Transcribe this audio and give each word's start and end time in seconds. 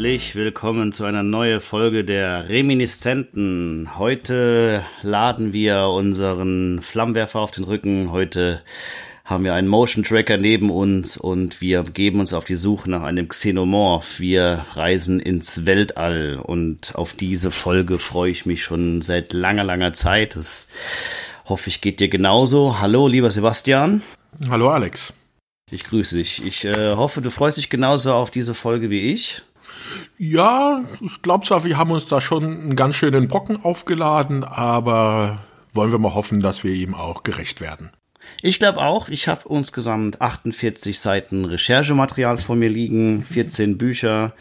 Herzlich 0.00 0.34
willkommen 0.34 0.92
zu 0.92 1.04
einer 1.04 1.22
neuen 1.22 1.60
Folge 1.60 2.04
der 2.04 2.48
Reminiszenten. 2.48 3.98
Heute 3.98 4.82
laden 5.02 5.52
wir 5.52 5.88
unseren 5.88 6.80
Flammenwerfer 6.80 7.40
auf 7.40 7.50
den 7.50 7.64
Rücken. 7.64 8.10
Heute 8.10 8.62
haben 9.26 9.44
wir 9.44 9.52
einen 9.52 9.68
Motion 9.68 10.02
Tracker 10.02 10.38
neben 10.38 10.70
uns 10.70 11.18
und 11.18 11.60
wir 11.60 11.82
geben 11.82 12.18
uns 12.18 12.32
auf 12.32 12.46
die 12.46 12.56
Suche 12.56 12.88
nach 12.88 13.02
einem 13.02 13.28
Xenomorph. 13.28 14.20
Wir 14.20 14.64
reisen 14.72 15.20
ins 15.20 15.66
Weltall 15.66 16.40
und 16.42 16.94
auf 16.94 17.12
diese 17.12 17.50
Folge 17.50 17.98
freue 17.98 18.30
ich 18.30 18.46
mich 18.46 18.62
schon 18.62 19.02
seit 19.02 19.34
langer, 19.34 19.64
langer 19.64 19.92
Zeit. 19.92 20.34
Das 20.34 20.68
hoffe 21.44 21.68
ich 21.68 21.82
geht 21.82 22.00
dir 22.00 22.08
genauso. 22.08 22.80
Hallo, 22.80 23.06
lieber 23.06 23.30
Sebastian. 23.30 24.00
Hallo, 24.48 24.70
Alex. 24.70 25.12
Ich 25.70 25.84
grüße 25.84 26.16
dich. 26.16 26.42
Ich 26.46 26.64
äh, 26.64 26.96
hoffe, 26.96 27.20
du 27.20 27.30
freust 27.30 27.58
dich 27.58 27.68
genauso 27.68 28.14
auf 28.14 28.30
diese 28.30 28.54
Folge 28.54 28.88
wie 28.88 29.12
ich. 29.12 29.42
Ja, 30.18 30.82
ich 31.00 31.22
glaube 31.22 31.46
zwar, 31.46 31.64
wir 31.64 31.78
haben 31.78 31.90
uns 31.90 32.06
da 32.06 32.20
schon 32.20 32.44
einen 32.44 32.76
ganz 32.76 32.96
schönen 32.96 33.28
Brocken 33.28 33.64
aufgeladen, 33.64 34.44
aber 34.44 35.38
wollen 35.72 35.92
wir 35.92 35.98
mal 35.98 36.14
hoffen, 36.14 36.40
dass 36.40 36.64
wir 36.64 36.72
ihm 36.72 36.94
auch 36.94 37.22
gerecht 37.22 37.60
werden. 37.60 37.90
Ich 38.42 38.58
glaube 38.58 38.80
auch. 38.80 39.08
Ich 39.08 39.28
habe 39.28 39.42
insgesamt 39.48 40.20
48 40.20 40.98
Seiten 40.98 41.44
Recherchematerial 41.44 42.38
vor 42.38 42.56
mir 42.56 42.68
liegen, 42.68 43.22
14 43.22 43.78
Bücher. 43.78 44.34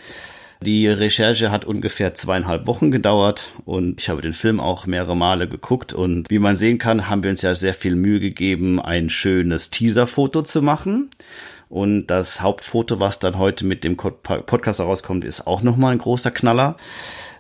Die 0.61 0.87
Recherche 0.87 1.51
hat 1.51 1.63
ungefähr 1.63 2.15
zweieinhalb 2.15 2.67
Wochen 2.67 2.91
gedauert 2.91 3.47
und 3.63 4.01
ich 4.01 4.09
habe 4.09 4.21
den 4.21 4.33
Film 4.33 4.59
auch 4.59 4.85
mehrere 4.85 5.15
Male 5.15 5.47
geguckt 5.47 5.93
und 5.93 6.29
wie 6.29 6.39
man 6.39 6.57
sehen 6.57 6.77
kann, 6.79 7.07
haben 7.07 7.23
wir 7.23 7.31
uns 7.31 7.43
ja 7.43 7.55
sehr 7.55 7.73
viel 7.73 7.95
Mühe 7.95 8.19
gegeben, 8.19 8.81
ein 8.81 9.09
schönes 9.09 9.69
Teaserfoto 9.69 10.41
zu 10.41 10.61
machen. 10.61 11.11
Und 11.69 12.07
das 12.07 12.41
Hauptfoto, 12.41 12.99
was 12.99 13.19
dann 13.19 13.37
heute 13.37 13.63
mit 13.63 13.83
dem 13.83 13.95
Podcast 13.95 14.79
herauskommt, 14.79 15.23
ist 15.23 15.45
auch 15.45 15.61
nochmal 15.61 15.93
ein 15.93 15.99
großer 15.99 16.31
Knaller. 16.31 16.75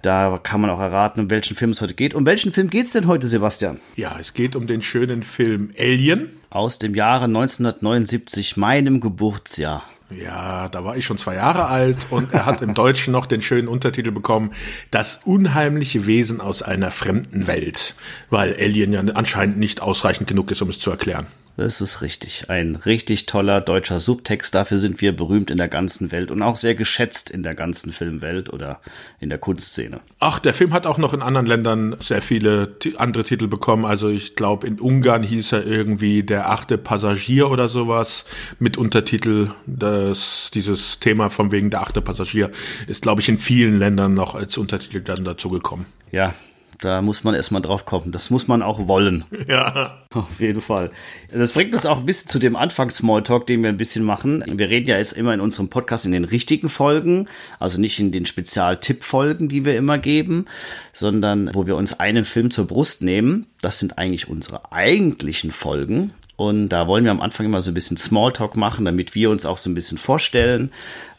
Da 0.03 0.39
kann 0.41 0.61
man 0.61 0.69
auch 0.69 0.79
erraten, 0.79 1.21
um 1.21 1.29
welchen 1.31 1.57
Film 1.57 1.71
es 1.71 1.81
heute 1.81 1.95
geht. 1.95 2.13
Um 2.13 2.25
welchen 2.25 2.53
Film 2.53 2.69
geht's 2.69 2.91
denn 2.91 3.07
heute, 3.07 3.27
Sebastian? 3.27 3.79
Ja, 3.95 4.17
es 4.19 4.33
geht 4.33 4.55
um 4.55 4.67
den 4.67 4.83
schönen 4.83 5.23
Film 5.23 5.73
Alien. 5.77 6.29
Aus 6.51 6.79
dem 6.79 6.95
Jahre 6.95 7.25
1979, 7.25 8.55
meinem 8.55 9.01
Geburtsjahr. 9.01 9.83
Ja, 10.09 10.67
da 10.69 10.83
war 10.83 10.97
ich 10.97 11.05
schon 11.05 11.19
zwei 11.19 11.35
Jahre 11.35 11.67
alt 11.67 12.07
und 12.09 12.33
er 12.33 12.47
hat 12.47 12.63
im 12.63 12.73
Deutschen 12.73 13.11
noch 13.11 13.27
den 13.27 13.41
schönen 13.41 13.67
Untertitel 13.67 14.09
bekommen, 14.09 14.51
das 14.89 15.19
unheimliche 15.25 16.07
Wesen 16.07 16.41
aus 16.41 16.63
einer 16.63 16.89
fremden 16.89 17.45
Welt, 17.45 17.93
weil 18.31 18.55
Alien 18.55 18.93
ja 18.93 19.01
anscheinend 19.01 19.59
nicht 19.59 19.81
ausreichend 19.81 20.27
genug 20.27 20.49
ist, 20.49 20.63
um 20.63 20.69
es 20.69 20.79
zu 20.79 20.89
erklären. 20.89 21.27
Das 21.59 21.81
ist 21.81 22.01
richtig. 22.01 22.45
Ein 22.47 22.77
richtig 22.77 23.25
toller 23.25 23.59
deutscher 23.59 23.99
Subtext. 23.99 24.55
Dafür 24.55 24.77
sind 24.77 25.01
wir 25.01 25.13
berühmt 25.13 25.51
in 25.51 25.57
der 25.57 25.67
ganzen 25.67 26.09
Welt 26.13 26.31
und 26.31 26.41
auch 26.41 26.55
sehr 26.55 26.73
geschätzt 26.73 27.29
in 27.29 27.43
der 27.43 27.53
ganzen 27.53 27.91
Filmwelt 27.91 28.49
oder 28.53 28.79
in 29.19 29.27
der 29.27 29.39
Kunstszene. 29.39 29.99
Ach, 30.19 30.39
der 30.39 30.53
Film 30.53 30.71
hat 30.71 30.87
auch 30.87 30.97
noch 30.97 31.13
in 31.13 31.21
anderen 31.21 31.45
Ländern 31.45 31.97
sehr 31.99 32.21
viele 32.21 32.77
andere 32.95 33.25
Titel 33.25 33.47
bekommen. 33.47 33.83
Also 33.83 34.07
ich 34.07 34.37
glaube, 34.37 34.67
in 34.67 34.79
Ungarn 34.79 35.21
hieß 35.21 35.51
er 35.51 35.65
irgendwie 35.65 36.23
der 36.23 36.49
achte 36.49 36.77
Passagier 36.77 37.51
oder 37.51 37.67
sowas 37.67 38.23
mit 38.59 38.77
Untertitel. 38.77 39.49
Das, 39.65 40.51
dieses 40.53 41.01
Thema 41.01 41.29
von 41.29 41.51
wegen 41.51 41.69
der 41.71 41.81
achte 41.81 42.01
Passagier 42.01 42.51
ist, 42.87 43.01
glaube 43.01 43.19
ich, 43.19 43.27
in 43.27 43.37
vielen 43.37 43.79
Ländern 43.79 44.13
noch 44.13 44.33
als 44.33 44.57
Untertitel 44.57 45.01
dann 45.01 45.25
dazu 45.25 45.49
gekommen. 45.49 45.87
Ja, 46.09 46.33
da 46.79 47.01
muss 47.01 47.23
man 47.23 47.35
erstmal 47.35 47.61
drauf 47.61 47.85
kommen. 47.85 48.11
Das 48.11 48.29
muss 48.29 48.47
man 48.47 48.61
auch 48.61 48.87
wollen. 48.87 49.25
Ja. 49.47 49.97
Auf 50.13 50.39
jeden 50.39 50.61
Fall. 50.61 50.91
Das 51.31 51.51
bringt 51.51 51.75
uns 51.75 51.85
auch 51.85 51.97
ein 51.97 52.05
bisschen 52.05 52.29
zu 52.29 52.39
dem 52.39 52.55
Anfangs-Smalltalk, 52.55 53.45
den 53.47 53.61
wir 53.61 53.69
ein 53.69 53.77
bisschen 53.77 54.03
machen. 54.03 54.43
Wir 54.47 54.69
reden 54.69 54.87
ja 54.87 54.97
jetzt 54.97 55.13
immer 55.13 55.33
in 55.33 55.41
unserem 55.41 55.69
Podcast 55.69 56.05
in 56.05 56.13
den 56.13 56.25
richtigen 56.25 56.69
Folgen, 56.69 57.27
also 57.59 57.79
nicht 57.79 57.99
in 57.99 58.11
den 58.11 58.25
Spezial-Tipp-Folgen, 58.25 59.49
die 59.49 59.65
wir 59.65 59.77
immer 59.77 59.97
geben, 59.97 60.45
sondern 60.93 61.51
wo 61.53 61.67
wir 61.67 61.75
uns 61.75 61.99
einen 61.99 62.25
Film 62.25 62.49
zur 62.49 62.65
Brust 62.65 63.01
nehmen. 63.01 63.47
Das 63.61 63.79
sind 63.79 63.97
eigentlich 63.97 64.29
unsere 64.29 64.71
eigentlichen 64.71 65.51
Folgen. 65.51 66.13
Und 66.39 66.69
da 66.69 66.87
wollen 66.87 67.03
wir 67.03 67.11
am 67.11 67.19
Anfang 67.19 67.45
immer 67.45 67.61
so 67.61 67.69
ein 67.69 67.73
bisschen 67.73 67.97
Smalltalk 67.97 68.55
machen, 68.55 68.85
damit 68.85 69.13
wir 69.13 69.29
uns 69.29 69.45
auch 69.45 69.57
so 69.57 69.69
ein 69.69 69.73
bisschen 69.73 69.97
vorstellen, 69.97 70.71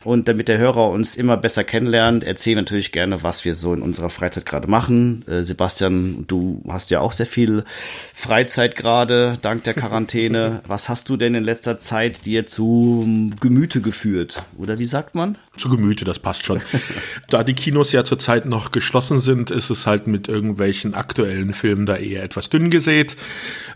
und 0.03 0.29
damit 0.29 0.49
der 0.49 0.57
Hörer 0.57 0.89
uns 0.89 1.15
immer 1.15 1.37
besser 1.37 1.63
kennenlernt, 1.63 2.25
erzählen 2.25 2.57
natürlich 2.57 2.91
gerne, 2.91 3.23
was 3.23 3.45
wir 3.45 3.55
so 3.55 3.75
in 3.75 3.83
unserer 3.83 4.09
Freizeit 4.09 4.47
gerade 4.47 4.67
machen. 4.67 5.27
Äh, 5.29 5.43
Sebastian, 5.43 6.25
du 6.27 6.63
hast 6.69 6.91
ja 6.91 7.01
auch 7.01 7.13
sehr 7.13 7.27
viel 7.27 7.65
Freizeit 8.15 8.77
gerade, 8.77 9.37
dank 9.43 9.65
der 9.65 9.75
Quarantäne. 9.75 10.63
Was 10.67 10.89
hast 10.89 11.09
du 11.09 11.17
denn 11.17 11.35
in 11.35 11.45
letzter 11.45 11.79
Zeit 11.79 12.25
dir 12.27 12.47
zu 12.47 13.33
Gemüte 13.41 13.81
geführt? 13.81 14.43
Oder 14.57 14.79
wie 14.79 14.85
sagt 14.85 15.15
man? 15.15 15.37
Zu 15.57 15.69
Gemüte, 15.69 16.05
das 16.05 16.19
passt 16.19 16.45
schon. 16.45 16.61
da 17.29 17.45
die 17.45 17.55
Kinos 17.55 17.93
ja 17.93 18.05
zurzeit 18.05 18.47
noch 18.47 18.73
geschlossen 18.73 19.21
sind, 19.21 19.51
ist 19.51 19.69
es 19.69 19.87
halt 19.87 20.07
mit 20.07 20.29
irgendwelchen 20.29 20.95
aktuellen 20.95 21.53
Filmen 21.53 21.87
da 21.87 21.97
eher 21.97 22.23
etwas 22.23 22.49
dünn 22.49 22.71
gesät. 22.71 23.17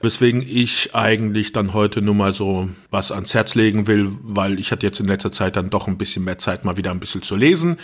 Weswegen 0.01 0.41
ich 0.41 0.95
eigentlich 0.95 1.53
dann 1.53 1.75
heute 1.75 2.01
nur 2.01 2.15
mal 2.15 2.33
so 2.33 2.71
was 2.91 3.13
ans 3.13 3.35
Herz 3.35 3.55
legen 3.55 3.87
will, 3.87 4.11
weil 4.23 4.59
ich 4.59 4.73
hatte 4.73 4.87
jetzt 4.87 5.01
in 5.01 5.07
letzter 5.07 5.33
Zeit 5.33 5.57
dann 5.57 5.71
doch 5.71 5.89
ein 5.89 5.99
bisschen 5.99 6.14
bisschen 6.15 6.25
mehr 6.25 6.39
Zeit, 6.39 6.65
mal 6.65 6.77
wieder 6.77 6.91
ein 6.91 7.01
bisschen 7.01 7.23
zu 7.23 7.37
lesen. 7.37 7.77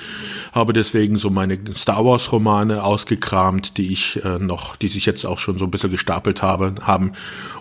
Habe 0.52 0.72
deswegen 0.72 1.16
so 1.16 1.30
meine 1.30 1.58
Star 1.76 2.04
Wars 2.04 2.30
Romane 2.32 2.82
ausgekramt, 2.82 3.76
die 3.76 3.92
ich 3.92 4.24
äh, 4.24 4.38
noch, 4.38 4.76
die 4.76 4.88
sich 4.88 5.06
jetzt 5.06 5.24
auch 5.24 5.38
schon 5.38 5.58
so 5.58 5.64
ein 5.64 5.70
bisschen 5.70 5.90
gestapelt 5.90 6.42
habe, 6.42 6.74
haben. 6.82 7.12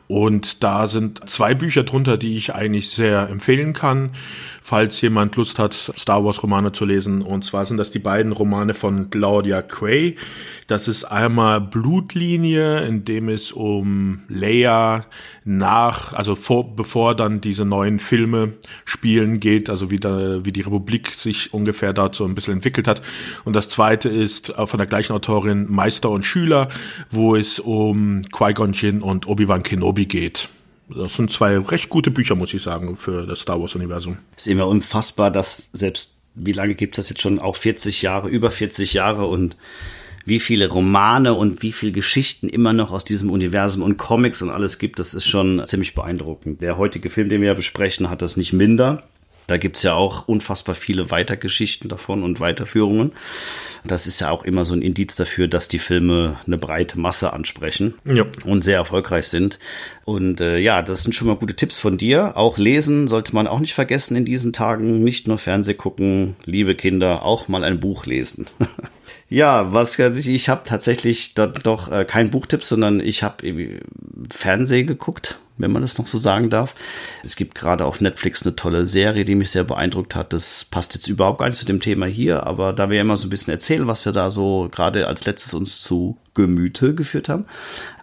Und 0.07 0.63
da 0.63 0.87
sind 0.87 1.27
zwei 1.29 1.55
Bücher 1.55 1.83
drunter, 1.83 2.17
die 2.17 2.37
ich 2.37 2.53
eigentlich 2.53 2.89
sehr 2.89 3.29
empfehlen 3.29 3.73
kann, 3.73 4.11
falls 4.61 5.01
jemand 5.01 5.35
Lust 5.35 5.59
hat, 5.59 5.73
Star 5.97 6.23
Wars 6.23 6.41
Romane 6.43 6.71
zu 6.71 6.85
lesen. 6.85 7.21
Und 7.21 7.45
zwar 7.45 7.65
sind 7.65 7.77
das 7.77 7.91
die 7.91 7.99
beiden 7.99 8.31
Romane 8.31 8.73
von 8.73 9.09
Claudia 9.09 9.61
Quay. 9.61 10.15
Das 10.67 10.87
ist 10.87 11.05
einmal 11.05 11.61
Blutlinie, 11.61 12.85
in 12.85 13.05
dem 13.05 13.29
es 13.29 13.51
um 13.51 14.21
Leia 14.27 15.05
nach, 15.43 16.13
also 16.13 16.35
vor, 16.35 16.75
bevor 16.75 17.15
dann 17.15 17.41
diese 17.41 17.65
neuen 17.65 17.99
Filme 17.99 18.53
spielen 18.85 19.39
geht, 19.39 19.69
also 19.69 19.89
wie, 19.89 19.99
da, 19.99 20.45
wie 20.45 20.51
die 20.51 20.61
Republik 20.61 21.09
sich 21.09 21.53
ungefähr 21.53 21.93
dazu 21.93 22.25
ein 22.25 22.35
bisschen 22.35 22.53
entwickelt 22.53 22.87
hat. 22.87 23.01
Und 23.45 23.55
das 23.55 23.69
zweite 23.69 24.09
ist 24.09 24.53
von 24.65 24.77
der 24.77 24.87
gleichen 24.87 25.13
Autorin 25.13 25.65
Meister 25.71 26.09
und 26.09 26.23
Schüler, 26.23 26.69
wo 27.09 27.35
es 27.35 27.59
um 27.59 28.21
Qui-Gon 28.31 28.73
Jinn 28.73 29.01
und 29.01 29.27
Obi-Wan 29.27 29.63
Kenobi 29.63 30.05
geht. 30.05 30.49
Das 30.95 31.15
sind 31.15 31.31
zwei 31.31 31.57
recht 31.57 31.89
gute 31.89 32.11
Bücher, 32.11 32.35
muss 32.35 32.53
ich 32.53 32.61
sagen, 32.61 32.97
für 32.97 33.25
das 33.25 33.41
Star 33.41 33.61
Wars-Universum. 33.61 34.17
Es 34.35 34.47
ist 34.47 34.51
immer 34.51 34.67
unfassbar, 34.67 35.31
dass 35.31 35.69
selbst, 35.73 36.15
wie 36.35 36.51
lange 36.51 36.75
gibt 36.75 36.97
es 36.97 37.05
das 37.05 37.09
jetzt 37.09 37.21
schon? 37.21 37.39
Auch 37.39 37.55
40 37.55 38.01
Jahre, 38.01 38.29
über 38.29 38.49
40 38.49 38.93
Jahre 38.93 39.25
und 39.25 39.55
wie 40.25 40.39
viele 40.39 40.67
Romane 40.67 41.33
und 41.33 41.61
wie 41.63 41.71
viele 41.71 41.91
Geschichten 41.91 42.49
immer 42.49 42.73
noch 42.73 42.91
aus 42.91 43.05
diesem 43.05 43.29
Universum 43.29 43.83
und 43.83 43.97
Comics 43.97 44.41
und 44.41 44.49
alles 44.49 44.77
gibt, 44.77 44.99
das 44.99 45.13
ist 45.13 45.27
schon 45.27 45.63
ziemlich 45.65 45.95
beeindruckend. 45.95 46.61
Der 46.61 46.77
heutige 46.77 47.09
Film, 47.09 47.29
den 47.29 47.41
wir 47.41 47.53
besprechen, 47.55 48.09
hat 48.09 48.21
das 48.21 48.37
nicht 48.37 48.53
minder. 48.53 49.03
Da 49.49 49.57
gibt's 49.57 49.81
ja 49.81 49.95
auch 49.95 50.27
unfassbar 50.27 50.75
viele 50.75 51.09
Weitergeschichten 51.09 51.89
davon 51.89 52.23
und 52.23 52.39
Weiterführungen. 52.39 53.13
Das 53.83 54.05
ist 54.05 54.21
ja 54.21 54.29
auch 54.29 54.43
immer 54.43 54.63
so 54.63 54.73
ein 54.73 54.83
Indiz 54.83 55.15
dafür, 55.15 55.47
dass 55.47 55.67
die 55.67 55.79
Filme 55.79 56.37
eine 56.45 56.57
breite 56.57 56.99
Masse 56.99 57.33
ansprechen 57.33 57.95
ja. 58.05 58.25
und 58.45 58.63
sehr 58.63 58.77
erfolgreich 58.77 59.27
sind. 59.27 59.57
Und 60.05 60.39
äh, 60.39 60.57
ja, 60.57 60.83
das 60.83 61.01
sind 61.03 61.13
schon 61.13 61.27
mal 61.27 61.35
gute 61.35 61.55
Tipps 61.55 61.79
von 61.79 61.97
dir. 61.97 62.37
Auch 62.37 62.59
lesen 62.59 63.07
sollte 63.07 63.33
man 63.33 63.47
auch 63.47 63.59
nicht 63.59 63.73
vergessen 63.73 64.15
in 64.15 64.25
diesen 64.25 64.53
Tagen. 64.53 65.03
Nicht 65.03 65.27
nur 65.27 65.39
Fernseh 65.39 65.73
gucken, 65.73 66.35
liebe 66.45 66.75
Kinder, 66.75 67.23
auch 67.23 67.47
mal 67.47 67.63
ein 67.63 67.79
Buch 67.79 68.05
lesen. 68.05 68.47
Ja, 69.29 69.71
was 69.73 69.99
ich 69.99 70.49
habe 70.49 70.63
tatsächlich 70.65 71.35
doch 71.35 71.91
äh, 71.91 72.03
kein 72.03 72.31
Buchtipp, 72.31 72.63
sondern 72.63 72.99
ich 72.99 73.21
habe 73.21 73.79
Fernsehen 74.31 74.87
geguckt, 74.87 75.37
wenn 75.57 75.71
man 75.71 75.83
das 75.83 75.99
noch 75.99 76.07
so 76.07 76.17
sagen 76.17 76.49
darf. 76.49 76.73
Es 77.23 77.35
gibt 77.35 77.53
gerade 77.53 77.85
auf 77.85 78.01
Netflix 78.01 78.43
eine 78.43 78.55
tolle 78.55 78.87
Serie, 78.87 79.25
die 79.25 79.35
mich 79.35 79.51
sehr 79.51 79.63
beeindruckt 79.63 80.15
hat. 80.15 80.33
Das 80.33 80.65
passt 80.65 80.95
jetzt 80.95 81.07
überhaupt 81.07 81.39
gar 81.39 81.47
nicht 81.47 81.59
zu 81.59 81.65
dem 81.65 81.79
Thema 81.79 82.07
hier, 82.07 82.47
aber 82.47 82.73
da 82.73 82.89
wir 82.89 82.95
ja 82.95 83.01
immer 83.03 83.17
so 83.17 83.27
ein 83.27 83.29
bisschen 83.29 83.53
erzählen, 83.53 83.85
was 83.85 84.03
wir 84.05 84.13
da 84.13 84.31
so 84.31 84.67
gerade 84.71 85.05
als 85.05 85.25
letztes 85.25 85.53
uns 85.53 85.79
zu 85.79 86.17
Gemüte 86.33 86.95
geführt 86.95 87.29
haben, 87.29 87.45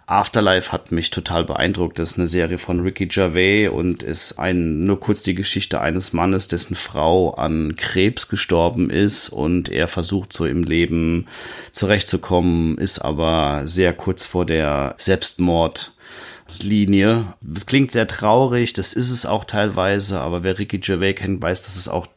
Afterlife 0.09 0.71
hat 0.71 0.93
mich 0.93 1.09
total 1.09 1.43
beeindruckt. 1.43 1.99
Das 1.99 2.11
ist 2.11 2.17
eine 2.17 2.29
Serie 2.29 2.57
von 2.57 2.79
Ricky 2.79 3.07
Gervais 3.07 3.67
und 3.67 4.03
ist 4.03 4.39
ein, 4.39 4.79
nur 4.79 5.01
kurz 5.01 5.23
die 5.23 5.35
Geschichte 5.35 5.81
eines 5.81 6.13
Mannes, 6.13 6.47
dessen 6.47 6.77
Frau 6.77 7.33
an 7.33 7.75
Krebs 7.75 8.29
gestorben 8.29 8.89
ist 8.89 9.27
und 9.27 9.67
er 9.67 9.89
versucht 9.89 10.31
so 10.31 10.45
im 10.45 10.63
Leben 10.63 11.27
zurechtzukommen, 11.73 12.77
ist 12.77 12.99
aber 12.99 13.63
sehr 13.65 13.91
kurz 13.91 14.25
vor 14.25 14.45
der 14.45 14.95
Selbstmordlinie. 14.97 17.25
Das 17.41 17.65
klingt 17.65 17.91
sehr 17.91 18.07
traurig, 18.07 18.71
das 18.71 18.93
ist 18.93 19.11
es 19.11 19.25
auch 19.25 19.43
teilweise, 19.43 20.21
aber 20.21 20.41
wer 20.41 20.57
Ricky 20.57 20.77
Gervais 20.77 21.15
kennt, 21.15 21.41
weiß, 21.41 21.65
dass 21.65 21.75
es 21.75 21.89
auch 21.89 22.07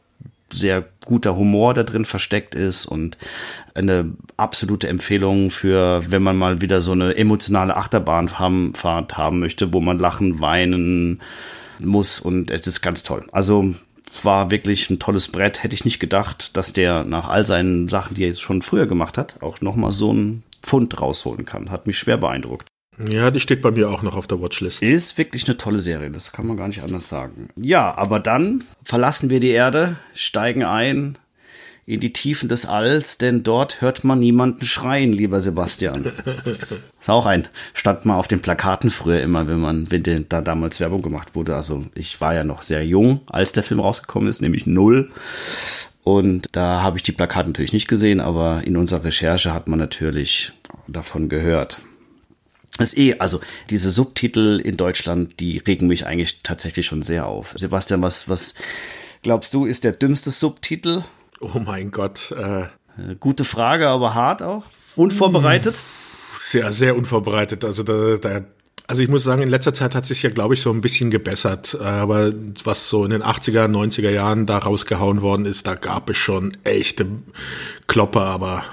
sehr 0.51 0.85
guter 1.05 1.35
Humor 1.35 1.73
da 1.73 1.83
drin 1.83 2.05
versteckt 2.05 2.55
ist 2.55 2.85
und 2.85 3.17
eine 3.73 4.11
absolute 4.37 4.87
Empfehlung 4.87 5.49
für, 5.51 6.03
wenn 6.09 6.23
man 6.23 6.37
mal 6.37 6.61
wieder 6.61 6.81
so 6.81 6.91
eine 6.91 7.15
emotionale 7.15 7.75
Achterbahnfahrt 7.75 9.17
haben 9.17 9.39
möchte, 9.39 9.73
wo 9.73 9.79
man 9.79 9.99
lachen, 9.99 10.41
weinen 10.41 11.21
muss 11.79 12.19
und 12.19 12.51
es 12.51 12.67
ist 12.67 12.81
ganz 12.81 13.03
toll. 13.03 13.25
Also 13.31 13.73
war 14.23 14.51
wirklich 14.51 14.89
ein 14.89 14.99
tolles 14.99 15.29
Brett. 15.29 15.63
Hätte 15.63 15.73
ich 15.73 15.85
nicht 15.85 15.99
gedacht, 15.99 16.55
dass 16.57 16.73
der 16.73 17.05
nach 17.05 17.29
all 17.29 17.45
seinen 17.45 17.87
Sachen, 17.87 18.15
die 18.15 18.23
er 18.23 18.27
jetzt 18.27 18.41
schon 18.41 18.61
früher 18.61 18.85
gemacht 18.85 19.17
hat, 19.17 19.41
auch 19.41 19.61
nochmal 19.61 19.91
so 19.91 20.13
ein 20.13 20.43
Pfund 20.61 20.99
rausholen 20.99 21.45
kann. 21.45 21.71
Hat 21.71 21.87
mich 21.87 21.97
schwer 21.97 22.17
beeindruckt. 22.17 22.70
Ja, 23.09 23.31
die 23.31 23.39
steht 23.39 23.61
bei 23.61 23.71
mir 23.71 23.89
auch 23.89 24.01
noch 24.01 24.15
auf 24.15 24.27
der 24.27 24.41
Watchlist. 24.41 24.81
Ist 24.81 25.17
wirklich 25.17 25.47
eine 25.47 25.57
tolle 25.57 25.79
Serie, 25.79 26.11
das 26.11 26.31
kann 26.31 26.47
man 26.47 26.57
gar 26.57 26.67
nicht 26.67 26.83
anders 26.83 27.07
sagen. 27.07 27.49
Ja, 27.55 27.95
aber 27.95 28.19
dann 28.19 28.63
verlassen 28.83 29.29
wir 29.29 29.39
die 29.39 29.49
Erde, 29.49 29.97
steigen 30.13 30.63
ein 30.63 31.17
in 31.85 31.99
die 31.99 32.13
Tiefen 32.13 32.47
des 32.47 32.65
Alls, 32.65 33.17
denn 33.17 33.43
dort 33.43 33.81
hört 33.81 34.03
man 34.03 34.19
niemanden 34.19 34.65
schreien, 34.65 35.11
lieber 35.11 35.41
Sebastian. 35.41 36.05
Ist 37.01 37.09
auch 37.09 37.25
ein, 37.25 37.47
stand 37.73 38.05
mal 38.05 38.17
auf 38.17 38.27
den 38.27 38.39
Plakaten 38.39 38.91
früher 38.91 39.21
immer, 39.21 39.47
wenn 39.47 39.59
man, 39.59 39.89
wenn 39.89 40.25
da 40.29 40.41
damals 40.41 40.79
Werbung 40.79 41.01
gemacht 41.01 41.35
wurde. 41.35 41.55
Also 41.55 41.85
ich 41.95 42.21
war 42.21 42.35
ja 42.35 42.43
noch 42.43 42.61
sehr 42.61 42.85
jung, 42.85 43.21
als 43.27 43.51
der 43.51 43.63
Film 43.63 43.79
rausgekommen 43.79 44.29
ist, 44.29 44.41
nämlich 44.41 44.67
null. 44.67 45.11
Und 46.03 46.47
da 46.51 46.81
habe 46.81 46.97
ich 46.97 47.03
die 47.03 47.11
Plakate 47.11 47.49
natürlich 47.49 47.73
nicht 47.73 47.87
gesehen, 47.87 48.21
aber 48.21 48.61
in 48.65 48.77
unserer 48.77 49.03
Recherche 49.03 49.53
hat 49.53 49.67
man 49.67 49.79
natürlich 49.79 50.51
davon 50.87 51.29
gehört. 51.29 51.79
Das 52.77 52.95
eh, 52.95 53.15
also 53.19 53.41
diese 53.69 53.91
Subtitel 53.91 54.59
in 54.59 54.77
Deutschland, 54.77 55.39
die 55.39 55.57
regen 55.57 55.87
mich 55.87 56.05
eigentlich 56.05 56.39
tatsächlich 56.41 56.85
schon 56.85 57.01
sehr 57.01 57.27
auf. 57.27 57.53
Sebastian, 57.57 58.01
was, 58.01 58.29
was 58.29 58.53
glaubst 59.23 59.53
du, 59.53 59.65
ist 59.65 59.83
der 59.83 59.91
dümmste 59.91 60.31
Subtitel? 60.31 61.03
Oh 61.39 61.59
mein 61.59 61.91
Gott. 61.91 62.31
Äh, 62.31 62.67
Gute 63.19 63.45
Frage, 63.45 63.87
aber 63.87 64.15
hart 64.15 64.43
auch. 64.43 64.63
Unvorbereitet? 64.95 65.75
Sehr, 66.39 66.71
sehr 66.71 66.95
unvorbereitet. 66.97 67.63
Also 67.63 67.83
da, 67.83 68.17
da 68.17 68.41
also 68.87 69.03
ich 69.03 69.09
muss 69.09 69.23
sagen, 69.23 69.41
in 69.41 69.49
letzter 69.49 69.73
Zeit 69.73 69.95
hat 69.95 70.05
sich 70.05 70.21
ja, 70.21 70.29
glaube 70.29 70.53
ich, 70.53 70.61
so 70.61 70.69
ein 70.69 70.81
bisschen 70.81 71.11
gebessert. 71.11 71.79
Aber 71.79 72.33
was 72.65 72.89
so 72.89 73.05
in 73.05 73.11
den 73.11 73.23
80er, 73.23 73.67
90er 73.67 74.09
Jahren 74.09 74.45
da 74.45 74.57
rausgehauen 74.57 75.21
worden 75.21 75.45
ist, 75.45 75.65
da 75.65 75.75
gab 75.75 76.09
es 76.09 76.17
schon 76.17 76.57
echte 76.65 77.05
Klopper, 77.87 78.25
aber 78.25 78.65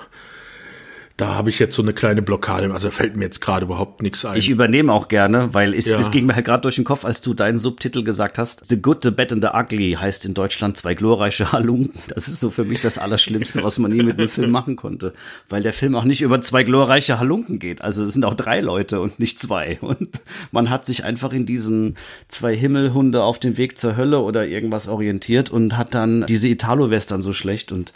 da 1.18 1.34
habe 1.34 1.50
ich 1.50 1.58
jetzt 1.58 1.74
so 1.74 1.82
eine 1.82 1.92
kleine 1.92 2.22
Blockade. 2.22 2.72
Also 2.72 2.92
fällt 2.92 3.16
mir 3.16 3.24
jetzt 3.24 3.40
gerade 3.40 3.66
überhaupt 3.66 4.02
nichts 4.02 4.24
ein. 4.24 4.38
Ich 4.38 4.48
übernehme 4.48 4.92
auch 4.92 5.08
gerne, 5.08 5.52
weil 5.52 5.74
es, 5.74 5.86
ja. 5.86 5.98
es 5.98 6.12
ging 6.12 6.26
mir 6.26 6.36
halt 6.36 6.44
gerade 6.44 6.62
durch 6.62 6.76
den 6.76 6.84
Kopf, 6.84 7.04
als 7.04 7.20
du 7.20 7.34
deinen 7.34 7.58
Subtitel 7.58 8.04
gesagt 8.04 8.38
hast. 8.38 8.68
The 8.68 8.80
Good, 8.80 9.02
The 9.02 9.10
Bad 9.10 9.32
and 9.32 9.42
The 9.42 9.50
Ugly 9.52 9.96
heißt 10.00 10.24
in 10.24 10.34
Deutschland 10.34 10.76
zwei 10.76 10.94
glorreiche 10.94 11.50
Halunken. 11.52 12.00
Das 12.06 12.28
ist 12.28 12.38
so 12.38 12.50
für 12.50 12.62
mich 12.62 12.80
das 12.82 12.98
Allerschlimmste, 12.98 13.64
was 13.64 13.80
man 13.80 13.90
nie 13.90 14.04
mit 14.04 14.16
einem 14.16 14.28
Film 14.28 14.52
machen 14.52 14.76
konnte. 14.76 15.12
Weil 15.48 15.64
der 15.64 15.72
Film 15.72 15.96
auch 15.96 16.04
nicht 16.04 16.22
über 16.22 16.40
zwei 16.40 16.62
glorreiche 16.62 17.18
Halunken 17.18 17.58
geht. 17.58 17.82
Also 17.82 18.04
es 18.04 18.14
sind 18.14 18.24
auch 18.24 18.34
drei 18.34 18.60
Leute 18.60 19.00
und 19.00 19.18
nicht 19.18 19.40
zwei. 19.40 19.78
Und 19.80 20.20
man 20.52 20.70
hat 20.70 20.86
sich 20.86 21.02
einfach 21.02 21.32
in 21.32 21.46
diesen 21.46 21.96
zwei 22.28 22.54
Himmelhunde 22.54 23.24
auf 23.24 23.40
dem 23.40 23.56
Weg 23.56 23.76
zur 23.76 23.96
Hölle 23.96 24.20
oder 24.20 24.46
irgendwas 24.46 24.86
orientiert 24.86 25.50
und 25.50 25.76
hat 25.76 25.94
dann 25.94 26.26
diese 26.26 26.46
Italo-Western 26.46 27.22
so 27.22 27.32
schlecht 27.32 27.72
und 27.72 27.92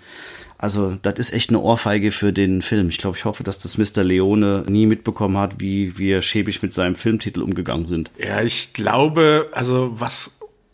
also, 0.63 0.95
das 1.03 1.19
ist 1.19 1.33
echt 1.33 1.51
eine 1.51 1.59
Ohrfeige 1.59 2.13
für 2.13 2.33
den 2.33 2.63
Film. 2.63 2.89
Ich 2.89 2.99
glaube, 2.99 3.17
ich 3.17 3.25
hoffe, 3.25 3.43
dass 3.43 3.59
das 3.59 3.79
Mr. 3.79 4.05
Leone 4.05 4.63
nie 4.69 4.87
mitbekommen 4.87 5.37
hat, 5.37 5.55
wie 5.59 5.99
wir 5.99 6.23
schäbig 6.23 6.63
mit 6.63 6.73
seinem 6.73 6.95
Filmtitel 6.95 7.43
umgegangen 7.43 7.87
sind. 7.87 8.13
Ja, 8.17 8.43
ich 8.43 8.73
glaube, 8.73 9.49
also 9.51 9.93
was 9.99 10.31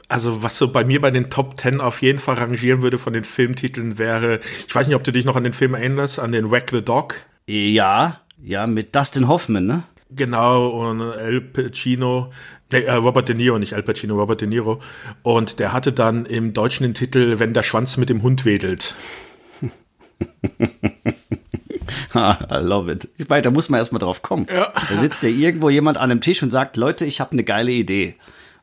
also 0.06 0.42
was 0.42 0.58
so 0.58 0.70
bei 0.70 0.84
mir 0.84 1.00
bei 1.00 1.10
den 1.10 1.30
Top 1.30 1.56
Ten 1.56 1.80
auf 1.80 2.02
jeden 2.02 2.18
Fall 2.18 2.34
rangieren 2.34 2.82
würde 2.82 2.98
von 2.98 3.14
den 3.14 3.24
Filmtiteln 3.24 3.96
wäre, 3.96 4.40
ich 4.66 4.74
weiß 4.74 4.88
nicht, 4.88 4.96
ob 4.96 5.04
du 5.04 5.10
dich 5.10 5.24
noch 5.24 5.36
an 5.36 5.44
den 5.44 5.54
Film 5.54 5.72
erinnerst, 5.72 6.18
an 6.18 6.32
den 6.32 6.50
Whack 6.50 6.68
the 6.70 6.82
Dog. 6.82 7.22
Ja, 7.46 8.20
ja, 8.44 8.66
mit 8.66 8.94
Dustin 8.94 9.26
Hoffman, 9.26 9.64
ne? 9.64 9.84
Genau, 10.10 10.68
und 10.68 11.00
Al 11.00 11.40
Pacino, 11.40 12.30
nee, 12.70 12.82
äh, 12.82 12.92
Robert 12.92 13.30
De 13.30 13.34
Niro, 13.34 13.58
nicht 13.58 13.72
Al 13.72 13.82
Pacino, 13.82 14.16
Robert 14.16 14.42
De 14.42 14.48
Niro. 14.48 14.82
Und 15.22 15.58
der 15.58 15.72
hatte 15.72 15.92
dann 15.92 16.26
im 16.26 16.52
Deutschen 16.52 16.82
den 16.82 16.92
Titel 16.92 17.38
Wenn 17.38 17.54
der 17.54 17.62
Schwanz 17.62 17.96
mit 17.96 18.10
dem 18.10 18.22
Hund 18.22 18.44
wedelt. 18.44 18.94
I 22.14 22.58
love 22.60 22.90
it. 22.90 23.08
Ich 23.16 23.28
meine, 23.28 23.42
da 23.42 23.50
muss 23.50 23.68
man 23.68 23.78
erstmal 23.78 24.00
drauf 24.00 24.22
kommen. 24.22 24.46
Ja. 24.52 24.72
Da 24.88 24.96
sitzt 24.96 25.22
ja 25.22 25.28
irgendwo 25.28 25.70
jemand 25.70 25.98
an 25.98 26.10
einem 26.10 26.20
Tisch 26.20 26.42
und 26.42 26.50
sagt, 26.50 26.76
Leute, 26.76 27.04
ich 27.04 27.20
habe 27.20 27.32
eine 27.32 27.44
geile 27.44 27.72
Idee. 27.72 28.16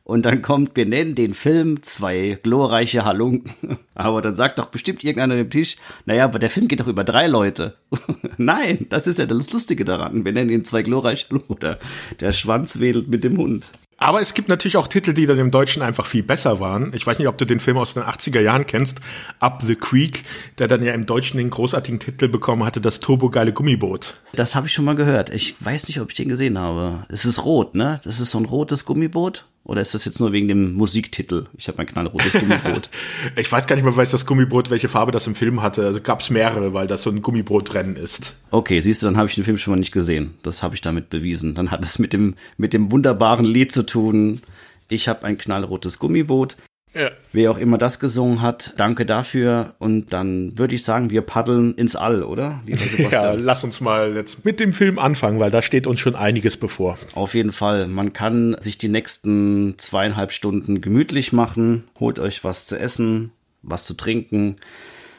Und 0.06 0.22
dann 0.24 0.40
kommt, 0.40 0.76
wir 0.76 0.86
nennen 0.86 1.16
den 1.16 1.34
Film 1.34 1.82
zwei 1.82 2.38
glorreiche 2.40 3.04
Halunken. 3.04 3.78
Aber 3.94 4.22
dann 4.22 4.36
sagt 4.36 4.60
doch 4.60 4.66
bestimmt 4.66 5.02
irgendeiner 5.02 5.34
an 5.34 5.38
dem 5.38 5.50
Tisch, 5.50 5.78
naja, 6.04 6.26
aber 6.26 6.38
der 6.38 6.50
Film 6.50 6.68
geht 6.68 6.78
doch 6.78 6.86
über 6.86 7.02
drei 7.02 7.26
Leute. 7.26 7.76
Nein, 8.36 8.86
das 8.88 9.08
ist 9.08 9.18
ja 9.18 9.26
das 9.26 9.52
Lustige 9.52 9.84
daran. 9.84 10.24
Wir 10.24 10.32
nennen 10.32 10.50
ihn 10.50 10.64
zwei 10.64 10.82
glorreiche 10.82 11.28
Halunken 11.28 11.56
oder 11.56 11.78
der 12.20 12.30
Schwanz 12.32 12.78
wedelt 12.78 13.08
mit 13.08 13.24
dem 13.24 13.36
Hund. 13.36 13.64
Aber 13.98 14.20
es 14.20 14.34
gibt 14.34 14.48
natürlich 14.48 14.76
auch 14.76 14.88
Titel, 14.88 15.14
die 15.14 15.24
dann 15.24 15.38
im 15.38 15.50
Deutschen 15.50 15.82
einfach 15.82 16.06
viel 16.06 16.22
besser 16.22 16.60
waren. 16.60 16.92
Ich 16.94 17.06
weiß 17.06 17.18
nicht, 17.18 17.28
ob 17.28 17.38
du 17.38 17.46
den 17.46 17.60
Film 17.60 17.78
aus 17.78 17.94
den 17.94 18.02
80er 18.02 18.40
Jahren 18.40 18.66
kennst, 18.66 19.00
Up 19.40 19.62
the 19.66 19.74
Creek, 19.74 20.24
der 20.58 20.68
dann 20.68 20.82
ja 20.82 20.92
im 20.92 21.06
Deutschen 21.06 21.38
den 21.38 21.48
großartigen 21.48 21.98
Titel 21.98 22.28
bekommen 22.28 22.64
hatte, 22.64 22.80
das 22.80 23.00
turbogeile 23.00 23.52
Gummiboot. 23.52 24.20
Das 24.34 24.54
habe 24.54 24.66
ich 24.66 24.74
schon 24.74 24.84
mal 24.84 24.96
gehört. 24.96 25.30
Ich 25.30 25.54
weiß 25.64 25.88
nicht, 25.88 26.00
ob 26.00 26.10
ich 26.10 26.16
den 26.16 26.28
gesehen 26.28 26.58
habe. 26.58 27.04
Es 27.08 27.24
ist 27.24 27.44
rot, 27.44 27.74
ne? 27.74 28.00
Das 28.04 28.20
ist 28.20 28.30
so 28.30 28.38
ein 28.38 28.44
rotes 28.44 28.84
Gummiboot. 28.84 29.46
Oder 29.66 29.80
ist 29.80 29.94
das 29.94 30.04
jetzt 30.04 30.20
nur 30.20 30.32
wegen 30.32 30.46
dem 30.46 30.74
Musiktitel? 30.74 31.46
Ich 31.56 31.66
habe 31.66 31.80
ein 31.80 31.86
knallrotes 31.86 32.34
Gummiboot. 32.34 32.88
ich 33.36 33.50
weiß 33.50 33.66
gar 33.66 33.74
nicht 33.74 33.84
mehr, 33.84 33.96
weiß 33.96 34.12
das 34.12 34.24
Gummiboot, 34.24 34.70
welche 34.70 34.88
Farbe 34.88 35.10
das 35.10 35.26
im 35.26 35.34
Film 35.34 35.60
hatte. 35.60 35.84
Also 35.84 36.00
gab 36.00 36.20
es 36.20 36.30
mehrere, 36.30 36.72
weil 36.72 36.86
das 36.86 37.02
so 37.02 37.10
ein 37.10 37.20
Gummibootrennen 37.20 37.96
ist. 37.96 38.36
Okay, 38.52 38.80
siehst 38.80 39.02
du, 39.02 39.06
dann 39.06 39.16
habe 39.16 39.28
ich 39.28 39.34
den 39.34 39.42
Film 39.42 39.58
schon 39.58 39.72
mal 39.72 39.80
nicht 39.80 39.90
gesehen. 39.90 40.34
Das 40.44 40.62
habe 40.62 40.76
ich 40.76 40.82
damit 40.82 41.10
bewiesen. 41.10 41.54
Dann 41.54 41.72
hat 41.72 41.84
es 41.84 41.98
mit 41.98 42.12
dem, 42.12 42.36
mit 42.56 42.74
dem 42.74 42.92
wunderbaren 42.92 43.44
Lied 43.44 43.72
zu 43.72 43.84
tun. 43.84 44.40
Ich 44.88 45.08
habe 45.08 45.26
ein 45.26 45.36
knallrotes 45.36 45.98
Gummiboot. 45.98 46.56
Ja. 46.96 47.10
Wer 47.32 47.50
auch 47.50 47.58
immer 47.58 47.76
das 47.76 48.00
gesungen 48.00 48.40
hat, 48.40 48.72
danke 48.78 49.04
dafür. 49.04 49.74
Und 49.78 50.12
dann 50.12 50.56
würde 50.58 50.74
ich 50.74 50.82
sagen, 50.82 51.10
wir 51.10 51.20
paddeln 51.20 51.74
ins 51.74 51.94
All, 51.94 52.22
oder? 52.22 52.62
Ja, 53.10 53.32
lass 53.32 53.62
uns 53.64 53.80
mal 53.80 54.14
jetzt 54.14 54.44
mit 54.44 54.58
dem 54.60 54.72
Film 54.72 54.98
anfangen, 54.98 55.38
weil 55.38 55.50
da 55.50 55.62
steht 55.62 55.86
uns 55.86 56.00
schon 56.00 56.16
einiges 56.16 56.56
bevor. 56.56 56.98
Auf 57.14 57.34
jeden 57.34 57.52
Fall. 57.52 57.86
Man 57.86 58.12
kann 58.12 58.56
sich 58.60 58.78
die 58.78 58.88
nächsten 58.88 59.74
zweieinhalb 59.78 60.32
Stunden 60.32 60.80
gemütlich 60.80 61.32
machen. 61.32 61.84
Holt 62.00 62.18
euch 62.18 62.44
was 62.44 62.66
zu 62.66 62.78
essen, 62.78 63.32
was 63.62 63.84
zu 63.84 63.94
trinken. 63.94 64.56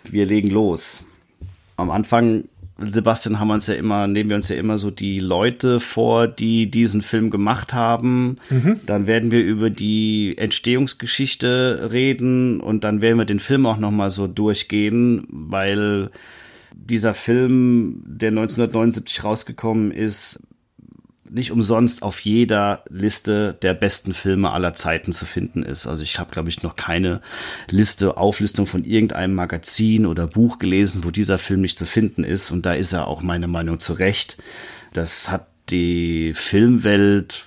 Wir 0.04 0.26
legen 0.26 0.50
los. 0.50 1.04
Am 1.76 1.92
Anfang 1.92 2.46
Sebastian 2.80 3.40
haben 3.40 3.48
wir 3.48 3.56
uns 3.56 3.68
ja 3.68 3.74
immer, 3.74 4.08
nehmen 4.08 4.30
wir 4.30 4.38
uns 4.38 4.50
ja 4.50 4.56
immer 4.56 4.78
so 4.78 4.92
die 4.92 5.20
Leute 5.20 5.80
vor, 5.80 6.28
die 6.28 6.70
diesen 6.70 7.02
Film 7.02 7.30
gemacht 7.30 7.74
haben. 7.74 8.38
Mhm. 8.50 8.82
Dann 8.86 9.08
werden 9.08 9.32
wir 9.32 9.44
über 9.44 9.70
die 9.70 10.38
Entstehungsgeschichte 10.38 11.90
reden 11.92 12.60
und 12.62 12.84
dann 12.84 13.02
werden 13.02 13.18
wir 13.18 13.26
den 13.26 13.40
Film 13.40 13.66
auch 13.66 13.78
nochmal 13.78 14.10
so 14.10 14.28
durchgehen, 14.28 15.26
weil 15.30 16.12
dieser 16.74 17.14
Film, 17.14 18.04
der 18.06 18.30
1979 18.30 19.24
rausgekommen 19.24 19.92
ist, 19.92 20.42
nicht 21.30 21.52
umsonst 21.52 22.04
auf 22.04 22.20
jeder 22.22 22.84
Liste 22.90 23.58
der 23.62 23.74
besten 23.74 24.14
Filme 24.14 24.52
aller 24.52 24.74
Zeiten 24.74 25.14
zu 25.14 25.26
finden 25.26 25.64
ist. 25.64 25.88
Also 25.88 26.04
ich 26.04 26.20
habe, 26.20 26.32
glaube 26.32 26.50
ich, 26.50 26.64
noch 26.64 26.76
keine 26.76 27.22
Liste, 27.70 28.18
Auflistung 28.18 28.68
von 28.68 28.84
irgendeinem 28.84 29.36
Magazin 29.36 30.06
oder 30.06 30.28
Buch 30.28 30.60
gelesen, 30.60 31.04
wo 31.04 31.12
dieser 31.12 31.38
Film 31.38 31.62
nicht 31.62 31.78
zu 31.78 31.86
finden 31.86 32.24
ist. 32.24 32.52
Und 32.52 32.66
da 32.66 32.74
ist 32.74 32.94
er 32.94 33.08
auch 33.08 33.22
meiner 33.22 33.48
Meinung 33.48 33.80
zu 33.80 33.94
Recht. 33.94 34.38
Das 34.94 35.30
hat 35.30 35.48
die 35.70 36.34
Filmwelt 36.34 37.46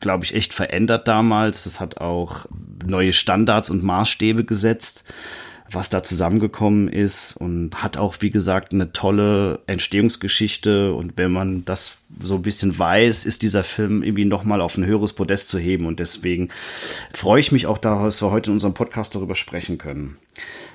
glaube 0.00 0.24
ich, 0.24 0.34
echt 0.34 0.54
verändert 0.54 1.08
damals. 1.08 1.64
Das 1.64 1.80
hat 1.80 2.00
auch 2.00 2.46
neue 2.86 3.12
Standards 3.12 3.68
und 3.68 3.82
Maßstäbe 3.82 4.44
gesetzt 4.44 5.04
was 5.70 5.88
da 5.90 6.02
zusammengekommen 6.02 6.88
ist 6.88 7.36
und 7.36 7.82
hat 7.82 7.96
auch, 7.96 8.16
wie 8.20 8.30
gesagt, 8.30 8.72
eine 8.72 8.92
tolle 8.92 9.60
Entstehungsgeschichte. 9.66 10.94
Und 10.94 11.12
wenn 11.16 11.32
man 11.32 11.64
das 11.64 11.98
so 12.22 12.36
ein 12.36 12.42
bisschen 12.42 12.78
weiß, 12.78 13.24
ist 13.24 13.42
dieser 13.42 13.64
Film 13.64 14.02
irgendwie 14.02 14.24
nochmal 14.24 14.60
auf 14.60 14.76
ein 14.76 14.86
höheres 14.86 15.12
Podest 15.12 15.48
zu 15.48 15.58
heben. 15.58 15.86
Und 15.86 16.00
deswegen 16.00 16.48
freue 17.12 17.40
ich 17.40 17.52
mich 17.52 17.66
auch 17.66 17.78
darauf, 17.78 18.06
dass 18.06 18.22
wir 18.22 18.30
heute 18.30 18.50
in 18.50 18.54
unserem 18.54 18.74
Podcast 18.74 19.14
darüber 19.14 19.34
sprechen 19.34 19.78
können. 19.78 20.16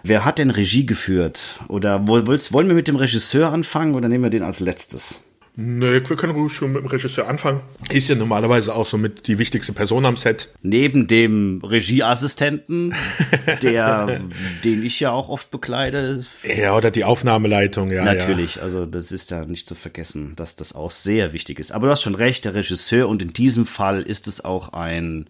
Wer 0.03 0.25
hat 0.25 0.37
denn 0.37 0.51
Regie 0.51 0.85
geführt? 0.85 1.59
Oder 1.69 2.07
wollen 2.07 2.27
wir 2.67 2.75
mit 2.75 2.87
dem 2.87 2.95
Regisseur 2.95 3.51
anfangen 3.51 3.95
oder 3.95 4.09
nehmen 4.09 4.23
wir 4.23 4.29
den 4.29 4.43
als 4.43 4.59
letztes? 4.59 5.21
Nö, 5.55 6.01
wir 6.03 6.15
können 6.15 6.33
ruhig 6.33 6.51
schon 6.51 6.73
mit 6.73 6.81
dem 6.81 6.87
Regisseur 6.87 7.27
anfangen. 7.27 7.61
Ist 7.91 8.09
ja 8.09 8.15
normalerweise 8.15 8.73
auch 8.73 8.87
so 8.87 8.97
mit 8.97 9.27
die 9.27 9.37
wichtigste 9.37 9.71
Person 9.71 10.03
am 10.05 10.17
Set. 10.17 10.49
Neben 10.63 11.07
dem 11.07 11.61
Regieassistenten, 11.63 12.95
der, 13.61 14.19
den 14.63 14.83
ich 14.83 14.99
ja 14.99 15.11
auch 15.11 15.29
oft 15.29 15.51
bekleide. 15.51 16.23
Ja, 16.43 16.75
oder 16.75 16.89
die 16.89 17.03
Aufnahmeleitung, 17.03 17.91
ja. 17.91 18.03
Natürlich, 18.03 18.55
ja. 18.55 18.63
also 18.63 18.87
das 18.87 19.11
ist 19.11 19.29
ja 19.29 19.45
nicht 19.45 19.67
zu 19.67 19.75
vergessen, 19.75 20.33
dass 20.35 20.55
das 20.55 20.73
auch 20.73 20.89
sehr 20.89 21.33
wichtig 21.33 21.59
ist. 21.59 21.71
Aber 21.71 21.85
du 21.85 21.91
hast 21.91 22.01
schon 22.01 22.15
recht, 22.15 22.45
der 22.45 22.55
Regisseur 22.55 23.07
und 23.07 23.21
in 23.21 23.33
diesem 23.33 23.67
Fall 23.67 24.01
ist 24.01 24.27
es 24.27 24.43
auch 24.43 24.73
ein 24.73 25.27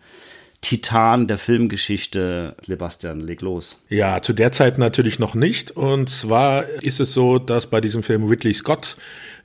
Titan 0.63 1.27
der 1.27 1.37
Filmgeschichte, 1.37 2.55
Sebastian, 2.65 3.19
leg 3.19 3.41
los. 3.41 3.81
Ja, 3.89 4.21
zu 4.21 4.31
der 4.31 4.53
Zeit 4.53 4.77
natürlich 4.77 5.19
noch 5.19 5.35
nicht. 5.35 5.71
Und 5.71 6.09
zwar 6.09 6.63
ist 6.81 7.01
es 7.01 7.11
so, 7.11 7.37
dass 7.37 7.67
bei 7.67 7.81
diesem 7.81 8.01
Film 8.01 8.23
Ridley 8.23 8.53
Scott 8.53 8.95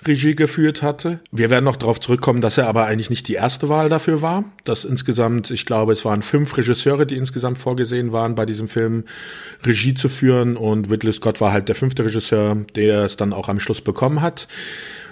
Regie 0.06 0.34
geführt 0.34 0.82
hatte. 0.82 1.20
Wir 1.32 1.50
werden 1.50 1.64
noch 1.64 1.76
darauf 1.76 2.00
zurückkommen, 2.00 2.40
dass 2.40 2.58
er 2.58 2.68
aber 2.68 2.86
eigentlich 2.86 3.10
nicht 3.10 3.28
die 3.28 3.34
erste 3.34 3.68
Wahl 3.68 3.88
dafür 3.88 4.22
war. 4.22 4.44
Dass 4.64 4.84
insgesamt, 4.84 5.50
ich 5.50 5.66
glaube, 5.66 5.92
es 5.92 6.04
waren 6.04 6.22
fünf 6.22 6.56
Regisseure, 6.56 7.06
die 7.06 7.16
insgesamt 7.16 7.58
vorgesehen 7.58 8.12
waren, 8.12 8.34
bei 8.34 8.46
diesem 8.46 8.68
Film 8.68 9.04
Regie 9.64 9.94
zu 9.94 10.08
führen. 10.08 10.56
Und 10.56 10.90
Ridley 10.90 11.12
Scott 11.12 11.40
war 11.40 11.52
halt 11.52 11.68
der 11.68 11.74
fünfte 11.74 12.04
Regisseur, 12.04 12.56
der 12.76 13.04
es 13.04 13.16
dann 13.16 13.32
auch 13.32 13.48
am 13.48 13.60
Schluss 13.60 13.80
bekommen 13.80 14.22
hat. 14.22 14.46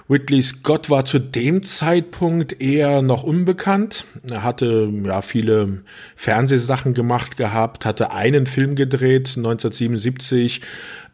Ridley 0.09 0.43
Scott 0.43 0.88
war 0.88 1.05
zu 1.05 1.19
dem 1.19 1.64
Zeitpunkt 1.64 2.61
eher 2.61 3.02
noch 3.02 3.25
unbekannt. 3.25 4.05
Er 4.31 4.45
hatte 4.45 4.88
ja 5.05 5.21
viele 5.21 5.83
Fernsehsachen 6.14 6.95
gemacht 6.95 7.37
gehabt, 7.37 7.85
hatte 7.85 8.12
einen 8.12 8.47
Film 8.47 8.76
gedreht, 8.76 9.35
1977, 9.37 10.61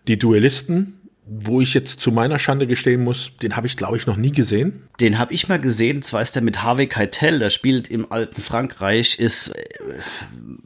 Die 0.09 0.19
Duellisten, 0.19 1.02
wo 1.41 1.61
ich 1.61 1.73
jetzt 1.73 2.01
zu 2.01 2.13
meiner 2.13 2.39
Schande 2.39 2.67
gestehen 2.67 3.03
muss, 3.03 3.33
den 3.41 3.57
habe 3.57 3.67
ich 3.67 3.77
glaube 3.77 3.97
ich 3.97 4.07
noch 4.07 4.17
nie 4.17 4.33
gesehen. 4.33 4.83
Den 5.01 5.19
habe 5.19 5.33
ich 5.33 5.49
mal 5.49 5.59
gesehen, 5.59 6.03
zwar 6.03 6.21
ist 6.21 6.35
der 6.35 6.43
mit 6.43 6.63
Harvey 6.63 6.87
Keitel, 6.87 7.39
der 7.39 7.51
spielt 7.51 7.89
im 7.89 8.11
alten 8.13 8.43
Frankreich, 8.43 9.19
ist, 9.19 9.49
äh, 9.49 9.65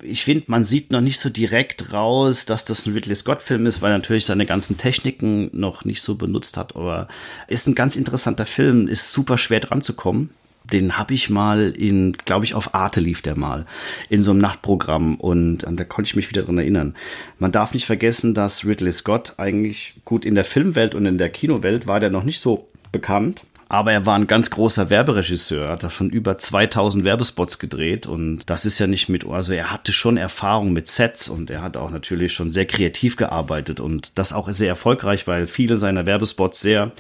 ich 0.02 0.24
finde, 0.24 0.44
man 0.48 0.64
sieht 0.64 0.90
noch 0.90 1.00
nicht 1.00 1.20
so 1.20 1.30
direkt 1.30 1.92
raus, 1.92 2.46
dass 2.46 2.64
das 2.64 2.86
ein 2.86 2.94
Ridley 2.94 3.14
Scott 3.14 3.42
Film 3.42 3.66
ist, 3.66 3.80
weil 3.82 3.92
natürlich 3.92 4.26
seine 4.26 4.46
ganzen 4.46 4.76
Techniken 4.76 5.50
noch 5.52 5.84
nicht 5.84 6.02
so 6.02 6.16
benutzt 6.16 6.56
hat, 6.56 6.74
aber 6.74 7.08
ist 7.48 7.68
ein 7.68 7.74
ganz 7.74 7.94
interessanter 7.94 8.46
Film, 8.46 8.88
ist 8.88 9.12
super 9.12 9.38
schwer 9.38 9.60
dran 9.60 9.82
zu 9.82 9.94
kommen 9.94 10.30
den 10.72 10.98
habe 10.98 11.14
ich 11.14 11.30
mal 11.30 11.70
in, 11.70 12.12
glaube 12.12 12.44
ich, 12.44 12.54
auf 12.54 12.74
Arte 12.74 13.00
lief 13.00 13.22
der 13.22 13.36
mal, 13.36 13.66
in 14.08 14.22
so 14.22 14.30
einem 14.30 14.40
Nachtprogramm 14.40 15.16
und, 15.16 15.64
und 15.64 15.78
da 15.78 15.84
konnte 15.84 16.08
ich 16.08 16.16
mich 16.16 16.28
wieder 16.30 16.42
dran 16.42 16.58
erinnern. 16.58 16.94
Man 17.38 17.52
darf 17.52 17.74
nicht 17.74 17.86
vergessen, 17.86 18.34
dass 18.34 18.64
Ridley 18.64 18.92
Scott 18.92 19.34
eigentlich 19.38 19.94
gut 20.04 20.24
in 20.24 20.34
der 20.34 20.44
Filmwelt 20.44 20.94
und 20.94 21.06
in 21.06 21.18
der 21.18 21.30
Kinowelt 21.30 21.86
war 21.86 22.00
der 22.00 22.10
noch 22.10 22.24
nicht 22.24 22.40
so 22.40 22.68
bekannt. 22.92 23.42
Aber 23.68 23.90
er 23.90 24.06
war 24.06 24.16
ein 24.16 24.28
ganz 24.28 24.50
großer 24.50 24.90
Werberegisseur, 24.90 25.70
hat 25.70 25.82
davon 25.82 26.08
über 26.08 26.38
2000 26.38 27.04
Werbespots 27.04 27.58
gedreht 27.58 28.06
und 28.06 28.42
das 28.46 28.64
ist 28.64 28.78
ja 28.78 28.86
nicht 28.86 29.08
mit, 29.08 29.26
also 29.26 29.52
er 29.52 29.72
hatte 29.72 29.92
schon 29.92 30.16
Erfahrung 30.16 30.72
mit 30.72 30.86
Sets 30.86 31.28
und 31.28 31.50
er 31.50 31.62
hat 31.62 31.76
auch 31.76 31.90
natürlich 31.90 32.32
schon 32.32 32.52
sehr 32.52 32.66
kreativ 32.66 33.16
gearbeitet 33.16 33.80
und 33.80 34.12
das 34.14 34.32
auch 34.32 34.48
sehr 34.50 34.68
erfolgreich, 34.68 35.26
weil 35.26 35.48
viele 35.48 35.76
seiner 35.76 36.06
Werbespots 36.06 36.60
sehr 36.60 36.92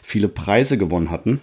viele 0.00 0.28
Preise 0.28 0.78
gewonnen 0.78 1.10
hatten. 1.10 1.40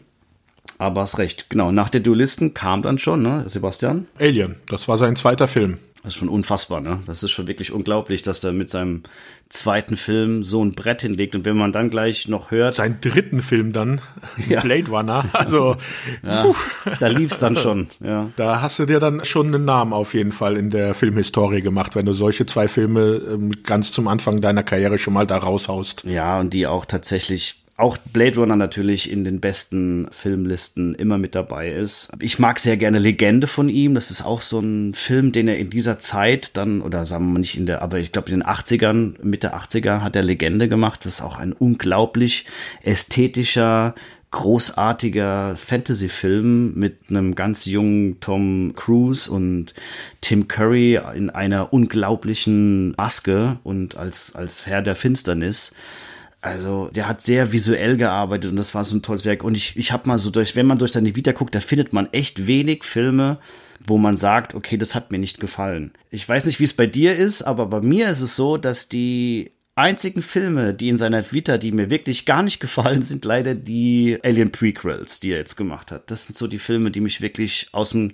Aber 0.78 1.02
hast 1.02 1.18
recht, 1.18 1.50
genau. 1.50 1.72
Nach 1.72 1.90
der 1.90 2.02
Duelisten 2.02 2.54
kam 2.54 2.82
dann 2.82 3.00
schon, 3.00 3.22
ne, 3.22 3.44
Sebastian? 3.48 4.08
Alien, 4.20 4.56
das 4.68 4.88
war 4.88 4.98
sein 4.98 5.16
zweiter 5.16 5.48
Film. 5.48 5.80
Das 6.04 6.14
ist 6.14 6.20
schon 6.20 6.30
unfassbar, 6.30 6.80
ne? 6.80 7.00
Das 7.08 7.24
ist 7.24 7.32
schon 7.32 7.48
wirklich 7.48 7.74
unglaublich, 7.74 8.22
dass 8.22 8.42
er 8.42 8.54
mit 8.54 8.70
seinem 8.70 9.04
zweiten 9.50 9.98
Film 9.98 10.46
so 10.46 10.64
ein 10.64 10.72
Brett 10.72 11.02
hinlegt. 11.02 11.36
Und 11.36 11.44
wenn 11.44 11.58
man 11.58 11.74
dann 11.74 11.90
gleich 11.90 12.30
noch 12.30 12.52
hört. 12.52 12.76
Seinen 12.76 13.02
dritten 13.02 13.42
Film 13.42 13.74
dann, 13.74 14.00
ja. 14.50 14.62
Blade 14.62 14.90
Runner. 14.90 15.26
Also, 15.34 15.76
ja, 16.24 16.46
da 17.02 17.08
lief's 17.08 17.40
dann 17.40 17.58
schon, 17.58 17.88
ja. 18.02 18.30
Da 18.38 18.62
hast 18.62 18.80
du 18.80 18.86
dir 18.86 19.02
dann 19.02 19.26
schon 19.26 19.48
einen 19.48 19.66
Namen 19.66 19.92
auf 19.92 20.14
jeden 20.14 20.32
Fall 20.32 20.56
in 20.56 20.70
der 20.70 20.94
Filmhistorie 20.94 21.62
gemacht, 21.62 21.98
wenn 21.98 22.06
du 22.06 22.14
solche 22.14 22.46
zwei 22.46 22.70
Filme 22.70 23.22
ähm, 23.28 23.52
ganz 23.64 23.92
zum 23.92 24.08
Anfang 24.08 24.40
deiner 24.40 24.64
Karriere 24.64 24.98
schon 24.98 25.14
mal 25.14 25.28
da 25.28 25.38
raushaust. 25.38 26.06
Ja, 26.06 26.40
und 26.40 26.54
die 26.54 26.66
auch 26.66 26.86
tatsächlich 26.86 27.66
auch 27.80 27.98
Blade 27.98 28.40
Runner 28.40 28.56
natürlich 28.56 29.10
in 29.12 29.24
den 29.24 29.40
besten 29.40 30.08
Filmlisten 30.12 30.96
immer 30.96 31.18
mit 31.18 31.34
dabei 31.34 31.72
ist. 31.72 32.12
Ich 32.20 32.38
mag 32.38 32.60
sehr 32.60 32.78
gerne 32.78 33.00
Legende 33.00 33.48
von 33.48 33.70
ihm. 33.70 33.96
Das 33.96 34.12
ist 34.12 34.24
auch 34.24 34.42
so 34.42 34.60
ein 34.60 34.94
Film, 34.94 35.32
den 35.32 35.48
er 35.48 35.58
in 35.58 35.70
dieser 35.70 36.00
Zeit 36.00 36.58
dann, 36.58 36.82
oder 36.82 37.06
sagen 37.06 37.26
wir 37.28 37.34
mal 37.34 37.40
nicht 37.40 37.58
in 37.58 37.66
der, 37.66 37.82
aber 37.82 38.00
ich 38.00 38.12
glaube 38.12 38.32
in 38.32 38.40
den 38.40 38.48
80ern, 38.48 39.24
Mitte 39.24 39.56
80er 39.56 40.02
hat 40.02 40.16
er 40.16 40.24
Legende 40.24 40.68
gemacht. 40.68 41.06
Das 41.06 41.16
ist 41.16 41.22
auch 41.22 41.38
ein 41.38 41.54
unglaublich 41.54 42.46
ästhetischer, 42.84 43.96
großartiger 44.32 45.56
Fantasy-Film 45.58 46.76
mit 46.76 46.98
einem 47.10 47.34
ganz 47.34 47.66
jungen 47.66 48.20
Tom 48.20 48.74
Cruise 48.76 49.32
und 49.32 49.74
Tim 50.22 50.48
Curry 50.48 51.00
in 51.16 51.30
einer 51.30 51.74
unglaublichen 51.74 52.92
Maske 52.92 53.58
und 53.64 53.96
als, 53.96 54.36
als 54.36 54.68
Herr 54.68 54.82
der 54.82 54.96
Finsternis. 54.96 55.74
Also, 56.42 56.90
der 56.94 57.08
hat 57.08 57.22
sehr 57.22 57.52
visuell 57.52 57.98
gearbeitet 57.98 58.52
und 58.52 58.58
das 58.58 58.74
war 58.74 58.84
so 58.84 58.96
ein 58.96 59.02
tolles 59.02 59.26
Werk. 59.26 59.44
Und 59.44 59.56
ich, 59.56 59.76
ich 59.76 59.92
habe 59.92 60.08
mal 60.08 60.18
so 60.18 60.30
durch, 60.30 60.56
wenn 60.56 60.66
man 60.66 60.78
durch 60.78 60.94
seine 60.94 61.16
Vita 61.16 61.34
guckt, 61.34 61.54
da 61.54 61.60
findet 61.60 61.92
man 61.92 62.08
echt 62.14 62.48
wenig 62.48 62.86
Filme, 62.86 63.40
wo 63.86 63.98
man 63.98 64.16
sagt, 64.16 64.56
okay, 64.56 64.78
das 64.78 64.96
hat 64.96 65.12
mir 65.12 65.20
nicht 65.20 65.40
gefallen. 65.40 65.92
Ich 66.12 66.28
weiß 66.28 66.46
nicht, 66.46 66.60
wie 66.60 66.66
es 66.66 66.74
bei 66.74 66.88
dir 66.88 67.16
ist, 67.16 67.42
aber 67.42 67.66
bei 67.66 67.82
mir 67.82 68.10
ist 68.10 68.22
es 68.22 68.36
so, 68.36 68.56
dass 68.56 68.88
die 68.88 69.52
einzigen 69.76 70.22
Filme, 70.22 70.74
die 70.74 70.90
in 70.90 70.98
seiner 70.98 71.32
Vita, 71.32 71.58
die 71.58 71.72
mir 71.72 71.90
wirklich 71.90 72.26
gar 72.26 72.44
nicht 72.44 72.60
gefallen, 72.62 73.02
sind 73.02 73.26
leider 73.26 73.56
die 73.56 74.18
Alien 74.24 74.52
Prequels, 74.52 75.20
die 75.20 75.32
er 75.32 75.40
jetzt 75.40 75.58
gemacht 75.58 75.92
hat. 75.92 76.10
Das 76.10 76.26
sind 76.26 76.38
so 76.38 76.48
die 76.48 76.60
Filme, 76.60 76.92
die 76.92 77.02
mich 77.02 77.22
wirklich 77.22 77.68
aus 77.74 77.92
dem 77.92 78.14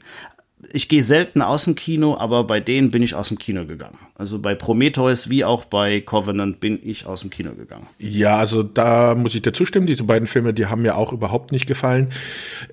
ich 0.74 0.90
gehe 0.90 1.04
selten 1.04 1.42
aus 1.42 1.66
dem 1.66 1.76
Kino, 1.76 2.18
aber 2.18 2.44
bei 2.44 2.60
denen 2.60 2.92
bin 2.92 3.02
ich 3.02 3.16
aus 3.16 3.30
dem 3.30 3.38
Kino 3.38 3.66
gegangen. 3.66 3.98
Also 4.16 4.40
bei 4.40 4.56
Prometheus 4.56 5.30
wie 5.30 5.46
auch 5.46 5.66
bei 5.66 6.02
Covenant 6.02 6.60
bin 6.60 6.80
ich 6.84 7.06
aus 7.06 7.22
dem 7.22 7.30
Kino 7.30 7.54
gegangen. 7.54 7.88
Ja, 8.00 8.38
also 8.38 8.64
da 8.64 9.16
muss 9.16 9.36
ich 9.36 9.42
dir 9.42 9.54
zustimmen. 9.54 9.88
Diese 9.88 10.04
beiden 10.04 10.28
Filme, 10.28 10.54
die 10.54 10.66
haben 10.66 10.82
mir 10.82 10.98
auch 10.98 11.14
überhaupt 11.14 11.52
nicht 11.52 11.68
gefallen. 11.68 12.12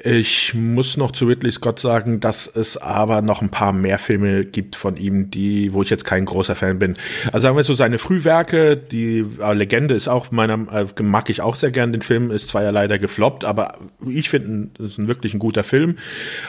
Ich 0.03 0.55
muss 0.55 0.97
noch 0.97 1.13
zu 1.13 1.27
Ridley 1.27 1.53
Scott 1.53 1.81
sagen, 1.81 2.21
dass 2.21 2.47
es 2.47 2.77
aber 2.77 3.23
noch 3.23 3.43
ein 3.43 3.51
paar 3.51 3.73
mehr 3.73 3.99
Filme 3.99 4.45
gibt 4.45 4.77
von 4.77 4.97
ihm, 4.97 5.31
die, 5.31 5.73
wo 5.73 5.83
ich 5.83 5.91
jetzt 5.91 6.05
kein 6.05 6.25
großer 6.25 6.57
Fan 6.57 6.79
bin. 6.79 6.95
Also 7.27 7.45
sagen 7.45 7.57
wir 7.57 7.65
so 7.65 7.75
seine 7.75 7.99
Frühwerke, 7.99 8.77
die 8.77 9.25
äh, 9.41 9.55
Legende 9.55 9.95
ist 9.95 10.09
auch 10.09 10.31
meiner, 10.31 10.55
äh, 10.73 11.03
mag 11.03 11.31
ich 11.31 11.41
auch 11.41 11.55
sehr 11.55 11.71
gern. 11.71 11.93
Den 11.93 12.03
Film 12.03 12.31
ist 12.31 12.49
zwar 12.49 12.63
ja 12.63 12.71
leider 12.71 12.99
gefloppt, 12.99 13.45
aber 13.45 13.79
ich 14.09 14.29
finde, 14.29 14.71
es 14.79 14.93
ist 14.93 14.99
ein 14.99 15.09
wirklich 15.09 15.35
ein 15.35 15.39
guter 15.39 15.65
Film. 15.65 15.97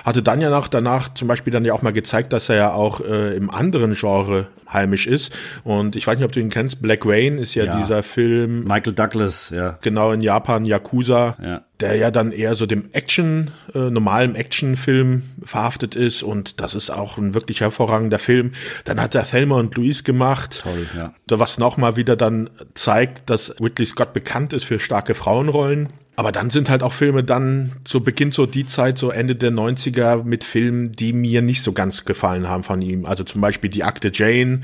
Hatte 0.03 0.23
dann 0.23 0.41
ja 0.41 0.49
noch 0.49 0.67
danach 0.67 1.13
zum 1.13 1.27
Beispiel 1.27 1.32
Beispiel 1.33 1.51
dann 1.51 1.65
ja 1.65 1.73
auch 1.73 1.81
mal 1.81 1.93
gezeigt, 1.93 2.31
dass 2.31 2.49
er 2.49 2.55
ja 2.55 2.73
auch 2.73 3.01
äh, 3.01 3.35
im 3.35 3.49
anderen 3.49 3.95
Genre 3.95 4.47
heimisch 4.71 5.07
ist. 5.07 5.35
Und 5.63 5.95
ich 5.95 6.05
weiß 6.05 6.17
nicht, 6.17 6.25
ob 6.25 6.31
du 6.31 6.39
ihn 6.39 6.49
kennst. 6.49 6.81
Black 6.81 7.05
Rain 7.05 7.37
ist 7.37 7.55
ja, 7.55 7.65
ja. 7.65 7.77
dieser 7.77 8.03
Film. 8.03 8.65
Michael 8.65 8.93
Douglas, 8.93 9.49
ja. 9.49 9.77
Genau, 9.81 10.11
in 10.11 10.21
Japan, 10.21 10.65
Yakuza. 10.65 11.35
Ja. 11.41 11.61
Der 11.79 11.95
ja 11.95 12.11
dann 12.11 12.31
eher 12.31 12.55
so 12.55 12.65
dem 12.65 12.89
Action, 12.93 13.51
äh, 13.73 13.89
normalen 13.89 14.35
Actionfilm 14.35 15.23
verhaftet 15.43 15.95
ist. 15.95 16.23
Und 16.23 16.61
das 16.61 16.75
ist 16.75 16.91
auch 16.91 17.17
ein 17.17 17.33
wirklich 17.33 17.61
hervorragender 17.61 18.19
Film. 18.19 18.53
Dann 18.85 19.01
hat 19.01 19.15
er 19.15 19.25
Thelma 19.25 19.57
und 19.57 19.75
Louise 19.75 20.03
gemacht. 20.03 20.61
Toll, 20.63 20.87
ja. 20.95 21.13
Was 21.29 21.57
nochmal 21.57 21.95
wieder 21.95 22.15
dann 22.15 22.49
zeigt, 22.75 23.29
dass 23.29 23.59
Ridley 23.59 23.87
Scott 23.87 24.13
bekannt 24.13 24.53
ist 24.53 24.65
für 24.65 24.79
starke 24.79 25.15
Frauenrollen. 25.15 25.89
Aber 26.15 26.31
dann 26.31 26.51
sind 26.51 26.69
halt 26.69 26.83
auch 26.83 26.93
Filme 26.93 27.23
dann, 27.23 27.71
so 27.87 27.99
beginnt 27.99 28.35
so 28.35 28.45
die 28.45 28.65
Zeit, 28.65 28.99
so 28.99 29.09
Ende 29.09 29.35
der 29.35 29.51
90er 29.51 30.23
mit 30.23 30.43
Filmen, 30.43 30.91
die 30.91 31.11
mir 31.11 31.41
nicht 31.41 31.63
so 31.63 31.73
ganz 31.73 32.05
gefallen 32.05 32.47
haben 32.47 32.63
von 32.63 32.81
ihm. 32.83 33.05
Also 33.05 33.23
zum 33.23 33.41
Beispiel 33.41 33.71
die 33.71 33.83
Akte 33.83 34.11
Jane. 34.13 34.61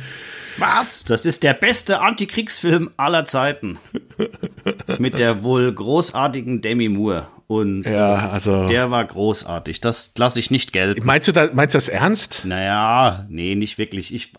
Was? 0.58 1.06
Das 1.06 1.26
ist 1.26 1.42
der 1.42 1.54
beste 1.54 2.02
Antikriegsfilm 2.02 2.92
aller 2.98 3.26
Zeiten. 3.26 3.80
mit 5.00 5.18
der 5.18 5.42
wohl 5.42 5.74
großartigen 5.74 6.62
Demi 6.62 6.90
Moore. 6.90 7.28
Und 7.48 7.90
ja, 7.90 8.30
also 8.30 8.68
der 8.68 8.92
war 8.92 9.04
großartig. 9.04 9.82
Das 9.82 10.14
lasse 10.20 10.40
ich 10.40 10.52
nicht 10.52 10.72
gelten. 10.72 11.04
Meinst 11.04 11.28
du, 11.28 11.32
da, 11.32 11.50
meinst 11.52 11.74
du 11.74 11.78
das 11.78 11.90
ernst? 11.90 12.46
Naja, 12.46 13.26
nee, 13.28 13.56
nicht 13.56 13.80
wirklich. 13.80 14.14
Ich, 14.14 14.34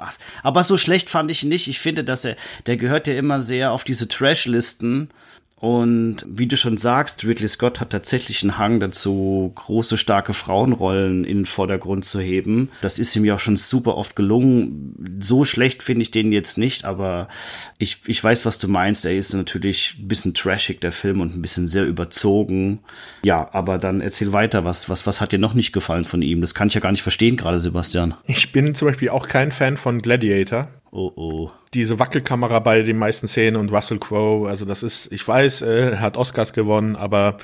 aber 0.44 0.62
so 0.62 0.76
schlecht 0.76 1.10
fand 1.10 1.28
ich 1.28 1.42
ihn 1.42 1.48
nicht. 1.48 1.66
Ich 1.66 1.80
finde, 1.80 2.04
dass 2.04 2.24
er, 2.24 2.36
der 2.66 2.76
gehört 2.76 3.08
ja 3.08 3.14
immer 3.14 3.42
sehr 3.42 3.72
auf 3.72 3.82
diese 3.82 4.06
Trash-Listen 4.06 5.08
und 5.60 6.24
wie 6.26 6.46
du 6.46 6.56
schon 6.56 6.78
sagst, 6.78 7.22
Ridley 7.22 7.46
Scott 7.46 7.80
hat 7.80 7.90
tatsächlich 7.90 8.42
einen 8.42 8.56
Hang 8.56 8.80
dazu, 8.80 9.52
große, 9.54 9.98
starke 9.98 10.32
Frauenrollen 10.32 11.24
in 11.24 11.40
den 11.40 11.46
Vordergrund 11.46 12.06
zu 12.06 12.18
heben. 12.18 12.70
Das 12.80 12.98
ist 12.98 13.14
ihm 13.14 13.26
ja 13.26 13.34
auch 13.34 13.40
schon 13.40 13.56
super 13.56 13.98
oft 13.98 14.16
gelungen. 14.16 15.18
So 15.20 15.44
schlecht 15.44 15.82
finde 15.82 16.00
ich 16.00 16.10
den 16.10 16.32
jetzt 16.32 16.56
nicht, 16.56 16.86
aber 16.86 17.28
ich, 17.76 17.98
ich 18.06 18.24
weiß, 18.24 18.46
was 18.46 18.58
du 18.58 18.68
meinst. 18.68 19.04
Er 19.04 19.14
ist 19.14 19.34
natürlich 19.34 19.96
ein 19.98 20.08
bisschen 20.08 20.32
trashig, 20.32 20.80
der 20.80 20.92
Film, 20.92 21.20
und 21.20 21.36
ein 21.36 21.42
bisschen 21.42 21.68
sehr 21.68 21.84
überzogen. 21.84 22.78
Ja, 23.22 23.52
aber 23.52 23.76
dann 23.76 24.00
erzähl 24.00 24.32
weiter. 24.32 24.64
Was, 24.64 24.88
was, 24.88 25.06
was 25.06 25.20
hat 25.20 25.32
dir 25.32 25.38
noch 25.38 25.52
nicht 25.52 25.72
gefallen 25.72 26.06
von 26.06 26.22
ihm? 26.22 26.40
Das 26.40 26.54
kann 26.54 26.68
ich 26.68 26.74
ja 26.74 26.80
gar 26.80 26.92
nicht 26.92 27.02
verstehen, 27.02 27.36
gerade 27.36 27.60
Sebastian. 27.60 28.14
Ich 28.24 28.50
bin 28.52 28.74
zum 28.74 28.88
Beispiel 28.88 29.10
auch 29.10 29.28
kein 29.28 29.52
Fan 29.52 29.76
von 29.76 29.98
Gladiator. 29.98 30.68
Oh 30.92 31.12
oh. 31.14 31.50
Diese 31.72 32.00
Wackelkamera 32.00 32.58
bei 32.58 32.82
den 32.82 32.98
meisten 32.98 33.28
Szenen 33.28 33.56
und 33.56 33.72
Russell 33.72 34.00
Crowe, 34.00 34.48
also 34.48 34.64
das 34.64 34.82
ist, 34.82 35.12
ich 35.12 35.26
weiß, 35.26 35.62
er 35.62 36.00
hat 36.00 36.16
Oscars 36.16 36.52
gewonnen, 36.52 36.96
aber 36.96 37.38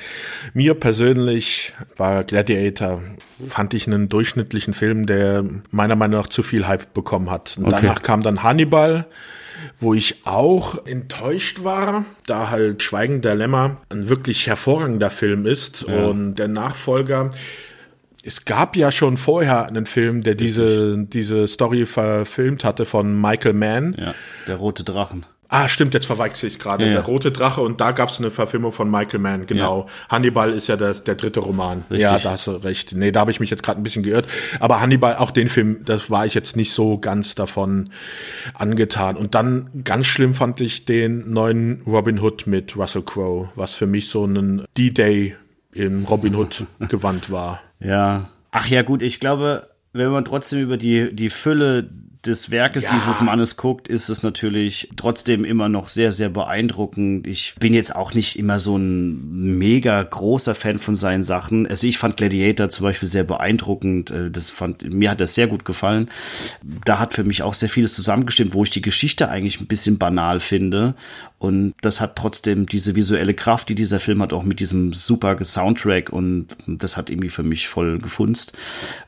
mir 0.52 0.74
persönlich 0.74 1.72
war 1.96 2.24
Gladiator, 2.24 3.02
fand 3.46 3.72
ich 3.74 3.86
einen 3.86 4.08
durchschnittlichen 4.08 4.74
Film, 4.74 5.06
der 5.06 5.44
meiner 5.70 5.94
Meinung 5.94 6.20
nach 6.20 6.28
zu 6.28 6.42
viel 6.42 6.66
Hype 6.66 6.92
bekommen 6.92 7.30
hat. 7.30 7.56
Okay. 7.60 7.70
danach 7.70 8.02
kam 8.02 8.22
dann 8.22 8.42
Hannibal, 8.42 9.06
wo 9.78 9.94
ich 9.94 10.26
auch 10.26 10.84
enttäuscht 10.84 11.62
war, 11.62 12.04
da 12.26 12.50
halt 12.50 12.82
Schweigen 12.82 13.20
der 13.20 13.36
Lämmer 13.36 13.76
ein 13.90 14.08
wirklich 14.08 14.48
hervorragender 14.48 15.10
Film 15.10 15.46
ist 15.46 15.86
ja. 15.86 16.06
und 16.06 16.34
der 16.34 16.48
Nachfolger 16.48 17.30
es 18.26 18.44
gab 18.44 18.76
ja 18.76 18.90
schon 18.90 19.16
vorher 19.16 19.66
einen 19.66 19.86
Film, 19.86 20.22
der 20.22 20.34
diese, 20.34 20.98
diese 20.98 21.46
Story 21.46 21.86
verfilmt 21.86 22.64
hatte 22.64 22.84
von 22.84 23.18
Michael 23.20 23.52
Mann. 23.52 23.94
Ja, 23.98 24.14
der 24.48 24.56
rote 24.56 24.82
Drachen. 24.82 25.24
Ah, 25.48 25.68
stimmt, 25.68 25.94
jetzt 25.94 26.06
verwechsel 26.06 26.48
ich 26.48 26.58
gerade. 26.58 26.82
Ja, 26.84 26.90
ja. 26.90 26.96
Der 26.96 27.04
Rote 27.04 27.30
Drache 27.30 27.60
und 27.60 27.80
da 27.80 27.92
gab 27.92 28.08
es 28.08 28.18
eine 28.18 28.32
Verfilmung 28.32 28.72
von 28.72 28.90
Michael 28.90 29.20
Mann, 29.20 29.46
genau. 29.46 29.86
Hannibal 30.08 30.52
ist 30.52 30.66
ja 30.66 30.76
der, 30.76 30.94
der 30.94 31.14
dritte 31.14 31.38
Roman. 31.38 31.84
Richtig. 31.88 32.00
Ja, 32.00 32.18
da 32.18 32.32
hast 32.32 32.48
du 32.48 32.52
recht. 32.52 32.94
Nee, 32.96 33.12
da 33.12 33.20
habe 33.20 33.30
ich 33.30 33.38
mich 33.38 33.50
jetzt 33.50 33.62
gerade 33.62 33.80
ein 33.80 33.84
bisschen 33.84 34.02
geirrt. 34.02 34.26
Aber 34.58 34.80
Hannibal, 34.80 35.16
auch 35.16 35.30
den 35.30 35.46
Film, 35.46 35.84
das 35.84 36.10
war 36.10 36.26
ich 36.26 36.34
jetzt 36.34 36.56
nicht 36.56 36.72
so 36.72 36.98
ganz 36.98 37.36
davon 37.36 37.90
angetan. 38.54 39.16
Und 39.16 39.36
dann 39.36 39.70
ganz 39.84 40.06
schlimm 40.06 40.34
fand 40.34 40.60
ich 40.60 40.84
den 40.84 41.30
neuen 41.30 41.80
Robin 41.86 42.18
Hood 42.18 42.48
mit 42.48 42.76
Russell 42.76 43.02
Crowe, 43.02 43.50
was 43.54 43.74
für 43.74 43.86
mich 43.86 44.08
so 44.08 44.24
ein 44.24 44.64
D-Day 44.76 45.36
im 45.72 46.06
Robin 46.06 46.34
Hood 46.34 46.64
Gewand 46.88 47.30
war. 47.30 47.60
Ja. 47.80 48.28
Ach 48.50 48.66
ja, 48.68 48.82
gut, 48.82 49.02
ich 49.02 49.20
glaube, 49.20 49.68
wenn 49.92 50.10
man 50.10 50.24
trotzdem 50.24 50.60
über 50.60 50.76
die, 50.76 51.14
die 51.14 51.30
Fülle 51.30 51.90
des 52.26 52.50
Werkes 52.50 52.84
Ja. 52.84 52.92
dieses 52.94 53.20
Mannes 53.20 53.56
guckt, 53.56 53.88
ist 53.88 54.08
es 54.08 54.22
natürlich 54.22 54.88
trotzdem 54.96 55.44
immer 55.44 55.68
noch 55.68 55.88
sehr, 55.88 56.12
sehr 56.12 56.28
beeindruckend. 56.28 57.26
Ich 57.26 57.54
bin 57.58 57.74
jetzt 57.74 57.94
auch 57.94 58.14
nicht 58.14 58.38
immer 58.38 58.58
so 58.58 58.76
ein 58.76 59.56
mega 59.58 60.02
großer 60.02 60.54
Fan 60.54 60.78
von 60.78 60.96
seinen 60.96 61.22
Sachen. 61.22 61.66
Also 61.66 61.86
ich 61.86 61.98
fand 61.98 62.16
Gladiator 62.16 62.68
zum 62.68 62.84
Beispiel 62.84 63.08
sehr 63.08 63.24
beeindruckend. 63.24 64.10
Äh, 64.10 64.30
Das 64.30 64.50
fand, 64.50 64.92
mir 64.92 65.10
hat 65.10 65.20
das 65.20 65.34
sehr 65.34 65.46
gut 65.46 65.64
gefallen. 65.64 66.08
Da 66.84 66.98
hat 66.98 67.14
für 67.14 67.24
mich 67.24 67.42
auch 67.42 67.54
sehr 67.54 67.68
vieles 67.68 67.94
zusammengestimmt, 67.94 68.54
wo 68.54 68.64
ich 68.64 68.70
die 68.70 68.82
Geschichte 68.82 69.28
eigentlich 69.30 69.60
ein 69.60 69.66
bisschen 69.66 69.98
banal 69.98 70.40
finde. 70.40 70.94
Und 71.38 71.74
das 71.82 72.00
hat 72.00 72.16
trotzdem 72.16 72.64
diese 72.66 72.94
visuelle 72.96 73.34
Kraft, 73.34 73.68
die 73.68 73.74
dieser 73.74 74.00
Film 74.00 74.22
hat, 74.22 74.32
auch 74.32 74.42
mit 74.42 74.58
diesem 74.58 74.94
super 74.94 75.36
Soundtrack. 75.44 76.10
Und 76.10 76.48
das 76.66 76.96
hat 76.96 77.10
irgendwie 77.10 77.28
für 77.28 77.42
mich 77.42 77.68
voll 77.68 77.98
gefunzt. 77.98 78.54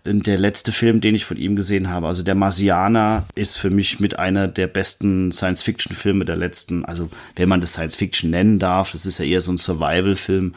Und 0.04 0.26
der 0.26 0.36
letzte 0.38 0.70
Film, 0.72 1.00
den 1.00 1.14
ich 1.14 1.24
von 1.24 1.38
ihm 1.38 1.56
gesehen 1.56 1.88
habe, 1.88 2.06
also 2.06 2.22
der 2.22 2.34
Marsianer, 2.34 3.07
ist 3.34 3.58
für 3.58 3.70
mich 3.70 4.00
mit 4.00 4.18
einer 4.18 4.48
der 4.48 4.66
besten 4.66 5.32
Science-Fiction-Filme 5.32 6.24
der 6.24 6.36
letzten, 6.36 6.84
also 6.84 7.08
wenn 7.36 7.48
man 7.48 7.60
das 7.60 7.72
Science-Fiction 7.72 8.30
nennen 8.30 8.58
darf, 8.58 8.92
das 8.92 9.06
ist 9.06 9.18
ja 9.18 9.24
eher 9.24 9.40
so 9.40 9.52
ein 9.52 9.58
Survival-Film 9.58 10.54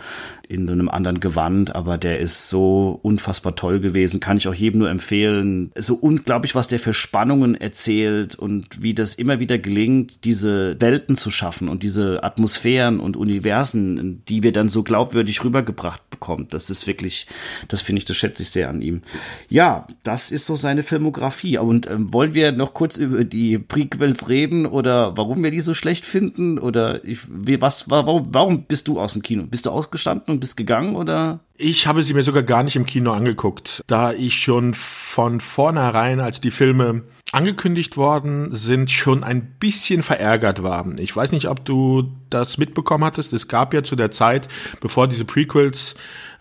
in 0.51 0.69
einem 0.69 0.89
anderen 0.89 1.21
Gewand, 1.21 1.75
aber 1.75 1.97
der 1.97 2.19
ist 2.19 2.49
so 2.49 2.99
unfassbar 3.01 3.55
toll 3.55 3.79
gewesen, 3.79 4.19
kann 4.19 4.35
ich 4.35 4.49
auch 4.49 4.53
jedem 4.53 4.79
nur 4.79 4.89
empfehlen. 4.89 5.71
So 5.77 5.95
unglaublich, 5.95 6.55
was 6.55 6.67
der 6.67 6.79
für 6.79 6.93
Spannungen 6.93 7.55
erzählt 7.55 8.35
und 8.35 8.83
wie 8.83 8.93
das 8.93 9.15
immer 9.15 9.39
wieder 9.39 9.57
gelingt, 9.57 10.25
diese 10.25 10.75
Welten 10.81 11.15
zu 11.15 11.31
schaffen 11.31 11.69
und 11.69 11.83
diese 11.83 12.23
Atmosphären 12.23 12.99
und 12.99 13.15
Universen, 13.15 14.23
die 14.27 14.43
wir 14.43 14.51
dann 14.51 14.67
so 14.67 14.83
glaubwürdig 14.83 15.41
rübergebracht 15.41 16.09
bekommen. 16.09 16.47
Das 16.49 16.69
ist 16.69 16.85
wirklich, 16.85 17.27
das 17.69 17.81
finde 17.81 17.99
ich, 17.99 18.05
das 18.05 18.17
schätze 18.17 18.43
ich 18.43 18.49
sehr 18.49 18.69
an 18.69 18.81
ihm. 18.81 19.03
Ja, 19.47 19.87
das 20.03 20.31
ist 20.31 20.45
so 20.45 20.57
seine 20.57 20.83
Filmografie. 20.83 21.59
Und 21.59 21.89
ähm, 21.89 22.11
wollen 22.11 22.33
wir 22.33 22.51
noch 22.51 22.73
kurz 22.73 22.97
über 22.97 23.23
die 23.23 23.57
Prequels 23.57 24.27
reden 24.27 24.65
oder 24.65 25.15
warum 25.15 25.41
wir 25.43 25.51
die 25.51 25.61
so 25.61 25.73
schlecht 25.73 26.03
finden 26.03 26.59
oder 26.59 27.05
ich, 27.05 27.19
wie, 27.29 27.61
was, 27.61 27.89
warum, 27.89 28.27
warum 28.31 28.63
bist 28.63 28.89
du 28.89 28.99
aus 28.99 29.13
dem 29.13 29.21
Kino? 29.21 29.43
Bist 29.43 29.65
du 29.65 29.69
ausgestanden 29.69 30.33
und 30.33 30.40
bist 30.41 30.57
gegangen 30.57 30.97
oder? 30.97 31.39
Ich 31.57 31.87
habe 31.87 32.03
sie 32.03 32.13
mir 32.13 32.23
sogar 32.23 32.43
gar 32.43 32.63
nicht 32.63 32.75
im 32.75 32.85
Kino 32.85 33.13
angeguckt, 33.13 33.83
da 33.87 34.11
ich 34.11 34.35
schon 34.35 34.73
von 34.73 35.39
vornherein, 35.39 36.19
als 36.19 36.41
die 36.41 36.51
Filme 36.51 37.03
angekündigt 37.31 37.95
worden 37.95 38.53
sind, 38.53 38.91
schon 38.91 39.23
ein 39.23 39.55
bisschen 39.59 40.03
verärgert 40.03 40.63
war. 40.63 40.85
Ich 40.99 41.15
weiß 41.15 41.31
nicht, 41.31 41.47
ob 41.47 41.63
du 41.63 42.11
das 42.29 42.57
mitbekommen 42.57 43.05
hattest. 43.05 43.31
Es 43.31 43.47
gab 43.47 43.73
ja 43.73 43.83
zu 43.83 43.95
der 43.95 44.11
Zeit, 44.11 44.49
bevor 44.81 45.07
diese 45.07 45.23
Prequels 45.23 45.95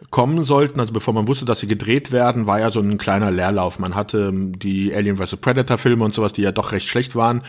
kommen 0.08 0.44
sollten, 0.44 0.80
also 0.80 0.92
bevor 0.92 1.12
man 1.12 1.28
wusste, 1.28 1.44
dass 1.44 1.60
sie 1.60 1.68
gedreht 1.68 2.10
werden, 2.10 2.46
war 2.46 2.58
ja 2.58 2.70
so 2.70 2.80
ein 2.80 2.96
kleiner 2.96 3.30
Leerlauf. 3.30 3.78
Man 3.78 3.94
hatte 3.94 4.28
ähm, 4.28 4.58
die 4.58 4.94
Alien 4.94 5.18
vs. 5.18 5.36
Predator 5.36 5.76
Filme 5.78 6.04
und 6.04 6.14
sowas, 6.14 6.32
die 6.32 6.42
ja 6.42 6.52
doch 6.52 6.72
recht 6.72 6.88
schlecht 6.88 7.14
waren. 7.14 7.42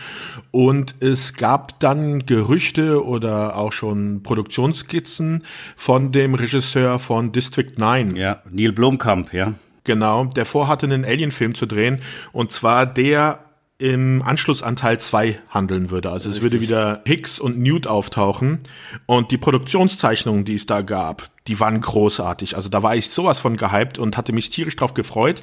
Und 0.50 0.96
es 1.00 1.34
gab 1.34 1.80
dann 1.80 2.26
Gerüchte 2.26 3.04
oder 3.04 3.56
auch 3.56 3.72
schon 3.72 4.22
Produktionsskizzen 4.22 5.44
von 5.76 6.12
dem 6.12 6.34
Regisseur 6.34 6.98
von 6.98 7.32
District 7.32 7.72
9. 7.76 8.16
Ja, 8.16 8.42
Neil 8.50 8.72
Blomkamp, 8.72 9.32
ja. 9.32 9.54
Genau, 9.84 10.26
der 10.26 10.46
vorhatte, 10.46 10.86
einen 10.86 11.04
Alien-Film 11.04 11.54
zu 11.54 11.66
drehen. 11.66 12.00
Und 12.32 12.52
zwar 12.52 12.86
der 12.86 13.40
im 13.82 14.22
Anschluss 14.22 14.62
an 14.62 14.76
Teil 14.76 15.00
2 15.00 15.40
handeln 15.48 15.90
würde. 15.90 16.12
Also 16.12 16.30
es 16.30 16.40
würde 16.40 16.60
wieder 16.60 17.02
Hicks 17.04 17.40
und 17.40 17.58
Newt 17.58 17.88
auftauchen. 17.88 18.60
Und 19.06 19.32
die 19.32 19.38
Produktionszeichnungen, 19.38 20.44
die 20.44 20.54
es 20.54 20.66
da 20.66 20.82
gab, 20.82 21.30
die 21.48 21.58
waren 21.58 21.80
großartig. 21.80 22.54
Also 22.54 22.68
da 22.68 22.84
war 22.84 22.94
ich 22.94 23.10
sowas 23.10 23.40
von 23.40 23.56
gehypt 23.56 23.98
und 23.98 24.16
hatte 24.16 24.32
mich 24.32 24.50
tierisch 24.50 24.76
drauf 24.76 24.94
gefreut. 24.94 25.42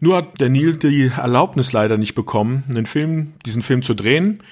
Nur 0.00 0.16
hat 0.16 0.40
der 0.40 0.48
Neil 0.48 0.78
die 0.78 1.12
Erlaubnis 1.16 1.70
leider 1.70 1.96
nicht 1.96 2.16
bekommen, 2.16 2.64
einen 2.68 2.86
Film, 2.86 3.34
diesen 3.46 3.62
Film 3.62 3.82
zu 3.82 3.94
drehen. 3.94 4.42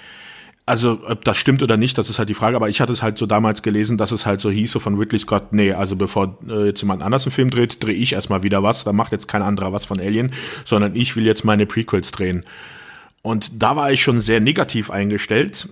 Also, 0.65 1.01
ob 1.05 1.25
das 1.25 1.39
stimmt 1.39 1.63
oder 1.63 1.77
nicht, 1.77 1.99
das 1.99 2.11
ist 2.11 2.21
halt 2.21 2.29
die 2.29 2.35
Frage, 2.35 2.55
aber 2.55 2.69
ich 2.69 2.81
hatte 2.81 2.93
es 2.93 3.03
halt 3.03 3.19
so 3.19 3.27
damals 3.27 3.63
gelesen, 3.63 3.97
dass 3.97 4.13
es 4.13 4.27
halt 4.27 4.41
so 4.41 4.51
hieß, 4.51 4.71
so 4.71 4.79
von 4.79 4.97
Ridley 4.97 5.19
Scott, 5.19 5.53
nee, 5.53 5.73
also 5.73 5.97
bevor 5.97 6.39
äh, 6.47 6.67
jetzt 6.67 6.83
jemand 6.83 7.03
anders 7.03 7.25
einen 7.25 7.33
Film 7.33 7.49
dreht, 7.49 7.83
drehe 7.83 7.95
ich 7.95 8.13
erstmal 8.13 8.43
wieder 8.43 8.63
was, 8.63 8.85
da 8.85 8.93
macht 8.93 9.11
jetzt 9.13 9.27
kein 9.29 9.41
anderer 9.41 9.73
was 9.73 9.87
von 9.87 9.99
Alien, 9.99 10.35
sondern 10.67 10.95
ich 10.95 11.17
will 11.17 11.25
jetzt 11.25 11.45
meine 11.45 11.65
Prequels 11.65 12.11
drehen. 12.11 12.45
Und 13.23 13.63
da 13.63 13.77
war 13.77 13.93
ich 13.93 14.03
schon 14.03 14.21
sehr 14.21 14.41
negativ 14.41 14.91
eingestellt, 14.91 15.69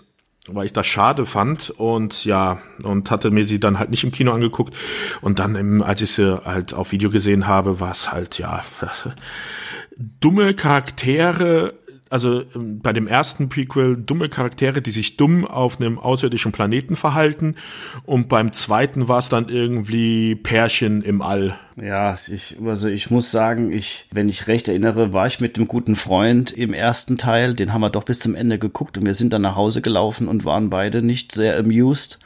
weil 0.48 0.66
ich 0.66 0.72
das 0.72 0.86
schade 0.86 1.26
fand 1.26 1.70
und 1.70 2.24
ja, 2.24 2.58
und 2.84 3.10
hatte 3.10 3.30
mir 3.30 3.46
sie 3.46 3.60
dann 3.60 3.78
halt 3.78 3.90
nicht 3.90 4.04
im 4.04 4.10
Kino 4.10 4.32
angeguckt. 4.32 4.76
Und 5.20 5.38
dann, 5.38 5.82
als 5.82 6.00
ich 6.00 6.12
sie 6.12 6.44
halt 6.44 6.74
auf 6.74 6.92
Video 6.92 7.10
gesehen 7.10 7.46
habe, 7.46 7.80
war 7.80 7.92
es 7.92 8.12
halt, 8.12 8.38
ja, 8.38 8.64
dumme 9.96 10.54
Charaktere, 10.54 11.74
also 12.10 12.42
ähm, 12.54 12.80
bei 12.80 12.92
dem 12.92 13.06
ersten 13.06 13.48
Prequel 13.48 13.96
dumme 13.96 14.28
Charaktere, 14.28 14.82
die 14.82 14.90
sich 14.90 15.16
dumm 15.16 15.44
auf 15.44 15.80
einem 15.80 15.98
außerirdischen 15.98 16.52
Planeten 16.52 16.96
verhalten. 16.96 17.56
Und 18.04 18.28
beim 18.28 18.52
zweiten 18.52 19.08
war 19.08 19.18
es 19.18 19.28
dann 19.28 19.48
irgendwie 19.48 20.34
Pärchen 20.34 21.02
im 21.02 21.22
All. 21.22 21.58
Ja, 21.76 22.14
ich, 22.14 22.56
also 22.64 22.88
ich 22.88 23.10
muss 23.10 23.30
sagen, 23.30 23.72
ich, 23.72 24.06
wenn 24.12 24.28
ich 24.28 24.48
recht 24.48 24.68
erinnere, 24.68 25.12
war 25.12 25.26
ich 25.26 25.40
mit 25.40 25.56
dem 25.56 25.68
guten 25.68 25.96
Freund 25.96 26.50
im 26.52 26.72
ersten 26.72 27.18
Teil, 27.18 27.54
den 27.54 27.72
haben 27.72 27.82
wir 27.82 27.90
doch 27.90 28.04
bis 28.04 28.20
zum 28.20 28.34
Ende 28.34 28.58
geguckt 28.58 28.96
und 28.96 29.04
wir 29.04 29.14
sind 29.14 29.32
dann 29.32 29.42
nach 29.42 29.56
Hause 29.56 29.82
gelaufen 29.82 30.28
und 30.28 30.44
waren 30.44 30.70
beide 30.70 31.02
nicht 31.02 31.32
sehr 31.32 31.58
amused. 31.58 32.18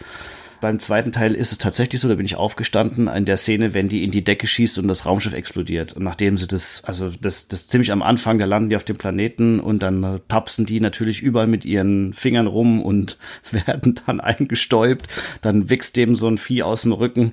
Beim 0.60 0.78
zweiten 0.78 1.10
Teil 1.10 1.34
ist 1.34 1.52
es 1.52 1.58
tatsächlich 1.58 2.02
so, 2.02 2.08
da 2.08 2.16
bin 2.16 2.26
ich 2.26 2.36
aufgestanden 2.36 3.08
in 3.08 3.24
der 3.24 3.38
Szene, 3.38 3.72
wenn 3.72 3.88
die 3.88 4.04
in 4.04 4.10
die 4.10 4.22
Decke 4.22 4.46
schießt 4.46 4.78
und 4.78 4.88
das 4.88 5.06
Raumschiff 5.06 5.32
explodiert. 5.32 5.94
Und 5.94 6.04
nachdem 6.04 6.36
sie 6.36 6.46
das, 6.46 6.84
also 6.84 7.10
das, 7.18 7.48
das 7.48 7.68
ziemlich 7.68 7.92
am 7.92 8.02
Anfang, 8.02 8.38
da 8.38 8.44
landen 8.44 8.68
die 8.68 8.76
auf 8.76 8.84
dem 8.84 8.96
Planeten 8.96 9.58
und 9.58 9.82
dann 9.82 10.04
äh, 10.04 10.20
tapsen 10.28 10.66
die 10.66 10.80
natürlich 10.80 11.22
überall 11.22 11.46
mit 11.46 11.64
ihren 11.64 12.12
Fingern 12.12 12.46
rum 12.46 12.82
und 12.82 13.16
werden 13.50 13.98
dann 14.06 14.20
eingestäubt. 14.20 15.06
Dann 15.40 15.70
wächst 15.70 15.96
dem 15.96 16.14
so 16.14 16.28
ein 16.28 16.36
Vieh 16.36 16.62
aus 16.62 16.82
dem 16.82 16.92
Rücken. 16.92 17.32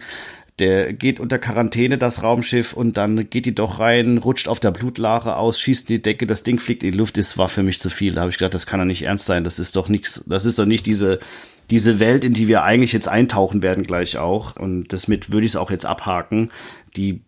Der 0.60 0.94
geht 0.94 1.20
unter 1.20 1.38
Quarantäne, 1.38 2.00
das 2.00 2.24
Raumschiff, 2.24 2.74
und 2.74 2.98
dann 2.98 3.30
geht 3.30 3.46
die 3.46 3.54
doch 3.54 3.78
rein, 3.78 4.18
rutscht 4.18 4.48
auf 4.48 4.60
der 4.60 4.72
Blutlache 4.72 5.36
aus, 5.36 5.60
schießt 5.60 5.90
in 5.92 5.98
die 5.98 6.02
Decke, 6.02 6.26
das 6.26 6.42
Ding 6.42 6.60
fliegt 6.60 6.84
in 6.84 6.92
die 6.92 6.98
Luft. 6.98 7.18
Das 7.18 7.38
war 7.38 7.48
für 7.48 7.62
mich 7.62 7.80
zu 7.80 7.92
viel. 7.92 8.14
Da 8.14 8.22
habe 8.22 8.32
ich 8.32 8.40
gedacht, 8.40 8.56
das 8.56 8.66
kann 8.66 8.80
doch 8.80 8.88
nicht 8.88 9.04
ernst 9.04 9.28
sein. 9.28 9.44
Das 9.44 9.60
ist 9.60 9.76
doch 9.76 9.88
nichts, 9.88 10.24
das 10.26 10.46
ist 10.46 10.58
doch 10.58 10.66
nicht 10.66 10.88
diese, 10.88 11.20
diese 11.70 12.00
Welt, 12.00 12.24
in 12.24 12.34
die 12.34 12.48
wir 12.48 12.64
eigentlich 12.64 12.94
jetzt 12.94 13.08
eintauchen 13.08 13.62
werden 13.62 13.84
gleich 13.84 14.18
auch. 14.18 14.56
Und 14.56 14.94
damit 14.94 15.32
würde 15.32 15.46
ich 15.46 15.52
es 15.52 15.56
auch 15.56 15.72
jetzt 15.72 15.86
abhaken. 15.86 16.50
Die 16.96 17.22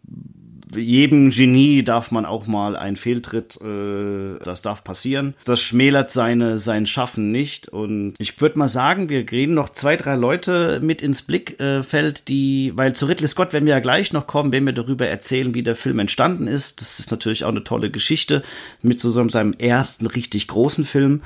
jedem 0.75 1.31
Genie 1.31 1.83
darf 1.83 2.11
man 2.11 2.25
auch 2.25 2.47
mal 2.47 2.75
einen 2.75 2.95
Fehltritt, 2.95 3.59
äh, 3.61 4.37
das 4.43 4.61
darf 4.61 4.83
passieren. 4.83 5.33
Das 5.45 5.59
schmälert 5.59 6.11
seine 6.11 6.57
sein 6.57 6.85
Schaffen 6.85 7.31
nicht. 7.31 7.69
Und 7.69 8.13
ich 8.19 8.39
würde 8.39 8.59
mal 8.59 8.67
sagen, 8.67 9.09
wir 9.09 9.29
reden 9.31 9.55
noch 9.55 9.69
zwei, 9.69 9.95
drei 9.95 10.15
Leute 10.15 10.79
mit 10.83 11.01
ins 11.01 11.21
Blickfeld, 11.23 12.27
die, 12.27 12.73
weil 12.75 12.93
zu 12.93 13.07
Ridley 13.07 13.27
Scott 13.27 13.53
werden 13.53 13.65
wir 13.65 13.73
ja 13.73 13.79
gleich 13.79 14.13
noch 14.13 14.27
kommen, 14.27 14.51
wenn 14.51 14.65
wir 14.65 14.73
darüber 14.73 15.07
erzählen, 15.07 15.53
wie 15.53 15.63
der 15.63 15.75
Film 15.75 15.99
entstanden 15.99 16.47
ist. 16.47 16.81
Das 16.81 16.99
ist 16.99 17.11
natürlich 17.11 17.45
auch 17.45 17.49
eine 17.49 17.63
tolle 17.63 17.89
Geschichte 17.89 18.43
mit 18.81 18.99
so 18.99 19.09
seinem 19.29 19.53
ersten 19.53 20.05
richtig 20.05 20.47
großen 20.47 20.85
Film. 20.85 21.21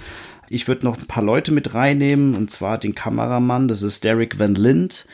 Ich 0.49 0.67
würde 0.67 0.85
noch 0.85 0.97
ein 0.97 1.07
paar 1.07 1.23
Leute 1.23 1.51
mit 1.51 1.73
reinnehmen, 1.73 2.35
und 2.35 2.51
zwar 2.51 2.77
den 2.77 2.95
Kameramann, 2.95 3.67
das 3.67 3.81
ist 3.81 4.03
Derek 4.03 4.39
Van 4.39 4.55
Lind 4.55 5.05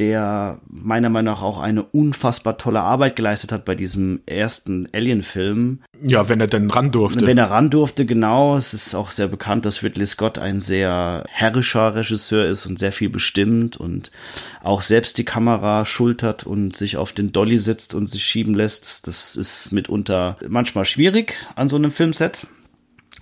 der 0.00 0.60
meiner 0.66 1.10
Meinung 1.10 1.34
nach 1.34 1.42
auch 1.42 1.60
eine 1.60 1.82
unfassbar 1.82 2.56
tolle 2.56 2.80
Arbeit 2.80 3.16
geleistet 3.16 3.52
hat 3.52 3.66
bei 3.66 3.74
diesem 3.74 4.20
ersten 4.24 4.86
Alien-Film. 4.92 5.80
Ja, 6.02 6.28
wenn 6.28 6.40
er 6.40 6.46
denn 6.46 6.70
ran 6.70 6.90
durfte. 6.90 7.26
Wenn 7.26 7.36
er 7.36 7.50
ran 7.50 7.68
durfte, 7.68 8.06
genau. 8.06 8.56
Es 8.56 8.72
ist 8.72 8.94
auch 8.94 9.10
sehr 9.10 9.28
bekannt, 9.28 9.66
dass 9.66 9.82
Ridley 9.82 10.06
Scott 10.06 10.38
ein 10.38 10.60
sehr 10.60 11.24
herrischer 11.28 11.94
Regisseur 11.94 12.46
ist 12.46 12.64
und 12.64 12.78
sehr 12.78 12.92
viel 12.92 13.10
bestimmt 13.10 13.76
und 13.76 14.10
auch 14.62 14.80
selbst 14.80 15.18
die 15.18 15.24
Kamera 15.24 15.84
schultert 15.84 16.44
und 16.44 16.74
sich 16.74 16.96
auf 16.96 17.12
den 17.12 17.32
Dolly 17.32 17.58
setzt 17.58 17.94
und 17.94 18.08
sich 18.08 18.24
schieben 18.24 18.54
lässt. 18.54 19.06
Das 19.06 19.36
ist 19.36 19.70
mitunter 19.70 20.38
manchmal 20.48 20.86
schwierig 20.86 21.36
an 21.56 21.68
so 21.68 21.76
einem 21.76 21.92
Filmset. 21.92 22.46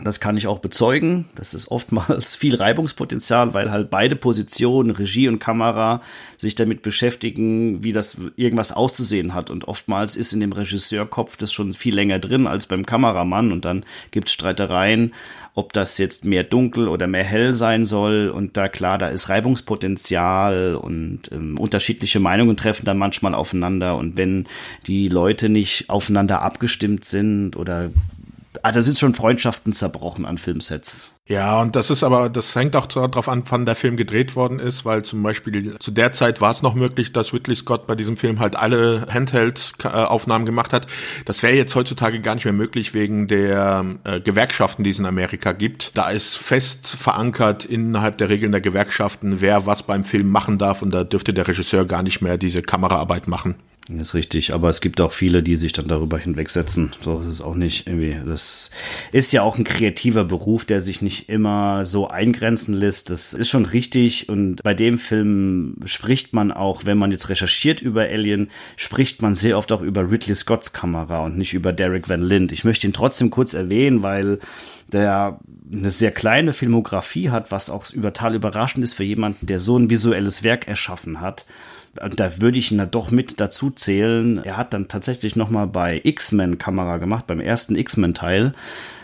Das 0.00 0.20
kann 0.20 0.36
ich 0.36 0.46
auch 0.46 0.60
bezeugen. 0.60 1.24
Das 1.34 1.54
ist 1.54 1.72
oftmals 1.72 2.36
viel 2.36 2.54
Reibungspotenzial, 2.54 3.52
weil 3.52 3.72
halt 3.72 3.90
beide 3.90 4.14
Positionen, 4.14 4.92
Regie 4.92 5.26
und 5.26 5.40
Kamera, 5.40 6.02
sich 6.36 6.54
damit 6.54 6.82
beschäftigen, 6.82 7.82
wie 7.82 7.92
das 7.92 8.16
irgendwas 8.36 8.70
auszusehen 8.70 9.34
hat. 9.34 9.50
Und 9.50 9.66
oftmals 9.66 10.16
ist 10.16 10.32
in 10.32 10.38
dem 10.38 10.52
Regisseurkopf 10.52 11.36
das 11.36 11.52
schon 11.52 11.72
viel 11.72 11.96
länger 11.96 12.20
drin 12.20 12.46
als 12.46 12.66
beim 12.66 12.86
Kameramann. 12.86 13.50
Und 13.50 13.64
dann 13.64 13.84
gibt's 14.12 14.32
Streitereien, 14.32 15.14
ob 15.54 15.72
das 15.72 15.98
jetzt 15.98 16.24
mehr 16.24 16.44
dunkel 16.44 16.86
oder 16.86 17.08
mehr 17.08 17.24
hell 17.24 17.54
sein 17.54 17.84
soll. 17.84 18.28
Und 18.28 18.56
da 18.56 18.68
klar, 18.68 18.98
da 18.98 19.08
ist 19.08 19.28
Reibungspotenzial 19.28 20.76
und 20.76 21.22
ähm, 21.32 21.58
unterschiedliche 21.58 22.20
Meinungen 22.20 22.56
treffen 22.56 22.84
dann 22.84 22.98
manchmal 22.98 23.34
aufeinander. 23.34 23.96
Und 23.96 24.16
wenn 24.16 24.46
die 24.86 25.08
Leute 25.08 25.48
nicht 25.48 25.90
aufeinander 25.90 26.42
abgestimmt 26.42 27.04
sind 27.04 27.56
oder 27.56 27.90
ah, 28.62 28.72
da 28.72 28.80
sind 28.80 28.98
schon 28.98 29.14
Freundschaften 29.14 29.72
zerbrochen 29.72 30.24
an 30.24 30.38
Filmsets. 30.38 31.12
Ja, 31.28 31.60
und 31.60 31.76
das 31.76 31.90
ist 31.90 32.02
aber, 32.02 32.30
das 32.30 32.54
hängt 32.54 32.74
auch 32.74 32.86
darauf 32.86 33.28
an, 33.28 33.42
wann 33.50 33.66
der 33.66 33.76
Film 33.76 33.98
gedreht 33.98 34.34
worden 34.34 34.58
ist, 34.58 34.86
weil 34.86 35.04
zum 35.04 35.22
Beispiel 35.22 35.78
zu 35.78 35.90
der 35.90 36.12
Zeit 36.12 36.40
war 36.40 36.50
es 36.50 36.62
noch 36.62 36.74
möglich, 36.74 37.12
dass 37.12 37.34
Ridley 37.34 37.54
Scott 37.54 37.86
bei 37.86 37.94
diesem 37.94 38.16
Film 38.16 38.40
halt 38.40 38.56
alle 38.56 39.06
Handheld-Aufnahmen 39.12 40.46
gemacht 40.46 40.72
hat. 40.72 40.86
Das 41.26 41.42
wäre 41.42 41.54
jetzt 41.54 41.74
heutzutage 41.74 42.22
gar 42.22 42.34
nicht 42.34 42.46
mehr 42.46 42.54
möglich 42.54 42.94
wegen 42.94 43.28
der 43.28 43.84
äh, 44.04 44.20
Gewerkschaften, 44.20 44.84
die 44.84 44.90
es 44.90 44.98
in 44.98 45.04
Amerika 45.04 45.52
gibt. 45.52 45.98
Da 45.98 46.08
ist 46.08 46.38
fest 46.38 46.88
verankert 46.88 47.66
innerhalb 47.66 48.16
der 48.16 48.30
Regeln 48.30 48.52
der 48.52 48.62
Gewerkschaften, 48.62 49.42
wer 49.42 49.66
was 49.66 49.82
beim 49.82 50.04
Film 50.04 50.30
machen 50.30 50.56
darf 50.56 50.80
und 50.80 50.92
da 50.94 51.04
dürfte 51.04 51.34
der 51.34 51.46
Regisseur 51.46 51.84
gar 51.84 52.02
nicht 52.02 52.22
mehr 52.22 52.38
diese 52.38 52.62
Kameraarbeit 52.62 53.28
machen. 53.28 53.56
Ist 53.96 54.12
richtig, 54.12 54.52
aber 54.52 54.68
es 54.68 54.82
gibt 54.82 55.00
auch 55.00 55.12
viele, 55.12 55.42
die 55.42 55.56
sich 55.56 55.72
dann 55.72 55.88
darüber 55.88 56.18
hinwegsetzen. 56.18 56.92
So 57.00 57.20
ist 57.20 57.26
es 57.26 57.40
auch 57.40 57.54
nicht 57.54 57.86
irgendwie. 57.86 58.18
Das 58.26 58.70
ist 59.12 59.32
ja 59.32 59.42
auch 59.42 59.56
ein 59.56 59.64
kreativer 59.64 60.24
Beruf, 60.24 60.66
der 60.66 60.82
sich 60.82 61.00
nicht 61.00 61.30
immer 61.30 61.86
so 61.86 62.06
eingrenzen 62.06 62.74
lässt. 62.74 63.08
Das 63.08 63.32
ist 63.32 63.48
schon 63.48 63.64
richtig 63.64 64.28
und 64.28 64.62
bei 64.62 64.74
dem 64.74 64.98
Film 64.98 65.76
spricht 65.86 66.34
man 66.34 66.52
auch, 66.52 66.84
wenn 66.84 66.98
man 66.98 67.12
jetzt 67.12 67.30
recherchiert 67.30 67.80
über 67.80 68.02
Alien, 68.02 68.50
spricht 68.76 69.22
man 69.22 69.34
sehr 69.34 69.56
oft 69.56 69.72
auch 69.72 69.80
über 69.80 70.10
Ridley 70.10 70.34
Scotts 70.34 70.74
Kamera 70.74 71.24
und 71.24 71.38
nicht 71.38 71.54
über 71.54 71.72
Derek 71.72 72.10
Van 72.10 72.22
Lind. 72.22 72.52
Ich 72.52 72.64
möchte 72.64 72.86
ihn 72.86 72.92
trotzdem 72.92 73.30
kurz 73.30 73.54
erwähnen, 73.54 74.02
weil 74.02 74.38
der 74.92 75.40
eine 75.72 75.90
sehr 75.90 76.10
kleine 76.10 76.52
Filmografie 76.52 77.30
hat, 77.30 77.50
was 77.50 77.70
auch 77.70 77.86
total 77.86 78.34
überraschend 78.34 78.84
ist 78.84 78.94
für 78.94 79.04
jemanden, 79.04 79.46
der 79.46 79.58
so 79.58 79.78
ein 79.78 79.88
visuelles 79.88 80.42
Werk 80.42 80.68
erschaffen 80.68 81.22
hat 81.22 81.46
da 82.14 82.40
würde 82.40 82.58
ich 82.58 82.70
ihn 82.70 82.78
da 82.78 82.86
doch 82.86 83.10
mit 83.10 83.40
dazu 83.40 83.70
zählen. 83.70 84.38
Er 84.44 84.56
hat 84.56 84.72
dann 84.72 84.88
tatsächlich 84.88 85.36
nochmal 85.36 85.66
bei 85.66 86.00
X-Men 86.02 86.58
Kamera 86.58 86.98
gemacht, 86.98 87.26
beim 87.26 87.40
ersten 87.40 87.76
X-Men 87.76 88.14
Teil. 88.14 88.54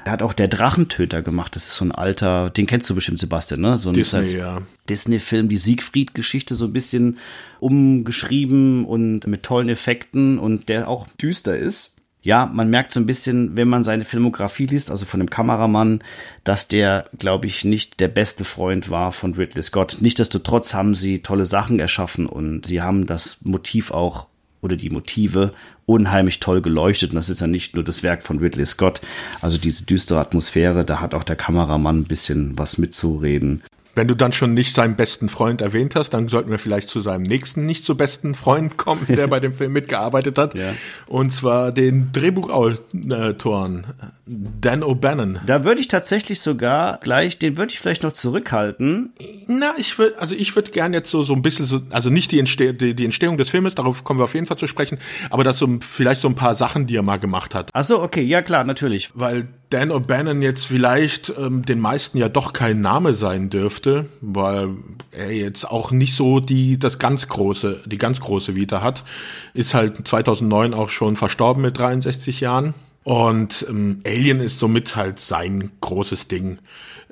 Er 0.05 0.13
hat 0.13 0.23
auch 0.23 0.33
der 0.33 0.49
Drachentöter 0.49 1.23
gemacht. 1.23 1.57
Das 1.57 1.67
ist 1.67 1.77
so 1.77 1.85
ein 1.85 1.93
alter, 1.93 2.51
den 2.51 2.67
kennst 2.67 2.89
du 2.91 2.95
bestimmt, 2.95 3.21
Sebastian, 3.21 3.61
ne? 3.61 3.79
So 3.79 3.91
ein 3.91 3.95
Disney, 3.95 4.37
ja. 4.37 4.63
Disney-Film, 4.89 5.49
die 5.49 5.57
Siegfried-Geschichte 5.57 6.55
so 6.55 6.67
ein 6.67 6.73
bisschen 6.73 7.19
umgeschrieben 7.61 8.85
und 8.85 9.27
mit 9.27 9.43
tollen 9.43 9.69
Effekten 9.69 10.39
und 10.39 10.69
der 10.69 10.89
auch 10.89 11.09
düster 11.19 11.57
ist 11.57 11.94
ja, 12.25 12.51
man 12.53 12.71
merkt 12.71 12.91
so 12.91 12.99
ein 12.99 13.07
bisschen, 13.07 13.55
wenn 13.55 13.69
man 13.69 13.85
seine 13.85 14.07
Filmografie 14.07 14.65
liest, 14.65 14.91
also 14.91 15.05
von 15.05 15.21
dem 15.21 15.29
Kameramann, 15.29 16.03
dass 16.43 16.69
der, 16.69 17.05
glaube 17.19 17.47
ich, 17.47 17.65
nicht 17.67 18.01
der 18.01 18.09
beste 18.09 18.45
Freund 18.45 18.89
war 18.89 19.13
von 19.13 19.35
Ridley 19.35 19.63
Scott. 19.63 19.99
Nichtsdestotrotz 20.01 20.73
haben 20.73 20.95
sie 20.95 21.19
tolle 21.19 21.45
Sachen 21.45 21.79
erschaffen 21.79 22.25
und 22.25 22.65
sie 22.65 22.81
haben 22.81 23.05
das 23.05 23.45
Motiv 23.45 23.91
auch 23.91 24.27
oder 24.63 24.77
die 24.77 24.89
Motive 24.89 25.53
unheimlich 25.85 26.41
toll 26.41 26.63
geleuchtet. 26.63 27.11
Und 27.11 27.17
das 27.17 27.29
ist 27.29 27.43
ja 27.43 27.47
nicht 27.47 27.75
nur 27.75 27.85
das 27.85 28.03
Werk 28.03 28.23
von 28.23 28.39
Ridley 28.39 28.65
Scott. 28.65 29.03
Also 29.43 29.59
diese 29.59 29.85
düstere 29.85 30.21
Atmosphäre, 30.21 30.87
da 30.87 31.03
hat 31.03 31.13
auch 31.13 31.25
der 31.25 31.37
Kameramann 31.37 32.01
ein 32.01 32.05
bisschen 32.05 32.57
was 32.57 32.79
mitzureden. 32.79 33.63
Wenn 33.95 34.09
du 34.09 34.15
dann 34.15 34.33
schon 34.33 34.55
nicht 34.55 34.75
seinen 34.75 34.97
besten 34.97 35.29
Freund 35.29 35.63
erwähnt 35.63 35.95
hast, 35.95 36.11
dann 36.11 36.29
sollten 36.29 36.51
wir 36.51 36.59
vielleicht 36.59 36.89
zu 36.89 37.01
seinem 37.01 37.23
nächsten 37.23 37.67
nicht 37.67 37.85
so 37.85 37.95
besten 37.95 38.35
Freund 38.35 38.77
kommen, 38.77 39.07
der 39.09 39.27
bei 39.27 39.41
dem 39.41 39.53
Film 39.53 39.73
mitgearbeitet 39.73 40.39
hat. 40.39 40.55
Ja. 40.55 40.75
Und 41.07 41.33
zwar 41.33 41.73
den 41.73 42.11
Drehbuchautoren 42.13 43.87
Dan 44.27 44.83
O'Bannon. 44.83 45.41
Da 45.47 45.65
würde 45.65 45.81
ich 45.81 45.89
tatsächlich 45.89 46.41
sogar 46.41 46.99
gleich, 47.03 47.39
den 47.39 47.57
würde 47.57 47.73
ich 47.73 47.79
vielleicht 47.79 48.03
noch 48.03 48.13
zurückhalten. 48.13 49.13
Na, 49.47 49.75
ich 49.77 49.99
würde, 49.99 50.19
also 50.19 50.35
ich 50.35 50.55
würde 50.57 50.71
gern 50.71 50.95
jetzt 50.95 51.11
so, 51.11 51.23
so 51.23 51.35
ein 51.35 51.43
bisschen 51.43 51.67
so, 51.67 51.83
also 51.91 52.11
nicht 52.11 52.33
die, 52.33 52.39
Entsteh 52.39 52.73
die, 52.73 52.95
die 52.95 53.05
Entstehung 53.05 53.37
des 53.37 53.51
Filmes, 53.51 53.75
darauf 53.75 54.03
kommen 54.03 54.19
wir 54.19 54.25
auf 54.25 54.35
jeden 54.35 54.47
Fall 54.47 54.57
zu 54.57 54.67
sprechen, 54.67 54.99
aber 55.31 55.45
das 55.45 55.59
so 55.59 55.69
vielleicht 55.81 56.21
so 56.21 56.29
ein 56.29 56.35
paar 56.35 56.57
Sachen, 56.57 56.87
die 56.87 56.97
er 56.97 57.03
mal 57.03 57.19
gemacht 57.19 57.55
hat. 57.55 57.71
Ach 57.73 57.85
so, 57.85 58.03
okay, 58.03 58.23
ja 58.23 58.43
klar, 58.43 58.65
natürlich. 58.65 59.11
Weil 59.15 59.49
Dan 59.71 59.91
O'Bannon 59.91 60.43
jetzt 60.43 60.67
vielleicht 60.67 61.33
ähm, 61.37 61.65
den 61.65 61.81
meisten 61.81 62.19
ja 62.19 62.29
doch 62.29 62.53
kein 62.53 62.81
Name 62.81 63.15
sein 63.15 63.51
dürfte, 63.51 64.07
weil 64.21 64.71
er 65.11 65.33
jetzt 65.33 65.69
auch 65.69 65.91
nicht 65.91 66.15
so 66.15 66.41
die 66.41 66.79
das 66.79 66.99
ganz 66.99 67.29
große 67.29 67.83
die 67.87 67.99
ganz 67.99 68.21
große 68.21 68.57
Vita 68.57 68.83
hat, 68.83 69.05
ist 69.53 69.75
halt 69.75 70.07
2009 70.07 70.75
auch 70.75 70.91
schon 70.91 71.17
verstorben 71.17 71.63
mit 71.63 71.79
63 71.79 72.41
Jahren 72.41 72.75
und 73.05 73.67
ähm, 73.69 74.01
Alien 74.07 74.41
ist 74.41 74.59
somit 74.59 74.97
halt 74.97 75.19
sein 75.19 75.71
großes 75.81 76.29
Ding. 76.29 76.59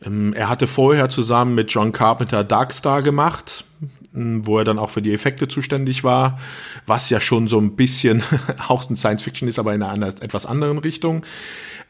Ähm, 0.04 0.32
er 0.32 0.48
hatte 0.48 0.66
vorher 0.66 1.08
zusammen 1.08 1.54
mit 1.54 1.70
John 1.70 1.92
Carpenter 1.92 2.44
Darkstar 2.44 3.02
gemacht, 3.02 3.64
wo 4.14 4.58
er 4.58 4.64
dann 4.64 4.78
auch 4.78 4.90
für 4.90 5.02
die 5.02 5.12
Effekte 5.12 5.48
zuständig 5.48 6.04
war, 6.04 6.38
was 6.86 7.10
ja 7.10 7.20
schon 7.20 7.48
so 7.48 7.58
ein 7.58 7.76
bisschen 7.76 8.22
auch 8.68 8.88
ein 8.88 8.96
Science 8.96 9.22
Fiction 9.22 9.48
ist, 9.48 9.58
aber 9.58 9.74
in 9.74 9.82
einer 9.82 10.08
etwas 10.08 10.46
anderen 10.46 10.78
Richtung 10.78 11.24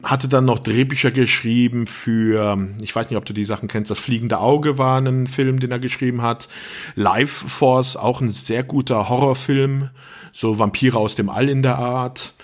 hatte 0.02 0.28
dann 0.28 0.44
noch 0.44 0.58
Drehbücher 0.58 1.10
geschrieben 1.10 1.86
für, 1.86 2.58
ich 2.80 2.94
weiß 2.94 3.10
nicht, 3.10 3.16
ob 3.16 3.24
du 3.24 3.32
die 3.32 3.44
Sachen 3.44 3.68
kennst, 3.68 3.90
das 3.90 4.00
fliegende 4.00 4.38
Auge 4.38 4.78
war 4.78 5.00
ein 5.00 5.26
Film, 5.26 5.60
den 5.60 5.70
er 5.70 5.78
geschrieben 5.78 6.22
hat. 6.22 6.48
Life 6.94 7.48
Force, 7.48 7.96
auch 7.96 8.20
ein 8.20 8.30
sehr 8.30 8.64
guter 8.64 9.08
Horrorfilm, 9.08 9.90
so 10.32 10.58
Vampire 10.58 10.98
aus 10.98 11.14
dem 11.14 11.28
All 11.28 11.48
in 11.48 11.62
der 11.62 11.78
Art. 11.78 12.34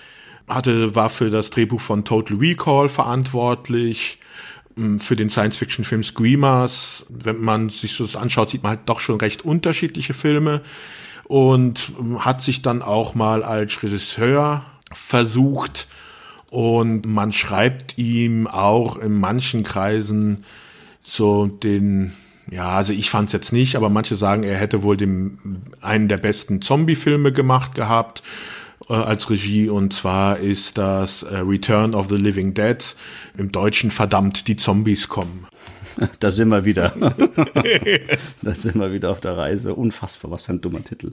Hatte, 0.47 0.95
war 0.95 1.09
für 1.09 1.29
das 1.29 1.51
Drehbuch 1.51 1.81
von 1.81 2.05
Total 2.05 2.37
Recall 2.37 2.89
verantwortlich, 2.89 4.19
für 4.99 5.15
den 5.15 5.29
Science-Fiction-Film 5.29 6.03
Screamers. 6.03 7.05
Wenn 7.09 7.41
man 7.41 7.69
sich 7.69 7.93
so 7.93 8.05
das 8.05 8.15
anschaut, 8.15 8.49
sieht 8.49 8.63
man 8.63 8.71
halt 8.71 8.81
doch 8.87 8.99
schon 8.99 9.19
recht 9.19 9.43
unterschiedliche 9.43 10.13
Filme 10.13 10.61
und 11.25 11.91
hm, 11.97 12.25
hat 12.25 12.41
sich 12.41 12.61
dann 12.61 12.81
auch 12.81 13.15
mal 13.15 13.43
als 13.43 13.81
Regisseur 13.83 14.63
versucht, 14.91 15.87
und 16.51 17.05
man 17.05 17.31
schreibt 17.31 17.97
ihm 17.97 18.47
auch 18.47 18.97
in 18.97 19.19
manchen 19.19 19.63
Kreisen 19.63 20.45
so 21.03 21.45
den, 21.45 22.13
ja, 22.49 22.69
also 22.69 22.93
ich 22.93 23.09
fand 23.09 23.27
es 23.27 23.33
jetzt 23.33 23.53
nicht, 23.53 23.75
aber 23.75 23.89
manche 23.89 24.15
sagen, 24.15 24.43
er 24.43 24.57
hätte 24.57 24.83
wohl 24.83 24.97
den, 24.97 25.63
einen 25.81 26.07
der 26.07 26.17
besten 26.17 26.61
Zombie-Filme 26.61 27.31
gemacht 27.31 27.75
gehabt 27.75 28.23
äh, 28.87 28.93
als 28.93 29.29
Regie 29.29 29.69
und 29.69 29.93
zwar 29.93 30.39
ist 30.39 30.77
das 30.77 31.23
äh, 31.23 31.37
Return 31.37 31.95
of 31.95 32.09
the 32.09 32.15
Living 32.15 32.53
Dead 32.53 32.95
im 33.37 33.51
Deutschen 33.51 33.91
verdammt 33.91 34.47
die 34.47 34.55
Zombies 34.55 35.07
kommen. 35.07 35.47
Da 36.21 36.31
sind 36.31 36.47
wir 36.47 36.63
wieder. 36.63 36.93
da 38.41 38.55
sind 38.55 38.75
wir 38.75 38.93
wieder 38.93 39.11
auf 39.11 39.19
der 39.19 39.35
Reise. 39.35 39.75
Unfassbar, 39.75 40.31
was 40.31 40.45
für 40.45 40.53
ein 40.53 40.61
dummer 40.61 40.81
Titel. 40.81 41.11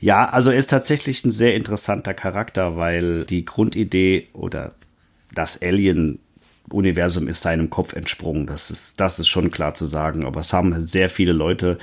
Ja, 0.00 0.24
also 0.24 0.50
er 0.50 0.58
ist 0.58 0.70
tatsächlich 0.70 1.24
ein 1.24 1.30
sehr 1.30 1.54
interessanter 1.54 2.12
Charakter, 2.12 2.76
weil 2.76 3.24
die 3.24 3.44
Grundidee 3.44 4.26
oder 4.32 4.74
das 5.32 5.62
Alien 5.62 6.18
Universum 6.70 7.28
ist 7.28 7.42
seinem 7.42 7.70
Kopf 7.70 7.92
entsprungen. 7.92 8.46
Das 8.46 8.70
ist, 8.70 9.00
das 9.00 9.18
ist 9.18 9.28
schon 9.28 9.50
klar 9.50 9.74
zu 9.74 9.86
sagen. 9.86 10.24
Aber 10.24 10.40
es 10.40 10.52
haben 10.52 10.82
sehr 10.82 11.10
viele 11.10 11.32
Leute 11.32 11.78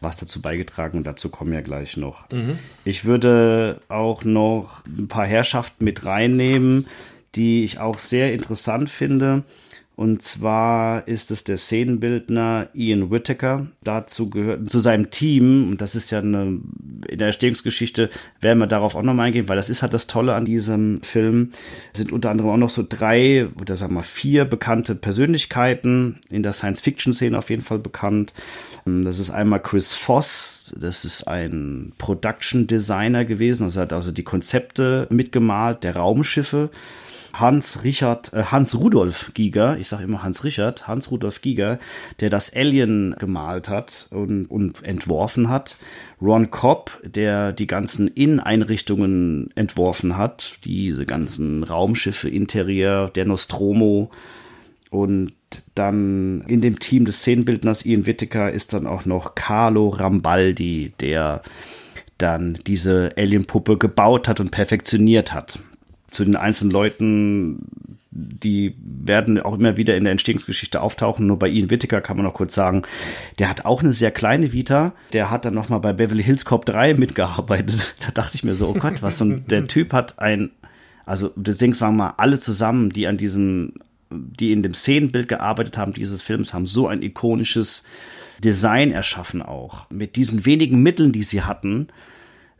was 0.00 0.16
dazu 0.16 0.40
beigetragen 0.40 0.98
und 0.98 1.06
dazu 1.06 1.28
kommen 1.28 1.52
wir 1.52 1.62
gleich 1.62 1.96
noch. 1.96 2.30
Mhm. 2.30 2.58
Ich 2.84 3.04
würde 3.04 3.80
auch 3.88 4.24
noch 4.24 4.84
ein 4.86 5.08
paar 5.08 5.26
Herrschaften 5.26 5.84
mit 5.84 6.04
reinnehmen, 6.04 6.86
die 7.34 7.64
ich 7.64 7.78
auch 7.78 7.98
sehr 7.98 8.32
interessant 8.32 8.90
finde. 8.90 9.42
Und 9.96 10.20
zwar 10.20 11.08
ist 11.08 11.30
es 11.30 11.44
der 11.44 11.56
Szenenbildner 11.56 12.68
Ian 12.74 13.10
Whittaker. 13.10 13.66
Dazu 13.82 14.28
gehört, 14.28 14.68
zu 14.68 14.78
seinem 14.78 15.10
Team, 15.10 15.70
und 15.70 15.80
das 15.80 15.94
ist 15.94 16.10
ja 16.10 16.18
eine, 16.18 16.60
in 17.08 17.18
der 17.18 17.28
Entstehungsgeschichte 17.28 18.10
werden 18.42 18.58
wir 18.58 18.66
darauf 18.66 18.94
auch 18.94 19.02
nochmal 19.02 19.28
eingehen, 19.28 19.48
weil 19.48 19.56
das 19.56 19.70
ist 19.70 19.80
halt 19.80 19.94
das 19.94 20.06
Tolle 20.06 20.34
an 20.34 20.44
diesem 20.44 21.00
Film. 21.00 21.52
sind 21.94 22.12
unter 22.12 22.28
anderem 22.28 22.50
auch 22.50 22.56
noch 22.58 22.68
so 22.68 22.84
drei 22.86 23.48
oder 23.58 23.78
sagen 23.78 23.94
wir 23.94 24.02
vier 24.02 24.44
bekannte 24.44 24.96
Persönlichkeiten 24.96 26.20
in 26.28 26.42
der 26.42 26.52
Science-Fiction-Szene 26.52 27.38
auf 27.38 27.48
jeden 27.48 27.62
Fall 27.62 27.78
bekannt. 27.78 28.34
Das 28.84 29.18
ist 29.18 29.30
einmal 29.30 29.62
Chris 29.62 29.94
Voss, 29.94 30.74
das 30.78 31.06
ist 31.06 31.26
ein 31.26 31.92
Production 31.96 32.66
Designer 32.66 33.24
gewesen, 33.24 33.64
also 33.64 33.80
hat 33.80 33.94
also 33.94 34.12
die 34.12 34.24
Konzepte 34.24 35.06
mitgemalt 35.08 35.84
der 35.84 35.96
Raumschiffe. 35.96 36.68
Hans 37.40 37.84
Richard, 37.84 38.32
äh, 38.32 38.44
Hans 38.44 38.78
Rudolf 38.78 39.32
Giger, 39.34 39.76
ich 39.78 39.88
sage 39.88 40.04
immer 40.04 40.22
Hans 40.22 40.44
Richard, 40.44 40.88
Hans 40.88 41.10
Rudolf 41.10 41.40
Giger, 41.40 41.78
der 42.20 42.30
das 42.30 42.54
Alien 42.54 43.14
gemalt 43.18 43.68
hat 43.68 44.08
und, 44.10 44.46
und 44.46 44.82
entworfen 44.82 45.48
hat. 45.48 45.76
Ron 46.20 46.50
Cobb, 46.50 46.90
der 47.04 47.52
die 47.52 47.66
ganzen 47.66 48.08
Inneneinrichtungen 48.08 49.50
entworfen 49.54 50.16
hat, 50.16 50.58
diese 50.64 51.04
ganzen 51.04 51.62
Raumschiffe, 51.62 52.28
Interieur, 52.28 53.10
der 53.10 53.26
Nostromo. 53.26 54.10
Und 54.90 55.32
dann 55.74 56.42
in 56.46 56.60
dem 56.60 56.78
Team 56.78 57.04
des 57.04 57.18
Szenenbildners 57.18 57.84
Ian 57.84 58.06
Whittaker 58.06 58.50
ist 58.50 58.72
dann 58.72 58.86
auch 58.86 59.04
noch 59.04 59.34
Carlo 59.34 59.88
Rambaldi, 59.88 60.92
der 61.00 61.42
dann 62.18 62.58
diese 62.66 63.10
Alien-Puppe 63.16 63.76
gebaut 63.76 64.28
hat 64.28 64.40
und 64.40 64.50
perfektioniert 64.50 65.34
hat. 65.34 65.58
Zu 66.16 66.24
den 66.24 66.36
einzelnen 66.36 66.70
Leuten, 66.70 67.58
die 68.10 68.74
werden 68.80 69.38
auch 69.38 69.58
immer 69.58 69.76
wieder 69.76 69.98
in 69.98 70.04
der 70.04 70.12
Entstehungsgeschichte 70.12 70.80
auftauchen. 70.80 71.26
Nur 71.26 71.38
bei 71.38 71.50
Ian 71.50 71.68
Whittaker 71.68 72.00
kann 72.00 72.16
man 72.16 72.24
noch 72.24 72.32
kurz 72.32 72.54
sagen, 72.54 72.82
der 73.38 73.50
hat 73.50 73.66
auch 73.66 73.82
eine 73.82 73.92
sehr 73.92 74.10
kleine 74.10 74.54
Vita. 74.54 74.94
Der 75.12 75.30
hat 75.30 75.44
dann 75.44 75.52
noch 75.52 75.68
mal 75.68 75.78
bei 75.78 75.92
Beverly 75.92 76.22
Hills 76.22 76.46
Cop 76.46 76.64
3 76.64 76.94
mitgearbeitet. 76.94 77.94
Da 78.06 78.12
dachte 78.12 78.36
ich 78.36 78.44
mir 78.44 78.54
so, 78.54 78.68
oh 78.68 78.72
Gott, 78.72 79.02
was. 79.02 79.20
Und 79.20 79.50
der 79.50 79.66
Typ 79.68 79.92
hat 79.92 80.18
ein, 80.20 80.52
also 81.04 81.32
das 81.36 81.58
Dings 81.58 81.82
waren 81.82 81.94
mal 81.94 82.14
alle 82.16 82.38
zusammen, 82.38 82.90
die 82.90 83.06
an 83.06 83.18
diesem 83.18 83.74
die 84.08 84.52
in 84.52 84.62
dem 84.62 84.72
Szenenbild 84.72 85.26
gearbeitet 85.26 85.76
haben 85.76 85.92
dieses 85.92 86.22
Films, 86.22 86.54
haben 86.54 86.66
so 86.66 86.86
ein 86.86 87.02
ikonisches 87.02 87.82
Design 88.42 88.92
erschaffen 88.92 89.42
auch. 89.42 89.90
Mit 89.90 90.14
diesen 90.14 90.46
wenigen 90.46 90.80
Mitteln, 90.80 91.10
die 91.10 91.24
sie 91.24 91.42
hatten, 91.42 91.88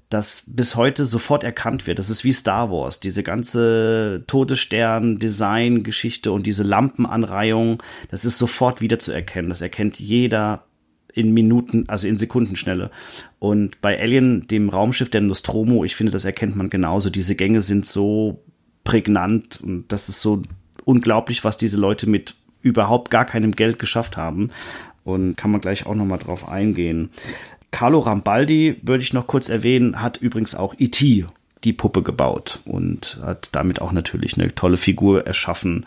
das 0.09 0.45
bis 0.47 0.77
heute 0.77 1.05
sofort 1.05 1.43
erkannt 1.43 1.87
wird. 1.87 1.99
Das 1.99 2.11
ist 2.11 2.25
wie 2.25 2.33
Star 2.33 2.71
Wars. 2.71 3.01
Diese 3.01 3.23
ganze 3.23 4.25
Todesstern-Design-Geschichte 4.27 6.31
und 6.31 6.47
diese 6.47 6.63
Lampenanreihung, 6.63 7.83
das 8.11 8.25
ist 8.25 8.39
sofort 8.39 8.81
wieder 8.81 8.99
zu 8.99 9.13
erkennen. 9.13 9.49
Das 9.49 9.61
erkennt 9.61 9.99
jeder 9.99 10.65
in 11.13 11.33
Minuten, 11.33 11.85
also 11.89 12.07
in 12.07 12.17
Sekundenschnelle. 12.17 12.91
Und 13.39 13.81
bei 13.81 14.01
Alien, 14.01 14.47
dem 14.47 14.69
Raumschiff 14.69 15.11
der 15.11 15.23
Nostromo, 15.23 15.85
ich 15.85 15.97
finde, 15.97 16.13
das 16.13 16.25
erkennt 16.25 16.57
man 16.57 16.71
genauso. 16.71 17.11
Diese 17.11 17.35
Gänge 17.35 17.63
sind 17.63 17.87
so 17.87 18.43
prägnant 18.85 19.61
und 19.63 19.87
das 19.89 20.09
ist 20.09 20.23
so 20.23 20.43
unglaublich, 20.85 21.43
was 21.43 21.59
diese 21.59 21.79
Leute 21.79 22.09
mit 22.09 22.37
überhaupt 22.61 23.11
gar 23.11 23.25
keinem 23.25 23.53
Geld 23.53 23.79
geschafft 23.79 24.17
haben. 24.17 24.51
Und 25.05 25.37
kann 25.37 25.53
man 25.53 25.61
gleich 25.61 25.87
auch 25.87 25.95
nochmal 25.95 26.19
drauf 26.19 26.49
eingehen. 26.49 27.11
Carlo 27.71 28.01
Rambaldi, 28.01 28.81
würde 28.83 29.03
ich 29.03 29.13
noch 29.13 29.27
kurz 29.27 29.49
erwähnen, 29.49 30.01
hat 30.01 30.19
übrigens 30.19 30.55
auch 30.55 30.75
E.T. 30.79 31.27
die 31.65 31.73
Puppe 31.73 32.03
gebaut 32.03 32.61
und 32.65 33.19
hat 33.23 33.49
damit 33.53 33.81
auch 33.81 33.93
natürlich 33.93 34.39
eine 34.39 34.55
tolle 34.55 34.77
Figur 34.77 35.27
erschaffen. 35.27 35.85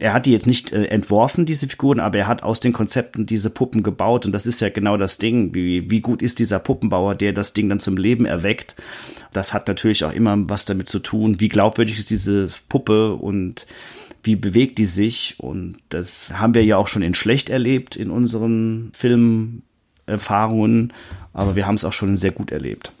Er 0.00 0.12
hat 0.12 0.26
die 0.26 0.32
jetzt 0.32 0.46
nicht 0.46 0.72
äh, 0.72 0.86
entworfen, 0.86 1.46
diese 1.46 1.68
Figuren, 1.68 2.00
aber 2.00 2.18
er 2.18 2.26
hat 2.26 2.42
aus 2.42 2.60
den 2.60 2.72
Konzepten 2.72 3.26
diese 3.26 3.50
Puppen 3.50 3.82
gebaut 3.82 4.26
und 4.26 4.32
das 4.32 4.46
ist 4.46 4.60
ja 4.60 4.70
genau 4.70 4.96
das 4.96 5.18
Ding. 5.18 5.54
Wie, 5.54 5.90
wie 5.90 6.00
gut 6.00 6.22
ist 6.22 6.38
dieser 6.38 6.58
Puppenbauer, 6.58 7.14
der 7.14 7.32
das 7.32 7.52
Ding 7.52 7.68
dann 7.68 7.80
zum 7.80 7.96
Leben 7.96 8.26
erweckt? 8.26 8.74
Das 9.32 9.54
hat 9.54 9.68
natürlich 9.68 10.04
auch 10.04 10.12
immer 10.12 10.36
was 10.48 10.64
damit 10.64 10.88
zu 10.88 10.98
tun, 10.98 11.38
wie 11.38 11.48
glaubwürdig 11.48 11.98
ist 11.98 12.10
diese 12.10 12.48
Puppe 12.68 13.14
und 13.14 13.66
wie 14.22 14.36
bewegt 14.36 14.78
die 14.78 14.84
sich? 14.84 15.36
Und 15.38 15.78
das 15.88 16.30
haben 16.32 16.54
wir 16.54 16.64
ja 16.64 16.76
auch 16.76 16.88
schon 16.88 17.02
in 17.02 17.14
schlecht 17.14 17.50
erlebt 17.50 17.96
in 17.96 18.10
unseren 18.10 18.90
Filmerfahrungen, 20.10 20.92
aber 21.32 21.56
wir 21.56 21.66
haben 21.66 21.76
es 21.76 21.84
auch 21.84 21.92
schon 21.92 22.16
sehr 22.16 22.32
gut 22.32 22.50
erlebt. 22.50 22.92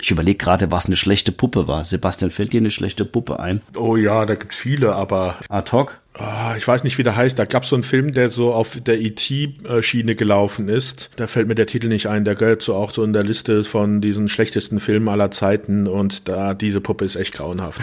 Ich 0.00 0.10
überlege 0.10 0.36
gerade, 0.36 0.70
was 0.70 0.86
eine 0.86 0.96
schlechte 0.96 1.32
Puppe 1.32 1.66
war. 1.66 1.82
Sebastian, 1.82 2.30
fällt 2.30 2.52
dir 2.52 2.60
eine 2.60 2.70
schlechte 2.70 3.06
Puppe 3.06 3.40
ein? 3.40 3.62
Oh 3.74 3.96
ja, 3.96 4.26
da 4.26 4.34
gibt 4.34 4.54
viele, 4.54 4.94
aber. 4.94 5.36
Ad 5.48 5.72
hoc? 5.72 5.98
Oh, 6.20 6.54
ich 6.56 6.66
weiß 6.66 6.82
nicht, 6.82 6.98
wie 6.98 7.04
der 7.04 7.14
heißt. 7.14 7.38
Da 7.38 7.44
gab 7.44 7.62
es 7.62 7.68
so 7.68 7.76
einen 7.76 7.84
Film, 7.84 8.12
der 8.12 8.30
so 8.30 8.52
auf 8.52 8.80
der 8.80 9.00
ET-Schiene 9.00 10.16
gelaufen 10.16 10.68
ist. 10.68 11.10
Da 11.16 11.28
fällt 11.28 11.46
mir 11.46 11.54
der 11.54 11.68
Titel 11.68 11.86
nicht 11.86 12.06
ein. 12.06 12.24
Der 12.24 12.34
gehört 12.34 12.62
so 12.62 12.74
auch 12.74 12.92
so 12.92 13.04
in 13.04 13.12
der 13.12 13.22
Liste 13.22 13.62
von 13.62 14.00
diesen 14.00 14.28
schlechtesten 14.28 14.80
Filmen 14.80 15.08
aller 15.08 15.30
Zeiten. 15.30 15.86
Und 15.86 16.28
da 16.28 16.54
diese 16.54 16.80
Puppe 16.80 17.04
ist 17.04 17.14
echt 17.14 17.34
grauenhaft. 17.34 17.82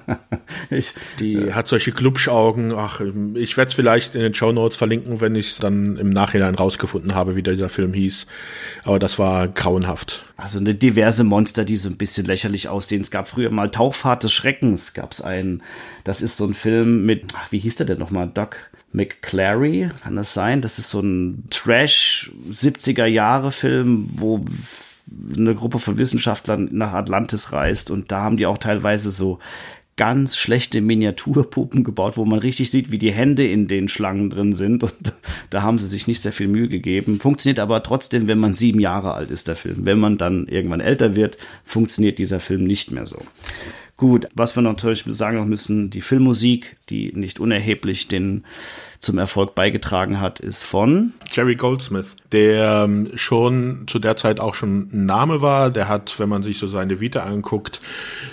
ich, 0.70 0.94
Die 1.18 1.34
äh, 1.34 1.52
hat 1.52 1.66
solche 1.66 1.90
Glubschaugen. 1.90 2.72
Ach, 2.72 3.00
ich 3.34 3.56
werde 3.56 3.70
es 3.70 3.74
vielleicht 3.74 4.14
in 4.14 4.20
den 4.20 4.34
Show 4.34 4.52
Notes 4.52 4.76
verlinken, 4.76 5.20
wenn 5.20 5.34
ich 5.34 5.52
es 5.52 5.56
dann 5.58 5.96
im 5.96 6.10
Nachhinein 6.10 6.54
rausgefunden 6.54 7.16
habe, 7.16 7.34
wie 7.34 7.42
dieser 7.42 7.70
Film 7.70 7.92
hieß. 7.92 8.26
Aber 8.84 9.00
das 9.00 9.18
war 9.18 9.48
grauenhaft. 9.48 10.24
Also 10.36 10.60
eine 10.60 10.76
diverse 10.76 11.24
Monster, 11.24 11.64
die 11.64 11.76
so 11.76 11.88
ein 11.88 11.96
bisschen 11.96 12.24
lächerlich 12.24 12.68
aussehen. 12.68 13.02
Es 13.02 13.10
gab 13.10 13.26
früher 13.26 13.50
mal 13.50 13.70
Tauchfahrt 13.70 14.22
des 14.22 14.32
Schreckens. 14.32 14.94
Gab 14.94 15.10
es 15.10 15.20
einen. 15.20 15.62
Das 16.08 16.22
ist 16.22 16.38
so 16.38 16.46
ein 16.46 16.54
Film 16.54 17.04
mit 17.04 17.26
wie 17.50 17.58
hieß 17.58 17.76
der 17.76 17.84
denn 17.84 17.98
nochmal? 17.98 18.30
Doc 18.32 18.70
McClary, 18.92 19.90
kann 20.02 20.16
das 20.16 20.32
sein? 20.32 20.62
Das 20.62 20.78
ist 20.78 20.88
so 20.88 21.00
ein 21.00 21.44
Trash 21.50 22.32
70er 22.50 23.04
Jahre 23.04 23.52
Film, 23.52 24.08
wo 24.16 24.42
eine 25.36 25.54
Gruppe 25.54 25.78
von 25.78 25.98
Wissenschaftlern 25.98 26.70
nach 26.72 26.94
Atlantis 26.94 27.52
reist 27.52 27.90
und 27.90 28.10
da 28.10 28.22
haben 28.22 28.38
die 28.38 28.46
auch 28.46 28.56
teilweise 28.56 29.10
so 29.10 29.38
ganz 29.96 30.38
schlechte 30.38 30.80
Miniaturpuppen 30.80 31.84
gebaut, 31.84 32.16
wo 32.16 32.24
man 32.24 32.38
richtig 32.38 32.70
sieht, 32.70 32.90
wie 32.90 32.98
die 32.98 33.12
Hände 33.12 33.46
in 33.46 33.68
den 33.68 33.90
Schlangen 33.90 34.30
drin 34.30 34.54
sind. 34.54 34.84
Und 34.84 34.94
da 35.50 35.60
haben 35.60 35.78
sie 35.78 35.88
sich 35.88 36.06
nicht 36.06 36.22
sehr 36.22 36.32
viel 36.32 36.48
Mühe 36.48 36.68
gegeben. 36.68 37.20
Funktioniert 37.20 37.58
aber 37.58 37.82
trotzdem, 37.82 38.28
wenn 38.28 38.38
man 38.38 38.54
sieben 38.54 38.80
Jahre 38.80 39.12
alt 39.12 39.30
ist, 39.30 39.48
der 39.48 39.56
Film. 39.56 39.84
Wenn 39.84 39.98
man 39.98 40.16
dann 40.16 40.46
irgendwann 40.46 40.80
älter 40.80 41.16
wird, 41.16 41.36
funktioniert 41.64 42.18
dieser 42.18 42.40
Film 42.40 42.64
nicht 42.64 42.92
mehr 42.92 43.04
so. 43.04 43.20
Gut, 43.98 44.28
was 44.32 44.54
wir 44.54 44.62
natürlich 44.62 45.04
sagen 45.08 45.48
müssen, 45.48 45.90
die 45.90 46.02
Filmmusik, 46.02 46.76
die 46.88 47.10
nicht 47.16 47.40
unerheblich 47.40 48.06
den 48.06 48.44
zum 49.00 49.18
Erfolg 49.18 49.56
beigetragen 49.56 50.20
hat, 50.20 50.38
ist 50.38 50.62
von 50.62 51.14
Jerry 51.32 51.56
Goldsmith, 51.56 52.06
der 52.30 52.84
ähm, 52.84 53.10
schon 53.16 53.86
zu 53.88 53.98
der 53.98 54.16
Zeit 54.16 54.38
auch 54.38 54.54
schon 54.54 54.88
ein 54.92 55.06
Name 55.06 55.42
war. 55.42 55.70
Der 55.70 55.88
hat, 55.88 56.16
wenn 56.20 56.28
man 56.28 56.44
sich 56.44 56.58
so 56.58 56.68
seine 56.68 57.00
Vita 57.00 57.24
anguckt, 57.24 57.80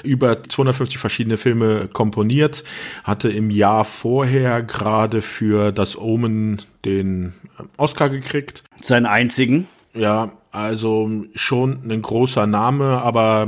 über 0.04 0.44
250 0.44 1.00
verschiedene 1.00 1.38
Filme 1.38 1.88
komponiert, 1.92 2.64
hatte 3.04 3.30
im 3.30 3.50
Jahr 3.50 3.86
vorher 3.86 4.62
gerade 4.62 5.24
für 5.24 5.72
das 5.72 5.98
Omen 5.98 6.62
den 6.86 7.34
Oscar 7.78 8.10
gekriegt. 8.10 8.64
Seinen 8.82 9.08
einzigen? 9.08 9.68
Ja, 9.96 10.34
also 10.52 11.10
schon 11.34 11.90
ein 11.90 12.02
großer 12.02 12.48
Name, 12.48 13.02
aber 13.02 13.48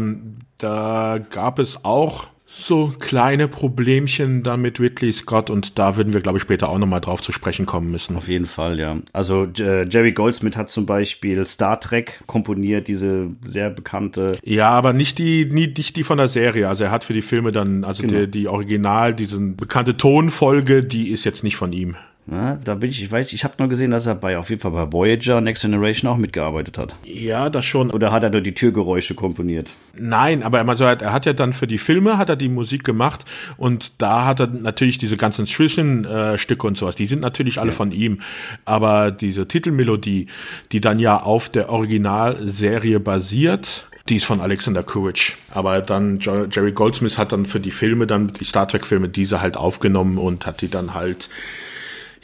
da 0.58 1.20
gab 1.30 1.60
es 1.60 1.84
auch 1.84 2.28
so 2.60 2.94
kleine 3.00 3.48
Problemchen 3.48 4.42
dann 4.42 4.62
mit 4.62 4.80
Ridley 4.80 5.14
Scott 5.14 5.50
und 5.50 5.78
da 5.78 5.96
würden 5.96 6.14
wir, 6.14 6.22
glaube 6.22 6.40
ich, 6.40 6.42
später 6.42 6.70
auch 6.70 6.80
nochmal 6.80 7.02
drauf 7.02 7.22
zu 7.22 7.32
sprechen 7.32 7.66
kommen 7.66 7.92
müssen. 7.92 8.16
Auf 8.16 8.28
jeden 8.28 8.48
Fall, 8.48 8.80
ja. 8.80 8.98
Also 9.14 9.48
äh, 9.60 9.88
Jerry 9.88 10.14
Goldsmith 10.14 10.58
hat 10.58 10.70
zum 10.70 10.86
Beispiel 10.86 11.46
Star 11.46 11.80
Trek 11.80 12.22
komponiert, 12.26 12.88
diese 12.88 13.28
sehr 13.44 13.70
bekannte. 13.70 14.40
Ja, 14.44 14.70
aber 14.70 14.94
nicht 14.94 15.20
die, 15.20 15.46
nie, 15.46 15.68
nicht 15.68 15.96
die 15.96 16.04
von 16.04 16.18
der 16.18 16.30
Serie. 16.30 16.68
Also 16.68 16.86
er 16.86 16.92
hat 16.92 17.04
für 17.04 17.14
die 17.14 17.22
Filme 17.22 17.52
dann, 17.52 17.84
also 17.84 18.02
genau. 18.02 18.22
die, 18.22 18.32
die 18.32 18.48
Original, 18.48 19.14
diesen 19.14 19.56
bekannte 19.56 19.98
Tonfolge, 19.98 20.84
die 20.84 21.12
ist 21.12 21.26
jetzt 21.26 21.44
nicht 21.44 21.58
von 21.58 21.74
ihm. 21.74 21.96
Ja, 22.30 22.58
da 22.58 22.76
bin 22.76 22.90
ich, 22.90 23.02
ich 23.02 23.10
weiß, 23.10 23.32
ich 23.32 23.46
habe 23.46 23.54
nur 23.58 23.70
gesehen, 23.70 23.92
dass 23.92 24.06
er 24.06 24.16
bei 24.16 24.38
auf 24.38 24.50
jeden 24.50 24.62
Fall 24.62 24.72
bei 24.72 24.92
Voyager 24.92 25.40
Next 25.40 25.62
Generation 25.62 26.12
auch 26.12 26.18
mitgearbeitet 26.18 26.78
hat. 26.78 26.96
Ja, 27.06 27.50
das 27.50 27.64
schon. 27.64 27.90
Oder 27.90 28.12
hat 28.12 28.24
er 28.24 28.30
nur 28.30 28.42
die 28.42 28.54
Türgeräusche 28.54 29.16
komponiert? 29.16 29.72
Nein, 29.98 30.44
aber 30.44 30.60
er, 30.60 30.68
hat, 30.68 31.02
er 31.02 31.14
hat 31.14 31.26
ja 31.26 31.32
dann 31.32 31.54
für 31.54 31.68
die 31.68 31.78
Filme 31.78 32.18
hat 32.18 32.28
er 32.28 32.36
die 32.36 32.50
Musik 32.50 32.84
gemacht 32.84 33.24
und 33.56 33.94
da 34.02 34.26
hat 34.26 34.42
er 34.42 34.48
natürlich 34.48 34.98
diese 34.98 35.16
ganzen 35.16 35.48
Zwischenstücke 35.48 36.68
und 36.68 36.78
sowas, 36.78 36.96
die 36.96 37.06
sind 37.06 37.22
natürlich 37.22 37.62
alle 37.62 37.72
ja. 37.72 37.76
von 37.76 37.92
ihm. 37.92 38.20
Aber 38.66 39.12
diese 39.12 39.48
Titelmelodie, 39.48 40.28
die 40.74 40.82
dann 40.82 41.00
ja 41.00 41.22
auf 41.22 41.48
der 41.48 41.70
Originalserie 41.70 43.00
basiert, 43.00 43.88
die 44.10 44.18
ist 44.18 44.26
von 44.26 44.42
Alexander 44.42 44.84
Courage. 44.84 45.34
Aber 45.52 45.82
dann 45.82 46.20
Jerry 46.20 46.72
Goldsmith 46.74 47.18
hat 47.18 47.32
dann 47.32 47.46
für 47.46 47.60
die 47.60 47.72
Filme, 47.72 48.06
dann 48.06 48.28
die 48.28 48.46
Star 48.46 48.68
Trek 48.68 48.86
Filme, 48.86 49.08
diese 49.08 49.42
halt 49.42 49.56
aufgenommen 49.56 50.18
und 50.18 50.46
hat 50.46 50.62
die 50.62 50.70
dann 50.70 50.94
halt 50.94 51.30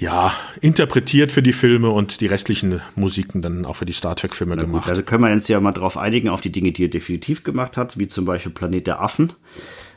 ja, 0.03 0.33
interpretiert 0.59 1.31
für 1.31 1.41
die 1.41 1.53
Filme 1.53 1.89
und 1.89 2.19
die 2.19 2.27
restlichen 2.27 2.81
Musiken 2.95 3.41
dann 3.41 3.65
auch 3.65 3.77
für 3.77 3.85
die 3.85 3.93
Star 3.93 4.17
Trek-Filme 4.17 4.57
gemacht. 4.57 4.89
Also 4.89 5.01
können 5.01 5.23
wir 5.23 5.31
uns 5.31 5.47
ja 5.47 5.61
mal 5.61 5.71
drauf 5.71 5.97
einigen, 5.97 6.27
auf 6.27 6.41
die 6.41 6.51
Dinge, 6.51 6.73
die 6.73 6.83
er 6.85 6.89
definitiv 6.89 7.45
gemacht 7.45 7.77
hat, 7.77 7.97
wie 7.97 8.07
zum 8.07 8.25
Beispiel 8.25 8.51
Planet 8.51 8.85
der 8.85 9.01
Affen. 9.01 9.31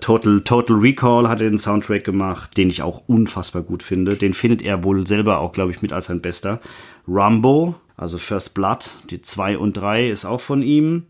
Total, 0.00 0.42
Total 0.42 0.76
Recall 0.76 1.28
hat 1.28 1.40
er 1.40 1.50
den 1.50 1.58
Soundtrack 1.58 2.04
gemacht, 2.04 2.56
den 2.56 2.70
ich 2.70 2.82
auch 2.82 3.02
unfassbar 3.08 3.62
gut 3.62 3.82
finde. 3.82 4.14
Den 4.14 4.32
findet 4.32 4.62
er 4.62 4.84
wohl 4.84 5.04
selber 5.08 5.40
auch, 5.40 5.50
glaube 5.50 5.72
ich, 5.72 5.82
mit 5.82 5.92
als 5.92 6.04
sein 6.04 6.20
bester. 6.20 6.60
Rumbo, 7.08 7.74
also 7.96 8.18
First 8.18 8.54
Blood, 8.54 8.90
die 9.10 9.22
2 9.22 9.58
und 9.58 9.72
3 9.72 10.08
ist 10.08 10.24
auch 10.24 10.40
von 10.40 10.62
ihm. 10.62 11.06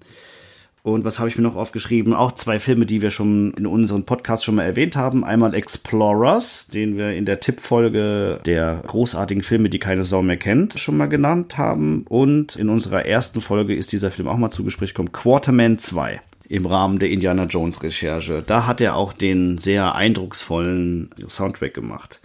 Und 0.86 1.04
was 1.04 1.18
habe 1.18 1.28
ich 1.28 1.36
mir 1.36 1.42
noch 1.42 1.56
aufgeschrieben? 1.56 2.14
Auch 2.14 2.30
zwei 2.30 2.60
Filme, 2.60 2.86
die 2.86 3.02
wir 3.02 3.10
schon 3.10 3.52
in 3.54 3.66
unserem 3.66 4.04
Podcast 4.04 4.44
schon 4.44 4.54
mal 4.54 4.62
erwähnt 4.62 4.94
haben. 4.94 5.24
Einmal 5.24 5.52
Explorers, 5.52 6.68
den 6.68 6.96
wir 6.96 7.10
in 7.10 7.24
der 7.24 7.40
Tippfolge 7.40 8.38
der 8.46 8.84
großartigen 8.86 9.42
Filme, 9.42 9.68
die 9.68 9.80
keine 9.80 10.04
Sau 10.04 10.22
mehr 10.22 10.36
kennt, 10.36 10.78
schon 10.78 10.96
mal 10.96 11.08
genannt 11.08 11.58
haben. 11.58 12.04
Und 12.08 12.54
in 12.54 12.68
unserer 12.68 13.04
ersten 13.04 13.40
Folge 13.40 13.74
ist 13.74 13.90
dieser 13.90 14.12
Film 14.12 14.28
auch 14.28 14.36
mal 14.36 14.52
zu 14.52 14.62
Gespräch 14.62 14.90
gekommen. 14.94 15.10
Quarterman 15.10 15.80
2 15.80 16.20
im 16.48 16.66
Rahmen 16.66 17.00
der 17.00 17.10
Indiana 17.10 17.46
Jones 17.46 17.82
Recherche. 17.82 18.44
Da 18.46 18.68
hat 18.68 18.80
er 18.80 18.94
auch 18.94 19.12
den 19.12 19.58
sehr 19.58 19.96
eindrucksvollen 19.96 21.10
Soundtrack 21.26 21.74
gemacht. 21.74 22.20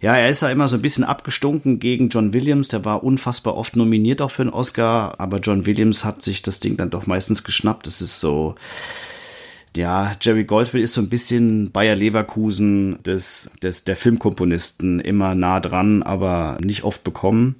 Ja, 0.00 0.16
er 0.16 0.28
ist 0.28 0.42
ja 0.42 0.50
immer 0.50 0.68
so 0.68 0.76
ein 0.76 0.82
bisschen 0.82 1.02
abgestunken 1.04 1.80
gegen 1.80 2.08
John 2.08 2.32
Williams. 2.32 2.68
Der 2.68 2.84
war 2.84 3.02
unfassbar 3.02 3.56
oft 3.56 3.74
nominiert 3.74 4.22
auch 4.22 4.30
für 4.30 4.42
einen 4.42 4.52
Oscar, 4.52 5.18
aber 5.18 5.38
John 5.38 5.66
Williams 5.66 6.04
hat 6.04 6.22
sich 6.22 6.42
das 6.42 6.60
Ding 6.60 6.76
dann 6.76 6.90
doch 6.90 7.06
meistens 7.06 7.42
geschnappt. 7.42 7.86
Das 7.86 8.00
ist 8.00 8.20
so 8.20 8.54
Ja, 9.76 10.12
Jerry 10.20 10.44
Goldwyn 10.44 10.82
ist 10.82 10.94
so 10.94 11.00
ein 11.00 11.08
bisschen 11.08 11.72
Bayer 11.72 11.96
Leverkusen 11.96 13.02
des, 13.02 13.50
des, 13.62 13.84
der 13.84 13.96
Filmkomponisten 13.96 15.00
immer 15.00 15.34
nah 15.34 15.60
dran, 15.60 16.02
aber 16.04 16.58
nicht 16.60 16.84
oft 16.84 17.02
bekommen. 17.04 17.56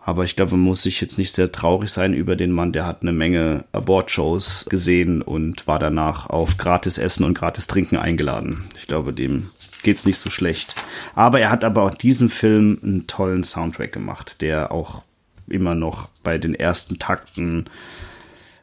Aber 0.00 0.22
ich 0.22 0.36
glaube, 0.36 0.52
man 0.52 0.60
muss 0.60 0.82
sich 0.82 1.00
jetzt 1.00 1.18
nicht 1.18 1.32
sehr 1.32 1.50
traurig 1.50 1.90
sein 1.90 2.14
über 2.14 2.36
den 2.36 2.52
Mann. 2.52 2.70
Der 2.70 2.86
hat 2.86 3.02
eine 3.02 3.12
Menge 3.12 3.64
Awardshows 3.72 4.66
gesehen 4.70 5.20
und 5.20 5.66
war 5.66 5.80
danach 5.80 6.30
auf 6.30 6.58
gratis 6.58 6.98
Essen 6.98 7.24
und 7.24 7.36
gratis 7.36 7.66
Trinken 7.66 7.96
eingeladen. 7.96 8.62
Ich 8.76 8.86
glaube, 8.86 9.12
dem 9.12 9.50
geht's 9.86 10.04
nicht 10.04 10.18
so 10.18 10.30
schlecht. 10.30 10.74
Aber 11.14 11.40
er 11.40 11.50
hat 11.50 11.62
aber 11.62 11.84
auch 11.84 11.94
diesen 11.94 12.28
Film 12.28 12.78
einen 12.82 13.06
tollen 13.06 13.44
Soundtrack 13.44 13.92
gemacht, 13.92 14.42
der 14.42 14.72
auch 14.72 15.04
immer 15.46 15.76
noch 15.76 16.08
bei 16.24 16.38
den 16.38 16.56
ersten 16.56 16.98
Takten 16.98 17.66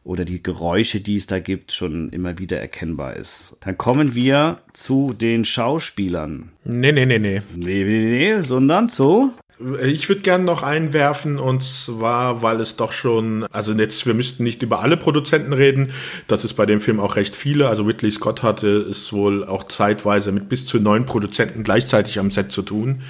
oder 0.03 0.25
die 0.25 0.43
Geräusche, 0.43 0.99
die 0.99 1.15
es 1.15 1.25
da 1.25 1.39
gibt, 1.39 1.71
schon 1.71 2.09
immer 2.09 2.39
wieder 2.39 2.59
erkennbar 2.59 3.15
ist. 3.15 3.55
Dann 3.61 3.77
kommen 3.77 4.15
wir 4.15 4.59
zu 4.73 5.13
den 5.13 5.45
Schauspielern. 5.45 6.51
Nee, 6.65 6.91
nee, 6.91 7.05
nee, 7.05 7.19
nee. 7.19 7.41
Nee, 7.55 7.83
nee, 7.85 8.33
nee, 8.35 8.41
sondern 8.41 8.89
zu 8.89 9.33
ich 9.81 10.09
würde 10.09 10.21
gerne 10.21 10.43
noch 10.43 10.63
einwerfen 10.63 11.39
und 11.39 11.63
zwar, 11.63 12.41
weil 12.41 12.59
es 12.59 12.75
doch 12.75 12.91
schon, 12.91 13.45
also 13.51 13.73
jetzt, 13.73 14.05
wir 14.05 14.13
müssten 14.13 14.43
nicht 14.43 14.61
über 14.61 14.81
alle 14.81 14.97
Produzenten 14.97 15.53
reden, 15.53 15.91
das 16.27 16.43
ist 16.43 16.53
bei 16.53 16.65
dem 16.65 16.81
Film 16.81 16.99
auch 16.99 17.15
recht 17.15 17.35
viele. 17.35 17.67
Also 17.67 17.83
Ridley 17.83 18.11
Scott 18.11 18.43
hatte 18.43 18.67
es 18.67 19.13
wohl 19.13 19.45
auch 19.45 19.63
zeitweise 19.63 20.31
mit 20.31 20.49
bis 20.49 20.65
zu 20.65 20.79
neun 20.79 21.05
Produzenten 21.05 21.63
gleichzeitig 21.63 22.19
am 22.19 22.31
Set 22.31 22.51
zu 22.51 22.61
tun. 22.61 23.01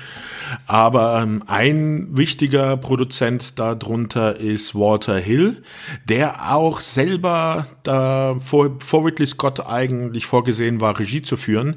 Aber 0.65 1.21
ähm, 1.21 1.43
ein 1.47 2.07
wichtiger 2.11 2.77
Produzent 2.77 3.59
darunter 3.59 4.37
ist 4.37 4.75
Walter 4.75 5.17
Hill, 5.17 5.63
der 6.05 6.53
auch 6.53 6.79
selber 6.79 7.67
da 7.83 8.35
vor, 8.43 8.77
vor 8.79 9.05
Ridley 9.05 9.27
Scott 9.27 9.65
eigentlich 9.65 10.25
vorgesehen 10.25 10.81
war, 10.81 10.99
Regie 10.99 11.21
zu 11.21 11.37
führen, 11.37 11.75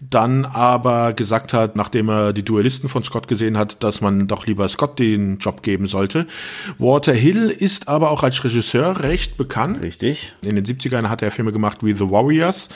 dann 0.00 0.44
aber 0.44 1.12
gesagt 1.12 1.52
hat, 1.52 1.76
nachdem 1.76 2.08
er 2.08 2.32
die 2.32 2.44
Duellisten 2.44 2.88
von 2.88 3.04
Scott 3.04 3.28
gesehen 3.28 3.56
hat, 3.56 3.82
dass 3.82 4.00
man 4.00 4.26
doch 4.26 4.46
lieber 4.46 4.66
Scott 4.68 4.98
den 4.98 5.38
Job 5.38 5.62
geben 5.62 5.86
sollte. 5.86 6.26
Walter 6.78 7.12
Hill 7.12 7.50
ist 7.50 7.88
aber 7.88 8.10
auch 8.10 8.22
als 8.22 8.42
Regisseur 8.42 9.02
recht 9.02 9.36
bekannt. 9.36 9.82
Richtig. 9.82 10.34
In 10.44 10.56
den 10.56 10.64
70ern 10.64 11.08
hat 11.08 11.22
er 11.22 11.30
Filme 11.30 11.52
gemacht 11.52 11.78
wie 11.82 11.92
The 11.92 12.10
Warriors 12.10 12.68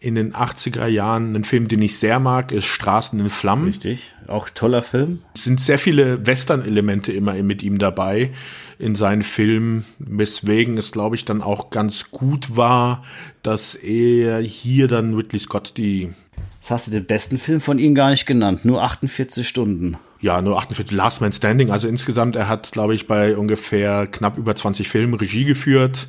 in 0.00 0.14
den 0.14 0.32
80er 0.32 0.86
Jahren. 0.86 1.36
Ein 1.36 1.44
Film, 1.44 1.68
den 1.68 1.82
ich 1.82 1.98
sehr 1.98 2.18
mag, 2.18 2.52
ist 2.52 2.64
Straßen 2.64 3.20
in 3.20 3.30
Flammen. 3.30 3.66
Richtig, 3.66 4.14
auch 4.26 4.48
toller 4.48 4.82
Film. 4.82 5.20
Es 5.34 5.44
sind 5.44 5.60
sehr 5.60 5.78
viele 5.78 6.26
Western-Elemente 6.26 7.12
immer 7.12 7.34
mit 7.34 7.62
ihm 7.62 7.78
dabei 7.78 8.30
in 8.78 8.94
seinen 8.96 9.22
Filmen, 9.22 9.84
weswegen 9.98 10.78
es, 10.78 10.90
glaube 10.90 11.14
ich, 11.14 11.26
dann 11.26 11.42
auch 11.42 11.68
ganz 11.68 12.10
gut 12.10 12.56
war, 12.56 13.04
dass 13.42 13.74
er 13.74 14.40
hier 14.40 14.88
dann 14.88 15.14
Ridley 15.14 15.40
Scott 15.40 15.74
die 15.76 16.14
Jetzt 16.60 16.70
hast 16.70 16.86
du 16.88 16.90
den 16.90 17.06
besten 17.06 17.38
Film 17.38 17.60
von 17.60 17.78
ihm 17.78 17.94
gar 17.94 18.10
nicht 18.10 18.26
genannt, 18.26 18.66
nur 18.66 18.82
48 18.82 19.48
Stunden. 19.48 19.96
Ja, 20.20 20.42
nur 20.42 20.58
48 20.58 20.94
Last 20.94 21.22
Man 21.22 21.32
Standing. 21.32 21.70
Also 21.70 21.88
insgesamt, 21.88 22.36
er 22.36 22.48
hat, 22.48 22.70
glaube 22.72 22.94
ich, 22.94 23.06
bei 23.06 23.36
ungefähr 23.36 24.06
knapp 24.06 24.36
über 24.36 24.54
20 24.54 24.88
Filmen 24.88 25.14
Regie 25.14 25.46
geführt. 25.46 26.08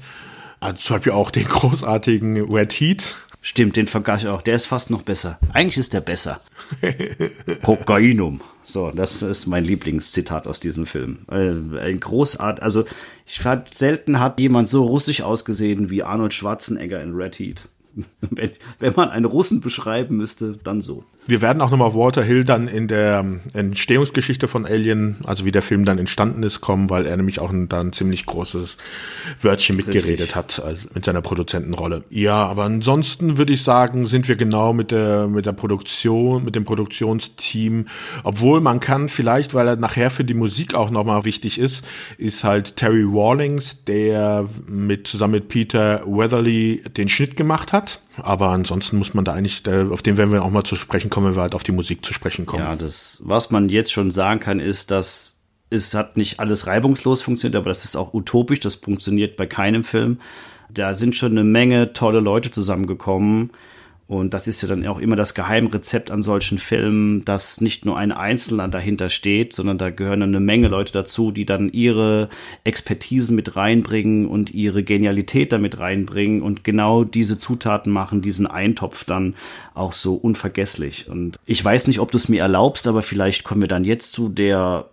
Also 0.60 0.78
zum 0.78 0.96
Beispiel 0.98 1.14
auch 1.14 1.32
den 1.32 1.46
großartigen 1.48 2.54
Red 2.54 2.74
Heat. 2.74 3.16
Stimmt, 3.44 3.76
den 3.76 3.88
vergaß 3.88 4.22
ich 4.22 4.28
auch. 4.28 4.44
Der 4.44 4.56
ist 4.56 4.68
fast 4.68 4.92
noch 4.92 5.02
besser. 5.02 5.40
Eigentlich 5.52 5.80
ist 5.80 5.94
der 5.94 6.02
besser. 6.02 6.42
Kokainum. 7.64 8.42
So, 8.64 8.92
das 8.92 9.24
ist 9.24 9.48
mein 9.48 9.66
Lieblingszitat 9.66 10.46
aus 10.46 10.60
diesem 10.60 10.86
Film. 10.86 11.20
Äh, 11.30 11.80
ein 11.80 12.00
großart, 12.00 12.62
also 12.62 12.86
ich 13.26 13.40
fand, 13.40 13.74
selten 13.74 14.20
hat 14.20 14.40
jemand 14.40 14.70
so 14.70 14.84
russisch 14.84 15.22
ausgesehen 15.22 15.90
wie 15.90 16.04
Arnold 16.04 16.36
Schwarzenegger 16.36 17.02
in 17.02 17.16
Red 17.16 17.40
Heat. 17.40 17.68
Wenn, 18.22 18.52
wenn 18.80 18.94
man 18.96 19.10
einen 19.10 19.26
Russen 19.26 19.60
beschreiben 19.60 20.16
müsste, 20.16 20.58
dann 20.64 20.80
so. 20.80 21.04
Wir 21.28 21.42
werden 21.42 21.62
auch 21.62 21.70
nochmal 21.70 21.94
Walter 21.94 22.24
Hill 22.24 22.44
dann 22.44 22.68
in 22.68 22.88
der 22.88 23.24
Entstehungsgeschichte 23.54 24.48
von 24.48 24.66
Alien, 24.66 25.18
also 25.24 25.46
wie 25.46 25.52
der 25.52 25.62
Film 25.62 25.86
dann 25.86 26.00
entstanden 26.00 26.42
ist, 26.42 26.62
kommen, 26.62 26.90
weil 26.90 27.06
er 27.06 27.16
nämlich 27.16 27.40
auch 27.40 27.52
ein, 27.52 27.70
da 27.70 27.80
ein 27.80 27.94
ziemlich 27.94 28.26
großes 28.26 28.76
Wörtchen 29.42 29.76
mitgeredet 29.76 30.10
Richtig. 30.10 30.36
hat 30.36 30.62
also 30.66 30.88
mit 30.96 31.06
seiner 31.06 31.22
Produzentenrolle. 31.22 32.04
Ja, 32.10 32.48
aber 32.48 32.64
ansonsten 32.64 33.38
würde 33.38 33.54
ich 33.54 33.62
sagen, 33.62 34.08
sind 34.08 34.28
wir 34.28 34.36
genau 34.36 34.74
mit 34.74 34.90
der, 34.90 35.28
mit 35.28 35.46
der 35.46 35.54
Produktion, 35.54 36.44
mit 36.44 36.56
dem 36.56 36.66
Produktionsteam, 36.66 37.86
obwohl 38.24 38.60
man 38.60 38.80
kann 38.80 39.08
vielleicht, 39.08 39.54
weil 39.54 39.68
er 39.68 39.76
nachher 39.76 40.10
für 40.10 40.24
die 40.24 40.34
Musik 40.34 40.74
auch 40.74 40.90
nochmal 40.90 41.24
wichtig 41.24 41.60
ist, 41.60 41.86
ist 42.18 42.44
halt 42.44 42.78
Terry 42.78 43.04
Rawlings, 43.04 43.84
der 43.86 44.50
mit, 44.68 45.08
zusammen 45.08 45.34
mit 45.34 45.50
Peter 45.50 46.02
Weatherly 46.06 46.84
den 46.98 47.10
Schnitt 47.10 47.36
gemacht 47.36 47.74
hat. 47.74 48.02
Aber 48.18 48.50
ansonsten 48.50 48.98
muss 48.98 49.14
man 49.14 49.24
da 49.24 49.34
eigentlich, 49.34 49.64
auf 49.68 50.02
den 50.02 50.18
werden 50.18 50.32
wir 50.32 50.44
auch 50.44 50.50
mal 50.50 50.64
zu 50.64 50.76
sprechen 50.76 51.10
kommen, 51.10 51.28
wenn 51.28 51.36
wir 51.36 51.42
halt 51.44 51.56
auf 51.56 51.64
die 51.64 51.72
Musik 51.72 52.06
zu 52.06 52.14
sprechen 52.14 52.46
kommen. 52.46 52.64
Ja, 52.64 52.76
das, 52.76 53.22
was 53.26 53.52
man 53.52 53.70
jetzt 53.70 53.92
schon 53.92 54.12
sagen 54.12 54.40
kann, 54.40 54.60
ist, 54.60 54.92
dass 54.92 55.40
es 55.70 55.94
hat 55.94 56.18
nicht 56.18 56.40
alles 56.40 56.68
reibungslos 56.68 57.22
funktioniert, 57.22 57.56
aber 57.56 57.70
das 57.70 57.86
ist 57.86 57.96
auch 57.96 58.14
utopisch, 58.14 58.60
das 58.60 58.76
funktioniert 58.76 59.38
bei 59.38 59.46
keinem 59.46 59.86
Film. 59.86 60.20
Da 60.70 60.96
sind 60.96 61.16
schon 61.16 61.32
eine 61.32 61.46
Menge 61.46 61.94
tolle 61.94 62.20
Leute 62.20 62.52
zusammengekommen 62.52 63.52
und 64.12 64.34
das 64.34 64.50
ist 64.50 64.62
ja 64.62 64.68
dann 64.68 64.86
auch 64.88 65.00
immer 65.00 65.16
das 65.16 65.36
Geheimrezept 65.36 66.12
an 66.12 66.22
solchen 66.22 66.58
Filmen, 66.58 67.24
dass 67.24 67.62
nicht 67.62 67.86
nur 67.86 67.98
ein 67.98 68.12
Einzelner 68.12 68.68
dahinter 68.68 69.08
steht, 69.08 69.54
sondern 69.54 69.78
da 69.78 69.90
gehören 69.90 70.22
eine 70.22 70.42
Menge 70.42 70.68
Leute 70.68 70.92
dazu, 70.92 71.32
die 71.32 71.46
dann 71.46 71.72
ihre 71.72 72.28
Expertisen 72.66 73.38
mit 73.38 73.56
reinbringen 73.56 74.28
und 74.28 74.54
ihre 74.54 74.84
Genialität 74.84 75.54
damit 75.54 75.80
reinbringen 75.80 76.42
und 76.42 76.66
genau 76.66 77.06
diese 77.06 77.38
Zutaten 77.38 77.94
machen 77.94 78.22
diesen 78.22 78.48
Eintopf 78.48 79.06
dann 79.06 79.34
auch 79.76 79.94
so 79.94 80.16
unvergesslich. 80.16 81.08
Und 81.08 81.40
ich 81.46 81.64
weiß 81.64 81.88
nicht, 81.88 82.02
ob 82.02 82.12
du 82.12 82.18
es 82.18 82.28
mir 82.28 82.42
erlaubst, 82.42 82.90
aber 82.90 83.04
vielleicht 83.04 83.46
kommen 83.46 83.62
wir 83.62 83.70
dann 83.70 83.86
jetzt 83.86 84.12
zu 84.12 84.28
der 84.28 84.88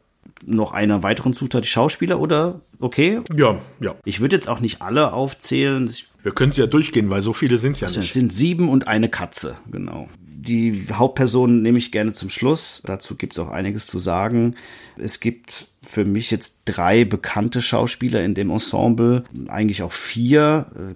noch 0.47 0.71
einer 0.71 1.03
weiteren 1.03 1.35
Zutat, 1.35 1.65
die 1.65 1.69
Schauspieler, 1.69 2.21
oder? 2.21 2.61
Okay? 2.81 3.21
Ja, 3.37 3.61
ja. 3.81 3.97
Ich 4.05 4.21
würde 4.21 4.37
jetzt 4.37 4.49
auch 4.49 4.61
nicht 4.61 4.83
alle 4.83 5.13
aufzählen. 5.13 5.93
Wir 6.23 6.33
können 6.33 6.53
es 6.53 6.57
ja 6.59 6.67
durchgehen, 6.67 7.11
weil 7.11 7.23
so 7.23 7.33
viele 7.33 7.59
sind 7.59 7.73
es 7.73 7.81
ja 7.81 7.89
nicht. 7.89 7.99
Es 7.99 8.13
sind 8.13 8.33
sieben 8.33 8.69
und 8.69 8.89
eine 8.89 9.09
Katze, 9.09 9.59
genau. 9.71 10.09
Die 10.21 10.87
Hauptperson 10.93 11.63
nehme 11.63 11.79
ich 11.79 11.93
gerne 11.93 12.13
zum 12.13 12.31
Schluss. 12.31 12.83
Dazu 12.87 13.17
gibt 13.17 13.35
es 13.35 13.39
auch 13.39 13.51
einiges 13.51 13.87
zu 13.87 13.99
sagen. 13.99 14.55
Es 14.97 15.21
gibt 15.21 15.69
für 15.83 16.05
mich 16.05 16.31
jetzt 16.31 16.63
drei 16.65 17.05
bekannte 17.05 17.61
Schauspieler 17.61 18.25
in 18.25 18.35
dem 18.35 18.51
Ensemble, 18.51 19.25
eigentlich 19.49 19.83
auch 19.83 19.93
vier 19.93 20.95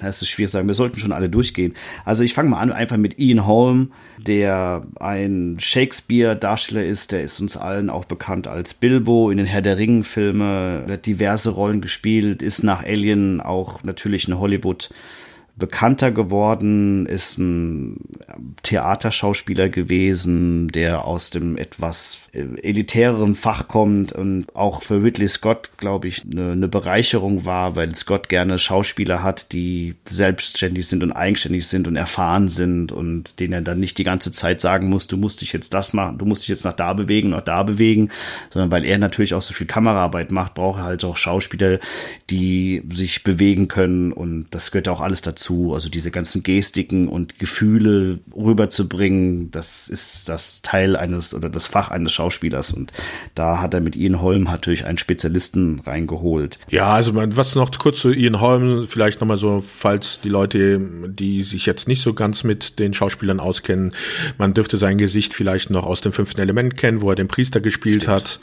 das 0.00 0.22
ist 0.22 0.28
schwierig 0.28 0.50
zu 0.50 0.54
sagen, 0.54 0.68
wir 0.68 0.74
sollten 0.74 0.98
schon 0.98 1.12
alle 1.12 1.28
durchgehen. 1.28 1.74
Also 2.04 2.24
ich 2.24 2.34
fange 2.34 2.50
mal 2.50 2.60
an 2.60 2.72
einfach 2.72 2.96
mit 2.96 3.18
Ian 3.18 3.46
Holm, 3.46 3.92
der 4.18 4.82
ein 5.00 5.56
Shakespeare-Darsteller 5.58 6.84
ist, 6.84 7.12
der 7.12 7.22
ist 7.22 7.40
uns 7.40 7.56
allen 7.56 7.90
auch 7.90 8.04
bekannt 8.04 8.48
als 8.48 8.74
Bilbo 8.74 9.30
in 9.30 9.38
den 9.38 9.46
Herr 9.46 9.62
der 9.62 9.78
Ringen-Filme, 9.78 10.84
hat 10.88 11.06
diverse 11.06 11.50
Rollen 11.50 11.80
gespielt, 11.80 12.42
ist 12.42 12.62
nach 12.62 12.84
Alien 12.84 13.40
auch 13.40 13.82
natürlich 13.82 14.28
in 14.28 14.38
Hollywood 14.38 14.90
bekannter 15.56 16.10
geworden, 16.10 17.06
ist 17.06 17.38
ein 17.38 17.96
Theaterschauspieler 18.62 19.68
gewesen, 19.68 20.68
der 20.68 21.04
aus 21.04 21.30
dem 21.30 21.56
etwas 21.56 22.21
elitäreren 22.32 23.34
Fach 23.34 23.68
kommt 23.68 24.12
und 24.12 24.46
auch 24.54 24.82
für 24.82 25.02
Ridley 25.02 25.28
Scott, 25.28 25.72
glaube 25.76 26.08
ich, 26.08 26.22
eine, 26.24 26.52
eine 26.52 26.68
Bereicherung 26.68 27.44
war, 27.44 27.76
weil 27.76 27.94
Scott 27.94 28.30
gerne 28.30 28.58
Schauspieler 28.58 29.22
hat, 29.22 29.52
die 29.52 29.96
selbstständig 30.08 30.86
sind 30.86 31.02
und 31.02 31.12
eigenständig 31.12 31.66
sind 31.66 31.86
und 31.88 31.96
erfahren 31.96 32.48
sind 32.48 32.90
und 32.90 33.38
denen 33.38 33.52
er 33.52 33.60
dann 33.60 33.80
nicht 33.80 33.98
die 33.98 34.04
ganze 34.04 34.32
Zeit 34.32 34.62
sagen 34.62 34.88
muss, 34.88 35.06
du 35.08 35.18
musst 35.18 35.42
dich 35.42 35.52
jetzt 35.52 35.74
das 35.74 35.92
machen, 35.92 36.16
du 36.16 36.24
musst 36.24 36.42
dich 36.42 36.48
jetzt 36.48 36.64
nach 36.64 36.72
da 36.72 36.94
bewegen, 36.94 37.30
nach 37.30 37.42
da 37.42 37.64
bewegen, 37.64 38.08
sondern 38.48 38.70
weil 38.70 38.86
er 38.86 38.96
natürlich 38.96 39.34
auch 39.34 39.42
so 39.42 39.52
viel 39.52 39.66
Kameraarbeit 39.66 40.32
macht, 40.32 40.54
braucht 40.54 40.78
er 40.80 40.84
halt 40.84 41.04
auch 41.04 41.18
Schauspieler, 41.18 41.80
die 42.30 42.82
sich 42.94 43.24
bewegen 43.24 43.68
können 43.68 44.10
und 44.10 44.46
das 44.52 44.70
gehört 44.70 44.88
auch 44.88 45.02
alles 45.02 45.20
dazu. 45.20 45.74
Also 45.74 45.90
diese 45.90 46.10
ganzen 46.10 46.42
Gestiken 46.42 47.08
und 47.08 47.38
Gefühle 47.38 48.20
rüberzubringen, 48.34 49.50
das 49.50 49.90
ist 49.90 50.30
das 50.30 50.62
Teil 50.62 50.96
eines 50.96 51.34
oder 51.34 51.50
das 51.50 51.66
Fach 51.66 51.90
eines 51.90 52.12
Schauspielers. 52.12 52.21
Und 52.22 52.92
da 53.34 53.60
hat 53.60 53.74
er 53.74 53.80
mit 53.80 53.96
Ian 53.96 54.20
Holm 54.20 54.44
natürlich 54.44 54.84
einen 54.84 54.98
Spezialisten 54.98 55.80
reingeholt. 55.80 56.58
Ja, 56.70 56.94
also 56.94 57.12
was 57.14 57.54
noch 57.54 57.70
kurz 57.78 58.00
zu 58.00 58.12
Ian 58.12 58.40
Holm, 58.40 58.86
vielleicht 58.86 59.20
nochmal 59.20 59.38
so, 59.38 59.62
falls 59.66 60.20
die 60.22 60.28
Leute, 60.28 60.80
die 60.80 61.44
sich 61.44 61.66
jetzt 61.66 61.88
nicht 61.88 62.02
so 62.02 62.14
ganz 62.14 62.44
mit 62.44 62.78
den 62.78 62.94
Schauspielern 62.94 63.40
auskennen, 63.40 63.92
man 64.38 64.54
dürfte 64.54 64.78
sein 64.78 64.98
Gesicht 64.98 65.34
vielleicht 65.34 65.70
noch 65.70 65.86
aus 65.86 66.00
dem 66.00 66.12
fünften 66.12 66.40
Element 66.40 66.76
kennen, 66.76 67.02
wo 67.02 67.10
er 67.10 67.16
den 67.16 67.28
Priester 67.28 67.60
gespielt 67.60 68.02
Stimmt. 68.02 68.14
hat. 68.14 68.40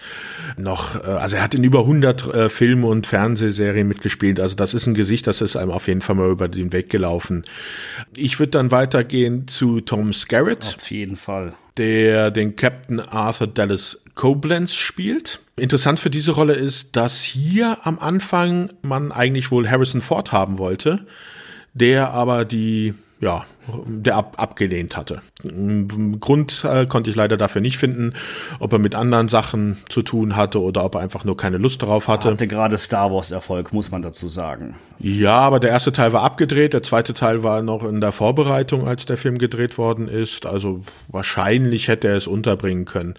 Noch, 0.57 1.03
äh, 1.03 1.07
also 1.07 1.38
er 1.38 1.43
hat 1.43 1.55
in 1.55 1.63
über 1.63 1.80
100 1.80 2.34
äh, 2.34 2.49
Film- 2.49 2.84
und 2.84 3.07
Fernsehserien 3.07 3.88
mitgespielt. 3.88 4.39
Also 4.39 4.55
das 4.55 4.73
ist 4.73 4.88
ein 4.88 4.93
Gesicht, 4.93 5.27
das 5.27 5.41
ist 5.41 5.55
einem 5.55 5.71
auf 5.71 5.88
jeden 5.88 6.01
Fall 6.01 6.15
mal 6.15 6.30
über 6.30 6.47
den 6.47 6.73
Weg 6.73 6.89
gelaufen. 6.89 7.45
Ich 8.15 8.39
würde 8.39 8.51
dann 8.51 8.71
weitergehen 8.71 9.47
zu 9.47 9.82
Tom 9.82 10.13
Skerritt. 10.13 10.75
Auf 10.77 10.91
jeden 10.91 11.15
Fall. 11.15 11.53
Der 11.80 12.30
den 12.30 12.55
Captain 12.55 12.99
Arthur 12.99 13.47
Dallas 13.47 13.99
Koblenz 14.13 14.75
spielt. 14.75 15.39
Interessant 15.55 15.99
für 15.99 16.09
diese 16.09 16.34
Rolle 16.34 16.53
ist, 16.53 16.95
dass 16.95 17.21
hier 17.21 17.77
am 17.84 17.99
Anfang 17.99 18.69
man 18.82 19.11
eigentlich 19.11 19.49
wohl 19.49 19.69
Harrison 19.69 20.01
Ford 20.01 20.32
haben 20.32 20.57
wollte, 20.57 21.05
der 21.73 22.11
aber 22.11 22.45
die 22.45 22.93
ja, 23.21 23.45
der 23.86 24.15
ab, 24.15 24.36
abgelehnt 24.38 24.97
hatte. 24.97 25.22
Grund 26.20 26.63
äh, 26.63 26.86
konnte 26.86 27.09
ich 27.09 27.15
leider 27.15 27.38
dafür 27.38 27.61
nicht 27.61 27.78
finden, 27.78 28.13
ob 28.59 28.74
er 28.74 28.80
mit 28.80 28.95
anderen 28.95 29.28
Sachen 29.28 29.78
zu 29.89 30.01
tun 30.01 30.36
hatte 30.36 30.61
oder 30.61 30.86
ob 30.86 30.95
er 30.95 31.01
einfach 31.01 31.26
nur 31.26 31.38
keine 31.38 31.57
Lust 31.57 31.82
darauf 31.82 32.07
hatte. 32.07 32.30
Hatte 32.30 32.47
gerade 32.47 32.78
Star 32.78 33.11
Wars 33.11 33.32
Erfolg, 33.32 33.74
muss 33.74 33.91
man 33.91 34.01
dazu 34.01 34.28
sagen. 34.28 34.76
Ja, 35.01 35.39
aber 35.39 35.61
der 35.61 35.70
erste 35.70 35.93
Teil 35.93 36.11
war 36.11 36.24
abgedreht, 36.24 36.74
der 36.74 36.84
zweite 36.84 37.13
Teil 37.13 37.41
war 37.41 37.61
noch 37.61 37.86
in 37.86 38.01
der 38.01 38.11
Vorbereitung, 38.11 38.86
als 38.86 39.05
der 39.05 39.15
Film 39.15 39.38
gedreht 39.38 39.78
worden 39.78 40.09
ist. 40.09 40.45
Also 40.45 40.82
wahrscheinlich 41.07 41.88
hätte 41.88 42.09
er 42.09 42.17
es 42.17 42.28
unterbringen 42.28 42.84
können. 42.84 43.13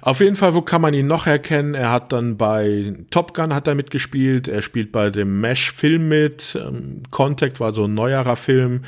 Auf 0.00 0.20
jeden 0.20 0.36
Fall, 0.36 0.54
wo 0.54 0.62
kann 0.62 0.80
man 0.80 0.94
ihn 0.94 1.08
noch 1.08 1.26
erkennen? 1.26 1.74
Er 1.74 1.90
hat 1.90 2.12
dann 2.12 2.36
bei 2.36 2.94
Top 3.10 3.34
Gun 3.34 3.54
hat 3.54 3.66
er 3.66 3.74
mitgespielt, 3.74 4.46
er 4.46 4.62
spielt 4.62 4.92
bei 4.92 5.10
dem 5.10 5.40
Mesh-Film 5.40 6.08
mit. 6.08 6.56
Ähm, 6.60 7.02
Contact 7.10 7.58
war 7.58 7.72
so 7.72 7.84
ein 7.84 7.94
neuerer 7.94 8.36
Film, 8.36 8.82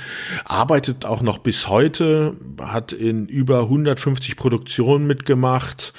arbeitet 0.44 0.89
auch 1.04 1.22
noch 1.22 1.38
bis 1.38 1.68
heute, 1.68 2.36
hat 2.60 2.92
in 2.92 3.26
über 3.26 3.62
150 3.62 4.36
Produktionen 4.36 5.06
mitgemacht 5.06 5.92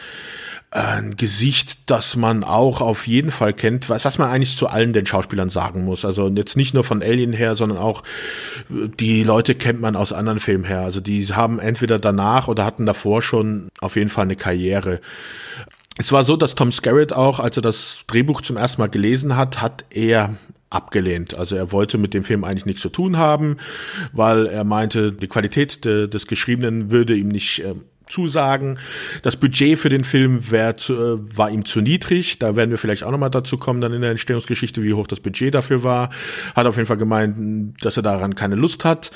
ein 0.72 1.18
Gesicht, 1.18 1.90
das 1.90 2.16
man 2.16 2.46
auch 2.46 2.80
auf 2.80 3.06
jeden 3.06 3.32
Fall 3.32 3.54
kennt, 3.54 3.90
was, 3.90 4.06
was 4.06 4.18
man 4.18 4.30
eigentlich 4.30 4.56
zu 4.56 4.68
allen 4.68 4.94
den 4.94 5.06
Schauspielern 5.06 5.50
sagen 5.50 5.84
muss. 5.84 6.06
Also 6.06 6.30
jetzt 6.30 6.56
nicht 6.56 6.74
nur 6.74 6.86
von 6.86 7.04
Alien 7.04 7.34
her, 7.34 7.58
sondern 7.58 7.78
auch 7.78 8.04
die 8.70 9.24
Leute 9.24 9.54
kennt 9.56 9.82
man 9.82 9.98
aus 9.98 10.14
anderen 10.14 10.40
Filmen 10.40 10.64
her. 10.64 10.80
Also 10.80 11.02
die 11.02 11.26
haben 11.26 11.60
entweder 11.60 12.00
danach 12.00 12.48
oder 12.48 12.64
hatten 12.66 12.86
davor 12.86 13.22
schon 13.22 13.68
auf 13.82 13.98
jeden 13.98 14.10
Fall 14.10 14.24
eine 14.24 14.38
Karriere. 14.38 15.02
Es 15.98 16.14
war 16.14 16.24
so, 16.24 16.38
dass 16.38 16.56
Tom 16.56 16.72
Skerritt 16.72 17.12
auch, 17.12 17.42
als 17.42 17.58
er 17.58 17.64
das 17.64 18.06
Drehbuch 18.08 18.42
zum 18.42 18.56
ersten 18.56 18.82
Mal 18.82 18.88
gelesen 18.88 19.36
hat, 19.36 19.62
hat 19.62 19.84
er 19.90 20.36
abgelehnt. 20.72 21.36
Also 21.36 21.56
er 21.56 21.72
wollte 21.72 21.98
mit 21.98 22.14
dem 22.14 22.24
Film 22.24 22.44
eigentlich 22.44 22.66
nichts 22.66 22.82
zu 22.82 22.90
tun 22.90 23.18
haben, 23.18 23.58
weil 24.14 24.48
er 24.48 24.64
meinte, 24.64 25.12
die 25.12 25.28
Qualität 25.28 25.86
de, 25.86 26.08
des 26.08 26.26
Geschriebenen 26.26 26.92
würde 26.92 27.16
ihm 27.16 27.28
nicht 27.28 27.60
äh, 27.60 27.76
zusagen. 28.12 28.80
Das 29.22 29.38
Budget 29.38 29.80
für 29.80 29.90
den 29.90 30.04
Film 30.04 30.52
wär 30.52 30.78
zu, 30.78 30.94
äh, 30.94 31.38
war 31.38 31.50
ihm 31.50 31.66
zu 31.66 31.82
niedrig. 31.82 32.40
Da 32.40 32.56
werden 32.56 32.72
wir 32.72 32.78
vielleicht 32.78 33.04
auch 33.04 33.12
nochmal 33.12 33.30
dazu 33.30 33.58
kommen, 33.58 33.82
dann 33.82 33.94
in 33.94 34.02
der 34.02 34.12
Entstehungsgeschichte, 34.12 34.84
wie 34.84 34.94
hoch 34.94 35.08
das 35.08 35.20
Budget 35.20 35.54
dafür 35.54 35.84
war. 35.84 36.10
Hat 36.56 36.66
auf 36.66 36.78
jeden 36.78 36.88
Fall 36.88 36.98
gemeint, 36.98 37.76
dass 37.84 37.98
er 37.98 38.04
daran 38.04 38.36
keine 38.36 38.56
Lust 38.56 38.86
hat. 38.86 39.12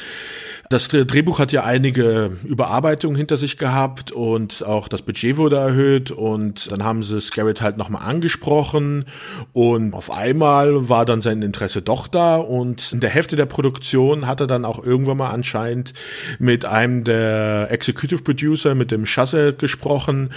Das 0.69 0.87
Drehbuch 0.87 1.37
hat 1.37 1.51
ja 1.51 1.63
einige 1.63 2.31
Überarbeitungen 2.43 3.15
hinter 3.15 3.37
sich 3.37 3.57
gehabt 3.57 4.11
und 4.11 4.65
auch 4.65 4.87
das 4.87 5.03
Budget 5.03 5.37
wurde 5.37 5.57
erhöht 5.57 6.09
und 6.09 6.71
dann 6.71 6.83
haben 6.83 7.03
sie 7.03 7.21
Scarrett 7.21 7.61
halt 7.61 7.77
nochmal 7.77 8.01
angesprochen 8.03 9.05
und 9.53 9.93
auf 9.93 10.09
einmal 10.09 10.89
war 10.89 11.05
dann 11.05 11.21
sein 11.21 11.43
Interesse 11.43 11.83
doch 11.83 12.07
da 12.07 12.37
und 12.37 12.93
in 12.93 12.99
der 12.99 13.11
Hälfte 13.11 13.35
der 13.35 13.45
Produktion 13.45 14.25
hat 14.25 14.39
er 14.39 14.47
dann 14.47 14.65
auch 14.65 14.83
irgendwann 14.83 15.17
mal 15.17 15.29
anscheinend 15.29 15.93
mit 16.39 16.65
einem 16.65 17.03
der 17.03 17.67
Executive 17.69 18.23
Producer, 18.23 18.73
mit 18.73 18.89
dem 18.89 19.05
Chasse 19.05 19.53
gesprochen, 19.53 20.31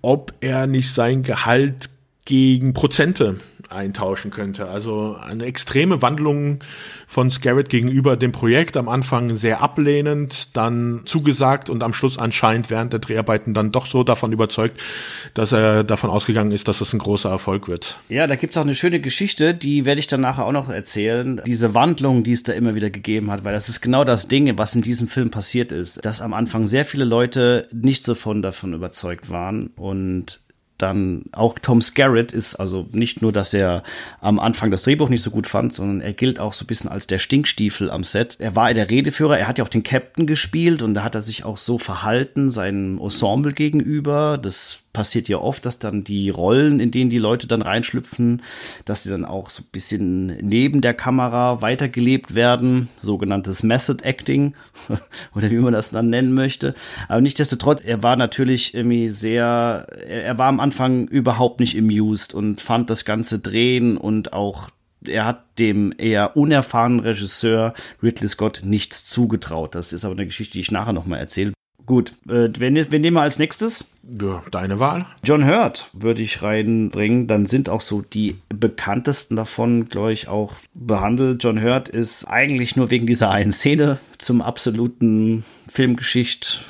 ob 0.00 0.32
er 0.40 0.66
nicht 0.66 0.90
sein 0.90 1.22
Gehalt 1.22 1.90
gegen 2.24 2.72
Prozente 2.72 3.36
eintauschen 3.70 4.30
könnte. 4.30 4.68
Also 4.68 5.16
eine 5.16 5.44
extreme 5.44 6.02
Wandlung 6.02 6.60
von 7.06 7.30
Scarrett 7.30 7.68
gegenüber 7.68 8.16
dem 8.16 8.32
Projekt. 8.32 8.76
Am 8.76 8.88
Anfang 8.88 9.36
sehr 9.36 9.60
ablehnend, 9.60 10.56
dann 10.56 11.02
zugesagt 11.04 11.70
und 11.70 11.82
am 11.82 11.92
Schluss 11.92 12.18
anscheinend 12.18 12.70
während 12.70 12.92
der 12.92 13.00
Dreharbeiten 13.00 13.54
dann 13.54 13.72
doch 13.72 13.86
so 13.86 14.04
davon 14.04 14.32
überzeugt, 14.32 14.82
dass 15.34 15.52
er 15.52 15.84
davon 15.84 16.10
ausgegangen 16.10 16.52
ist, 16.52 16.68
dass 16.68 16.80
es 16.80 16.92
ein 16.92 16.98
großer 16.98 17.30
Erfolg 17.30 17.68
wird. 17.68 17.98
Ja, 18.08 18.26
da 18.26 18.36
gibt's 18.36 18.56
auch 18.56 18.62
eine 18.62 18.74
schöne 18.74 19.00
Geschichte, 19.00 19.54
die 19.54 19.84
werde 19.84 20.00
ich 20.00 20.06
dann 20.06 20.20
nachher 20.20 20.46
auch 20.46 20.52
noch 20.52 20.68
erzählen. 20.68 21.40
Diese 21.46 21.74
Wandlung, 21.74 22.24
die 22.24 22.32
es 22.32 22.42
da 22.42 22.52
immer 22.52 22.74
wieder 22.74 22.90
gegeben 22.90 23.30
hat, 23.30 23.44
weil 23.44 23.52
das 23.52 23.68
ist 23.68 23.80
genau 23.80 24.04
das 24.04 24.28
Ding, 24.28 24.56
was 24.58 24.74
in 24.74 24.82
diesem 24.82 25.08
Film 25.08 25.30
passiert 25.30 25.72
ist, 25.72 26.04
dass 26.04 26.20
am 26.20 26.34
Anfang 26.34 26.66
sehr 26.66 26.84
viele 26.84 27.04
Leute 27.04 27.68
nicht 27.72 28.02
so 28.02 28.14
von 28.14 28.42
davon 28.42 28.74
überzeugt 28.74 29.30
waren 29.30 29.68
und 29.76 30.40
dann 30.78 31.24
auch 31.32 31.58
Tom 31.58 31.80
Skerritt 31.80 32.32
ist 32.32 32.56
also 32.56 32.86
nicht 32.92 33.22
nur, 33.22 33.32
dass 33.32 33.54
er 33.54 33.82
am 34.20 34.38
Anfang 34.38 34.70
das 34.70 34.82
Drehbuch 34.82 35.08
nicht 35.08 35.22
so 35.22 35.30
gut 35.30 35.46
fand, 35.46 35.72
sondern 35.72 36.00
er 36.00 36.12
gilt 36.12 36.38
auch 36.38 36.52
so 36.52 36.64
ein 36.64 36.66
bisschen 36.66 36.90
als 36.90 37.06
der 37.06 37.18
Stinkstiefel 37.18 37.90
am 37.90 38.04
Set. 38.04 38.36
Er 38.40 38.56
war 38.56 38.72
der 38.74 38.90
Redeführer, 38.90 39.38
er 39.38 39.48
hat 39.48 39.58
ja 39.58 39.64
auch 39.64 39.70
den 39.70 39.82
Captain 39.82 40.26
gespielt 40.26 40.82
und 40.82 40.94
da 40.94 41.02
hat 41.02 41.14
er 41.14 41.22
sich 41.22 41.44
auch 41.44 41.56
so 41.56 41.78
verhalten 41.78 42.50
seinem 42.50 42.98
Ensemble 42.98 43.52
gegenüber. 43.52 44.38
Das 44.38 44.80
passiert 44.96 45.28
ja 45.28 45.36
oft, 45.36 45.66
dass 45.66 45.78
dann 45.78 46.04
die 46.04 46.30
Rollen, 46.30 46.80
in 46.80 46.90
denen 46.90 47.10
die 47.10 47.18
Leute 47.18 47.46
dann 47.46 47.60
reinschlüpfen, 47.60 48.40
dass 48.86 49.02
sie 49.02 49.10
dann 49.10 49.26
auch 49.26 49.50
so 49.50 49.62
ein 49.62 49.68
bisschen 49.70 50.28
neben 50.38 50.80
der 50.80 50.94
Kamera 50.94 51.60
weitergelebt 51.60 52.34
werden, 52.34 52.88
sogenanntes 53.02 53.62
Method 53.62 54.02
Acting 54.02 54.54
oder 55.34 55.50
wie 55.50 55.56
man 55.56 55.74
das 55.74 55.90
dann 55.90 56.08
nennen 56.08 56.32
möchte. 56.32 56.74
Aber 57.08 57.20
nichtsdestotrotz, 57.20 57.82
er 57.84 58.02
war 58.02 58.16
natürlich 58.16 58.72
irgendwie 58.72 59.10
sehr, 59.10 59.86
er 60.08 60.38
war 60.38 60.48
am 60.48 60.60
Anfang 60.60 61.08
überhaupt 61.08 61.60
nicht 61.60 61.76
amused 61.76 62.32
und 62.32 62.62
fand 62.62 62.88
das 62.88 63.04
ganze 63.04 63.38
Drehen 63.38 63.98
und 63.98 64.32
auch 64.32 64.70
er 65.06 65.26
hat 65.26 65.58
dem 65.58 65.92
eher 65.98 66.38
unerfahrenen 66.38 67.00
Regisseur 67.00 67.74
Ridley 68.02 68.28
Scott 68.28 68.62
nichts 68.64 69.04
zugetraut. 69.04 69.74
Das 69.74 69.92
ist 69.92 70.06
aber 70.06 70.14
eine 70.14 70.24
Geschichte, 70.24 70.54
die 70.54 70.60
ich 70.60 70.70
nachher 70.70 70.94
nochmal 70.94 71.20
erzähle. 71.20 71.52
Gut, 71.86 72.14
äh, 72.28 72.48
wen, 72.58 72.74
wen 72.90 73.00
nehmen 73.00 73.16
wir 73.16 73.22
als 73.22 73.38
nächstes? 73.38 73.92
Ja, 74.20 74.42
deine 74.50 74.80
Wahl. 74.80 75.06
John 75.22 75.46
Hurt 75.46 75.88
würde 75.92 76.22
ich 76.22 76.42
reinbringen. 76.42 77.28
Dann 77.28 77.46
sind 77.46 77.68
auch 77.68 77.80
so 77.80 78.02
die 78.02 78.38
bekanntesten 78.48 79.36
davon, 79.36 79.88
glaube 79.88 80.12
ich, 80.12 80.26
auch 80.28 80.52
behandelt. 80.74 81.42
John 81.44 81.62
Hurt 81.62 81.88
ist 81.88 82.24
eigentlich 82.24 82.74
nur 82.74 82.90
wegen 82.90 83.06
dieser 83.06 83.30
einen 83.30 83.52
Szene 83.52 83.98
zum 84.18 84.42
absoluten 84.42 85.44
Filmgeschicht 85.72 86.64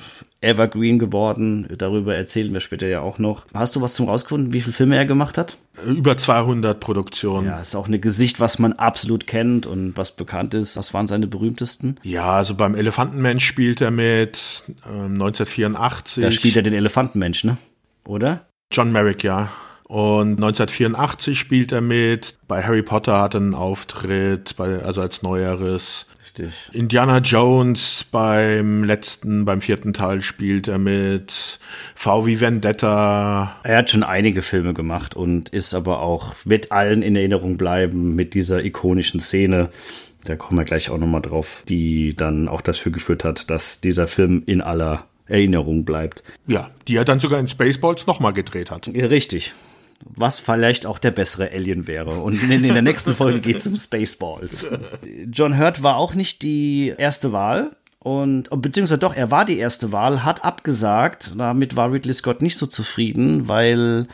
Evergreen 0.46 0.98
geworden. 0.98 1.66
Darüber 1.76 2.14
erzählen 2.14 2.52
wir 2.52 2.60
später 2.60 2.86
ja 2.86 3.00
auch 3.00 3.18
noch. 3.18 3.46
Hast 3.52 3.76
du 3.76 3.80
was 3.80 3.94
zum 3.94 4.08
rausgefunden, 4.08 4.52
wie 4.52 4.60
viele 4.60 4.72
Filme 4.72 4.96
er 4.96 5.06
gemacht 5.06 5.36
hat? 5.36 5.56
Über 5.84 6.16
200 6.16 6.80
Produktionen. 6.80 7.48
Ja, 7.48 7.60
ist 7.60 7.74
auch 7.74 7.88
ein 7.88 8.00
Gesicht, 8.00 8.40
was 8.40 8.58
man 8.58 8.72
absolut 8.74 9.26
kennt 9.26 9.66
und 9.66 9.96
was 9.96 10.16
bekannt 10.16 10.54
ist. 10.54 10.76
Was 10.76 10.94
waren 10.94 11.06
seine 11.06 11.26
berühmtesten? 11.26 11.96
Ja, 12.02 12.30
also 12.30 12.54
beim 12.54 12.74
Elefantenmensch 12.74 13.44
spielt 13.44 13.80
er 13.80 13.90
mit 13.90 14.64
ähm, 14.86 15.12
1984. 15.14 16.22
Da 16.22 16.30
spielt 16.30 16.56
er 16.56 16.62
den 16.62 16.74
Elefantenmensch, 16.74 17.44
ne? 17.44 17.58
Oder? 18.06 18.46
John 18.72 18.92
Merrick, 18.92 19.22
ja. 19.22 19.50
Und 19.88 20.42
1984 20.42 21.38
spielt 21.38 21.70
er 21.70 21.80
mit. 21.80 22.34
Bei 22.48 22.64
Harry 22.64 22.82
Potter 22.82 23.20
hat 23.20 23.34
er 23.34 23.40
einen 23.40 23.54
Auftritt, 23.54 24.56
bei, 24.56 24.82
also 24.82 25.00
als 25.00 25.22
Neueres. 25.22 26.06
Richtig. 26.24 26.68
Indiana 26.72 27.18
Jones 27.18 28.04
beim 28.10 28.82
letzten, 28.82 29.44
beim 29.44 29.60
vierten 29.60 29.92
Teil 29.92 30.22
spielt 30.22 30.66
er 30.66 30.78
mit. 30.78 31.60
VW 31.94 32.40
Vendetta. 32.40 33.56
Er 33.62 33.78
hat 33.78 33.90
schon 33.90 34.02
einige 34.02 34.42
Filme 34.42 34.74
gemacht 34.74 35.14
und 35.14 35.50
ist 35.50 35.72
aber 35.72 36.00
auch 36.00 36.34
mit 36.44 36.72
allen 36.72 37.02
in 37.02 37.14
Erinnerung 37.14 37.56
bleiben 37.56 38.16
mit 38.16 38.34
dieser 38.34 38.64
ikonischen 38.64 39.20
Szene. 39.20 39.68
Da 40.24 40.34
kommen 40.34 40.58
wir 40.58 40.64
gleich 40.64 40.90
auch 40.90 40.98
nochmal 40.98 41.22
drauf, 41.22 41.62
die 41.68 42.16
dann 42.16 42.48
auch 42.48 42.60
dafür 42.60 42.90
geführt 42.90 43.22
hat, 43.22 43.50
dass 43.50 43.80
dieser 43.80 44.08
Film 44.08 44.42
in 44.46 44.62
aller 44.62 45.04
Erinnerung 45.26 45.84
bleibt. 45.84 46.24
Ja, 46.48 46.70
die 46.88 46.96
er 46.96 47.04
dann 47.04 47.20
sogar 47.20 47.38
in 47.38 47.46
Spaceballs 47.46 48.08
nochmal 48.08 48.32
gedreht 48.32 48.72
hat. 48.72 48.88
Ja, 48.88 49.06
richtig 49.06 49.54
was 50.04 50.38
vielleicht 50.38 50.86
auch 50.86 50.98
der 50.98 51.10
bessere 51.10 51.50
Alien 51.52 51.86
wäre. 51.86 52.10
Und 52.10 52.42
in, 52.42 52.64
in 52.64 52.72
der 52.72 52.82
nächsten 52.82 53.14
Folge 53.14 53.40
geht 53.40 53.56
es 53.56 53.66
um 53.66 53.76
Spaceballs. 53.76 54.66
John 55.30 55.58
Hurt 55.58 55.82
war 55.82 55.96
auch 55.96 56.14
nicht 56.14 56.42
die 56.42 56.92
erste 56.96 57.32
Wahl. 57.32 57.70
Und 57.98 58.48
beziehungsweise 58.62 58.98
doch, 58.98 59.16
er 59.16 59.30
war 59.30 59.44
die 59.44 59.58
erste 59.58 59.90
Wahl, 59.90 60.24
hat 60.24 60.44
abgesagt. 60.44 61.32
Damit 61.36 61.74
war 61.74 61.92
Ridley 61.92 62.14
Scott 62.14 62.40
nicht 62.40 62.56
so 62.56 62.66
zufrieden, 62.66 63.48
weil 63.48 64.06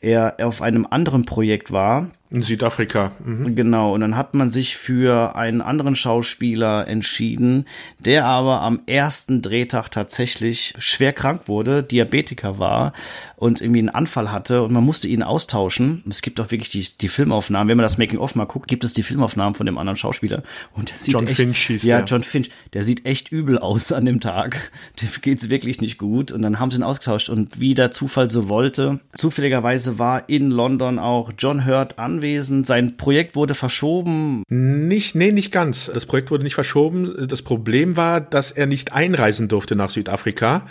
er 0.00 0.36
auf 0.42 0.62
einem 0.62 0.86
anderen 0.90 1.24
Projekt 1.24 1.70
war, 1.70 2.08
in 2.30 2.42
Südafrika. 2.42 3.12
Mhm. 3.24 3.56
Genau, 3.56 3.94
und 3.94 4.00
dann 4.02 4.16
hat 4.16 4.34
man 4.34 4.50
sich 4.50 4.76
für 4.76 5.34
einen 5.34 5.62
anderen 5.62 5.96
Schauspieler 5.96 6.86
entschieden, 6.86 7.64
der 7.98 8.26
aber 8.26 8.60
am 8.60 8.80
ersten 8.86 9.40
Drehtag 9.40 9.88
tatsächlich 9.90 10.74
schwer 10.78 11.12
krank 11.12 11.42
wurde, 11.46 11.82
Diabetiker 11.82 12.58
war 12.58 12.92
und 13.38 13.60
irgendwie 13.60 13.78
einen 13.78 13.88
Anfall 13.88 14.30
hatte 14.32 14.62
und 14.62 14.72
man 14.72 14.84
musste 14.84 15.08
ihn 15.08 15.22
austauschen. 15.22 16.04
Es 16.08 16.22
gibt 16.22 16.40
auch 16.40 16.50
wirklich 16.50 16.70
die, 16.70 16.86
die 17.00 17.08
Filmaufnahmen, 17.08 17.68
wenn 17.68 17.76
man 17.76 17.84
das 17.84 17.96
Making-of 17.96 18.34
mal 18.34 18.44
guckt, 18.44 18.68
gibt 18.68 18.84
es 18.84 18.92
die 18.92 19.02
Filmaufnahmen 19.02 19.54
von 19.54 19.64
dem 19.64 19.78
anderen 19.78 19.96
Schauspieler. 19.96 20.42
Und 20.74 20.90
der 20.90 20.98
sieht 20.98 21.14
John 21.14 21.26
echt, 21.26 21.36
Finch 21.36 21.66
hieß 21.66 21.82
Ja, 21.84 21.98
der. 21.98 22.06
John 22.06 22.24
Finch, 22.24 22.50
der 22.72 22.82
sieht 22.82 23.06
echt 23.06 23.30
übel 23.32 23.58
aus 23.58 23.92
an 23.92 24.04
dem 24.04 24.20
Tag. 24.20 24.72
Dem 25.00 25.08
geht's 25.22 25.48
wirklich 25.48 25.80
nicht 25.80 25.98
gut. 25.98 26.32
Und 26.32 26.42
dann 26.42 26.58
haben 26.58 26.70
sie 26.70 26.78
ihn 26.78 26.82
ausgetauscht 26.82 27.28
und 27.28 27.60
wie 27.60 27.74
der 27.74 27.90
Zufall 27.90 28.28
so 28.28 28.48
wollte, 28.48 29.00
zufälligerweise 29.16 29.98
war 29.98 30.28
in 30.28 30.50
London 30.50 30.98
auch 30.98 31.32
John 31.38 31.64
Hurt 31.64 31.98
an 31.98 32.18
anwesend. 32.18 32.66
Sein 32.66 32.96
Projekt 32.96 33.36
wurde 33.36 33.54
verschoben. 33.54 34.42
Nicht, 34.48 35.14
nee, 35.14 35.32
nicht 35.32 35.52
ganz. 35.52 35.90
Das 35.92 36.06
Projekt 36.06 36.30
wurde 36.30 36.42
nicht 36.42 36.54
verschoben. 36.54 37.26
Das 37.28 37.42
Problem 37.42 37.96
war, 37.96 38.20
dass 38.20 38.50
er 38.50 38.66
nicht 38.66 38.92
einreisen 38.92 39.48
durfte 39.48 39.76
nach 39.76 39.90
Südafrika. 39.90 40.66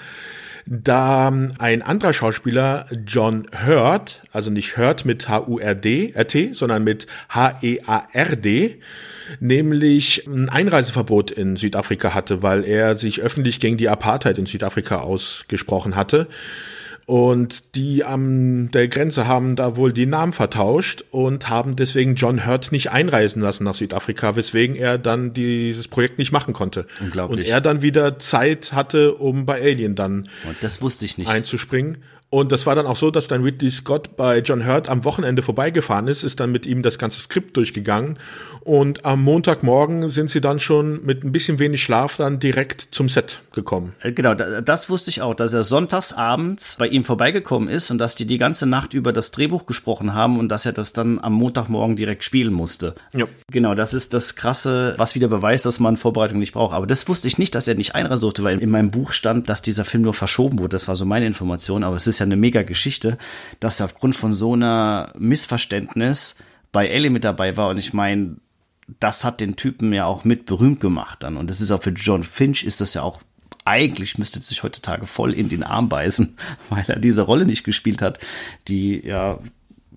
Da 0.68 1.28
ein 1.59 1.82
anderer 1.82 2.13
Schauspieler, 2.13 2.88
John 3.05 3.47
Hurt, 3.65 4.22
also 4.32 4.51
nicht 4.51 4.78
Hurt 4.78 5.05
mit 5.05 5.30
H-U-R-D, 5.30 6.11
R-T, 6.13 6.53
sondern 6.53 6.84
mit 6.84 7.07
H-E-A-R-D, 7.30 8.80
nämlich 9.39 10.28
ein 10.28 10.49
Einreiseverbot 10.49 11.32
in 11.32 11.55
Südafrika 11.55 12.13
hatte, 12.13 12.43
weil 12.43 12.65
er 12.65 12.97
sich 12.97 13.22
öffentlich 13.22 13.59
gegen 13.59 13.78
die 13.78 13.89
Apartheid 13.89 14.38
in 14.38 14.45
Südafrika 14.45 14.99
ausgesprochen 14.99 15.95
hatte. 15.95 16.28
Und 17.08 17.76
die 17.76 18.03
an 18.03 18.70
der 18.72 18.89
Grenze 18.89 19.28
haben 19.28 19.55
da 19.55 19.78
wohl 19.78 19.93
die 19.93 20.05
Namen 20.05 20.34
vertauscht 20.34 21.05
und 21.10 21.47
haben 21.47 21.78
deswegen 21.78 22.16
John 22.16 22.45
Hurt 22.45 22.74
nicht 22.74 22.91
einreisen 22.91 23.41
lassen 23.41 23.64
nach 23.64 23.76
Südafrika, 23.76 24.36
weswegen 24.36 24.76
er 24.76 24.97
dann 24.97 25.34
dieses 25.34 25.88
Projekt 25.88 26.20
nicht 26.20 26.34
machen 26.34 26.53
konnte. 26.53 26.86
Unglaublich. 26.99 27.45
Und 27.45 27.49
er 27.49 27.62
dann 27.62 27.82
wieder 27.82 28.20
Zeit 28.20 28.74
hatte, 28.74 29.14
um 29.16 29.45
bei 29.45 29.62
Alien 29.62 29.95
dann 29.95 30.28
Und 30.45 30.58
das 30.60 30.82
wusste 30.82 31.05
ich 31.05 31.18
nicht. 31.18 31.30
einzuspringen. 31.30 31.99
Und 32.30 32.52
das 32.52 32.66
war 32.66 32.76
dann 32.76 32.88
auch 32.88 32.98
so, 32.98 33.10
dass 33.10 33.28
dann 33.30 33.42
Ridley 33.42 33.72
Scott 33.72 34.18
bei 34.18 34.40
John 34.40 34.68
Hurt 34.68 34.90
am 34.90 35.06
Wochenende 35.06 35.42
vorbeigefahren 35.42 36.10
ist, 36.10 36.24
ist 36.24 36.42
dann 36.42 36.52
mit 36.52 36.66
ihm 36.66 36.82
das 36.84 36.98
ganze 37.00 37.22
Skript 37.22 37.56
durchgegangen. 37.56 38.20
Und 38.66 39.06
am 39.06 39.24
Montagmorgen 39.24 40.10
sind 40.10 40.30
sie 40.30 40.42
dann 40.42 40.60
schon 40.60 41.06
mit 41.06 41.24
ein 41.24 41.32
bisschen 41.32 41.58
wenig 41.60 41.82
Schlaf 41.82 42.18
dann 42.18 42.40
direkt 42.40 42.90
zum 42.92 43.08
Set 43.08 43.42
gekommen. 43.54 43.96
Äh, 44.02 44.12
Genau, 44.12 44.34
da- 44.34 44.60
das 44.60 44.90
wusste 44.90 45.10
ich 45.10 45.22
auch, 45.22 45.36
dass 45.36 45.54
er 45.54 45.64
sonntags 45.64 46.12
abends 46.12 46.76
bei 46.78 46.88
ihm 46.88 47.06
vorbeigekommen 47.06 47.70
ist 47.70 47.92
und 47.92 47.98
dass 47.98 48.16
die 48.16 48.26
die 48.26 48.38
ganze 48.38 48.66
Nacht 48.66 48.94
über 48.94 49.14
das 49.14 49.32
Drehbuch 49.32 49.66
gesprochen 49.66 50.14
haben 50.14 50.38
und 50.38 50.50
dass 50.50 50.66
er 50.66 50.74
das 50.74 50.92
dann 50.92 51.20
am 51.20 51.32
Montagmorgen 51.34 51.96
direkt 51.96 52.26
spielen 52.26 52.52
musste. 52.54 52.96
Ja. 53.16 53.26
Genau, 53.52 53.74
das 53.74 53.94
ist 53.94 54.14
das 54.14 54.36
Krasse, 54.36 54.96
was 54.98 55.16
wieder 55.16 55.30
beweist, 55.30 55.66
dass 55.66 55.80
man 55.80 55.96
Vorbereitung 55.96 56.40
nicht 56.40 56.52
braucht. 56.52 56.76
Aber 56.76 56.88
das 56.88 57.08
wusste 57.08 57.30
ich 57.30 57.38
nicht, 57.38 57.56
dass 57.56 57.70
er 57.70 57.76
nicht 57.76 57.96
einreisen 57.96 58.20
durfte, 58.22 58.44
weil 58.44 58.60
in 58.62 58.70
meinem 58.70 58.92
Buch 58.92 59.14
stand, 59.14 59.48
dass 59.48 59.62
dieser 59.62 59.86
Film 59.86 60.04
nur 60.04 60.14
verschoben 60.14 60.60
wurde. 60.60 60.70
Das 60.70 60.90
war 60.90 60.96
so 60.98 61.06
meine 61.06 61.26
Information. 61.26 61.86
Aber 61.86 61.96
es 61.96 62.06
ist 62.08 62.16
ja 62.20 62.26
eine 62.26 62.36
mega 62.36 62.63
Geschichte, 62.63 63.18
dass 63.59 63.80
er 63.80 63.86
aufgrund 63.86 64.15
von 64.15 64.34
so 64.34 64.53
einer 64.53 65.11
Missverständnis 65.18 66.38
bei 66.72 66.88
Ellie 66.88 67.09
mit 67.09 67.24
dabei 67.24 67.57
war. 67.57 67.70
Und 67.70 67.78
ich 67.78 67.93
meine, 67.93 68.38
das 68.99 69.24
hat 69.24 69.41
den 69.41 69.55
Typen 69.55 69.93
ja 69.93 70.05
auch 70.05 70.24
mit 70.24 70.45
berühmt 70.45 70.80
gemacht 70.80 71.24
dann. 71.24 71.38
Und 71.38 71.49
das 71.49 71.61
ist 71.61 71.72
auch 71.72 71.84
für 71.84 71.91
John 71.91 72.24
Finch 72.24 72.63
ist 72.63 72.82
das 72.82 72.93
ja 72.93 73.01
auch 73.01 73.22
eigentlich 73.65 74.18
müsste 74.18 74.39
sich 74.39 74.63
heutzutage 74.63 75.05
voll 75.05 75.34
in 75.34 75.49
den 75.49 75.61
Arm 75.61 75.89
beißen, 75.89 76.38
weil 76.70 76.86
er 76.88 76.99
diese 76.99 77.24
Rolle 77.24 77.45
nicht 77.45 77.63
gespielt 77.63 78.01
hat, 78.01 78.20
die 78.68 79.05
ja 79.05 79.39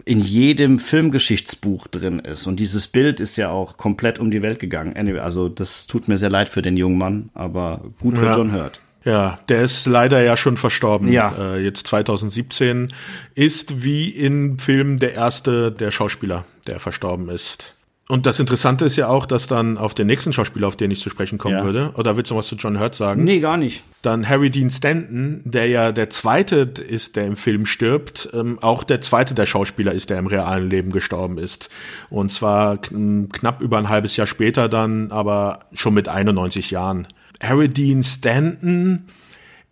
in 0.04 0.20
jedem 0.20 0.78
Filmgeschichtsbuch 0.78 1.86
drin 1.86 2.18
ist. 2.18 2.46
Und 2.46 2.58
dieses 2.58 2.88
Bild 2.88 3.20
ist 3.20 3.36
ja 3.36 3.50
auch 3.50 3.76
komplett 3.76 4.18
um 4.18 4.30
die 4.30 4.42
Welt 4.42 4.58
gegangen. 4.58 4.96
Anyway, 4.96 5.20
also 5.20 5.48
das 5.48 5.86
tut 5.86 6.08
mir 6.08 6.16
sehr 6.16 6.30
leid 6.30 6.48
für 6.48 6.62
den 6.62 6.76
jungen 6.76 6.98
Mann, 6.98 7.30
aber 7.34 7.84
gut 8.00 8.18
für 8.18 8.26
Ja. 8.26 8.36
John 8.36 8.52
Hurt. 8.52 8.80
Ja, 9.05 9.38
der 9.48 9.62
ist 9.62 9.86
leider 9.86 10.22
ja 10.22 10.36
schon 10.36 10.57
verstorben. 10.57 11.11
Ja. 11.11 11.34
Äh, 11.38 11.62
jetzt 11.64 11.86
2017 11.86 12.88
ist 13.34 13.82
wie 13.82 14.09
in 14.11 14.59
Filmen 14.59 14.98
der 14.98 15.14
erste 15.14 15.72
der 15.72 15.90
Schauspieler, 15.90 16.44
der 16.66 16.80
verstorben 16.80 17.28
ist. 17.28 17.74
Und 18.11 18.26
das 18.26 18.40
Interessante 18.40 18.84
ist 18.84 18.96
ja 18.96 19.07
auch, 19.07 19.24
dass 19.24 19.46
dann 19.46 19.78
auf 19.78 19.94
den 19.94 20.09
nächsten 20.09 20.32
Schauspieler, 20.32 20.66
auf 20.66 20.74
den 20.74 20.90
ich 20.90 21.01
zu 21.01 21.11
sprechen 21.11 21.38
kommen 21.38 21.59
Ja. 21.59 21.64
würde, 21.64 21.92
oder 21.94 22.16
willst 22.16 22.32
du 22.32 22.34
noch 22.34 22.40
was 22.40 22.48
zu 22.48 22.57
John 22.57 22.80
Hurt 22.80 22.96
sagen? 22.96 23.22
Nee, 23.22 23.38
gar 23.38 23.57
nicht. 23.57 23.84
Dann 24.03 24.28
Harry 24.28 24.51
Dean 24.51 24.68
Stanton, 24.68 25.42
der 25.44 25.68
ja 25.68 25.92
der 25.92 26.11
zweite 26.11 26.57
ist, 26.57 27.14
der 27.14 27.26
im 27.26 27.36
Film 27.36 27.66
stirbt, 27.66 28.28
ähm, 28.34 28.59
auch 28.61 28.82
der 28.82 29.01
zweite 29.01 29.34
der 29.34 29.46
Schauspieler 29.46 29.92
ist, 29.92 30.11
der 30.11 30.18
im 30.18 30.26
realen 30.26 30.68
Leben 30.68 30.90
gestorben 30.90 31.38
ist. 31.38 31.70
Und 32.09 32.32
zwar 32.32 32.78
kn 32.78 33.28
knapp 33.30 33.61
über 33.61 33.78
ein 33.78 33.88
halbes 33.88 34.16
Jahr 34.16 34.26
später 34.26 34.68
dann, 34.68 35.12
aber 35.12 35.61
schon 35.72 35.94
mit 35.94 36.09
91 36.09 36.72
Jahren. 36.72 37.07
Harry 37.41 37.68
Dean 37.68 38.03
Stanton 38.03 39.05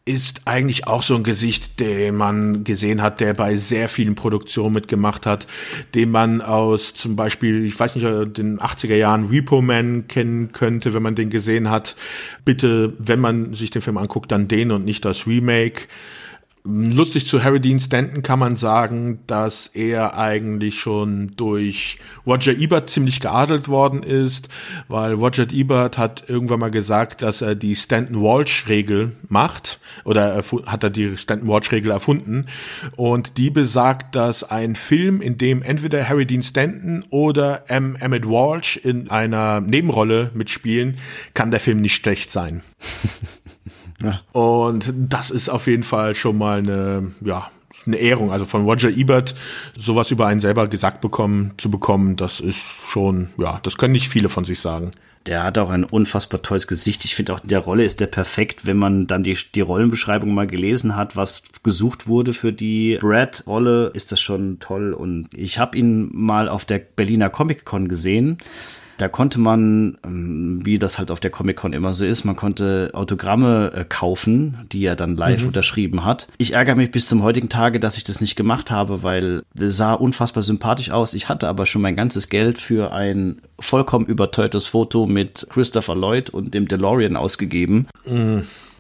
ist 0.09 0.43
eigentlich 0.47 0.87
auch 0.87 1.03
so 1.03 1.15
ein 1.15 1.23
Gesicht, 1.23 1.81
den 1.81 2.17
man 2.17 2.65
gesehen 2.65 3.03
hat, 3.03 3.21
der 3.21 3.35
bei 3.35 3.57
sehr 3.57 3.91
vielen 3.91 4.15
Produktionen 4.15 4.75
mitgemacht 4.75 5.27
hat, 5.27 5.47
den 5.95 6.11
man 6.11 6.41
aus 6.41 6.95
zum 6.95 7.15
Beispiel, 7.15 7.67
ich 7.67 7.79
weiß 7.79 7.95
nicht, 7.95 8.05
äh, 8.05 8.27
den 8.27 8.59
80er 8.59 8.95
Jahren 8.95 9.27
Repo 9.27 9.61
Man 9.61 10.09
kennen 10.09 10.53
könnte, 10.53 10.95
wenn 10.95 11.03
man 11.03 11.15
den 11.15 11.29
gesehen 11.29 11.69
hat. 11.69 11.95
Bitte, 12.47 12.95
wenn 12.99 13.21
man 13.21 13.53
sich 13.53 13.71
den 13.71 13.83
Film 13.83 13.99
anguckt, 13.99 14.33
dann 14.33 14.49
den 14.49 14.71
und 14.71 14.87
nicht 14.87 15.05
das 15.05 15.27
Remake. 15.27 15.83
Lustig 16.71 17.27
zu 17.27 17.43
Harry 17.43 17.61
Dean 17.61 17.81
Stanton 17.81 18.21
kann 18.21 18.39
man 18.39 18.55
sagen, 18.55 19.21
dass 19.27 19.69
er 19.69 20.19
eigentlich 20.19 20.79
schon 20.79 21.33
durch 21.35 21.99
Roger 22.27 22.53
Ebert 22.53 22.91
ziemlich 22.91 23.21
geadelt 23.21 23.69
worden 23.69 24.03
ist, 24.03 24.51
weil 24.87 25.15
Roger 25.15 25.51
Ebert 25.51 25.97
hat 25.97 26.29
irgendwann 26.29 26.61
mal 26.61 26.71
gesagt, 26.71 27.23
dass 27.23 27.41
er 27.41 27.55
die 27.55 27.75
Stanton-Walsh-Regel 27.75 29.13
macht 29.31 29.81
oder 30.05 30.45
hat 30.67 30.85
er 30.85 30.91
die 30.91 31.17
Stanton-Walsh-Regel 31.17 31.91
erfunden 31.91 32.45
und 32.97 33.39
die 33.39 33.49
besagt, 33.49 34.15
dass 34.15 34.45
ein 34.45 34.75
Film, 34.75 35.23
in 35.23 35.39
dem 35.39 35.63
entweder 35.63 36.07
Harry 36.07 36.27
Dean 36.27 36.43
Stanton 36.43 37.03
oder 37.09 37.71
M. 37.71 37.97
Emmett 37.97 38.27
Walsh 38.27 38.77
in 38.77 39.11
einer 39.11 39.63
Nebenrolle 39.63 40.33
mitspielen, 40.35 40.99
kann 41.33 41.51
der 41.51 41.61
Film 41.61 41.81
nicht 41.81 41.95
schlecht 41.95 42.31
sein. 42.31 42.61
Und 44.33 44.93
das 44.97 45.31
ist 45.31 45.49
auf 45.49 45.67
jeden 45.67 45.83
Fall 45.83 46.15
schon 46.15 46.39
mal 46.39 46.59
eine, 46.59 47.13
ja, 47.21 47.51
eine 47.87 47.97
Ehrung. 47.97 48.33
Also 48.33 48.45
von 48.45 48.65
Roger 48.65 48.91
Ebert 48.91 49.35
sowas 49.79 50.11
über 50.11 50.27
einen 50.27 50.41
selber 50.41 50.69
gesagt 50.69 51.01
bekommen, 51.01 51.53
zu 51.59 51.71
bekommen, 51.71 52.17
das 52.17 52.41
ist 52.41 52.61
schon, 52.89 53.31
ja, 53.39 53.61
das 53.63 53.77
können 53.77 53.93
nicht 53.93 54.09
viele 54.09 54.29
von 54.29 54.45
sich 54.45 54.61
sagen. 54.61 54.91
Der 55.27 55.43
hat 55.43 55.59
auch 55.59 55.69
ein 55.69 55.85
unfassbar 55.85 56.41
tolles 56.41 56.67
Gesicht. 56.67 57.05
Ich 57.05 57.15
finde 57.15 57.35
auch, 57.35 57.43
in 57.43 57.49
der 57.49 57.59
Rolle 57.59 57.85
ist 57.85 58.01
der 58.01 58.07
perfekt, 58.07 58.65
wenn 58.65 58.79
man 58.79 59.07
dann 59.07 59.23
die, 59.23 59.37
die 59.55 59.61
Rollenbeschreibung 59.61 60.33
mal 60.33 60.47
gelesen 60.47 60.97
hat, 60.97 61.17
was 61.17 61.43
gesucht 61.63 62.07
wurde 62.07 62.33
für 62.33 62.53
die 62.53 62.97
Brad-Rolle, 62.99 63.91
ist 63.93 64.11
das 64.11 64.21
schon 64.21 64.59
toll. 64.59 64.95
Und 64.95 65.29
ich 65.37 65.59
habe 65.59 65.77
ihn 65.77 66.09
mal 66.15 66.49
auf 66.49 66.65
der 66.65 66.79
Berliner 66.79 67.29
Comic-Con 67.29 67.89
gesehen. 67.89 68.39
Da 68.99 69.09
konnte 69.09 69.39
man, 69.39 69.97
ähm, 70.05 70.61
wie 70.65 70.79
das 70.79 70.99
halt 70.99 71.11
auf 71.11 71.21
der 71.21 71.31
Comic-Con 71.31 71.73
immer 71.73 71.95
so 71.95 72.05
ist, 72.05 72.25
man 72.25 72.37
konnte 72.37 72.91
Autogramme 72.93 73.73
äh, 73.75 73.85
kaufen, 73.89 74.67
die 74.73 74.85
er 74.85 74.97
dann 74.97 75.17
live 75.17 75.45
unterschrieben 75.45 76.05
hat. 76.05 76.27
Ich 76.37 76.53
ärgere 76.53 76.75
mich 76.75 76.91
bis 76.91 77.07
zum 77.07 77.23
heutigen 77.23 77.49
Tage, 77.49 77.79
dass 77.79 77.97
ich 77.97 78.05
das 78.05 78.21
nicht 78.21 78.35
gemacht 78.35 78.71
habe, 78.71 79.05
weil 79.05 79.43
es 79.59 79.77
sah 79.77 79.95
unfassbar 79.95 80.43
sympathisch 80.43 80.91
aus. 80.91 81.15
Ich 81.15 81.29
hatte 81.29 81.49
aber 81.49 81.65
schon 81.65 81.81
mein 81.81 81.97
ganzes 81.97 82.29
Geld 82.29 82.59
für 82.59 82.93
ein 82.93 83.41
vollkommen 83.61 84.07
überteuertes 84.07 84.67
Foto 84.67 85.07
mit 85.07 85.47
Christopher 85.49 85.95
Lloyd 85.95 86.31
und 86.31 86.53
dem 86.55 86.67
DeLorean 86.67 87.17
ausgegeben. 87.17 87.87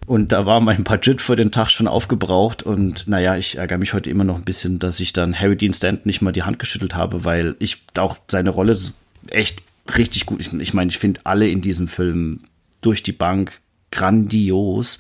Und 0.06 0.32
da 0.32 0.46
war 0.46 0.60
mein 0.60 0.84
Budget 0.84 1.22
für 1.22 1.36
den 1.36 1.52
Tag 1.52 1.70
schon 1.70 1.86
aufgebraucht. 1.86 2.64
Und 2.64 3.06
naja, 3.06 3.36
ich 3.36 3.58
ärgere 3.58 3.78
mich 3.78 3.94
heute 3.94 4.10
immer 4.10 4.24
noch 4.24 4.36
ein 4.36 4.44
bisschen, 4.44 4.78
dass 4.78 4.98
ich 4.98 5.12
dann 5.12 5.38
Harry 5.38 5.56
Dean 5.56 5.74
Stanton 5.74 6.02
nicht 6.06 6.22
mal 6.22 6.32
die 6.32 6.42
Hand 6.42 6.58
geschüttelt 6.58 6.94
habe, 6.94 7.24
weil 7.24 7.54
ich 7.58 7.82
auch 7.96 8.16
seine 8.26 8.50
Rolle 8.50 8.78
echt 9.28 9.62
richtig 9.96 10.26
gut. 10.26 10.40
Ich, 10.40 10.52
ich 10.52 10.74
meine, 10.74 10.90
ich 10.90 10.98
finde 10.98 11.20
alle 11.24 11.48
in 11.48 11.60
diesem 11.60 11.88
Film 11.88 12.40
durch 12.80 13.02
die 13.02 13.12
Bank 13.12 13.60
grandios. 13.90 14.98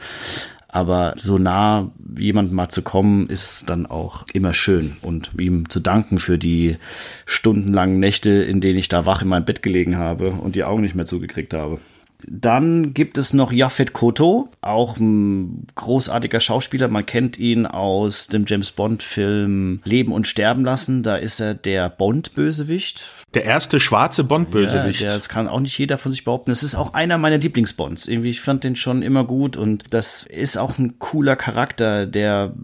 Aber 0.70 1.14
so 1.16 1.38
nah 1.38 1.90
jemand 2.16 2.52
mal 2.52 2.68
zu 2.68 2.82
kommen, 2.82 3.28
ist 3.28 3.70
dann 3.70 3.86
auch 3.86 4.26
immer 4.34 4.52
schön. 4.52 4.96
Und 5.00 5.30
ihm 5.38 5.68
zu 5.70 5.80
danken 5.80 6.18
für 6.18 6.36
die 6.36 6.76
stundenlangen 7.24 7.98
Nächte, 7.98 8.30
in 8.30 8.60
denen 8.60 8.78
ich 8.78 8.88
da 8.88 9.06
wach 9.06 9.22
in 9.22 9.28
meinem 9.28 9.46
Bett 9.46 9.62
gelegen 9.62 9.96
habe 9.96 10.30
und 10.30 10.56
die 10.56 10.64
Augen 10.64 10.82
nicht 10.82 10.94
mehr 10.94 11.06
zugekriegt 11.06 11.54
habe. 11.54 11.80
Dann 12.26 12.94
gibt 12.94 13.16
es 13.16 13.32
noch 13.32 13.52
Jafet 13.52 13.92
Koto, 13.92 14.48
auch 14.60 14.96
ein 14.98 15.68
großartiger 15.76 16.40
Schauspieler. 16.40 16.88
Man 16.88 17.06
kennt 17.06 17.38
ihn 17.38 17.64
aus 17.64 18.26
dem 18.26 18.44
James 18.46 18.72
Bond-Film 18.72 19.80
Leben 19.84 20.12
und 20.12 20.26
Sterben 20.26 20.64
lassen. 20.64 21.02
Da 21.04 21.16
ist 21.16 21.38
er 21.40 21.54
der 21.54 21.88
Bond-Bösewicht. 21.88 23.04
Der 23.34 23.44
erste 23.44 23.78
schwarze 23.78 24.24
Bond-Bösewicht. 24.24 25.02
Ja, 25.02 25.08
das 25.08 25.28
kann 25.28 25.48
auch 25.48 25.60
nicht 25.60 25.78
jeder 25.78 25.98
von 25.98 26.10
sich 26.10 26.24
behaupten. 26.24 26.50
Es 26.50 26.62
ist 26.62 26.74
auch 26.74 26.94
einer 26.94 27.18
meiner 27.18 27.36
Lieblingsbonds. 27.36 28.08
Irgendwie, 28.08 28.30
ich 28.30 28.40
fand 28.40 28.64
den 28.64 28.74
schon 28.74 29.02
immer 29.02 29.24
gut 29.24 29.56
und 29.58 29.84
das 29.90 30.22
ist 30.22 30.56
auch 30.56 30.78
ein 30.78 30.98
cooler 30.98 31.36
Charakter, 31.36 32.06
der 32.06 32.54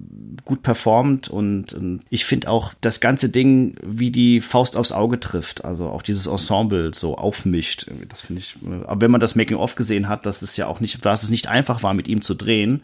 gut 0.46 0.62
performt 0.62 1.28
und, 1.28 1.74
und 1.74 2.00
ich 2.08 2.24
finde 2.24 2.48
auch 2.48 2.72
das 2.80 3.00
ganze 3.00 3.28
Ding 3.28 3.76
wie 3.82 4.10
die 4.10 4.40
Faust 4.40 4.78
aufs 4.78 4.92
Auge 4.92 5.20
trifft. 5.20 5.66
Also 5.66 5.90
auch 5.90 6.00
dieses 6.00 6.26
Ensemble 6.26 6.92
so 6.94 7.18
aufmischt. 7.18 7.86
Das 8.08 8.22
finde 8.22 8.40
ich. 8.40 8.56
Aber 8.86 9.02
wenn 9.02 9.10
man 9.10 9.20
das 9.20 9.34
Making-of 9.34 9.74
gesehen 9.74 10.08
hat, 10.08 10.24
dass 10.24 10.40
es 10.40 10.56
ja 10.56 10.66
auch 10.66 10.80
nicht, 10.80 11.04
dass 11.04 11.24
es 11.24 11.30
nicht 11.30 11.46
einfach 11.46 11.82
war, 11.82 11.92
mit 11.92 12.08
ihm 12.08 12.22
zu 12.22 12.34
drehen 12.34 12.82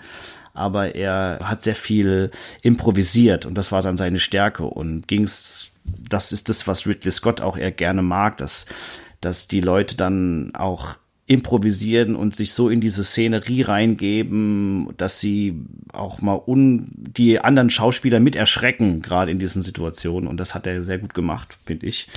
aber 0.53 0.97
er 0.97 1.39
hat 1.43 1.63
sehr 1.63 1.77
viel 1.77 2.31
improvisiert 2.63 3.47
und 3.47 3.55
das 3.55 3.71
war 3.71 3.83
dann 3.83 3.97
seine 3.97 4.19
Stärke 4.19 4.65
und 4.65 5.07
ging's, 5.07 5.70
das 6.09 6.33
ist 6.33 6.49
das, 6.49 6.67
was 6.67 6.87
Ridley 6.87 7.13
Scott 7.13 7.41
auch 7.41 7.57
eher 7.57 7.73
gerne 7.73 8.03
mag, 8.03 8.37
dass, 8.39 8.67
dass 9.21 9.49
die 9.49 9.61
Leute 9.61 9.97
dann 9.97 10.55
auch 10.55 10.97
improvisieren 11.27 12.17
und 12.17 12.35
sich 12.35 12.53
so 12.53 12.69
in 12.69 12.81
diese 12.81 13.05
Szenerie 13.05 13.63
reingeben, 13.63 14.89
dass 14.97 15.21
sie 15.21 15.63
auch 15.93 16.21
mal 16.21 16.41
un, 16.45 16.91
die 16.97 17.39
anderen 17.39 17.71
Schauspieler 17.71 18.19
mit 18.19 18.35
erschrecken, 18.35 19.01
gerade 19.01 19.31
in 19.31 19.39
diesen 19.39 19.63
Situationen 19.63 20.29
und 20.29 20.39
das 20.39 20.57
hat 20.57 20.67
er 20.67 20.83
sehr 20.83 20.99
gut 20.99 21.15
gemacht, 21.15 21.57
finde 21.65 21.87
ich. 21.87 22.09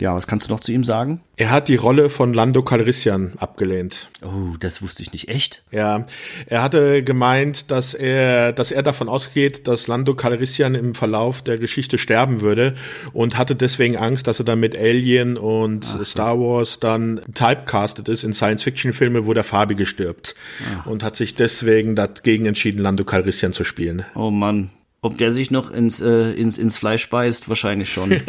Ja, 0.00 0.14
was 0.14 0.28
kannst 0.28 0.48
du 0.48 0.52
noch 0.52 0.60
zu 0.60 0.70
ihm 0.70 0.84
sagen? 0.84 1.22
Er 1.36 1.50
hat 1.50 1.68
die 1.68 1.76
Rolle 1.76 2.08
von 2.08 2.32
Lando 2.32 2.62
Calrissian 2.62 3.32
abgelehnt. 3.36 4.08
Oh, 4.22 4.56
das 4.60 4.80
wusste 4.80 5.02
ich 5.02 5.12
nicht 5.12 5.28
echt. 5.28 5.64
Ja, 5.72 6.06
er 6.46 6.62
hatte 6.62 7.02
gemeint, 7.02 7.70
dass 7.70 7.94
er, 7.94 8.52
dass 8.52 8.70
er 8.70 8.82
davon 8.82 9.08
ausgeht, 9.08 9.66
dass 9.66 9.88
Lando 9.88 10.14
Calrissian 10.14 10.76
im 10.76 10.94
Verlauf 10.94 11.42
der 11.42 11.58
Geschichte 11.58 11.98
sterben 11.98 12.40
würde 12.40 12.74
und 13.12 13.36
hatte 13.36 13.56
deswegen 13.56 13.96
Angst, 13.96 14.28
dass 14.28 14.38
er 14.38 14.44
dann 14.44 14.60
mit 14.60 14.76
Alien 14.76 15.36
und 15.36 15.86
Ach, 15.88 16.06
Star 16.06 16.38
Wars 16.38 16.78
dann 16.78 17.20
typecastet 17.34 18.08
ist 18.08 18.22
in 18.22 18.32
Science-Fiction-Filme, 18.32 19.26
wo 19.26 19.34
der 19.34 19.44
Farbige 19.44 19.86
stirbt. 19.86 20.36
Ach. 20.80 20.86
Und 20.86 21.02
hat 21.02 21.16
sich 21.16 21.34
deswegen 21.34 21.96
dagegen 21.96 22.46
entschieden, 22.46 22.82
Lando 22.82 23.04
Calrissian 23.04 23.52
zu 23.52 23.64
spielen. 23.64 24.04
Oh 24.14 24.30
Mann, 24.30 24.70
ob 25.00 25.16
der 25.16 25.32
sich 25.32 25.52
noch 25.52 25.70
ins, 25.70 26.00
äh, 26.00 26.32
ins, 26.32 26.58
ins 26.58 26.76
Fleisch 26.76 27.08
beißt, 27.08 27.48
wahrscheinlich 27.48 27.92
schon. 27.92 28.10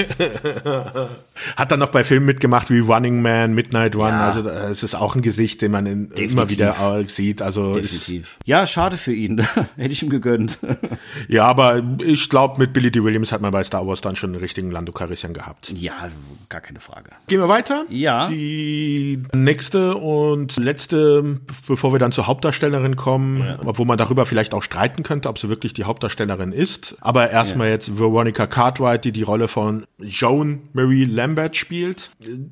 Hat 1.55 1.71
dann 1.71 1.79
noch 1.79 1.89
bei 1.89 2.03
Filmen 2.03 2.27
mitgemacht 2.27 2.69
wie 2.69 2.79
Running 2.79 3.23
Man, 3.23 3.53
Midnight 3.53 3.95
Run. 3.95 4.09
Ja. 4.09 4.27
Also 4.27 4.47
es 4.47 4.83
ist 4.83 4.93
auch 4.93 5.15
ein 5.15 5.23
Gesicht, 5.23 5.63
den 5.63 5.71
man 5.71 5.87
in, 5.87 6.11
immer 6.11 6.49
wieder 6.49 7.03
sieht. 7.07 7.41
Also 7.41 7.73
Definitiv. 7.73 8.37
Ja, 8.45 8.67
schade 8.67 8.97
für 8.97 9.13
ihn. 9.13 9.39
Hätte 9.77 9.91
ich 9.91 10.03
ihm 10.03 10.09
gegönnt. 10.09 10.59
ja, 11.27 11.45
aber 11.45 11.81
ich 12.05 12.29
glaube, 12.29 12.59
mit 12.59 12.71
Billy 12.71 12.91
D. 12.91 13.03
Williams 13.03 13.31
hat 13.31 13.41
man 13.41 13.49
bei 13.49 13.63
Star 13.63 13.87
Wars 13.87 14.01
dann 14.01 14.15
schon 14.15 14.31
einen 14.31 14.39
richtigen 14.39 14.69
Lando 14.69 14.91
Calrissian 14.91 15.33
gehabt. 15.33 15.71
Ja, 15.75 16.09
gar 16.49 16.61
keine 16.61 16.81
Frage. 16.81 17.09
Gehen 17.25 17.39
wir 17.39 17.49
weiter? 17.49 17.85
Ja. 17.89 18.29
Die 18.29 19.23
nächste 19.33 19.95
und 19.95 20.55
letzte, 20.57 21.39
bevor 21.67 21.93
wir 21.93 21.99
dann 21.99 22.11
zur 22.11 22.27
Hauptdarstellerin 22.27 22.95
kommen, 22.95 23.41
ja. 23.41 23.57
obwohl 23.65 23.87
man 23.87 23.97
darüber 23.97 24.27
vielleicht 24.27 24.53
auch 24.53 24.61
streiten 24.61 25.01
könnte, 25.01 25.29
ob 25.29 25.39
sie 25.39 25.49
wirklich 25.49 25.73
die 25.73 25.85
Hauptdarstellerin 25.85 26.51
ist. 26.51 26.58
Aber 27.01 27.29
erstmal 27.29 27.67
ja. 27.67 27.73
jetzt 27.73 27.97
Veronica 27.97 28.47
Cartwright, 28.47 29.05
die 29.05 29.11
die 29.11 29.23
Rolle 29.23 29.47
von 29.47 29.85
Joan 29.99 30.61
Marie 30.73 31.05
Lambert 31.05 31.55
spielt. 31.55 32.11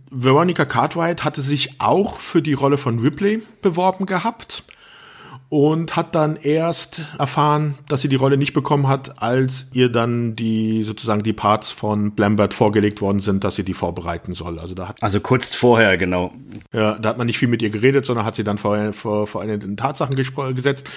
Veronica 0.10 0.66
Cartwright 0.66 1.24
hatte 1.24 1.42
sich 1.42 1.82
auch 1.82 2.20
für 2.20 2.42
die 2.42 2.54
Rolle 2.54 2.78
von 2.78 3.00
Ripley 3.00 3.42
beworben 3.62 4.06
gehabt 4.06 4.64
und 5.50 5.96
hat 5.96 6.14
dann 6.14 6.36
erst 6.36 7.02
erfahren, 7.18 7.78
dass 7.88 8.02
sie 8.02 8.10
die 8.10 8.18
Rolle 8.18 8.38
nicht 8.38 8.54
bekommen 8.54 8.88
hat, 8.88 9.22
als 9.22 9.68
ihr 9.72 9.90
dann 9.90 10.36
die 10.36 10.84
sozusagen 10.84 11.24
die 11.24 11.34
Parts 11.34 11.72
von 11.72 12.12
Lambert 12.18 12.54
vorgelegt 12.54 13.00
worden 13.00 13.22
sind, 13.22 13.44
dass 13.44 13.56
sie 13.56 13.64
die 13.64 13.74
vorbereiten 13.74 14.34
soll. 14.34 14.60
Also 14.60 14.76
da 14.76 14.90
hat 14.90 15.02
also 15.02 15.22
kurz 15.22 15.56
vorher 15.56 15.98
genau. 15.98 16.34
Ja, 16.74 17.00
da 17.00 17.10
hat 17.10 17.18
man 17.18 17.28
nicht 17.28 17.38
viel 17.38 17.48
mit 17.48 17.62
ihr 17.62 17.70
geredet, 17.70 18.06
sondern 18.06 18.26
hat 18.26 18.36
sie 18.36 18.44
dann 18.44 18.58
vor 18.58 18.92
vor, 18.94 19.28
vor 19.28 19.42
eine 19.42 19.58
Tatsachen 19.76 20.16
gesetzt. 20.16 20.90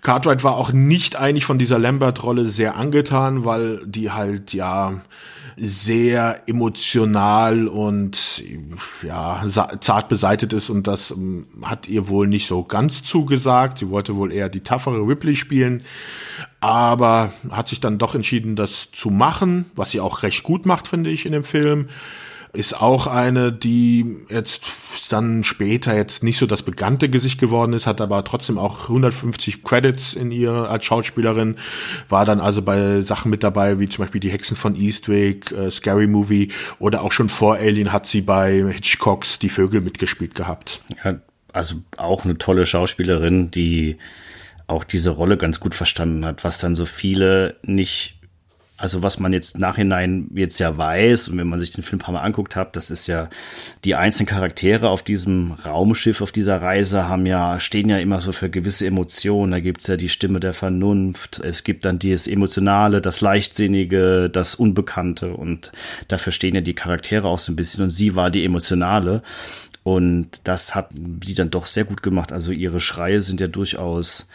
Cartwright 0.00 0.42
war 0.42 0.56
auch 0.56 0.72
nicht 0.72 1.14
eigentlich 1.16 1.44
von 1.44 1.58
dieser 1.58 1.78
Lambert-Rolle 1.78 2.46
sehr 2.46 2.76
angetan, 2.76 3.44
weil 3.44 3.80
die 3.86 4.10
halt 4.10 4.52
ja 4.52 5.00
sehr 5.56 6.42
emotional 6.46 7.68
und 7.68 8.42
ja 9.02 9.44
zart 9.80 10.08
beseitet 10.08 10.52
ist 10.52 10.70
und 10.70 10.86
das 10.86 11.10
um, 11.10 11.22
ähm, 11.22 11.46
hat 11.62 11.88
ihr 11.88 12.08
wohl 12.08 12.26
nicht 12.26 12.46
so 12.46 12.62
ganz 12.64 13.02
zugesagt. 13.02 13.78
Sie 13.78 13.90
wollte 13.90 14.16
wohl 14.16 14.32
eher 14.32 14.48
die 14.48 14.60
taffere 14.60 15.06
Ripley 15.06 15.36
spielen, 15.36 15.82
aber 16.60 17.32
hat 17.50 17.68
sich 17.68 17.80
dann 17.80 17.98
doch 17.98 18.14
entschieden, 18.14 18.56
das 18.56 18.88
zu 18.92 19.10
machen, 19.10 19.70
was 19.74 19.90
sie 19.90 20.00
auch 20.00 20.22
recht 20.22 20.42
gut 20.42 20.66
macht, 20.66 20.88
finde 20.88 21.10
ich 21.10 21.26
in 21.26 21.32
dem 21.32 21.44
Film 21.44 21.88
ist 22.54 22.78
auch 22.78 23.06
eine, 23.06 23.50
die 23.50 24.18
jetzt 24.28 24.62
dann 25.08 25.42
später 25.42 25.96
jetzt 25.96 26.22
nicht 26.22 26.38
so 26.38 26.46
das 26.46 26.62
bekannte 26.62 27.08
Gesicht 27.08 27.40
geworden 27.40 27.72
ist, 27.72 27.86
hat 27.86 28.00
aber 28.00 28.22
trotzdem 28.24 28.58
auch 28.58 28.82
150 28.82 29.62
Credits 29.62 30.12
in 30.12 30.30
ihr 30.30 30.52
als 30.52 30.84
Schauspielerin, 30.84 31.56
war 32.10 32.26
dann 32.26 32.40
also 32.40 32.60
bei 32.60 33.00
Sachen 33.00 33.30
mit 33.30 33.42
dabei, 33.42 33.78
wie 33.78 33.88
zum 33.88 34.04
Beispiel 34.04 34.20
die 34.20 34.30
Hexen 34.30 34.56
von 34.56 34.76
Eastwick, 34.76 35.50
äh, 35.52 35.70
Scary 35.70 36.06
Movie 36.06 36.52
oder 36.78 37.02
auch 37.02 37.12
schon 37.12 37.30
vor 37.30 37.56
Alien 37.56 37.92
hat 37.92 38.06
sie 38.06 38.20
bei 38.20 38.64
Hitchcocks 38.70 39.38
Die 39.38 39.48
Vögel 39.48 39.80
mitgespielt 39.80 40.34
gehabt. 40.34 40.82
Ja, 41.04 41.16
also 41.52 41.76
auch 41.96 42.24
eine 42.24 42.36
tolle 42.36 42.66
Schauspielerin, 42.66 43.50
die 43.50 43.96
auch 44.66 44.84
diese 44.84 45.10
Rolle 45.10 45.36
ganz 45.36 45.58
gut 45.58 45.74
verstanden 45.74 46.24
hat, 46.24 46.44
was 46.44 46.58
dann 46.58 46.76
so 46.76 46.86
viele 46.86 47.56
nicht 47.62 48.21
also 48.82 49.00
was 49.00 49.20
man 49.20 49.32
jetzt 49.32 49.60
nachhinein 49.60 50.26
jetzt 50.34 50.58
ja 50.58 50.76
weiß 50.76 51.28
und 51.28 51.38
wenn 51.38 51.46
man 51.46 51.60
sich 51.60 51.70
den 51.70 51.84
Film 51.84 52.00
ein 52.00 52.04
paar 52.04 52.14
Mal 52.14 52.22
anguckt 52.22 52.56
hat, 52.56 52.74
das 52.74 52.90
ist 52.90 53.06
ja 53.06 53.30
die 53.84 53.94
einzelnen 53.94 54.26
Charaktere 54.26 54.88
auf 54.88 55.04
diesem 55.04 55.52
Raumschiff, 55.52 56.20
auf 56.20 56.32
dieser 56.32 56.60
Reise 56.60 57.08
haben 57.08 57.24
ja, 57.24 57.60
stehen 57.60 57.88
ja 57.88 57.98
immer 57.98 58.20
so 58.20 58.32
für 58.32 58.50
gewisse 58.50 58.84
Emotionen. 58.84 59.52
Da 59.52 59.60
gibt's 59.60 59.86
ja 59.86 59.96
die 59.96 60.08
Stimme 60.08 60.40
der 60.40 60.52
Vernunft, 60.52 61.40
es 61.44 61.62
gibt 61.62 61.84
dann 61.84 62.00
das 62.00 62.26
Emotionale, 62.26 63.00
das 63.00 63.20
Leichtsinnige, 63.20 64.28
das 64.28 64.56
Unbekannte 64.56 65.34
und 65.34 65.70
dafür 66.08 66.32
stehen 66.32 66.56
ja 66.56 66.60
die 66.60 66.74
Charaktere 66.74 67.28
auch 67.28 67.38
so 67.38 67.52
ein 67.52 67.56
bisschen 67.56 67.84
und 67.84 67.90
sie 67.92 68.16
war 68.16 68.32
die 68.32 68.44
Emotionale. 68.44 69.22
Und 69.84 70.28
das 70.44 70.74
hat 70.74 70.90
sie 71.24 71.34
dann 71.34 71.50
doch 71.50 71.66
sehr 71.66 71.84
gut 71.84 72.02
gemacht. 72.02 72.32
Also 72.32 72.52
ihre 72.52 72.80
Schreie 72.80 73.20
sind 73.20 73.40
ja 73.40 73.48
durchaus 73.48 74.28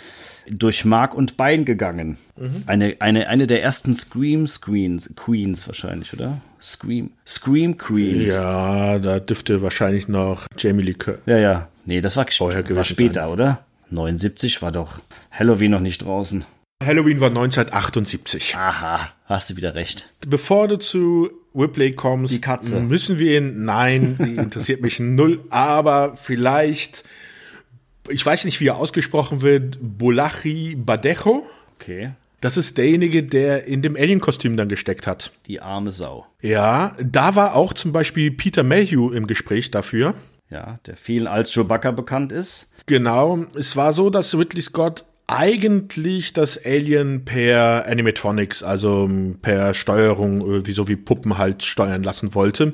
durch 0.49 0.85
Mark 0.85 1.13
und 1.13 1.37
Bein 1.37 1.65
gegangen. 1.65 2.17
Mhm. 2.37 2.63
Eine, 2.65 2.95
eine, 2.99 3.27
eine 3.27 3.47
der 3.47 3.63
ersten 3.63 3.93
Scream 3.93 4.47
Screens, 4.47 5.11
Queens 5.15 5.67
wahrscheinlich, 5.67 6.13
oder? 6.13 6.39
Scream, 6.61 7.11
Scream 7.25 7.77
Queens. 7.77 8.31
Ja, 8.31 8.99
da 8.99 9.19
dürfte 9.19 9.61
wahrscheinlich 9.61 10.07
noch 10.07 10.47
Jamie 10.57 10.83
Lee 10.83 10.93
Curtis. 10.93 11.21
Ja, 11.25 11.37
ja. 11.37 11.67
Nee, 11.85 12.01
das 12.01 12.17
war, 12.17 12.25
Vorher 12.29 12.67
war 12.75 12.83
später, 12.83 13.21
sein. 13.23 13.29
oder? 13.29 13.65
79 13.89 14.61
war 14.61 14.71
doch 14.71 14.99
Halloween 15.31 15.71
noch 15.71 15.79
nicht 15.79 15.99
draußen. 15.99 16.43
Halloween 16.83 17.19
war 17.19 17.29
1978. 17.29 18.55
Aha, 18.55 19.09
hast 19.25 19.49
du 19.49 19.55
wieder 19.57 19.75
recht. 19.75 20.09
Bevor 20.27 20.67
du 20.67 20.77
zu 20.77 21.31
Ripley 21.55 21.93
kommst, 21.93 22.33
die 22.33 22.41
Katze. 22.41 22.79
müssen 22.79 23.17
wir 23.17 23.39
ihn, 23.39 23.65
nein, 23.65 24.15
die 24.19 24.35
interessiert 24.35 24.81
mich 24.81 24.99
null, 24.99 25.43
aber 25.49 26.15
vielleicht 26.21 27.03
ich 28.09 28.25
weiß 28.25 28.45
nicht, 28.45 28.59
wie 28.59 28.67
er 28.67 28.77
ausgesprochen 28.77 29.41
wird, 29.41 29.77
Bolachi 29.81 30.75
Badejo. 30.75 31.45
Okay. 31.79 32.11
Das 32.41 32.55
ist 32.55 32.77
derjenige, 32.77 33.23
der 33.23 33.65
in 33.65 33.81
dem 33.81 33.95
Alien-Kostüm 33.95 34.57
dann 34.57 34.69
gesteckt 34.69 35.07
hat. 35.07 35.31
Die 35.47 35.59
arme 35.59 35.91
Sau. 35.91 36.27
Ja, 36.41 36.95
da 37.01 37.35
war 37.35 37.55
auch 37.55 37.73
zum 37.73 37.91
Beispiel 37.91 38.31
Peter 38.31 38.63
Mayhew 38.63 39.11
im 39.11 39.25
Gespräch 39.25 39.71
dafür. 39.71 40.13
Ja, 40.49 40.79
der 40.85 40.95
vielen 40.95 41.27
als 41.27 41.51
Chewbacca 41.51 41.91
bekannt 41.91 42.31
ist. 42.31 42.73
Genau. 42.85 43.45
Es 43.55 43.75
war 43.75 43.93
so, 43.93 44.09
dass 44.09 44.35
Ridley 44.35 44.61
Scott 44.61 45.03
eigentlich 45.25 46.31
das 46.31 46.63
Alien 46.63 47.25
per 47.25 47.85
Animatronics, 47.85 48.63
also 48.63 49.09
per 49.41 49.73
Steuerung, 49.73 50.65
wie 50.65 50.71
so 50.71 50.87
wie 50.87 50.95
Puppen 50.95 51.37
halt 51.37 51.63
steuern 51.63 52.03
lassen 52.03 52.33
wollte. 52.33 52.73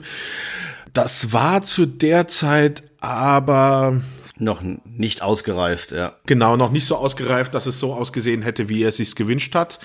Das 0.94 1.34
war 1.34 1.64
zu 1.64 1.88
der 1.88 2.28
Zeit 2.28 2.84
aber 3.00 4.02
noch 4.38 4.64
nicht 4.86 5.22
ausgereift, 5.22 5.92
ja. 5.92 6.16
Genau, 6.26 6.58
noch 6.58 6.72
nicht 6.72 6.88
so 6.88 6.96
ausgereift, 6.96 7.54
dass 7.54 7.66
es 7.66 7.80
so 7.80 7.94
ausgesehen 7.94 8.42
hätte, 8.42 8.68
wie 8.68 8.82
er 8.82 8.90
es 8.90 8.98
sich 8.98 9.16
gewünscht 9.16 9.54
hat. 9.54 9.80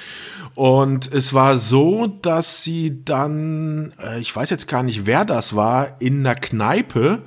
Und 0.54 1.12
es 1.12 1.34
war 1.34 1.58
so, 1.58 2.06
dass 2.06 2.62
sie 2.62 3.04
dann, 3.04 3.92
äh, 4.02 4.18
ich 4.20 4.34
weiß 4.34 4.48
jetzt 4.50 4.66
gar 4.66 4.82
nicht, 4.82 5.06
wer 5.06 5.24
das 5.24 5.54
war, 5.54 6.00
in 6.00 6.26
einer 6.26 6.34
Kneipe 6.34 7.22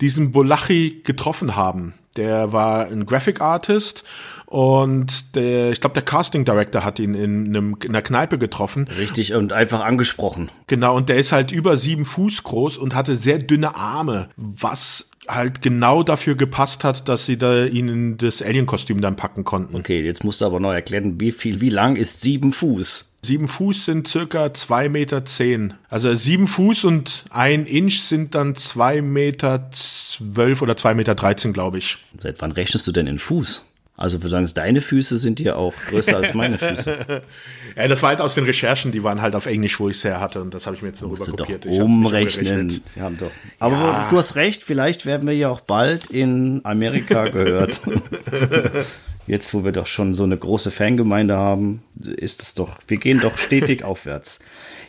diesen 0.00 0.32
Bolachi 0.32 1.02
getroffen 1.04 1.56
haben. 1.56 1.94
Der 2.16 2.52
war 2.52 2.86
ein 2.86 3.06
Graphic 3.06 3.40
Artist 3.40 4.04
und 4.44 5.36
der, 5.36 5.70
ich 5.70 5.80
glaube, 5.80 5.94
der 5.94 6.02
Casting 6.02 6.44
Director 6.44 6.84
hat 6.84 6.98
ihn 6.98 7.14
in, 7.14 7.48
einem, 7.48 7.76
in 7.82 7.90
einer 7.90 8.02
Kneipe 8.02 8.38
getroffen. 8.38 8.88
Richtig, 8.98 9.34
und 9.34 9.52
einfach 9.52 9.84
angesprochen. 9.84 10.50
Genau, 10.66 10.96
und 10.96 11.08
der 11.08 11.18
ist 11.18 11.32
halt 11.32 11.52
über 11.52 11.76
sieben 11.76 12.04
Fuß 12.04 12.42
groß 12.42 12.78
und 12.78 12.94
hatte 12.94 13.14
sehr 13.14 13.38
dünne 13.38 13.76
Arme, 13.76 14.28
was 14.36 15.08
halt 15.28 15.62
genau 15.62 16.02
dafür 16.02 16.34
gepasst 16.34 16.84
hat, 16.84 17.08
dass 17.08 17.26
sie 17.26 17.36
da 17.36 17.64
ihnen 17.64 18.16
das 18.16 18.42
Alien-Kostüm 18.42 19.00
dann 19.00 19.16
packen 19.16 19.44
konnten. 19.44 19.76
Okay, 19.76 20.02
jetzt 20.02 20.24
musst 20.24 20.40
du 20.40 20.46
aber 20.46 20.58
noch 20.58 20.72
erklären, 20.72 21.20
wie 21.20 21.32
viel, 21.32 21.60
wie 21.60 21.68
lang 21.68 21.96
ist 21.96 22.22
sieben 22.22 22.52
Fuß? 22.52 23.12
Sieben 23.22 23.48
Fuß 23.48 23.84
sind 23.84 24.08
circa 24.08 24.54
zwei 24.54 24.88
Meter. 24.88 25.24
zehn. 25.24 25.74
Also 25.88 26.14
sieben 26.14 26.46
Fuß 26.46 26.84
und 26.84 27.24
ein 27.30 27.66
Inch 27.66 28.00
sind 28.00 28.34
dann 28.34 28.54
zwei 28.56 29.02
Meter 29.02 29.70
zwölf 29.72 30.62
oder 30.62 30.76
zwei 30.76 30.94
Meter, 30.94 31.14
dreizehn, 31.14 31.52
glaube 31.52 31.78
ich. 31.78 31.98
Seit 32.20 32.40
wann 32.40 32.52
rechnest 32.52 32.86
du 32.86 32.92
denn 32.92 33.06
in 33.06 33.18
Fuß? 33.18 33.67
Also 33.98 34.22
wir 34.22 34.30
sagen, 34.30 34.48
deine 34.54 34.80
Füße 34.80 35.18
sind 35.18 35.40
ja 35.40 35.56
auch 35.56 35.74
größer 35.88 36.16
als 36.16 36.32
meine 36.32 36.56
Füße. 36.56 37.22
ja, 37.76 37.88
das 37.88 38.00
war 38.00 38.10
halt 38.10 38.20
aus 38.20 38.36
den 38.36 38.44
Recherchen, 38.44 38.92
die 38.92 39.02
waren 39.02 39.20
halt 39.20 39.34
auf 39.34 39.46
Englisch, 39.46 39.80
wo 39.80 39.88
ich 39.88 39.96
es 39.96 40.04
her 40.04 40.20
hatte 40.20 40.40
und 40.40 40.54
das 40.54 40.66
habe 40.66 40.76
ich 40.76 40.82
mir 40.82 40.88
jetzt 40.88 41.02
nur 41.02 41.10
rüber 41.10 41.26
kopiert. 41.26 41.66
Doch 41.66 41.72
umrechnen. 41.72 42.80
Ja, 42.94 43.10
doch. 43.10 43.32
Aber 43.58 43.74
ja. 43.74 44.08
du 44.08 44.16
hast 44.16 44.36
recht, 44.36 44.62
vielleicht 44.62 45.04
werden 45.04 45.26
wir 45.26 45.34
ja 45.34 45.48
auch 45.48 45.60
bald 45.60 46.06
in 46.06 46.60
Amerika 46.62 47.24
gehört. 47.28 47.80
Jetzt, 49.26 49.52
wo 49.52 49.62
wir 49.62 49.72
doch 49.72 49.86
schon 49.86 50.14
so 50.14 50.22
eine 50.22 50.38
große 50.38 50.70
Fangemeinde 50.70 51.36
haben, 51.36 51.82
ist 52.00 52.40
es 52.40 52.54
doch, 52.54 52.78
wir 52.86 52.96
gehen 52.96 53.20
doch 53.20 53.36
stetig 53.36 53.84
aufwärts. 53.84 54.38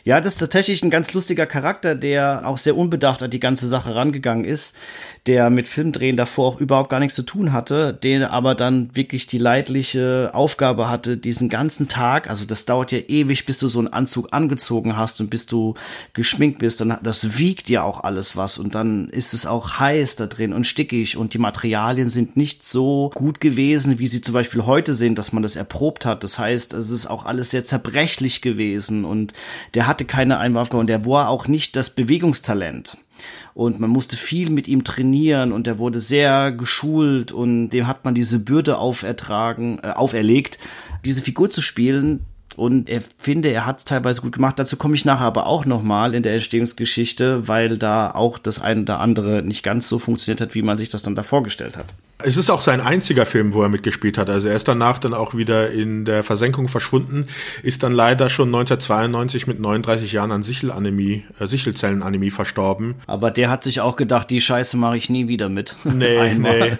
Ja, 0.04 0.20
das 0.20 0.34
ist 0.34 0.38
tatsächlich 0.38 0.82
ein 0.82 0.90
ganz 0.90 1.12
lustiger 1.12 1.46
Charakter, 1.46 1.94
der 1.94 2.46
auch 2.46 2.58
sehr 2.58 2.76
unbedacht 2.76 3.22
an 3.22 3.30
die 3.30 3.40
ganze 3.40 3.66
Sache 3.66 3.94
rangegangen 3.94 4.44
ist, 4.44 4.76
der 5.26 5.50
mit 5.50 5.68
Filmdrehen 5.68 6.16
davor 6.16 6.48
auch 6.48 6.60
überhaupt 6.60 6.88
gar 6.88 7.00
nichts 7.00 7.14
zu 7.14 7.22
tun 7.22 7.52
hatte, 7.52 7.92
der 7.92 8.32
aber 8.32 8.54
dann 8.54 8.94
wirklich 8.94 9.26
die 9.26 9.38
leidliche 9.38 10.30
Aufgabe 10.32 10.88
hatte, 10.88 11.18
diesen 11.18 11.48
ganzen 11.50 11.88
Tag, 11.88 12.30
also 12.30 12.46
das 12.46 12.64
dauert 12.64 12.92
ja 12.92 12.98
ewig, 12.98 13.44
bis 13.44 13.58
du 13.58 13.68
so 13.68 13.78
einen 13.78 13.88
Anzug 13.88 14.28
angezogen 14.32 14.96
hast 14.96 15.20
und 15.20 15.28
bis 15.28 15.46
du 15.46 15.74
geschminkt 16.14 16.60
bist, 16.60 16.80
dann 16.80 16.98
das 17.02 17.38
wiegt 17.38 17.68
ja 17.68 17.82
auch 17.82 18.02
alles 18.02 18.36
was 18.36 18.56
und 18.58 18.74
dann 18.74 19.10
ist 19.10 19.34
es 19.34 19.46
auch 19.46 19.78
heiß 19.78 20.16
da 20.16 20.26
drin 20.26 20.54
und 20.54 20.66
stickig 20.66 21.18
und 21.18 21.34
die 21.34 21.38
Materialien 21.38 22.08
sind 22.08 22.36
nicht 22.36 22.64
so 22.64 23.10
gut 23.14 23.40
gewesen, 23.40 23.98
wie 23.98 24.06
sie 24.06 24.22
zum 24.22 24.32
Beispiel 24.32 24.64
heute 24.64 24.94
sind, 24.94 25.18
dass 25.18 25.32
man 25.32 25.42
das 25.42 25.56
erprobt 25.56 26.06
hat. 26.06 26.24
Das 26.24 26.38
heißt, 26.38 26.72
es 26.72 26.90
ist 26.90 27.06
auch 27.06 27.26
alles 27.26 27.50
sehr 27.50 27.64
zerbrechlich 27.64 28.40
gewesen 28.40 29.04
und 29.04 29.34
der 29.74 29.89
hatte 29.90 30.06
keine 30.06 30.38
Einwaffe 30.38 30.78
und 30.78 30.86
der 30.86 31.04
war 31.04 31.28
auch 31.28 31.48
nicht 31.48 31.76
das 31.76 31.94
Bewegungstalent. 31.94 32.96
Und 33.52 33.80
man 33.80 33.90
musste 33.90 34.16
viel 34.16 34.48
mit 34.48 34.68
ihm 34.68 34.84
trainieren 34.84 35.52
und 35.52 35.66
er 35.66 35.78
wurde 35.78 36.00
sehr 36.00 36.52
geschult 36.52 37.32
und 37.32 37.70
dem 37.70 37.86
hat 37.86 38.06
man 38.06 38.14
diese 38.14 38.38
Bürde 38.38 38.78
aufertragen, 38.78 39.78
äh, 39.82 39.88
auferlegt, 39.88 40.58
diese 41.04 41.20
Figur 41.20 41.50
zu 41.50 41.60
spielen, 41.60 42.24
und 42.56 42.90
er 42.90 43.00
finde, 43.18 43.48
er 43.50 43.66
hat 43.66 43.78
es 43.78 43.84
teilweise 43.84 44.20
gut 44.20 44.32
gemacht. 44.32 44.58
Dazu 44.58 44.76
komme 44.76 44.94
ich 44.94 45.04
nachher 45.04 45.26
aber 45.26 45.46
auch 45.46 45.64
nochmal 45.64 46.14
in 46.14 46.22
der 46.22 46.34
Entstehungsgeschichte, 46.34 47.48
weil 47.48 47.78
da 47.78 48.10
auch 48.10 48.38
das 48.38 48.60
eine 48.60 48.82
oder 48.82 49.00
andere 49.00 49.42
nicht 49.42 49.62
ganz 49.62 49.88
so 49.88 49.98
funktioniert 49.98 50.40
hat, 50.40 50.54
wie 50.54 50.62
man 50.62 50.76
sich 50.76 50.88
das 50.88 51.02
dann 51.02 51.14
da 51.14 51.22
vorgestellt 51.22 51.76
hat. 51.76 51.86
Es 52.22 52.36
ist 52.36 52.50
auch 52.50 52.60
sein 52.60 52.80
einziger 52.80 53.24
Film, 53.24 53.54
wo 53.54 53.62
er 53.62 53.70
mitgespielt 53.70 54.18
hat. 54.18 54.28
Also 54.28 54.48
er 54.48 54.56
ist 54.56 54.68
danach 54.68 54.98
dann 54.98 55.14
auch 55.14 55.34
wieder 55.34 55.70
in 55.70 56.04
der 56.04 56.22
Versenkung 56.22 56.68
verschwunden, 56.68 57.26
ist 57.62 57.82
dann 57.82 57.92
leider 57.92 58.28
schon 58.28 58.48
1992 58.48 59.46
mit 59.46 59.58
39 59.58 60.12
Jahren 60.12 60.32
an 60.32 60.42
Sichelanämie, 60.42 61.24
äh, 61.38 61.46
Sichelzellenanämie 61.46 62.30
verstorben. 62.30 62.96
Aber 63.06 63.30
der 63.30 63.48
hat 63.48 63.64
sich 63.64 63.80
auch 63.80 63.96
gedacht, 63.96 64.28
die 64.28 64.40
Scheiße 64.40 64.76
mache 64.76 64.98
ich 64.98 65.08
nie 65.08 65.28
wieder 65.28 65.48
mit. 65.48 65.76
Nee, 65.84 66.34
nee. 66.38 66.76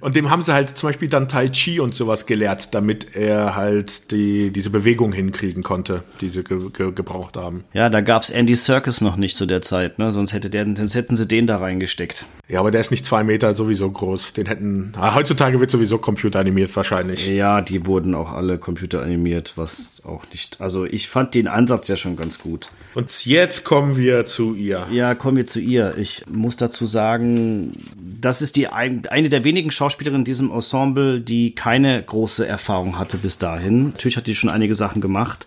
Und 0.00 0.16
dem 0.16 0.30
haben 0.30 0.42
sie 0.42 0.52
halt 0.52 0.70
zum 0.70 0.88
Beispiel 0.88 1.08
dann 1.08 1.28
Tai 1.28 1.48
Chi 1.48 1.80
und 1.80 1.94
sowas 1.94 2.26
gelehrt, 2.26 2.74
damit 2.74 3.16
er 3.16 3.56
halt 3.56 4.10
die, 4.10 4.50
diese 4.50 4.70
Bewegung 4.70 5.12
hinkriegen 5.12 5.62
konnte, 5.62 6.04
die 6.20 6.28
sie 6.28 6.44
ge 6.44 6.70
ge 6.72 6.92
gebraucht 6.92 7.36
haben. 7.36 7.64
Ja, 7.72 7.88
da 7.88 8.00
gab's 8.00 8.30
Andy 8.30 8.54
Circus 8.54 9.00
noch 9.00 9.16
nicht 9.16 9.36
zu 9.36 9.46
der 9.46 9.62
Zeit, 9.62 9.98
ne? 9.98 10.12
Sonst 10.12 10.32
hätte 10.32 10.50
der, 10.50 10.64
sonst 10.64 10.94
hätten 10.94 11.16
sie 11.16 11.26
den 11.26 11.46
da 11.46 11.58
reingesteckt. 11.58 12.26
Ja, 12.48 12.60
aber 12.60 12.70
der 12.70 12.80
ist 12.80 12.90
nicht 12.90 13.04
zwei 13.04 13.24
Meter 13.24 13.54
sowieso 13.54 13.90
groß. 13.90 14.32
Den 14.32 14.46
hätten. 14.46 14.92
Ah, 14.96 15.14
heutzutage 15.14 15.60
wird 15.60 15.70
sowieso 15.70 15.98
computeranimiert 15.98 16.74
wahrscheinlich. 16.74 17.28
Ja, 17.28 17.60
die 17.60 17.84
wurden 17.84 18.14
auch 18.14 18.32
alle 18.32 18.58
computeranimiert, 18.58 19.52
was 19.56 20.02
auch 20.06 20.24
nicht. 20.32 20.60
Also 20.60 20.86
ich 20.86 21.08
fand 21.08 21.34
den 21.34 21.46
Ansatz 21.46 21.88
ja 21.88 21.96
schon 21.96 22.16
ganz 22.16 22.38
gut. 22.38 22.70
Und 22.94 23.26
jetzt 23.26 23.64
kommen 23.64 23.96
wir 23.96 24.24
zu 24.24 24.54
ihr. 24.54 24.86
Ja, 24.90 25.14
kommen 25.14 25.36
wir 25.36 25.46
zu 25.46 25.60
ihr. 25.60 25.96
Ich 25.98 26.24
muss 26.30 26.56
dazu 26.56 26.86
sagen, 26.86 27.72
das 28.20 28.40
ist 28.40 28.56
die 28.56 28.68
eine 28.68 29.28
der 29.28 29.44
wenigen 29.44 29.70
Schauspielerinnen 29.88 30.20
in 30.20 30.24
diesem 30.26 30.50
Ensemble, 30.50 31.18
die 31.22 31.54
keine 31.54 32.02
große 32.02 32.46
Erfahrung 32.46 32.98
hatte 32.98 33.16
bis 33.16 33.38
dahin. 33.38 33.84
Natürlich 33.92 34.18
hat 34.18 34.26
die 34.26 34.34
schon 34.34 34.50
einige 34.50 34.74
Sachen 34.74 35.00
gemacht, 35.00 35.46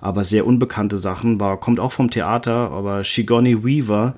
aber 0.00 0.24
sehr 0.24 0.46
unbekannte 0.46 0.96
Sachen. 0.96 1.38
War 1.40 1.60
kommt 1.60 1.78
auch 1.78 1.92
vom 1.92 2.10
Theater, 2.10 2.70
aber 2.70 3.04
Shigoni 3.04 3.62
Weaver 3.64 4.14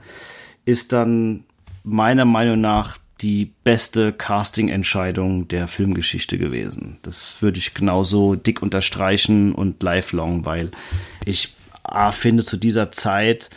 ist 0.65 0.93
dann 0.93 1.43
meiner 1.83 2.25
Meinung 2.25 2.61
nach 2.61 2.99
die 3.21 3.51
beste 3.65 4.13
Casting-Entscheidung 4.13 5.49
der 5.49 5.67
Filmgeschichte 5.67 6.39
gewesen. 6.39 6.99
Das 7.03 7.43
würde 7.43 7.59
ich 7.59 7.75
genauso 7.75 8.37
dick 8.37 8.63
unterstreichen 8.63 9.53
und 9.57 9.83
lifelong, 9.83 10.45
weil 10.45 10.71
ich 11.25 11.53
A, 11.83 12.13
finde 12.13 12.45
zu 12.45 12.57
dieser 12.57 12.93
Zeit, 12.93 13.51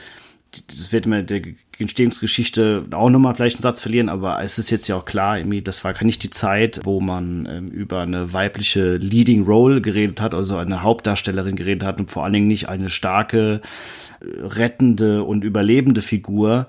das 0.67 0.91
wird 0.91 1.05
mir 1.05 1.21
der 1.21 1.41
Entstehungsgeschichte 1.79 2.85
auch 2.91 3.09
nochmal 3.09 3.35
vielleicht 3.35 3.57
einen 3.57 3.61
Satz 3.61 3.81
verlieren, 3.81 4.09
aber 4.09 4.41
es 4.41 4.57
ist 4.57 4.71
jetzt 4.71 4.87
ja 4.87 4.95
auch 4.95 5.05
klar, 5.05 5.37
irgendwie, 5.37 5.61
das 5.61 5.83
war 5.83 5.93
nicht 6.03 6.23
die 6.23 6.31
Zeit, 6.31 6.81
wo 6.83 6.99
man 6.99 7.47
ähm, 7.49 7.65
über 7.67 8.01
eine 8.01 8.33
weibliche 8.33 8.97
Leading 8.97 9.43
Role 9.45 9.81
geredet 9.81 10.19
hat, 10.19 10.33
also 10.33 10.57
eine 10.57 10.81
Hauptdarstellerin 10.81 11.55
geredet 11.55 11.83
hat 11.83 11.99
und 11.99 12.09
vor 12.09 12.23
allen 12.23 12.33
Dingen 12.33 12.47
nicht 12.47 12.67
eine 12.67 12.89
starke, 12.89 13.61
äh, 14.21 14.25
rettende 14.41 15.23
und 15.23 15.43
überlebende 15.43 16.01
Figur, 16.01 16.67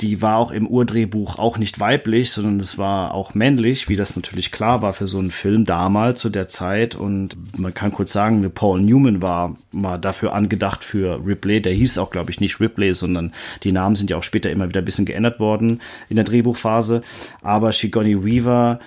die 0.00 0.22
war 0.22 0.38
auch 0.38 0.50
im 0.50 0.66
Urdrehbuch 0.66 1.38
auch 1.38 1.58
nicht 1.58 1.78
weiblich, 1.78 2.32
sondern 2.32 2.58
es 2.58 2.78
war 2.78 3.12
auch 3.12 3.34
männlich, 3.34 3.88
wie 3.88 3.96
das 3.96 4.16
natürlich 4.16 4.50
klar 4.50 4.80
war 4.80 4.92
für 4.92 5.06
so 5.06 5.18
einen 5.18 5.30
Film 5.30 5.66
damals 5.66 6.20
zu 6.20 6.30
der 6.30 6.48
Zeit. 6.48 6.94
Und 6.94 7.36
man 7.58 7.74
kann 7.74 7.92
kurz 7.92 8.12
sagen, 8.12 8.50
Paul 8.54 8.80
Newman 8.80 9.20
war 9.20 9.56
mal 9.72 9.98
dafür 9.98 10.32
angedacht 10.32 10.84
für 10.84 11.24
Ripley. 11.24 11.60
Der 11.60 11.72
hieß 11.72 11.98
auch, 11.98 12.10
glaube 12.10 12.30
ich, 12.30 12.40
nicht 12.40 12.60
Ripley, 12.60 12.94
sondern 12.94 13.32
die 13.62 13.72
Namen 13.72 13.96
sind 13.96 14.10
ja 14.10 14.16
auch 14.16 14.22
später 14.22 14.50
immer 14.50 14.68
wieder 14.68 14.80
ein 14.80 14.86
bisschen 14.86 15.06
geändert 15.06 15.38
worden 15.38 15.80
in 16.08 16.16
der 16.16 16.24
Drehbuchphase. 16.24 17.02
Aber 17.42 17.72
Shigoni 17.72 18.24
Weaver 18.24 18.80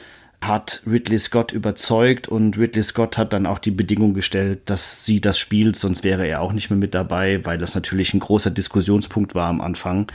hat 0.47 0.81
Ridley 0.85 1.19
Scott 1.19 1.51
überzeugt 1.51 2.27
und 2.27 2.57
Ridley 2.57 2.83
Scott 2.83 3.17
hat 3.17 3.33
dann 3.33 3.45
auch 3.45 3.59
die 3.59 3.71
Bedingung 3.71 4.13
gestellt, 4.13 4.61
dass 4.65 5.05
sie 5.05 5.21
das 5.21 5.37
spielt, 5.37 5.75
sonst 5.75 6.03
wäre 6.03 6.27
er 6.27 6.41
auch 6.41 6.53
nicht 6.53 6.69
mehr 6.69 6.79
mit 6.79 6.93
dabei, 6.93 7.45
weil 7.45 7.57
das 7.57 7.75
natürlich 7.75 8.13
ein 8.13 8.19
großer 8.19 8.51
Diskussionspunkt 8.51 9.35
war 9.35 9.49
am 9.49 9.61
Anfang. 9.61 10.11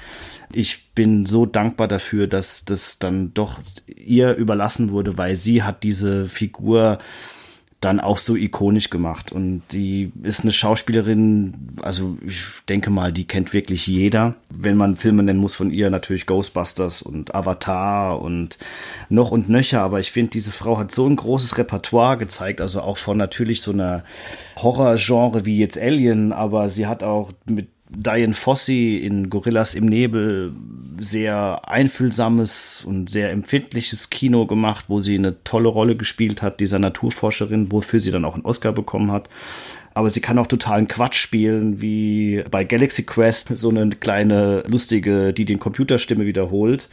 Ich 0.53 0.91
bin 0.95 1.26
so 1.26 1.47
dankbar 1.47 1.89
dafür, 1.89 2.26
dass 2.26 2.64
das 2.64 2.99
dann 2.99 3.35
doch 3.35 3.59
ihr 3.87 4.35
überlassen 4.35 4.91
wurde, 4.91 5.18
weil 5.18 5.37
sie 5.37 5.62
hat 5.62 5.83
diese 5.83 6.29
Figur 6.29 6.99
dann 7.81 8.01
auch 8.01 8.18
so 8.18 8.35
ikonisch 8.35 8.91
gemacht. 8.91 9.31
Und 9.31 9.62
die 9.70 10.11
ist 10.24 10.41
eine 10.41 10.51
Schauspielerin, 10.51 11.55
also 11.81 12.18
ich 12.26 12.43
denke 12.68 12.91
mal, 12.91 13.12
die 13.12 13.26
kennt 13.26 13.53
wirklich 13.53 13.87
jeder. 13.87 14.35
Wenn 14.51 14.76
man 14.76 14.97
Filme 14.97 15.22
nennen 15.22 15.39
muss 15.39 15.55
von 15.55 15.70
ihr, 15.70 15.89
natürlich 15.89 16.26
Ghostbusters 16.26 17.03
und 17.03 17.37
Avatar 17.37 18.20
und 18.20 18.59
noch 19.09 19.31
und 19.31 19.49
nöcher. 19.49 19.81
Aber 19.83 20.01
ich 20.01 20.11
finde, 20.11 20.31
diese 20.31 20.51
Frau 20.51 20.76
hat 20.76 20.91
so 20.91 21.07
ein 21.07 21.14
großes 21.14 21.57
Repertoire 21.57 22.18
gezeigt, 22.18 22.61
also 22.61 22.81
auch 22.81 22.97
von 22.97 23.16
natürlich 23.16 23.62
so 23.62 23.70
einer 23.70 24.03
Horrorgenre 24.57 25.45
wie 25.45 25.59
jetzt 25.59 25.79
Alien, 25.79 26.33
aber 26.33 26.70
sie 26.70 26.89
hat 26.89 27.05
auch 27.05 27.33
mit 27.45 27.68
Diane 27.91 28.34
Fossey 28.34 28.99
in 28.99 29.30
Gorillas 29.30 29.74
im 29.74 29.86
Nebel 29.86 30.53
sehr 31.01 31.68
einfühlsames 31.68 32.84
und 32.84 33.09
sehr 33.09 33.30
empfindliches 33.30 34.11
Kino 34.11 34.47
gemacht, 34.47 34.86
wo 34.89 35.01
sie 35.01 35.16
eine 35.16 35.43
tolle 35.45 35.68
Rolle 35.68 35.97
gespielt 35.97 36.43
hat, 36.43 36.61
dieser 36.61 36.78
Naturforscherin, 36.78 37.72
wofür 37.72 38.01
sie 38.01 38.11
dann 38.11 38.24
auch 38.24 38.34
einen 38.34 38.45
Oscar 38.45 38.72
bekommen 38.72 39.12
hat. 39.12 39.28
Aber 39.95 40.11
sie 40.11 40.20
kann 40.20 40.39
auch 40.39 40.47
totalen 40.47 40.86
Quatsch 40.86 41.16
spielen, 41.16 41.80
wie 41.80 42.45
bei 42.51 42.64
Galaxy 42.64 43.05
Quest, 43.05 43.57
so 43.57 43.70
eine 43.70 43.89
kleine 43.91 44.62
lustige, 44.66 45.32
die 45.32 45.45
den 45.45 45.59
Computerstimme 45.59 46.26
wiederholt 46.26 46.89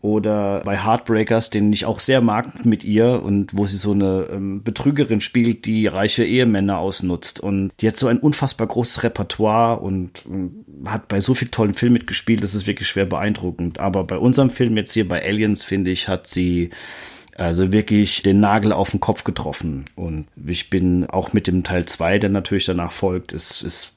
oder 0.00 0.60
bei 0.64 0.78
Heartbreakers, 0.78 1.50
den 1.50 1.72
ich 1.72 1.84
auch 1.84 1.98
sehr 1.98 2.20
mag 2.20 2.64
mit 2.64 2.84
ihr 2.84 3.22
und 3.22 3.56
wo 3.56 3.66
sie 3.66 3.76
so 3.76 3.92
eine 3.92 4.28
ähm, 4.32 4.62
Betrügerin 4.62 5.20
spielt, 5.20 5.66
die 5.66 5.88
reiche 5.88 6.24
Ehemänner 6.24 6.78
ausnutzt. 6.78 7.40
Und 7.40 7.72
die 7.80 7.88
hat 7.88 7.96
so 7.96 8.06
ein 8.06 8.18
unfassbar 8.18 8.68
großes 8.68 9.02
Repertoire 9.02 9.80
und, 9.80 10.24
und 10.26 10.64
hat 10.86 11.08
bei 11.08 11.20
so 11.20 11.34
vielen 11.34 11.50
tollen 11.50 11.74
Filmen 11.74 11.94
mitgespielt, 11.94 12.44
das 12.44 12.54
ist 12.54 12.66
wirklich 12.68 12.88
schwer 12.88 13.06
beeindruckend. 13.06 13.80
Aber 13.80 14.04
bei 14.04 14.18
unserem 14.18 14.50
Film 14.50 14.76
jetzt 14.76 14.92
hier 14.92 15.08
bei 15.08 15.22
Aliens, 15.24 15.64
finde 15.64 15.90
ich, 15.90 16.06
hat 16.06 16.28
sie 16.28 16.70
also 17.38 17.72
wirklich 17.72 18.22
den 18.22 18.40
Nagel 18.40 18.72
auf 18.72 18.90
den 18.90 19.00
Kopf 19.00 19.24
getroffen. 19.24 19.84
Und 19.94 20.26
ich 20.44 20.70
bin 20.70 21.06
auch 21.06 21.32
mit 21.32 21.46
dem 21.46 21.62
Teil 21.64 21.86
2, 21.86 22.18
der 22.18 22.30
natürlich 22.30 22.66
danach 22.66 22.92
folgt, 22.92 23.32
ist, 23.32 23.62
ist 23.62 23.94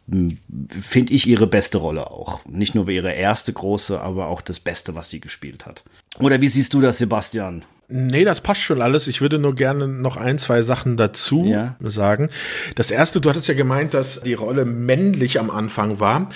finde 0.80 1.14
ich, 1.14 1.28
ihre 1.28 1.48
beste 1.48 1.80
Rolle 1.80 2.12
auch. 2.12 2.46
Nicht 2.46 2.76
nur 2.76 2.88
ihre 2.88 3.12
erste 3.12 3.52
große, 3.52 4.00
aber 4.00 4.28
auch 4.28 4.42
das 4.42 4.60
Beste, 4.60 4.96
was 4.96 5.10
sie 5.10 5.20
gespielt 5.20 5.66
hat. 5.66 5.84
Oder 6.20 6.40
wie 6.42 6.48
siehst 6.48 6.74
du 6.74 6.82
das, 6.82 7.00
Sebastian? 7.00 7.66
Nee, 7.94 8.24
das 8.24 8.40
passt 8.40 8.62
schon 8.62 8.82
alles. 8.82 9.08
Ich 9.08 9.20
würde 9.20 9.38
nur 9.38 9.54
gerne 9.54 9.88
noch 9.88 10.16
ein, 10.16 10.38
zwei 10.38 10.62
Sachen 10.62 10.96
dazu 10.96 11.44
ja. 11.46 11.76
sagen. 11.82 12.30
Das 12.76 12.90
erste, 12.90 13.20
du 13.20 13.30
hattest 13.30 13.50
ja 13.50 13.54
gemeint, 13.54 13.94
dass 13.94 14.22
die 14.22 14.34
Rolle 14.34 14.64
männlich 14.64 15.40
am 15.40 15.50
Anfang 15.50 16.00
war. 16.00 16.30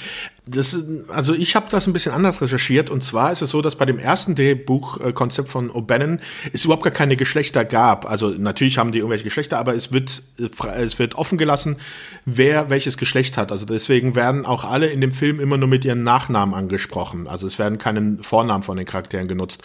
Das, 0.47 0.79
also 1.07 1.33
ich 1.33 1.55
habe 1.55 1.67
das 1.71 1.87
ein 1.87 1.93
bisschen 1.93 2.11
anders 2.11 2.41
recherchiert 2.41 2.91
und 2.91 3.03
zwar 3.03 3.31
ist 3.31 3.41
es 3.41 3.49
so, 3.49 3.61
dass 3.63 3.75
bei 3.75 3.85
dem 3.85 3.97
ersten 3.97 4.35
Drehbuchkonzept 4.35 5.47
von 5.47 5.71
O'Bannon 5.71 6.19
es 6.53 6.65
überhaupt 6.65 6.83
gar 6.83 6.93
keine 6.93 7.15
Geschlechter 7.15 7.65
gab. 7.65 8.07
Also 8.09 8.29
natürlich 8.29 8.77
haben 8.77 8.91
die 8.91 8.99
irgendwelche 8.99 9.23
Geschlechter, 9.23 9.57
aber 9.57 9.73
es 9.75 9.91
wird 9.91 10.21
es 10.37 10.99
wird 10.99 11.15
offen 11.15 11.37
gelassen, 11.37 11.77
wer 12.25 12.69
welches 12.69 12.97
Geschlecht 12.97 13.37
hat. 13.37 13.51
Also 13.51 13.65
deswegen 13.65 14.15
werden 14.15 14.45
auch 14.45 14.65
alle 14.65 14.87
in 14.87 15.01
dem 15.01 15.11
Film 15.11 15.39
immer 15.39 15.57
nur 15.57 15.67
mit 15.67 15.85
ihren 15.85 16.03
Nachnamen 16.03 16.53
angesprochen. 16.53 17.27
Also 17.27 17.47
es 17.47 17.57
werden 17.57 17.77
keine 17.77 18.17
Vornamen 18.21 18.63
von 18.63 18.77
den 18.77 18.85
Charakteren 18.85 19.27
genutzt. 19.27 19.63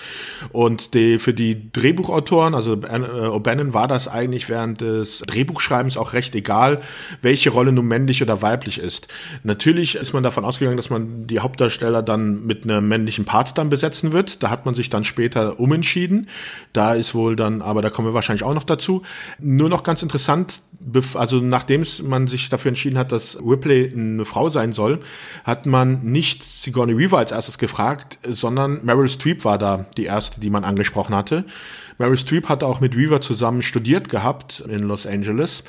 Und 0.51 0.95
die, 0.95 1.19
für 1.19 1.35
die 1.35 1.71
Drehbuchautoren, 1.73 2.55
also 2.55 2.73
O'Bannon 2.73 3.75
war 3.75 3.89
das 3.89 4.09
eigentlich 4.09 4.49
während 4.49 4.81
des 4.81 5.19
Drehbuchschreibens 5.27 5.97
auch 5.97 6.13
recht 6.13 6.35
egal, 6.35 6.81
welche 7.23 7.51
Rolle 7.51 7.73
nun 7.73 7.87
männlich 7.87 8.23
oder 8.23 8.43
weiblich 8.43 8.79
ist. 8.79 9.09
Natürlich 9.43 9.97
ist 9.97 10.13
man 10.13 10.23
davon 10.23 10.45
ausgegangen 10.45 10.70
ausgegangen, 10.71 10.77
dass 10.77 10.91
man 10.91 11.27
die 11.27 11.41
Hauptdarsteller 11.41 12.03
dann 12.03 12.47
mit 12.47 12.65
einem 12.65 12.89
männlichen 12.89 13.25
Part 13.25 13.59
dann 13.59 13.71
besetzen 13.71 14.13
wird. 14.13 14.43
Da 14.43 14.51
hat 14.51 14.67
man 14.67 14.75
sich 14.75 14.91
dann 14.91 15.05
später 15.05 15.59
umentschieden. 15.59 16.29
Da 16.73 16.95
ist 16.95 17.15
wohl 17.15 17.37
dann, 17.37 17.63
aber 17.63 17.83
da 17.83 17.91
kommen 17.91 18.09
wir 18.09 18.15
wahrscheinlich 18.15 18.45
auch 18.45 18.55
noch 18.55 18.65
dazu. 18.65 19.03
Nur 19.39 19.69
noch 19.69 19.83
ganz 19.83 20.03
interessant, 20.03 20.63
also 21.15 21.39
nachdem 21.39 21.85
man 22.05 22.27
sich 22.27 22.49
dafür 22.49 22.71
entschieden 22.71 22.99
hat, 22.99 23.13
dass 23.13 23.37
Ripley 23.37 23.93
eine 23.93 24.25
Frau 24.25 24.51
sein 24.51 24.73
soll, 24.73 25.01
hat 25.45 25.67
man 25.67 26.01
nicht 26.03 26.43
Sigourney 26.43 26.97
Weaver 26.97 27.19
als 27.19 27.33
erstes 27.33 27.59
gefragt, 27.59 28.19
sondern 28.29 28.85
Meryl 28.85 29.09
Streep 29.09 29.45
war 29.45 29.59
da 29.59 29.87
die 29.97 30.05
erste, 30.05 30.41
die 30.41 30.51
man 30.51 30.65
angesprochen 30.65 31.15
hatte. 31.15 31.45
Meryl 31.99 32.17
Streep 32.17 32.49
hatte 32.49 32.67
auch 32.67 32.81
mit 32.81 32.97
Weaver 32.97 33.21
zusammen 33.21 33.63
studiert 33.63 34.09
gehabt 34.09 34.65
in 34.69 34.81
Los 34.81 35.07
Angeles. 35.07 35.65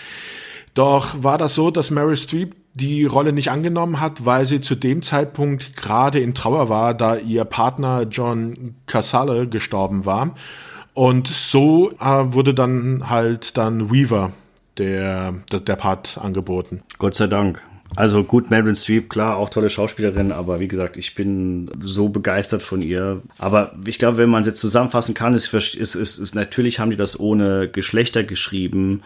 Doch 0.73 1.21
war 1.21 1.37
das 1.37 1.55
so, 1.55 1.71
dass 1.71 1.91
Meryl 1.91 2.15
Streep 2.15 2.55
die 2.73 3.05
Rolle 3.05 3.33
nicht 3.33 3.51
angenommen 3.51 3.99
hat, 3.99 4.25
weil 4.25 4.45
sie 4.45 4.61
zu 4.61 4.75
dem 4.75 5.01
Zeitpunkt 5.01 5.75
gerade 5.75 6.19
in 6.19 6.33
Trauer 6.33 6.69
war, 6.69 6.93
da 6.93 7.17
ihr 7.17 7.43
Partner 7.45 8.03
John 8.09 8.75
Casale 8.87 9.47
gestorben 9.47 10.05
war. 10.05 10.35
Und 10.93 11.27
so 11.27 11.91
äh, 11.99 12.33
wurde 12.33 12.53
dann 12.53 13.09
halt 13.09 13.57
dann 13.57 13.91
Weaver 13.91 14.31
der, 14.77 15.35
der, 15.51 15.59
der 15.59 15.75
Part 15.75 16.17
angeboten. 16.17 16.83
Gott 16.97 17.15
sei 17.15 17.27
Dank. 17.27 17.61
Also 17.95 18.23
gut, 18.23 18.49
Meryl 18.49 18.75
Streep, 18.75 19.09
klar, 19.09 19.35
auch 19.35 19.49
tolle 19.49 19.69
Schauspielerin, 19.69 20.31
aber 20.31 20.61
wie 20.61 20.69
gesagt, 20.69 20.95
ich 20.95 21.13
bin 21.13 21.69
so 21.81 22.07
begeistert 22.07 22.61
von 22.61 22.81
ihr. 22.81 23.21
Aber 23.37 23.73
ich 23.85 23.99
glaube, 23.99 24.17
wenn 24.17 24.29
man 24.29 24.41
es 24.41 24.47
jetzt 24.47 24.61
zusammenfassen 24.61 25.13
kann, 25.13 25.33
ist, 25.33 25.53
ist, 25.53 25.75
ist, 25.75 25.95
ist 25.95 26.33
natürlich 26.33 26.79
haben 26.79 26.91
die 26.91 26.95
das 26.95 27.19
ohne 27.19 27.67
Geschlechter 27.67 28.23
geschrieben 28.23 29.03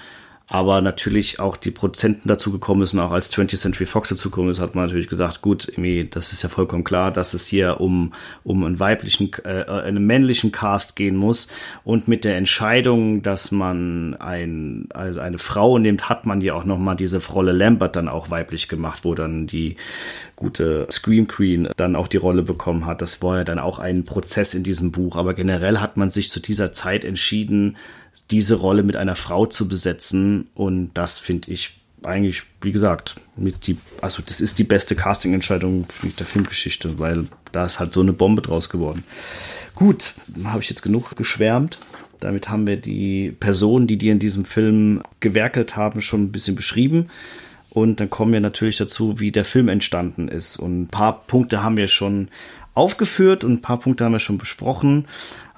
aber 0.48 0.82
natürlich 0.82 1.40
auch 1.40 1.58
die 1.58 1.72
Prozenten 1.72 2.28
dazu 2.28 2.52
gekommen 2.52 2.84
ist 2.84 2.94
und 2.94 3.00
auch 3.00 3.12
als 3.12 3.32
20th 3.32 3.60
Century 3.60 3.88
Fox 3.88 4.10
dazu 4.10 4.30
gekommen 4.30 4.52
ist, 4.52 4.60
hat 4.60 4.76
man 4.76 4.86
natürlich 4.86 5.08
gesagt, 5.08 5.42
gut, 5.42 5.68
irgendwie, 5.68 6.08
das 6.08 6.34
ist 6.34 6.44
ja 6.44 6.50
vollkommen 6.50 6.84
klar, 6.84 7.12
dass 7.12 7.34
es 7.34 7.48
hier 7.48 7.82
um, 7.82 8.14
um 8.44 8.64
einen 8.64 8.80
weiblichen, 8.80 9.32
äh, 9.44 9.66
einen 9.66 10.06
männlichen 10.06 10.52
Cast 10.52 10.96
gehen 10.96 11.16
muss 11.16 11.48
und 11.84 12.08
mit 12.08 12.26
der 12.26 12.38
Entscheidung, 12.38 13.24
dass 13.24 13.52
man 13.52 14.14
ein, 14.20 14.88
also 14.94 15.20
eine 15.20 15.40
Frau 15.40 15.80
nimmt, 15.80 16.10
hat 16.10 16.28
man 16.28 16.42
ja 16.42 16.54
auch 16.54 16.66
nochmal 16.66 16.96
diese 16.96 17.26
Rolle 17.26 17.52
Lambert 17.52 17.96
dann 17.96 18.08
auch 18.08 18.30
weiblich 18.30 18.68
gemacht, 18.68 19.00
wo 19.04 19.16
dann 19.16 19.48
die 19.48 19.78
gute 20.36 20.88
Scream 20.92 21.28
Queen 21.28 21.70
dann 21.76 21.96
auch 21.96 22.08
die 22.08 22.18
Rolle 22.18 22.44
bekommen 22.44 22.86
hat. 22.86 23.02
Das 23.02 23.24
war 23.24 23.38
ja 23.38 23.44
dann 23.46 23.58
auch 23.58 23.80
ein 23.80 24.04
Prozess 24.04 24.54
in 24.54 24.64
diesem 24.64 24.92
Buch, 24.92 25.16
aber 25.16 25.34
generell 25.34 25.80
hat 25.80 25.98
man 25.98 26.12
sich 26.12 26.30
zu 26.30 26.40
dieser 26.40 26.72
Zeit 26.72 27.04
entschieden, 27.04 27.78
diese 28.32 28.56
Rolle 28.56 28.84
mit 28.84 28.96
einer 28.96 29.16
Frau 29.16 29.46
zu 29.46 29.68
besetzen. 29.68 30.50
Und 30.56 30.92
das 30.94 31.18
finde 31.18 31.52
ich 31.52 31.80
eigentlich, 32.04 32.44
wie 32.62 32.72
gesagt, 32.72 33.16
mit 33.36 33.68
die, 33.68 33.78
also 34.02 34.22
das 34.26 34.42
ist 34.42 34.60
die 34.60 34.64
beste 34.64 34.96
Casting-Entscheidung 34.96 35.88
der 36.20 36.26
Filmgeschichte, 36.26 37.00
weil 37.00 37.28
da 37.52 37.66
ist 37.66 37.80
halt 37.80 37.94
so 37.94 38.02
eine 38.02 38.14
Bombe 38.14 38.42
draus 38.42 38.70
geworden. 38.70 39.04
Gut, 39.74 40.14
habe 40.44 40.62
ich 40.62 40.70
jetzt 40.70 40.82
genug 40.82 41.16
geschwärmt. 41.16 41.80
Damit 42.20 42.50
haben 42.50 42.66
wir 42.66 42.78
die 42.78 43.32
Personen, 43.40 43.88
die 43.88 43.98
dir 43.98 44.12
in 44.12 44.20
diesem 44.20 44.46
Film 44.46 45.02
gewerkelt 45.20 45.76
haben, 45.76 46.02
schon 46.02 46.24
ein 46.24 46.32
bisschen 46.32 46.56
beschrieben. 46.56 47.10
Und 47.70 48.00
dann 48.00 48.10
kommen 48.10 48.32
wir 48.32 48.40
natürlich 48.40 48.78
dazu, 48.78 49.20
wie 49.20 49.32
der 49.32 49.44
Film 49.44 49.68
entstanden 49.68 50.30
ist. 50.30 50.58
Und 50.58 50.84
ein 50.84 50.88
paar 50.88 51.26
Punkte 51.28 51.62
haben 51.62 51.76
wir 51.76 51.88
schon 51.88 52.30
aufgeführt 52.74 53.44
und 53.44 53.54
ein 53.54 53.62
paar 53.62 53.80
Punkte 53.80 54.06
haben 54.06 54.14
wir 54.14 54.20
schon 54.20 54.38
besprochen 54.38 55.06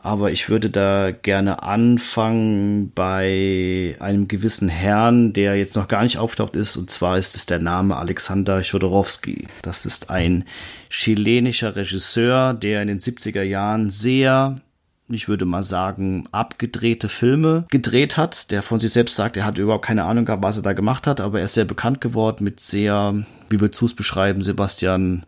aber 0.04 0.32
ich 0.32 0.50
würde 0.50 0.70
da 0.70 1.12
gerne 1.12 1.64
anfangen 1.64 2.92
bei 2.94 3.96
einem 4.00 4.28
gewissen 4.28 4.70
Herrn, 4.70 5.34
der 5.34 5.56
jetzt 5.56 5.76
noch 5.76 5.88
gar 5.88 6.04
nicht 6.04 6.18
auftaucht 6.18 6.56
ist, 6.56 6.78
und 6.78 6.90
zwar 6.90 7.18
ist 7.18 7.36
es 7.36 7.46
der 7.46 7.60
Name 7.60 7.98
Alexander 7.98 8.62
Chodorowski. 8.62 9.48
Das 9.62 9.86
ist 9.86 10.10
ein 10.10 10.46
chilenischer 10.90 11.76
Regisseur, 11.76 12.54
der 12.54 12.82
in 12.82 12.88
den 12.88 13.00
70er 13.00 13.44
Jahren 13.44 13.90
sehr 13.90 14.62
ich 15.10 15.30
würde 15.30 15.46
mal 15.46 15.64
sagen, 15.64 16.24
abgedrehte 16.32 17.10
Filme 17.10 17.66
gedreht 17.70 18.18
hat, 18.18 18.52
der 18.52 18.62
von 18.62 18.80
sich 18.80 18.92
selbst 18.92 19.16
sagt, 19.16 19.38
er 19.38 19.46
hat 19.46 19.58
überhaupt 19.58 19.86
keine 19.86 20.04
Ahnung 20.04 20.26
gehabt, 20.26 20.44
was 20.44 20.58
er 20.58 20.64
da 20.64 20.74
gemacht 20.74 21.08
hat, 21.08 21.22
aber 21.22 21.40
er 21.40 21.46
ist 21.46 21.54
sehr 21.54 21.66
bekannt 21.66 22.02
geworden 22.02 22.44
mit 22.44 22.60
sehr, 22.60 23.24
wie 23.50 23.60
würdest 23.60 23.82
du 23.82 23.86
es 23.86 23.94
beschreiben, 23.94 24.44
Sebastian, 24.44 25.26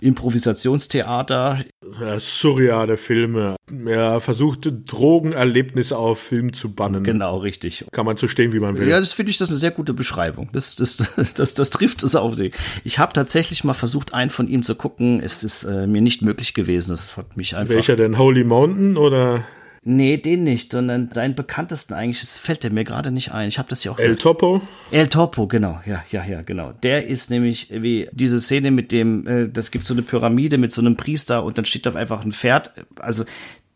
Improvisationstheater. 0.00 1.64
Ja, 2.00 2.20
surreale 2.20 2.96
Filme. 2.96 3.56
Er 3.86 4.20
versucht, 4.20 4.70
Drogenerlebnisse 4.86 5.96
auf 5.96 6.20
Film 6.20 6.52
zu 6.52 6.72
bannen. 6.72 7.02
Genau, 7.04 7.38
richtig. 7.38 7.84
Kann 7.92 8.06
man 8.06 8.16
so 8.16 8.28
stehen, 8.28 8.52
wie 8.52 8.60
man 8.60 8.78
will. 8.78 8.88
Ja, 8.88 9.00
das 9.00 9.12
finde 9.12 9.30
ich, 9.30 9.38
das 9.38 9.48
ist 9.48 9.54
eine 9.54 9.60
sehr 9.60 9.70
gute 9.70 9.94
Beschreibung. 9.94 10.48
Das, 10.52 10.76
das, 10.76 10.96
das, 10.96 11.34
das, 11.34 11.54
das 11.54 11.70
trifft 11.70 12.02
es 12.02 12.14
auf 12.14 12.36
sich. 12.36 12.54
Ich 12.84 12.98
habe 12.98 13.12
tatsächlich 13.12 13.64
mal 13.64 13.74
versucht, 13.74 14.14
einen 14.14 14.30
von 14.30 14.48
ihm 14.48 14.62
zu 14.62 14.74
gucken. 14.74 15.20
Es 15.22 15.42
ist 15.42 15.64
äh, 15.64 15.86
mir 15.86 16.00
nicht 16.00 16.22
möglich 16.22 16.54
gewesen. 16.54 16.90
Das 16.90 17.16
hat 17.16 17.36
mich 17.36 17.56
einfach. 17.56 17.74
Welcher 17.74 17.96
denn? 17.96 18.18
Holy 18.18 18.44
Mountain 18.44 18.96
oder? 18.96 19.44
Nee, 19.90 20.18
den 20.18 20.44
nicht, 20.44 20.72
sondern 20.72 21.10
seinen 21.14 21.34
bekanntesten 21.34 21.94
eigentlich, 21.94 22.20
das 22.20 22.36
fällt 22.36 22.62
der 22.62 22.70
mir 22.70 22.84
gerade 22.84 23.10
nicht 23.10 23.32
ein. 23.32 23.48
Ich 23.48 23.58
habe 23.58 23.70
das 23.70 23.84
ja 23.84 23.92
auch. 23.92 23.98
El 23.98 24.16
Topo? 24.16 24.60
El 24.90 25.08
Topo, 25.08 25.46
genau, 25.46 25.80
ja, 25.86 26.04
ja, 26.10 26.26
ja, 26.26 26.42
genau. 26.42 26.72
Der 26.82 27.06
ist 27.06 27.30
nämlich 27.30 27.68
wie 27.70 28.06
diese 28.12 28.38
Szene 28.38 28.70
mit 28.70 28.92
dem, 28.92 29.26
äh, 29.26 29.48
das 29.48 29.70
gibt 29.70 29.86
so 29.86 29.94
eine 29.94 30.02
Pyramide 30.02 30.58
mit 30.58 30.72
so 30.72 30.82
einem 30.82 30.98
Priester 30.98 31.42
und 31.42 31.56
dann 31.56 31.64
steht 31.64 31.86
da 31.86 31.94
einfach 31.94 32.22
ein 32.22 32.32
Pferd. 32.32 32.72
Also 33.00 33.24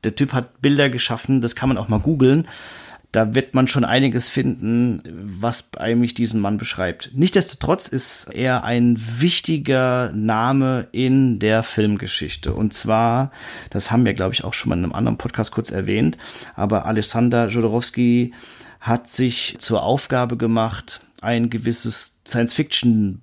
der 0.04 0.14
Typ 0.14 0.34
hat 0.34 0.60
Bilder 0.60 0.90
geschaffen, 0.90 1.40
das 1.40 1.56
kann 1.56 1.70
man 1.70 1.78
auch 1.78 1.88
mal 1.88 2.00
googeln 2.00 2.46
da 3.12 3.34
wird 3.34 3.54
man 3.54 3.68
schon 3.68 3.84
einiges 3.84 4.30
finden, 4.30 5.02
was 5.38 5.70
eigentlich 5.76 6.14
diesen 6.14 6.40
Mann 6.40 6.56
beschreibt. 6.56 7.10
Nichtsdestotrotz 7.12 7.88
ist 7.88 8.28
er 8.32 8.64
ein 8.64 8.96
wichtiger 8.98 10.10
Name 10.14 10.88
in 10.92 11.38
der 11.38 11.62
Filmgeschichte. 11.62 12.54
Und 12.54 12.72
zwar, 12.72 13.30
das 13.68 13.90
haben 13.90 14.06
wir, 14.06 14.14
glaube 14.14 14.32
ich, 14.32 14.44
auch 14.44 14.54
schon 14.54 14.70
mal 14.70 14.78
in 14.78 14.84
einem 14.84 14.94
anderen 14.94 15.18
Podcast 15.18 15.52
kurz 15.52 15.70
erwähnt, 15.70 16.16
aber 16.54 16.86
Alexander 16.86 17.48
Jodorowsky 17.48 18.32
hat 18.80 19.08
sich 19.08 19.56
zur 19.58 19.82
Aufgabe 19.82 20.36
gemacht, 20.36 21.06
ein 21.20 21.50
gewisses 21.50 22.22
Science-Fiction 22.26 23.20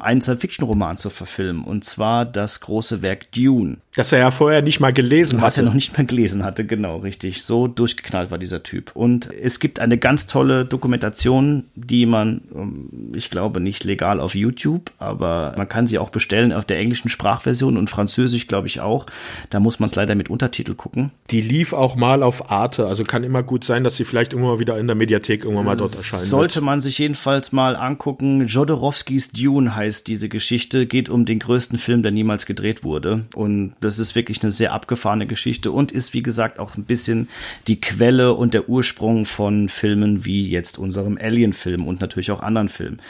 einen 0.00 0.20
Science-Fiction-Roman 0.20 0.98
zu 0.98 1.10
verfilmen. 1.10 1.64
Und 1.64 1.84
zwar 1.84 2.24
das 2.24 2.60
große 2.60 3.02
Werk 3.02 3.32
Dune. 3.32 3.78
Das 3.96 4.12
er 4.12 4.20
ja 4.20 4.30
vorher 4.30 4.62
nicht 4.62 4.78
mal 4.78 4.92
gelesen 4.92 5.38
hatte. 5.38 5.46
Was 5.46 5.56
er 5.56 5.64
noch 5.64 5.74
nicht 5.74 5.96
mal 5.96 6.06
gelesen 6.06 6.44
hatte, 6.44 6.64
genau, 6.64 6.98
richtig. 6.98 7.42
So 7.42 7.66
durchgeknallt 7.66 8.30
war 8.30 8.38
dieser 8.38 8.62
Typ. 8.62 8.92
Und 8.94 9.28
es 9.32 9.58
gibt 9.58 9.80
eine 9.80 9.98
ganz 9.98 10.26
tolle 10.26 10.64
Dokumentation, 10.64 11.66
die 11.74 12.06
man, 12.06 12.42
ähm, 12.54 12.88
ich 13.14 13.30
glaube, 13.30 13.60
nicht 13.60 13.82
legal 13.82 14.20
auf 14.20 14.34
YouTube, 14.34 14.92
aber 14.98 15.54
man 15.56 15.68
kann 15.68 15.86
sie 15.88 15.98
auch 15.98 16.10
bestellen 16.10 16.52
auf 16.52 16.64
der 16.64 16.78
englischen 16.78 17.08
Sprachversion 17.08 17.76
und 17.76 17.90
Französisch, 17.90 18.46
glaube 18.46 18.68
ich, 18.68 18.80
auch. 18.80 19.06
Da 19.50 19.58
muss 19.58 19.80
man 19.80 19.88
es 19.88 19.96
leider 19.96 20.14
mit 20.14 20.30
Untertitel 20.30 20.74
gucken. 20.74 21.10
Die 21.30 21.40
lief 21.40 21.72
auch 21.72 21.96
mal 21.96 22.22
auf 22.22 22.52
Arte, 22.52 22.86
also 22.86 23.02
kann 23.02 23.24
immer 23.24 23.42
gut 23.42 23.64
sein, 23.64 23.82
dass 23.82 23.96
sie 23.96 24.04
vielleicht 24.04 24.32
irgendwann 24.32 24.54
mal 24.54 24.60
wieder 24.60 24.78
in 24.78 24.86
der 24.86 24.94
Mediathek 24.94 25.42
irgendwann 25.42 25.64
mal 25.64 25.76
dort 25.76 25.96
erscheinen. 25.96 26.22
Sollte 26.22 26.56
wird. 26.56 26.64
man 26.64 26.80
sich 26.80 26.98
jedenfalls 26.98 27.50
mal 27.50 27.74
angucken. 27.74 28.46
Jodorowskis 28.46 29.32
Dune 29.32 29.57
heißt 29.74 30.06
diese 30.06 30.28
Geschichte, 30.28 30.86
geht 30.86 31.08
um 31.08 31.24
den 31.24 31.38
größten 31.38 31.78
Film, 31.78 32.02
der 32.02 32.12
niemals 32.12 32.46
gedreht 32.46 32.84
wurde. 32.84 33.24
Und 33.34 33.74
das 33.80 33.98
ist 33.98 34.14
wirklich 34.14 34.42
eine 34.42 34.52
sehr 34.52 34.72
abgefahrene 34.72 35.26
Geschichte 35.26 35.70
und 35.70 35.92
ist, 35.92 36.14
wie 36.14 36.22
gesagt, 36.22 36.58
auch 36.58 36.76
ein 36.76 36.84
bisschen 36.84 37.28
die 37.66 37.80
Quelle 37.80 38.34
und 38.34 38.54
der 38.54 38.68
Ursprung 38.68 39.26
von 39.26 39.68
Filmen 39.68 40.24
wie 40.24 40.48
jetzt 40.48 40.78
unserem 40.78 41.18
Alien-Film 41.20 41.86
und 41.86 42.00
natürlich 42.00 42.30
auch 42.30 42.40
anderen 42.40 42.68
Filmen. 42.68 43.00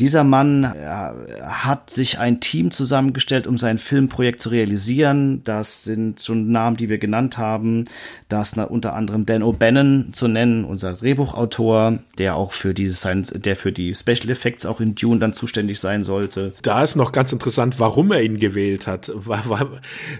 Dieser 0.00 0.24
Mann 0.24 0.66
hat 1.42 1.90
sich 1.90 2.18
ein 2.18 2.40
Team 2.40 2.70
zusammengestellt, 2.70 3.46
um 3.46 3.58
sein 3.58 3.76
Filmprojekt 3.76 4.40
zu 4.40 4.48
realisieren. 4.48 5.44
Das 5.44 5.84
sind 5.84 6.22
schon 6.22 6.50
Namen, 6.50 6.78
die 6.78 6.88
wir 6.88 6.96
genannt 6.96 7.36
haben. 7.36 7.84
Da 8.28 8.40
ist 8.40 8.56
unter 8.56 8.94
anderem 8.94 9.26
Dan 9.26 9.42
O'Bannon 9.42 10.14
zu 10.14 10.26
nennen, 10.26 10.64
unser 10.64 10.94
Drehbuchautor, 10.94 11.98
der 12.16 12.36
auch 12.36 12.54
für 12.54 12.72
die 12.72 12.88
Science, 12.88 13.34
der 13.36 13.56
für 13.56 13.72
die 13.72 13.94
Special 13.94 14.30
Effects 14.30 14.64
auch 14.64 14.80
in 14.80 14.94
Dune 14.94 15.20
dann 15.20 15.34
zuständig 15.34 15.78
sein 15.80 16.02
sollte. 16.02 16.54
Da 16.62 16.82
ist 16.82 16.96
noch 16.96 17.12
ganz 17.12 17.32
interessant, 17.32 17.78
warum 17.78 18.10
er 18.10 18.22
ihn 18.22 18.38
gewählt 18.38 18.86
hat. 18.86 19.12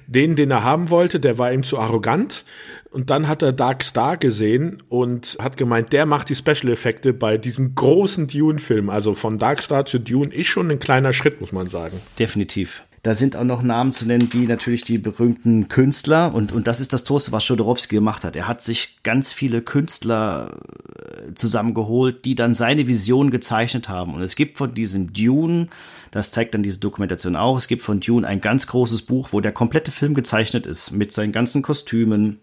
Den, 0.06 0.36
den 0.36 0.50
er 0.50 0.62
haben 0.62 0.90
wollte, 0.90 1.20
der 1.20 1.38
war 1.38 1.54
ihm 1.54 1.62
zu 1.62 1.78
arrogant. 1.78 2.44
Und 2.90 3.10
dann 3.10 3.28
hat 3.28 3.42
er 3.42 3.52
Dark 3.52 3.84
Star 3.84 4.16
gesehen 4.16 4.82
und 4.88 5.36
hat 5.40 5.56
gemeint, 5.56 5.92
der 5.92 6.06
macht 6.06 6.28
die 6.28 6.34
Special-Effekte 6.34 7.12
bei 7.12 7.38
diesem 7.38 7.76
großen 7.76 8.26
Dune-Film. 8.26 8.90
Also 8.90 9.14
von 9.14 9.38
Dark 9.38 9.62
Star 9.62 9.86
zu 9.86 10.00
Dune 10.00 10.34
ist 10.34 10.48
schon 10.48 10.70
ein 10.70 10.80
kleiner 10.80 11.12
Schritt, 11.12 11.40
muss 11.40 11.52
man 11.52 11.68
sagen. 11.68 12.00
Definitiv. 12.18 12.82
Da 13.02 13.14
sind 13.14 13.34
auch 13.34 13.44
noch 13.44 13.62
Namen 13.62 13.94
zu 13.94 14.06
nennen, 14.06 14.28
wie 14.32 14.46
natürlich 14.46 14.84
die 14.84 14.98
berühmten 14.98 15.68
Künstler. 15.68 16.34
Und, 16.34 16.52
und 16.52 16.66
das 16.66 16.80
ist 16.80 16.92
das 16.92 17.04
Toste, 17.04 17.32
was 17.32 17.48
Jodorowsky 17.48 17.94
gemacht 17.94 18.24
hat. 18.24 18.36
Er 18.36 18.46
hat 18.46 18.60
sich 18.60 18.98
ganz 19.02 19.32
viele 19.32 19.62
Künstler 19.62 20.58
äh, 20.98 21.32
zusammengeholt, 21.34 22.24
die 22.26 22.34
dann 22.34 22.54
seine 22.54 22.88
Vision 22.88 23.30
gezeichnet 23.30 23.88
haben. 23.88 24.14
Und 24.14 24.20
es 24.20 24.36
gibt 24.36 24.58
von 24.58 24.74
diesem 24.74 25.14
Dune, 25.14 25.68
das 26.10 26.30
zeigt 26.30 26.52
dann 26.52 26.62
diese 26.62 26.80
Dokumentation 26.80 27.36
auch, 27.36 27.56
es 27.56 27.68
gibt 27.68 27.80
von 27.80 28.00
Dune 28.00 28.26
ein 28.26 28.42
ganz 28.42 28.66
großes 28.66 29.02
Buch, 29.02 29.28
wo 29.32 29.40
der 29.40 29.52
komplette 29.52 29.92
Film 29.92 30.12
gezeichnet 30.12 30.66
ist, 30.66 30.90
mit 30.90 31.12
seinen 31.12 31.32
ganzen 31.32 31.62
Kostümen, 31.62 32.40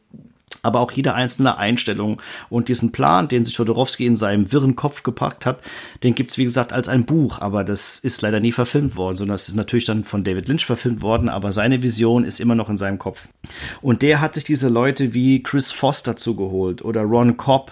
aber 0.63 0.79
auch 0.79 0.91
jede 0.91 1.13
einzelne 1.13 1.57
Einstellung 1.57 2.21
und 2.49 2.69
diesen 2.69 2.91
Plan, 2.91 3.27
den 3.27 3.45
sich 3.45 3.57
Jodorowsky 3.57 4.05
in 4.05 4.15
seinem 4.15 4.51
wirren 4.51 4.75
Kopf 4.75 5.03
gepackt 5.03 5.45
hat, 5.45 5.59
den 6.03 6.15
gibt's 6.15 6.37
wie 6.37 6.45
gesagt 6.45 6.73
als 6.73 6.87
ein 6.87 7.05
Buch, 7.05 7.41
aber 7.41 7.63
das 7.63 7.99
ist 7.99 8.21
leider 8.21 8.39
nie 8.39 8.51
verfilmt 8.51 8.95
worden, 8.95 9.17
sondern 9.17 9.33
das 9.33 9.49
ist 9.49 9.55
natürlich 9.55 9.85
dann 9.85 10.03
von 10.03 10.23
David 10.23 10.47
Lynch 10.47 10.65
verfilmt 10.65 11.01
worden, 11.01 11.29
aber 11.29 11.51
seine 11.51 11.83
Vision 11.83 12.23
ist 12.23 12.39
immer 12.39 12.55
noch 12.55 12.69
in 12.69 12.77
seinem 12.77 12.97
Kopf. 12.97 13.27
Und 13.81 14.01
der 14.01 14.21
hat 14.21 14.35
sich 14.35 14.45
diese 14.45 14.69
Leute 14.69 15.13
wie 15.13 15.41
Chris 15.41 15.71
Foster 15.71 16.15
zugeholt 16.15 16.83
oder 16.83 17.01
Ron 17.01 17.37
Cobb 17.37 17.71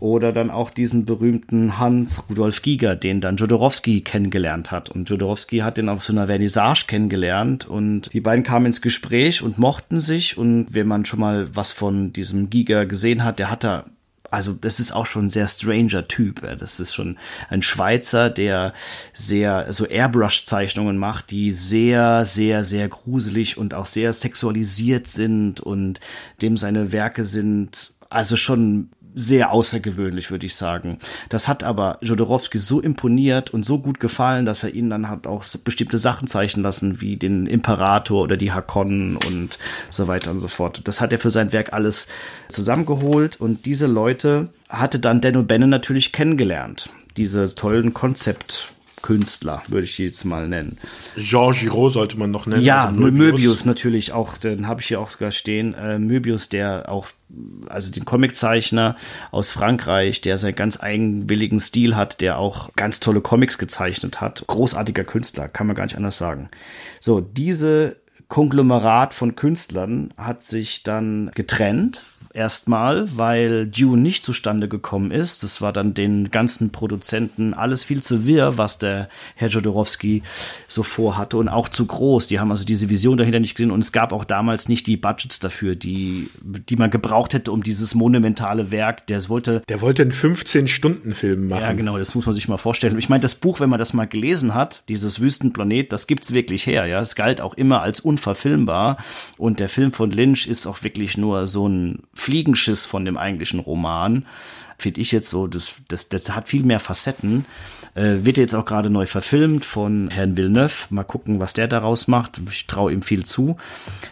oder 0.00 0.32
dann 0.32 0.50
auch 0.50 0.70
diesen 0.70 1.04
berühmten 1.04 1.78
Hans 1.78 2.24
Rudolf 2.28 2.62
Giger, 2.62 2.96
den 2.96 3.20
dann 3.20 3.36
Jodorowsky 3.36 4.00
kennengelernt 4.02 4.70
hat. 4.70 4.90
Und 4.90 5.08
Jodorowsky 5.08 5.58
hat 5.58 5.76
den 5.76 5.88
auf 5.88 6.04
so 6.04 6.12
einer 6.12 6.26
Vernissage 6.26 6.84
kennengelernt 6.86 7.66
und 7.66 8.12
die 8.12 8.20
beiden 8.20 8.44
kamen 8.44 8.66
ins 8.66 8.82
Gespräch 8.82 9.42
und 9.42 9.58
mochten 9.58 10.00
sich. 10.00 10.38
Und 10.38 10.68
wenn 10.70 10.86
man 10.86 11.04
schon 11.04 11.20
mal 11.20 11.48
was 11.54 11.72
von 11.72 12.12
diesem 12.12 12.50
Giger 12.50 12.86
gesehen 12.86 13.24
hat, 13.24 13.38
der 13.38 13.50
hat 13.50 13.64
da 13.64 13.84
also 14.30 14.52
das 14.52 14.78
ist 14.78 14.92
auch 14.92 15.06
schon 15.06 15.26
ein 15.26 15.30
sehr 15.30 15.48
stranger 15.48 16.06
Typ. 16.06 16.42
Das 16.58 16.80
ist 16.80 16.94
schon 16.94 17.18
ein 17.48 17.62
Schweizer, 17.62 18.30
der 18.30 18.74
sehr 19.14 19.72
so 19.72 19.86
Airbrush-Zeichnungen 19.86 20.98
macht, 20.98 21.30
die 21.30 21.50
sehr, 21.50 22.24
sehr, 22.24 22.64
sehr 22.64 22.88
gruselig 22.88 23.56
und 23.56 23.74
auch 23.74 23.86
sehr 23.86 24.12
sexualisiert 24.12 25.08
sind 25.08 25.60
und 25.60 26.00
dem 26.42 26.56
seine 26.56 26.92
Werke 26.92 27.24
sind 27.24 27.92
also 28.10 28.36
schon 28.36 28.90
sehr 29.14 29.52
außergewöhnlich, 29.52 30.30
würde 30.30 30.46
ich 30.46 30.54
sagen. 30.54 30.98
Das 31.28 31.48
hat 31.48 31.64
aber 31.64 31.98
Jodorowsky 32.00 32.58
so 32.58 32.80
imponiert 32.80 33.50
und 33.50 33.64
so 33.64 33.78
gut 33.78 34.00
gefallen, 34.00 34.46
dass 34.46 34.62
er 34.62 34.74
ihn 34.74 34.90
dann 34.90 35.08
hat 35.08 35.26
auch 35.26 35.44
bestimmte 35.64 35.98
Sachen 35.98 36.28
zeichnen 36.28 36.62
lassen, 36.62 37.00
wie 37.00 37.16
den 37.16 37.46
Imperator 37.46 38.22
oder 38.22 38.36
die 38.36 38.52
Hakonnen 38.52 39.16
und 39.16 39.58
so 39.90 40.08
weiter 40.08 40.30
und 40.30 40.40
so 40.40 40.48
fort. 40.48 40.82
Das 40.84 41.00
hat 41.00 41.12
er 41.12 41.18
für 41.18 41.30
sein 41.30 41.52
Werk 41.52 41.72
alles 41.72 42.08
zusammengeholt 42.48 43.40
und 43.40 43.66
diese 43.66 43.86
Leute 43.86 44.48
hatte 44.68 44.98
dann 44.98 45.20
Dan 45.20 45.36
O'Bannon 45.36 45.66
natürlich 45.66 46.12
kennengelernt. 46.12 46.90
Diese 47.16 47.54
tollen 47.54 47.94
Konzept 47.94 48.72
Künstler, 49.08 49.62
würde 49.68 49.86
ich 49.86 49.96
die 49.96 50.04
jetzt 50.04 50.26
mal 50.26 50.48
nennen. 50.48 50.76
Jean 51.16 51.52
Giraud 51.52 51.94
sollte 51.94 52.18
man 52.18 52.30
noch 52.30 52.44
nennen. 52.44 52.62
Ja, 52.62 52.88
also 52.88 53.00
Möbius. 53.00 53.30
Möbius. 53.30 53.64
natürlich 53.64 54.12
auch, 54.12 54.36
den 54.36 54.68
habe 54.68 54.82
ich 54.82 54.88
hier 54.88 55.00
auch 55.00 55.08
sogar 55.08 55.32
stehen. 55.32 55.72
Äh, 55.72 55.98
Möbius, 55.98 56.50
der 56.50 56.90
auch, 56.90 57.06
also 57.70 57.90
den 57.90 58.04
Comiczeichner 58.04 58.96
aus 59.30 59.50
Frankreich, 59.50 60.20
der 60.20 60.36
seinen 60.36 60.56
ganz 60.56 60.82
eigenwilligen 60.82 61.58
Stil 61.58 61.96
hat, 61.96 62.20
der 62.20 62.36
auch 62.36 62.76
ganz 62.76 63.00
tolle 63.00 63.22
Comics 63.22 63.56
gezeichnet 63.56 64.20
hat. 64.20 64.44
Großartiger 64.46 65.04
Künstler, 65.04 65.48
kann 65.48 65.66
man 65.66 65.74
gar 65.74 65.84
nicht 65.84 65.96
anders 65.96 66.18
sagen. 66.18 66.50
So, 67.00 67.22
diese 67.22 67.96
Konglomerat 68.28 69.14
von 69.14 69.36
Künstlern 69.36 70.12
hat 70.18 70.42
sich 70.42 70.82
dann 70.82 71.30
getrennt 71.34 72.04
erstmal, 72.34 73.08
weil 73.16 73.66
Dune 73.66 74.02
nicht 74.02 74.24
zustande 74.24 74.68
gekommen 74.68 75.10
ist. 75.10 75.42
Das 75.42 75.60
war 75.60 75.72
dann 75.72 75.94
den 75.94 76.30
ganzen 76.30 76.70
Produzenten 76.70 77.54
alles 77.54 77.84
viel 77.84 78.02
zu 78.02 78.26
wirr, 78.26 78.58
was 78.58 78.78
der 78.78 79.08
Herr 79.34 79.48
Jodorowsky 79.48 80.22
so 80.66 80.82
vorhatte 80.82 81.36
und 81.36 81.48
auch 81.48 81.68
zu 81.68 81.86
groß. 81.86 82.26
Die 82.26 82.40
haben 82.40 82.50
also 82.50 82.64
diese 82.64 82.90
Vision 82.90 83.16
dahinter 83.16 83.40
nicht 83.40 83.54
gesehen 83.54 83.70
und 83.70 83.80
es 83.80 83.92
gab 83.92 84.12
auch 84.12 84.24
damals 84.24 84.68
nicht 84.68 84.86
die 84.86 84.96
Budgets 84.96 85.40
dafür, 85.40 85.74
die, 85.74 86.28
die 86.42 86.76
man 86.76 86.90
gebraucht 86.90 87.34
hätte, 87.34 87.52
um 87.52 87.62
dieses 87.62 87.94
monumentale 87.94 88.70
Werk, 88.70 89.06
der 89.06 89.28
wollte. 89.28 89.62
Der 89.68 89.80
wollte 89.80 90.02
einen 90.02 90.12
15-Stunden-Film 90.12 91.48
machen. 91.48 91.62
Ja, 91.62 91.72
genau, 91.72 91.98
das 91.98 92.14
muss 92.14 92.26
man 92.26 92.34
sich 92.34 92.48
mal 92.48 92.56
vorstellen. 92.56 92.98
Ich 92.98 93.08
meine, 93.08 93.22
das 93.22 93.34
Buch, 93.34 93.60
wenn 93.60 93.70
man 93.70 93.78
das 93.78 93.92
mal 93.92 94.06
gelesen 94.06 94.54
hat, 94.54 94.82
dieses 94.88 95.20
Wüstenplanet, 95.20 95.92
das 95.92 96.06
gibt's 96.06 96.32
wirklich 96.32 96.66
her, 96.66 96.86
ja. 96.86 97.00
Es 97.00 97.14
galt 97.14 97.40
auch 97.40 97.54
immer 97.54 97.82
als 97.82 98.00
unverfilmbar 98.00 98.98
und 99.36 99.60
der 99.60 99.68
Film 99.68 99.92
von 99.92 100.10
Lynch 100.10 100.46
ist 100.46 100.66
auch 100.66 100.82
wirklich 100.82 101.16
nur 101.16 101.46
so 101.46 101.68
ein 101.68 102.02
Fliegenschiss 102.18 102.84
von 102.84 103.04
dem 103.04 103.16
eigentlichen 103.16 103.60
Roman. 103.60 104.26
Finde 104.76 105.00
ich 105.00 105.10
jetzt 105.10 105.30
so, 105.30 105.46
das, 105.46 105.74
das, 105.88 106.08
das 106.08 106.34
hat 106.36 106.48
viel 106.48 106.62
mehr 106.62 106.80
Facetten. 106.80 107.46
Äh, 107.94 108.18
wird 108.24 108.36
jetzt 108.36 108.54
auch 108.54 108.64
gerade 108.64 108.90
neu 108.90 109.06
verfilmt 109.06 109.64
von 109.64 110.08
Herrn 110.10 110.36
Villeneuve. 110.36 110.86
Mal 110.90 111.04
gucken, 111.04 111.40
was 111.40 111.52
der 111.52 111.68
daraus 111.68 112.06
macht. 112.06 112.40
Ich 112.48 112.66
traue 112.66 112.92
ihm 112.92 113.02
viel 113.02 113.24
zu. 113.24 113.56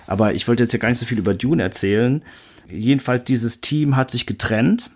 Aber 0.06 0.34
ich 0.34 0.48
wollte 0.48 0.62
jetzt 0.62 0.72
ja 0.72 0.78
gar 0.78 0.88
nicht 0.88 0.98
so 0.98 1.06
viel 1.06 1.18
über 1.18 1.34
Dune 1.34 1.62
erzählen. 1.62 2.22
Jedenfalls, 2.68 3.24
dieses 3.24 3.60
Team 3.60 3.96
hat 3.96 4.10
sich 4.10 4.26
getrennt. 4.26 4.90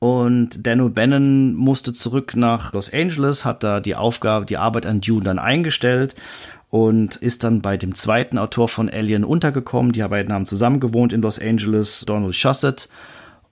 Und 0.00 0.66
Dan 0.66 0.80
O'Bannon 0.80 1.54
musste 1.54 1.92
zurück 1.92 2.34
nach 2.34 2.72
Los 2.72 2.92
Angeles, 2.92 3.44
hat 3.44 3.62
da 3.62 3.78
die 3.78 3.94
Aufgabe, 3.94 4.46
die 4.46 4.56
Arbeit 4.56 4.84
an 4.84 5.00
Dune 5.00 5.22
dann 5.22 5.38
eingestellt 5.38 6.16
und 6.72 7.16
ist 7.16 7.44
dann 7.44 7.60
bei 7.60 7.76
dem 7.76 7.94
zweiten 7.94 8.38
Autor 8.38 8.66
von 8.66 8.88
Alien 8.88 9.24
untergekommen. 9.24 9.92
Die 9.92 10.00
beiden 10.00 10.32
haben 10.32 10.46
zusammen 10.46 10.80
gewohnt 10.80 11.12
in 11.12 11.20
Los 11.20 11.38
Angeles, 11.38 12.02
Donald 12.06 12.34
Shusett 12.34 12.88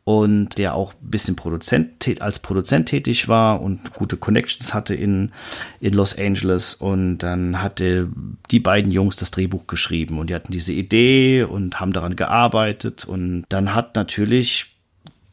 und 0.05 0.57
der 0.57 0.75
auch 0.75 0.95
ein 0.95 1.11
bisschen 1.11 1.37
Produzent, 1.37 2.19
als 2.23 2.39
Produzent 2.39 2.89
tätig 2.89 3.29
war 3.29 3.61
und 3.61 3.93
gute 3.93 4.17
Connections 4.17 4.73
hatte 4.73 4.95
in, 4.95 5.33
in 5.81 5.93
Los 5.93 6.19
Angeles. 6.19 6.73
Und 6.73 7.19
dann 7.19 7.61
hatte 7.61 8.09
die 8.51 8.59
beiden 8.59 8.91
Jungs 8.91 9.17
das 9.17 9.31
Drehbuch 9.31 9.67
geschrieben 9.67 10.19
und 10.19 10.31
die 10.31 10.35
hatten 10.35 10.53
diese 10.53 10.73
Idee 10.73 11.43
und 11.43 11.79
haben 11.79 11.93
daran 11.93 12.17
gearbeitet. 12.17 13.05
Und 13.05 13.45
dann 13.51 13.75
hat 13.75 13.97
natürlich 13.97 14.70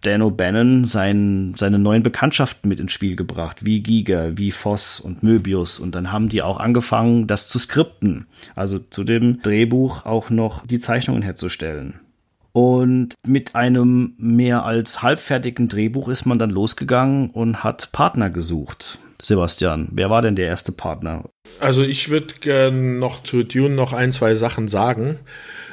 Dan 0.07 0.21
O'Bannon 0.21 0.85
sein, 0.85 1.53
seine 1.57 1.79
neuen 1.79 2.01
Bekanntschaften 2.01 2.69
mit 2.69 2.79
ins 2.79 2.93
Spiel 2.93 3.17
gebracht, 3.17 3.65
wie 3.65 3.81
Giger, 3.81 4.37
wie 4.37 4.51
Voss 4.51 5.01
und 5.01 5.21
Möbius. 5.21 5.79
Und 5.79 5.95
dann 5.95 6.13
haben 6.13 6.29
die 6.29 6.41
auch 6.41 6.61
angefangen, 6.61 7.27
das 7.27 7.49
zu 7.49 7.59
skripten. 7.59 8.25
Also 8.55 8.79
zu 8.79 9.03
dem 9.03 9.41
Drehbuch 9.41 10.05
auch 10.05 10.29
noch 10.29 10.65
die 10.65 10.79
Zeichnungen 10.79 11.23
herzustellen. 11.23 11.99
Und 12.53 13.15
mit 13.27 13.53
einem 13.53 14.13
mehr 14.17 14.65
als 14.65 15.03
halbfertigen 15.03 15.67
Drehbuch 15.67 16.07
ist 16.07 16.25
man 16.25 16.39
dann 16.39 16.51
losgegangen 16.51 17.29
und 17.29 17.65
hat 17.65 17.91
Partner 17.91 18.29
gesucht. 18.29 18.99
Sebastian, 19.21 19.89
wer 19.91 20.09
war 20.09 20.21
denn 20.21 20.37
der 20.37 20.47
erste 20.47 20.71
Partner? 20.71 21.25
Also 21.59 21.83
ich 21.83 22.09
würde 22.09 22.35
gerne 22.39 22.97
noch 22.97 23.23
zu 23.23 23.43
Dune 23.43 23.75
noch 23.75 23.91
ein, 23.91 24.13
zwei 24.13 24.35
Sachen 24.35 24.69
sagen. 24.69 25.19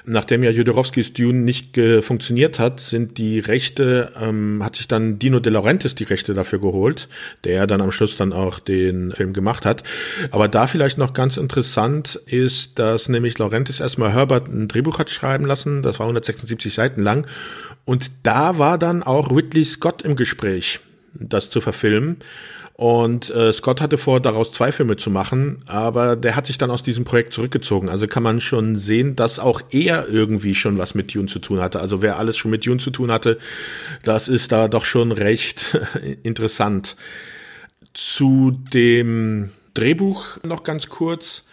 Nachdem 0.06 0.42
ja 0.42 0.50
Jodorowskis 0.50 1.14
Dune 1.14 1.38
nicht 1.38 1.78
funktioniert 2.02 2.58
hat, 2.58 2.80
sind 2.80 3.16
die 3.16 3.38
Rechte, 3.38 4.12
ähm, 4.20 4.62
hat 4.62 4.76
sich 4.76 4.86
dann 4.86 5.18
Dino 5.18 5.40
De 5.40 5.50
Laurentiis 5.50 5.94
die 5.94 6.04
Rechte 6.04 6.34
dafür 6.34 6.60
geholt, 6.60 7.08
der 7.44 7.66
dann 7.66 7.80
am 7.80 7.90
Schluss 7.90 8.16
dann 8.16 8.34
auch 8.34 8.58
den 8.58 9.12
Film 9.12 9.32
gemacht 9.32 9.64
hat. 9.64 9.82
Aber 10.30 10.46
da 10.48 10.66
vielleicht 10.66 10.98
noch 10.98 11.14
ganz 11.14 11.38
interessant 11.38 12.20
ist, 12.26 12.78
dass 12.78 13.08
nämlich 13.08 13.38
Laurentiis 13.38 13.80
erstmal 13.80 14.12
Herbert 14.12 14.48
ein 14.48 14.68
Drehbuch 14.68 14.98
hat 14.98 15.10
schreiben 15.10 15.46
lassen, 15.46 15.82
das 15.82 15.98
war 15.98 16.06
176 16.06 16.74
Seiten 16.74 17.02
lang. 17.02 17.26
Und 17.86 18.10
da 18.22 18.58
war 18.58 18.78
dann 18.78 19.02
auch 19.02 19.34
Ridley 19.34 19.64
Scott 19.64 20.02
im 20.02 20.16
Gespräch, 20.16 20.80
das 21.14 21.48
zu 21.48 21.60
verfilmen. 21.60 22.16
Und 22.76 23.30
äh, 23.30 23.52
Scott 23.52 23.80
hatte 23.80 23.98
vor, 23.98 24.18
daraus 24.18 24.50
zwei 24.50 24.72
Filme 24.72 24.96
zu 24.96 25.08
machen, 25.08 25.62
aber 25.66 26.16
der 26.16 26.34
hat 26.34 26.46
sich 26.46 26.58
dann 26.58 26.72
aus 26.72 26.82
diesem 26.82 27.04
Projekt 27.04 27.32
zurückgezogen. 27.32 27.88
Also 27.88 28.08
kann 28.08 28.24
man 28.24 28.40
schon 28.40 28.74
sehen, 28.74 29.14
dass 29.14 29.38
auch 29.38 29.60
er 29.70 30.08
irgendwie 30.08 30.56
schon 30.56 30.76
was 30.76 30.96
mit 30.96 31.14
Dune 31.14 31.28
zu 31.28 31.38
tun 31.38 31.60
hatte. 31.60 31.78
Also 31.78 32.02
wer 32.02 32.18
alles 32.18 32.36
schon 32.36 32.50
mit 32.50 32.66
Dune 32.66 32.80
zu 32.80 32.90
tun 32.90 33.12
hatte, 33.12 33.38
das 34.02 34.26
ist 34.26 34.50
da 34.50 34.66
doch 34.66 34.84
schon 34.84 35.12
recht 35.12 35.78
interessant. 36.24 36.96
Zu 37.92 38.58
dem 38.72 39.50
Drehbuch 39.74 40.24
noch 40.42 40.64
ganz 40.64 40.88
kurz 40.88 41.44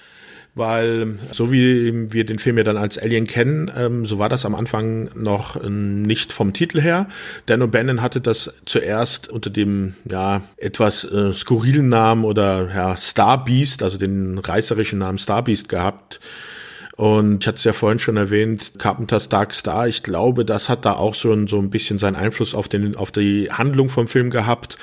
weil 0.53 1.17
so 1.31 1.51
wie 1.51 2.11
wir 2.11 2.25
den 2.25 2.39
Film 2.39 2.57
ja 2.57 2.63
dann 2.63 2.77
als 2.77 2.97
Alien 2.97 3.25
kennen, 3.25 3.71
ähm, 3.75 4.05
so 4.05 4.19
war 4.19 4.27
das 4.27 4.45
am 4.45 4.55
Anfang 4.55 5.09
noch 5.15 5.61
ähm, 5.63 6.01
nicht 6.01 6.33
vom 6.33 6.53
Titel 6.53 6.81
her. 6.81 7.07
Dan 7.45 7.61
O'Bannon 7.61 8.01
hatte 8.01 8.19
das 8.19 8.53
zuerst 8.65 9.29
unter 9.29 9.49
dem 9.49 9.95
ja 10.09 10.41
etwas 10.57 11.05
äh, 11.05 11.33
skurrilen 11.33 11.89
Namen 11.89 12.25
oder 12.25 12.69
ja 12.73 12.97
Star 12.97 13.43
Beast, 13.43 13.81
also 13.81 13.97
den 13.97 14.37
reißerischen 14.37 14.99
Namen 14.99 15.19
Star 15.19 15.43
Beast 15.43 15.69
gehabt 15.69 16.19
und 17.01 17.41
ich 17.41 17.47
hatte 17.47 17.57
es 17.57 17.63
ja 17.63 17.73
vorhin 17.73 17.97
schon 17.97 18.15
erwähnt, 18.15 18.73
Carpenter's 18.77 19.27
Dark 19.27 19.55
Star, 19.55 19.87
ich 19.87 20.03
glaube, 20.03 20.45
das 20.45 20.69
hat 20.69 20.85
da 20.85 20.93
auch 20.93 21.15
so 21.15 21.33
ein, 21.33 21.47
so 21.47 21.57
ein 21.57 21.71
bisschen 21.71 21.97
seinen 21.97 22.15
Einfluss 22.15 22.53
auf, 22.53 22.67
den, 22.67 22.95
auf 22.95 23.11
die 23.11 23.49
Handlung 23.51 23.89
vom 23.89 24.07
Film 24.07 24.29
gehabt, 24.29 24.77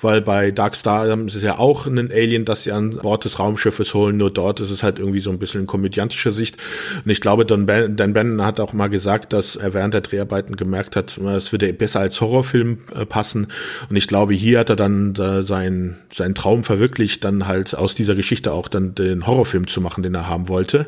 weil 0.00 0.20
bei 0.20 0.50
Dark 0.50 0.74
Star 0.74 1.08
haben 1.08 1.28
sie 1.28 1.38
ja 1.38 1.60
auch 1.60 1.86
einen 1.86 2.10
Alien, 2.10 2.44
das 2.44 2.64
sie 2.64 2.72
an 2.72 2.96
Bord 2.96 3.24
des 3.24 3.38
Raumschiffes 3.38 3.94
holen, 3.94 4.16
nur 4.16 4.32
dort 4.32 4.58
ist 4.58 4.72
es 4.72 4.82
halt 4.82 4.98
irgendwie 4.98 5.20
so 5.20 5.30
ein 5.30 5.38
bisschen 5.38 5.68
komödiantischer 5.68 6.32
Sicht. 6.32 6.56
Und 7.04 7.10
ich 7.12 7.20
glaube, 7.20 7.46
Dan, 7.46 7.66
ben, 7.66 7.94
Dan 7.94 8.14
Bannon 8.14 8.44
hat 8.44 8.58
auch 8.58 8.72
mal 8.72 8.88
gesagt, 8.88 9.32
dass 9.32 9.54
er 9.54 9.72
während 9.72 9.94
der 9.94 10.00
Dreharbeiten 10.00 10.56
gemerkt 10.56 10.96
hat, 10.96 11.18
es 11.18 11.52
würde 11.52 11.72
besser 11.72 12.00
als 12.00 12.20
Horrorfilm 12.20 12.78
äh, 12.96 13.06
passen. 13.06 13.46
Und 13.88 13.94
ich 13.94 14.08
glaube, 14.08 14.34
hier 14.34 14.58
hat 14.58 14.70
er 14.70 14.76
dann 14.76 15.14
äh, 15.14 15.44
seinen, 15.44 15.98
seinen 16.12 16.34
Traum 16.34 16.64
verwirklicht, 16.64 17.22
dann 17.22 17.46
halt 17.46 17.76
aus 17.76 17.94
dieser 17.94 18.16
Geschichte 18.16 18.52
auch 18.52 18.66
dann 18.66 18.96
den 18.96 19.28
Horrorfilm 19.28 19.68
zu 19.68 19.80
machen, 19.80 20.02
den 20.02 20.16
er 20.16 20.28
haben 20.28 20.48
wollte. 20.48 20.86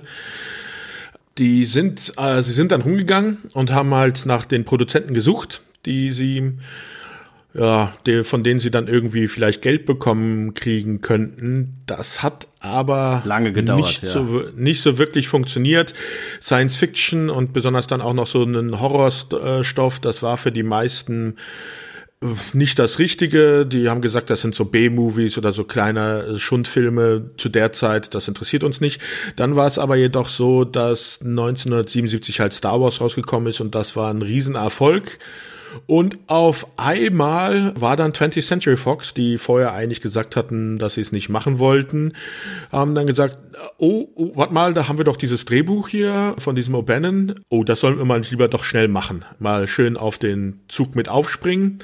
Die 1.38 1.64
sind, 1.64 2.12
äh, 2.18 2.42
sie 2.42 2.52
sind 2.52 2.72
dann 2.72 2.82
rumgegangen 2.82 3.38
und 3.54 3.72
haben 3.72 3.94
halt 3.94 4.26
nach 4.26 4.44
den 4.44 4.64
Produzenten 4.64 5.14
gesucht, 5.14 5.62
die 5.86 6.12
sie 6.12 6.54
ja, 7.54 7.92
die, 8.06 8.24
von 8.24 8.42
denen 8.42 8.60
sie 8.60 8.70
dann 8.70 8.88
irgendwie 8.88 9.28
vielleicht 9.28 9.60
Geld 9.60 9.84
bekommen 9.84 10.54
kriegen 10.54 11.02
könnten. 11.02 11.82
Das 11.86 12.22
hat 12.22 12.48
aber 12.60 13.22
lange 13.26 13.52
gedauert, 13.52 13.78
nicht, 13.78 14.02
ja. 14.02 14.10
so, 14.10 14.44
nicht 14.56 14.80
so 14.82 14.96
wirklich 14.96 15.28
funktioniert. 15.28 15.92
Science 16.40 16.76
Fiction 16.76 17.28
und 17.28 17.52
besonders 17.52 17.86
dann 17.86 18.00
auch 18.00 18.14
noch 18.14 18.26
so 18.26 18.42
einen 18.42 18.80
Horrorstoff, 18.80 20.00
das 20.00 20.22
war 20.22 20.38
für 20.38 20.52
die 20.52 20.62
meisten 20.62 21.32
äh, 21.32 21.40
nicht 22.52 22.78
das 22.78 22.98
Richtige. 22.98 23.66
Die 23.66 23.88
haben 23.88 24.00
gesagt, 24.00 24.30
das 24.30 24.40
sind 24.40 24.54
so 24.54 24.64
B-Movies 24.64 25.38
oder 25.38 25.52
so 25.52 25.64
kleine 25.64 26.38
Schundfilme 26.38 27.30
zu 27.36 27.48
der 27.48 27.72
Zeit. 27.72 28.14
Das 28.14 28.28
interessiert 28.28 28.64
uns 28.64 28.80
nicht. 28.80 29.00
Dann 29.36 29.56
war 29.56 29.66
es 29.66 29.78
aber 29.78 29.96
jedoch 29.96 30.28
so, 30.28 30.64
dass 30.64 31.20
1977 31.22 32.40
halt 32.40 32.52
Star 32.52 32.80
Wars 32.80 33.00
rausgekommen 33.00 33.48
ist 33.48 33.60
und 33.60 33.74
das 33.74 33.96
war 33.96 34.10
ein 34.12 34.22
Riesenerfolg. 34.22 35.18
Und 35.86 36.18
auf 36.26 36.66
einmal 36.76 37.72
war 37.80 37.96
dann 37.96 38.12
20th 38.12 38.46
Century 38.46 38.76
Fox, 38.76 39.14
die 39.14 39.38
vorher 39.38 39.72
eigentlich 39.72 40.00
gesagt 40.00 40.36
hatten, 40.36 40.78
dass 40.78 40.94
sie 40.94 41.00
es 41.00 41.12
nicht 41.12 41.28
machen 41.28 41.58
wollten, 41.58 42.12
haben 42.70 42.94
dann 42.94 43.06
gesagt, 43.06 43.38
oh, 43.78 44.08
oh 44.14 44.32
warte 44.34 44.54
mal, 44.54 44.74
da 44.74 44.88
haben 44.88 44.98
wir 44.98 45.04
doch 45.04 45.16
dieses 45.16 45.44
Drehbuch 45.44 45.88
hier 45.88 46.34
von 46.38 46.54
diesem 46.54 46.74
O'Bannon. 46.74 47.36
Oh, 47.48 47.64
das 47.64 47.80
sollen 47.80 47.98
wir 47.98 48.04
mal 48.04 48.20
lieber 48.20 48.48
doch 48.48 48.64
schnell 48.64 48.88
machen. 48.88 49.24
Mal 49.38 49.66
schön 49.66 49.96
auf 49.96 50.18
den 50.18 50.60
Zug 50.68 50.94
mit 50.94 51.08
aufspringen. 51.08 51.78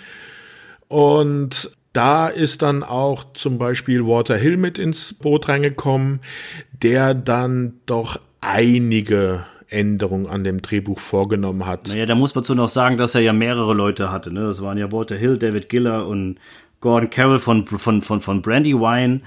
Und 0.88 1.70
da 1.92 2.28
ist 2.28 2.62
dann 2.62 2.82
auch 2.82 3.32
zum 3.32 3.58
Beispiel 3.58 4.06
Walter 4.06 4.36
Hill 4.36 4.56
mit 4.56 4.78
ins 4.78 5.14
Boot 5.14 5.48
reingekommen, 5.48 6.20
der 6.82 7.14
dann 7.14 7.80
doch 7.86 8.20
einige 8.40 9.44
Änderungen 9.68 10.26
an 10.26 10.44
dem 10.44 10.62
Drehbuch 10.62 10.98
vorgenommen 10.98 11.66
hat. 11.66 11.88
Naja, 11.88 12.06
da 12.06 12.14
muss 12.14 12.34
man 12.34 12.44
zu 12.44 12.54
noch 12.54 12.68
sagen, 12.68 12.96
dass 12.96 13.14
er 13.14 13.20
ja 13.20 13.32
mehrere 13.32 13.74
Leute 13.74 14.10
hatte. 14.10 14.32
Ne? 14.32 14.40
Das 14.40 14.62
waren 14.62 14.78
ja 14.78 14.90
Walter 14.92 15.16
Hill, 15.16 15.38
David 15.38 15.68
Giller 15.68 16.06
und 16.06 16.38
Gordon 16.80 17.10
Carroll 17.10 17.38
von, 17.38 17.66
von, 17.66 18.02
von, 18.02 18.20
von 18.20 18.42
Brandywine, 18.42 19.20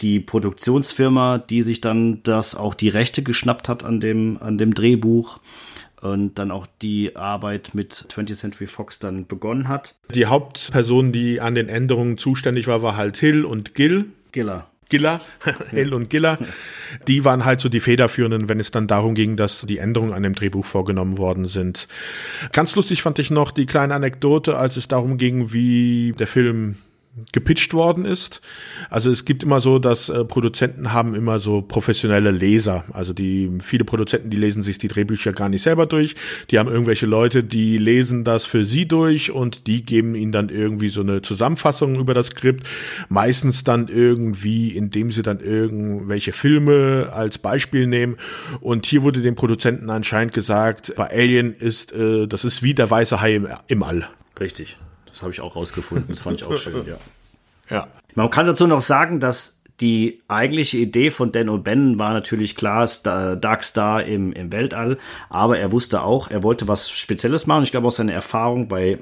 die 0.00 0.20
Produktionsfirma, 0.20 1.38
die 1.38 1.62
sich 1.62 1.80
dann 1.80 2.22
das 2.22 2.54
auch 2.54 2.74
die 2.74 2.88
Rechte 2.88 3.22
geschnappt 3.22 3.68
hat 3.68 3.84
an 3.84 4.00
dem, 4.00 4.38
an 4.40 4.58
dem 4.58 4.74
Drehbuch 4.74 5.38
und 6.00 6.38
dann 6.38 6.50
auch 6.50 6.66
die 6.82 7.16
Arbeit 7.16 7.70
mit 7.74 7.94
20th 7.94 8.36
Century 8.36 8.66
Fox 8.66 8.98
dann 8.98 9.26
begonnen 9.26 9.68
hat. 9.68 9.96
Die 10.14 10.26
Hauptperson, 10.26 11.12
die 11.12 11.40
an 11.40 11.54
den 11.54 11.68
Änderungen 11.68 12.18
zuständig 12.18 12.66
war, 12.66 12.82
war 12.82 12.96
halt 12.96 13.16
Hill 13.16 13.44
und 13.44 13.74
Gill. 13.74 14.06
Giller. 14.32 14.66
Giller, 14.88 15.20
Hill 15.70 15.94
und 15.94 16.10
Giller, 16.10 16.38
die 17.08 17.24
waren 17.24 17.44
halt 17.44 17.60
so 17.60 17.68
die 17.68 17.80
Federführenden, 17.80 18.48
wenn 18.48 18.60
es 18.60 18.70
dann 18.70 18.86
darum 18.86 19.14
ging, 19.14 19.36
dass 19.36 19.62
die 19.62 19.78
Änderungen 19.78 20.12
an 20.12 20.22
dem 20.22 20.34
Drehbuch 20.34 20.64
vorgenommen 20.64 21.18
worden 21.18 21.46
sind. 21.46 21.88
Ganz 22.52 22.74
lustig 22.76 23.02
fand 23.02 23.18
ich 23.18 23.30
noch 23.30 23.50
die 23.50 23.66
kleine 23.66 23.94
Anekdote, 23.94 24.56
als 24.56 24.76
es 24.76 24.88
darum 24.88 25.18
ging, 25.18 25.52
wie 25.52 26.14
der 26.18 26.26
Film 26.26 26.76
gepitcht 27.32 27.74
worden 27.74 28.04
ist. 28.04 28.40
Also 28.90 29.10
es 29.10 29.24
gibt 29.24 29.44
immer 29.44 29.60
so, 29.60 29.78
dass 29.78 30.08
äh, 30.08 30.24
Produzenten 30.24 30.92
haben 30.92 31.14
immer 31.14 31.38
so 31.38 31.62
professionelle 31.62 32.32
Leser. 32.32 32.84
Also 32.92 33.12
die 33.12 33.50
viele 33.60 33.84
Produzenten, 33.84 34.30
die 34.30 34.36
lesen 34.36 34.62
sich 34.64 34.78
die 34.78 34.88
Drehbücher 34.88 35.32
gar 35.32 35.48
nicht 35.48 35.62
selber 35.62 35.86
durch. 35.86 36.16
Die 36.50 36.58
haben 36.58 36.68
irgendwelche 36.68 37.06
Leute, 37.06 37.44
die 37.44 37.78
lesen 37.78 38.24
das 38.24 38.46
für 38.46 38.64
sie 38.64 38.86
durch 38.86 39.30
und 39.30 39.68
die 39.68 39.84
geben 39.84 40.16
ihnen 40.16 40.32
dann 40.32 40.48
irgendwie 40.48 40.88
so 40.88 41.02
eine 41.02 41.22
Zusammenfassung 41.22 41.94
über 41.96 42.14
das 42.14 42.28
Skript. 42.28 42.66
Meistens 43.08 43.62
dann 43.62 43.88
irgendwie, 43.88 44.70
indem 44.70 45.12
sie 45.12 45.22
dann 45.22 45.38
irgendwelche 45.38 46.32
Filme 46.32 47.10
als 47.12 47.38
Beispiel 47.38 47.86
nehmen. 47.86 48.16
Und 48.60 48.86
hier 48.86 49.02
wurde 49.02 49.20
den 49.20 49.36
Produzenten 49.36 49.88
anscheinend 49.88 50.34
gesagt, 50.34 50.92
bei 50.96 51.10
Alien 51.10 51.54
ist, 51.54 51.92
äh, 51.92 52.26
das 52.26 52.44
ist 52.44 52.64
wie 52.64 52.74
der 52.74 52.90
weiße 52.90 53.20
Hai 53.20 53.36
im, 53.36 53.48
im 53.68 53.82
All. 53.84 54.08
Richtig. 54.40 54.78
Das 55.14 55.22
habe 55.22 55.30
ich 55.30 55.40
auch 55.40 55.54
rausgefunden. 55.54 56.08
Das 56.08 56.18
fand 56.18 56.40
ich 56.40 56.46
auch 56.46 56.56
schön, 56.56 56.86
ja. 56.86 56.96
Ja. 57.70 57.86
Man 58.14 58.30
kann 58.30 58.44
dazu 58.44 58.66
noch 58.66 58.82
sagen, 58.82 59.20
dass 59.20 59.62
die 59.80 60.20
eigentliche 60.28 60.76
Idee 60.76 61.10
von 61.10 61.32
Dan 61.32 61.48
O'Bannon 61.48 61.98
war 61.98 62.12
natürlich 62.12 62.56
klar, 62.56 62.86
Star, 62.88 63.36
Dark 63.36 63.64
Star 63.64 64.04
im, 64.04 64.32
im 64.32 64.52
Weltall, 64.52 64.98
aber 65.30 65.58
er 65.58 65.72
wusste 65.72 66.02
auch, 66.02 66.30
er 66.30 66.42
wollte 66.42 66.68
was 66.68 66.90
Spezielles 66.90 67.46
machen. 67.46 67.62
Ich 67.62 67.70
glaube 67.70 67.86
auch 67.86 67.92
seine 67.92 68.12
Erfahrung 68.12 68.68
bei 68.68 68.98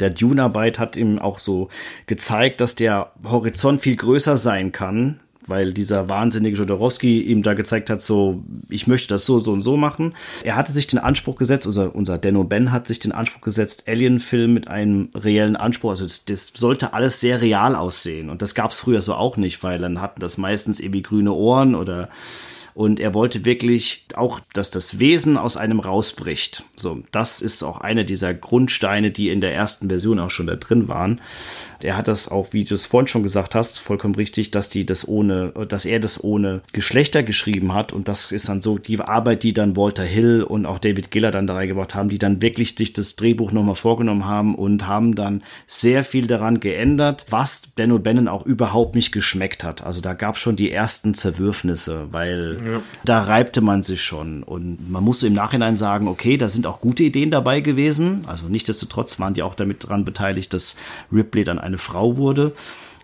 der 0.00 0.10
Dune-Arbeit 0.10 0.78
hat 0.78 0.96
ihm 0.96 1.18
auch 1.18 1.38
so 1.38 1.70
gezeigt, 2.06 2.60
dass 2.60 2.74
der 2.74 3.12
Horizont 3.24 3.80
viel 3.80 3.96
größer 3.96 4.36
sein 4.36 4.70
kann, 4.72 5.20
weil 5.48 5.72
dieser 5.72 6.08
wahnsinnige 6.08 6.56
Jodorowsky 6.56 7.22
ihm 7.22 7.42
da 7.42 7.54
gezeigt 7.54 7.90
hat, 7.90 8.02
so, 8.02 8.42
ich 8.68 8.86
möchte 8.86 9.08
das 9.08 9.26
so, 9.26 9.38
so 9.38 9.52
und 9.52 9.62
so 9.62 9.76
machen. 9.76 10.14
Er 10.44 10.56
hatte 10.56 10.72
sich 10.72 10.86
den 10.86 10.98
Anspruch 10.98 11.36
gesetzt, 11.36 11.66
unser, 11.66 11.94
unser 11.94 12.18
Denno 12.18 12.44
Ben 12.44 12.72
hat 12.72 12.86
sich 12.86 12.98
den 12.98 13.12
Anspruch 13.12 13.40
gesetzt, 13.40 13.84
Alien-Film 13.88 14.54
mit 14.54 14.68
einem 14.68 15.10
reellen 15.14 15.56
Anspruch, 15.56 15.90
also 15.90 16.04
das, 16.04 16.24
das 16.24 16.52
sollte 16.54 16.92
alles 16.92 17.20
sehr 17.20 17.42
real 17.42 17.74
aussehen. 17.74 18.30
Und 18.30 18.42
das 18.42 18.54
gab 18.54 18.70
es 18.70 18.80
früher 18.80 19.02
so 19.02 19.14
auch 19.14 19.36
nicht, 19.36 19.62
weil 19.62 19.78
dann 19.78 20.00
hatten 20.00 20.20
das 20.20 20.38
meistens 20.38 20.80
irgendwie 20.80 21.02
grüne 21.02 21.32
Ohren 21.32 21.74
oder 21.74 22.08
und 22.78 23.00
er 23.00 23.12
wollte 23.12 23.44
wirklich 23.44 24.04
auch, 24.14 24.38
dass 24.52 24.70
das 24.70 25.00
Wesen 25.00 25.36
aus 25.36 25.56
einem 25.56 25.80
rausbricht. 25.80 26.62
So, 26.76 27.02
das 27.10 27.42
ist 27.42 27.64
auch 27.64 27.80
eine 27.80 28.04
dieser 28.04 28.34
Grundsteine, 28.34 29.10
die 29.10 29.30
in 29.30 29.40
der 29.40 29.52
ersten 29.52 29.88
Version 29.88 30.20
auch 30.20 30.30
schon 30.30 30.46
da 30.46 30.54
drin 30.54 30.86
waren. 30.86 31.20
Er 31.82 31.96
hat 31.96 32.08
das 32.08 32.28
auch, 32.28 32.48
wie 32.52 32.64
du 32.64 32.74
es 32.74 32.86
vorhin 32.86 33.06
schon 33.06 33.22
gesagt 33.22 33.54
hast, 33.54 33.78
vollkommen 33.78 34.14
richtig, 34.14 34.50
dass 34.50 34.70
die 34.70 34.86
das 34.86 35.06
ohne, 35.06 35.52
dass 35.68 35.84
er 35.84 36.00
das 36.00 36.22
ohne 36.22 36.62
Geschlechter 36.72 37.22
geschrieben 37.22 37.74
hat. 37.74 37.92
Und 37.92 38.08
das 38.08 38.32
ist 38.32 38.48
dann 38.48 38.62
so 38.62 38.78
die 38.78 39.00
Arbeit, 39.00 39.42
die 39.42 39.52
dann 39.52 39.76
Walter 39.76 40.04
Hill 40.04 40.42
und 40.42 40.66
auch 40.66 40.78
David 40.78 41.10
Giller 41.10 41.30
dann 41.30 41.46
da 41.46 41.54
reingebracht 41.54 41.94
haben, 41.94 42.08
die 42.08 42.18
dann 42.18 42.42
wirklich 42.42 42.74
sich 42.76 42.92
das 42.92 43.16
Drehbuch 43.16 43.52
nochmal 43.52 43.76
vorgenommen 43.76 44.26
haben 44.26 44.54
und 44.54 44.86
haben 44.86 45.14
dann 45.14 45.42
sehr 45.66 46.04
viel 46.04 46.26
daran 46.26 46.60
geändert, 46.60 47.26
was 47.30 47.68
Ben 47.74 47.92
O'Bannon 47.92 48.28
auch 48.28 48.44
überhaupt 48.44 48.94
nicht 48.94 49.12
geschmeckt 49.12 49.64
hat. 49.64 49.84
Also 49.84 50.00
da 50.00 50.14
gab 50.14 50.36
es 50.36 50.40
schon 50.40 50.56
die 50.56 50.72
ersten 50.72 51.14
Zerwürfnisse, 51.14 52.08
weil 52.10 52.58
ja. 52.64 52.80
da 53.04 53.22
reibte 53.22 53.60
man 53.60 53.82
sich 53.82 54.02
schon. 54.02 54.42
Und 54.42 54.90
man 54.90 55.04
musste 55.04 55.26
im 55.26 55.34
Nachhinein 55.34 55.76
sagen, 55.76 56.08
okay, 56.08 56.36
da 56.36 56.48
sind 56.48 56.66
auch 56.66 56.80
gute 56.80 57.02
Ideen 57.02 57.30
dabei 57.30 57.60
gewesen. 57.60 58.24
Also 58.26 58.48
nichtsdestotrotz 58.48 59.20
waren 59.20 59.34
die 59.34 59.42
auch 59.42 59.54
damit 59.54 59.88
dran 59.88 60.04
beteiligt, 60.04 60.52
dass 60.52 60.76
Ripley 61.12 61.44
dann 61.44 61.58
eine 61.68 61.78
Frau 61.78 62.16
wurde. 62.16 62.52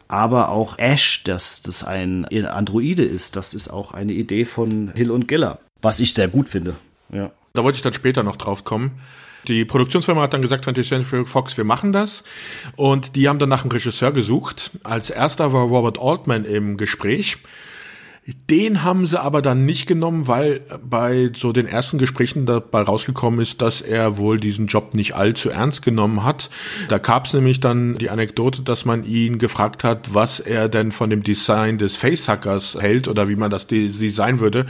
Aber 0.08 0.50
auch 0.50 0.78
Ash, 0.78 1.24
dass 1.24 1.62
das 1.62 1.82
ein 1.82 2.26
Androide 2.26 3.04
ist, 3.04 3.36
das 3.36 3.54
ist 3.54 3.68
auch 3.68 3.94
eine 3.94 4.12
Idee 4.12 4.44
von 4.44 4.92
Hill 4.94 5.10
und 5.10 5.28
Giller, 5.28 5.58
was 5.80 6.00
ich 6.00 6.12
sehr 6.12 6.28
gut 6.28 6.48
finde. 6.48 6.74
Ja. 7.10 7.30
Da 7.54 7.64
wollte 7.64 7.76
ich 7.76 7.82
dann 7.82 7.94
später 7.94 8.22
noch 8.22 8.36
drauf 8.36 8.64
kommen. 8.64 9.00
Die 9.46 9.64
Produktionsfirma 9.64 10.22
hat 10.22 10.34
dann 10.34 10.42
gesagt, 10.42 10.66
20th 10.66 10.88
Century 10.88 11.24
Fox, 11.26 11.56
wir 11.56 11.64
machen 11.64 11.92
das. 11.92 12.24
Und 12.76 13.14
die 13.14 13.28
haben 13.28 13.38
dann 13.38 13.48
nach 13.48 13.62
einem 13.62 13.72
Regisseur 13.72 14.12
gesucht. 14.12 14.70
Als 14.82 15.10
erster 15.10 15.52
war 15.52 15.64
Robert 15.64 15.98
Altman 15.98 16.44
im 16.44 16.76
Gespräch. 16.76 17.38
Den 18.26 18.82
haben 18.82 19.06
sie 19.06 19.20
aber 19.20 19.42
dann 19.42 19.66
nicht 19.66 19.86
genommen, 19.86 20.26
weil 20.26 20.62
bei 20.82 21.30
so 21.36 21.52
den 21.52 21.66
ersten 21.66 21.98
Gesprächen 21.98 22.46
dabei 22.46 22.80
rausgekommen 22.80 23.40
ist, 23.40 23.60
dass 23.60 23.82
er 23.82 24.16
wohl 24.16 24.40
diesen 24.40 24.66
Job 24.66 24.94
nicht 24.94 25.14
allzu 25.14 25.50
ernst 25.50 25.82
genommen 25.82 26.24
hat. 26.24 26.48
Da 26.88 26.96
gab 26.96 27.26
es 27.26 27.34
nämlich 27.34 27.60
dann 27.60 27.96
die 27.96 28.08
Anekdote, 28.08 28.62
dass 28.62 28.86
man 28.86 29.04
ihn 29.04 29.38
gefragt 29.38 29.84
hat, 29.84 30.14
was 30.14 30.40
er 30.40 30.70
denn 30.70 30.90
von 30.90 31.10
dem 31.10 31.22
Design 31.22 31.76
des 31.76 31.96
Facehackers 31.96 32.78
hält 32.80 33.08
oder 33.08 33.28
wie 33.28 33.36
man 33.36 33.50
das 33.50 33.66
design 33.66 34.40
würde. 34.40 34.64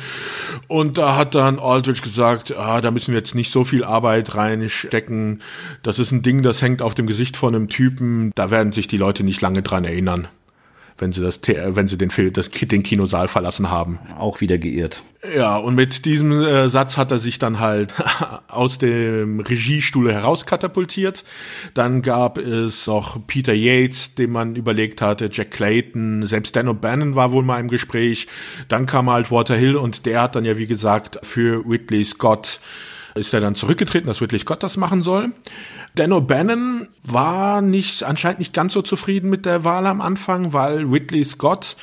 Und 0.66 0.98
da 0.98 1.16
hat 1.16 1.36
dann 1.36 1.60
Aldrich 1.60 2.02
gesagt, 2.02 2.56
ah, 2.56 2.80
da 2.80 2.90
müssen 2.90 3.12
wir 3.12 3.18
jetzt 3.18 3.36
nicht 3.36 3.52
so 3.52 3.62
viel 3.62 3.84
Arbeit 3.84 4.34
reinstecken. 4.34 5.42
Das 5.84 6.00
ist 6.00 6.10
ein 6.10 6.22
Ding, 6.22 6.42
das 6.42 6.60
hängt 6.60 6.82
auf 6.82 6.96
dem 6.96 7.06
Gesicht 7.06 7.36
von 7.36 7.54
einem 7.54 7.68
Typen. 7.68 8.32
Da 8.34 8.50
werden 8.50 8.72
sich 8.72 8.88
die 8.88 8.98
Leute 8.98 9.22
nicht 9.22 9.40
lange 9.40 9.62
dran 9.62 9.84
erinnern 9.84 10.26
wenn 10.98 11.12
sie 11.12 11.20
das, 11.20 11.40
wenn 11.46 11.88
sie 11.88 11.98
den 11.98 12.10
Film, 12.10 12.32
das, 12.32 12.50
den 12.50 12.82
Kinosaal 12.82 13.28
verlassen 13.28 13.70
haben. 13.70 13.98
Auch 14.18 14.40
wieder 14.40 14.58
geirrt. 14.58 15.02
Ja, 15.34 15.56
und 15.56 15.74
mit 15.74 16.04
diesem 16.04 16.32
äh, 16.42 16.68
Satz 16.68 16.96
hat 16.96 17.10
er 17.10 17.18
sich 17.18 17.38
dann 17.38 17.58
halt 17.58 17.92
aus 18.48 18.78
dem 18.78 19.40
Regiestuhl 19.40 20.12
herauskatapultiert. 20.12 21.24
Dann 21.72 22.02
gab 22.02 22.38
es 22.38 22.86
noch 22.86 23.26
Peter 23.26 23.54
Yates, 23.54 24.14
den 24.14 24.30
man 24.30 24.54
überlegt 24.54 25.00
hatte, 25.00 25.30
Jack 25.32 25.50
Clayton, 25.52 26.26
selbst 26.26 26.54
Dan 26.54 26.68
O'Bannon 26.68 27.14
war 27.14 27.32
wohl 27.32 27.42
mal 27.42 27.58
im 27.58 27.68
Gespräch. 27.68 28.26
Dann 28.68 28.86
kam 28.86 29.10
halt 29.10 29.30
Walter 29.30 29.56
Hill 29.56 29.76
und 29.76 30.06
der 30.06 30.22
hat 30.22 30.36
dann 30.36 30.44
ja, 30.44 30.58
wie 30.58 30.66
gesagt, 30.66 31.18
für 31.22 31.64
Ridley 31.66 32.04
Scott 32.04 32.60
ist 33.14 33.32
er 33.32 33.40
dann 33.40 33.54
zurückgetreten, 33.54 34.08
dass 34.08 34.20
Ridley 34.20 34.40
Scott 34.40 34.62
das 34.62 34.76
machen 34.76 35.02
soll. 35.02 35.32
Dan 35.94 36.12
O'Bannon 36.12 36.88
war 37.04 37.62
nicht, 37.62 38.02
anscheinend 38.02 38.40
nicht 38.40 38.52
ganz 38.52 38.72
so 38.72 38.82
zufrieden 38.82 39.30
mit 39.30 39.46
der 39.46 39.62
Wahl 39.62 39.86
am 39.86 40.00
Anfang, 40.00 40.52
weil 40.52 40.84
Ridley 40.84 41.24
Scott 41.24 41.76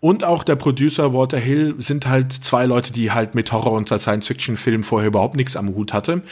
und 0.00 0.22
auch 0.22 0.44
der 0.44 0.54
Producer 0.54 1.12
Walter 1.12 1.38
Hill 1.38 1.74
sind 1.78 2.06
halt 2.06 2.32
zwei 2.32 2.66
Leute, 2.66 2.92
die 2.92 3.10
halt 3.10 3.34
mit 3.34 3.50
Horror- 3.50 3.72
und 3.72 3.88
Science-Fiction-Filmen 3.88 4.84
vorher 4.84 5.08
überhaupt 5.08 5.34
nichts 5.34 5.56
am 5.56 5.74
Hut 5.74 5.92
hatte. 5.92 6.22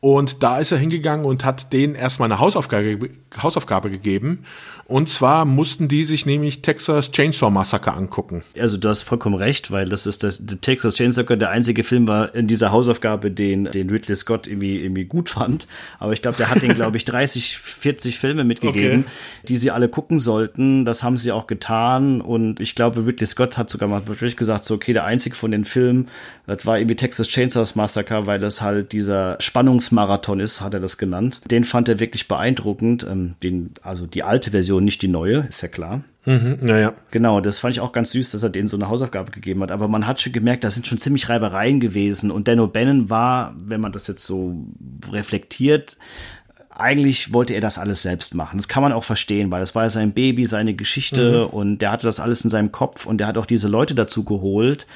Und 0.00 0.42
da 0.42 0.58
ist 0.58 0.72
er 0.72 0.78
hingegangen 0.78 1.24
und 1.24 1.44
hat 1.44 1.72
denen 1.72 1.94
erstmal 1.94 2.30
eine 2.30 2.40
Hausaufgabe, 2.40 3.10
Hausaufgabe 3.40 3.88
gegeben. 3.88 4.44
Und 4.94 5.08
zwar 5.08 5.44
mussten 5.44 5.88
die 5.88 6.04
sich 6.04 6.24
nämlich 6.24 6.62
Texas 6.62 7.10
Chainsaw 7.10 7.50
Massacre 7.50 7.94
angucken. 7.94 8.44
Also 8.56 8.76
du 8.76 8.88
hast 8.88 9.02
vollkommen 9.02 9.34
recht, 9.34 9.72
weil 9.72 9.86
das 9.86 10.06
ist 10.06 10.22
das 10.22 10.46
der 10.46 10.60
Texas 10.60 10.94
Chainsaw 10.94 11.24
der 11.34 11.50
einzige 11.50 11.82
Film 11.82 12.06
war 12.06 12.32
in 12.32 12.46
dieser 12.46 12.70
Hausaufgabe, 12.70 13.32
den, 13.32 13.64
den 13.64 13.90
Ridley 13.90 14.14
Scott 14.14 14.46
irgendwie, 14.46 14.78
irgendwie 14.78 15.04
gut 15.04 15.30
fand. 15.30 15.66
Aber 15.98 16.12
ich 16.12 16.22
glaube, 16.22 16.36
der 16.36 16.48
hat 16.48 16.62
den, 16.62 16.74
glaube 16.74 16.96
ich, 16.96 17.04
30, 17.06 17.58
40 17.58 18.20
Filme 18.20 18.44
mitgegeben, 18.44 19.00
okay. 19.00 19.46
die 19.48 19.56
sie 19.56 19.72
alle 19.72 19.88
gucken 19.88 20.20
sollten. 20.20 20.84
Das 20.84 21.02
haben 21.02 21.18
sie 21.18 21.32
auch 21.32 21.48
getan. 21.48 22.20
Und 22.20 22.60
ich 22.60 22.76
glaube, 22.76 23.04
Ridley 23.04 23.26
Scott 23.26 23.58
hat 23.58 23.70
sogar 23.70 23.88
mal 23.88 24.06
wirklich 24.06 24.36
gesagt, 24.36 24.64
so, 24.64 24.74
okay, 24.74 24.92
der 24.92 25.06
einzige 25.06 25.34
von 25.34 25.50
den 25.50 25.64
Filmen, 25.64 26.06
das 26.46 26.66
war 26.66 26.78
irgendwie 26.78 26.94
Texas 26.94 27.26
Chainsaw 27.26 27.68
Massacre, 27.74 28.26
weil 28.28 28.38
das 28.38 28.60
halt 28.60 28.92
dieser 28.92 29.38
Spannungsmarathon 29.40 30.38
ist, 30.38 30.60
hat 30.60 30.72
er 30.72 30.78
das 30.78 30.98
genannt. 30.98 31.40
Den 31.50 31.64
fand 31.64 31.88
er 31.88 31.98
wirklich 31.98 32.28
beeindruckend. 32.28 33.04
Ähm, 33.10 33.34
den, 33.42 33.72
also 33.82 34.06
die 34.06 34.22
alte 34.22 34.52
Version, 34.52 34.83
nicht 34.84 35.02
die 35.02 35.08
neue, 35.08 35.46
ist 35.48 35.62
ja 35.62 35.68
klar. 35.68 36.04
Mhm, 36.26 36.58
naja. 36.62 36.94
Genau, 37.10 37.40
das 37.40 37.58
fand 37.58 37.74
ich 37.74 37.80
auch 37.80 37.92
ganz 37.92 38.12
süß, 38.12 38.30
dass 38.30 38.42
er 38.42 38.50
denen 38.50 38.68
so 38.68 38.76
eine 38.76 38.88
Hausaufgabe 38.88 39.30
gegeben 39.30 39.62
hat. 39.62 39.70
Aber 39.70 39.88
man 39.88 40.06
hat 40.06 40.20
schon 40.20 40.32
gemerkt, 40.32 40.64
da 40.64 40.70
sind 40.70 40.86
schon 40.86 40.98
ziemlich 40.98 41.28
Reibereien 41.28 41.80
gewesen. 41.80 42.30
Und 42.30 42.48
Dan 42.48 42.60
O'Bannon 42.60 43.10
war, 43.10 43.54
wenn 43.58 43.80
man 43.80 43.92
das 43.92 44.06
jetzt 44.06 44.24
so 44.24 44.54
reflektiert, 45.10 45.96
eigentlich 46.70 47.32
wollte 47.32 47.54
er 47.54 47.60
das 47.60 47.78
alles 47.78 48.02
selbst 48.02 48.34
machen. 48.34 48.56
Das 48.56 48.68
kann 48.68 48.82
man 48.82 48.92
auch 48.92 49.04
verstehen, 49.04 49.50
weil 49.50 49.62
es 49.62 49.74
war 49.74 49.84
ja 49.84 49.90
sein 49.90 50.12
Baby, 50.12 50.44
seine 50.44 50.74
Geschichte 50.74 51.46
mhm. 51.46 51.58
und 51.58 51.78
der 51.78 51.92
hatte 51.92 52.06
das 52.06 52.18
alles 52.18 52.42
in 52.42 52.50
seinem 52.50 52.72
Kopf 52.72 53.06
und 53.06 53.18
der 53.18 53.28
hat 53.28 53.38
auch 53.38 53.46
diese 53.46 53.68
Leute 53.68 53.94
dazu 53.94 54.24
geholt. 54.24 54.86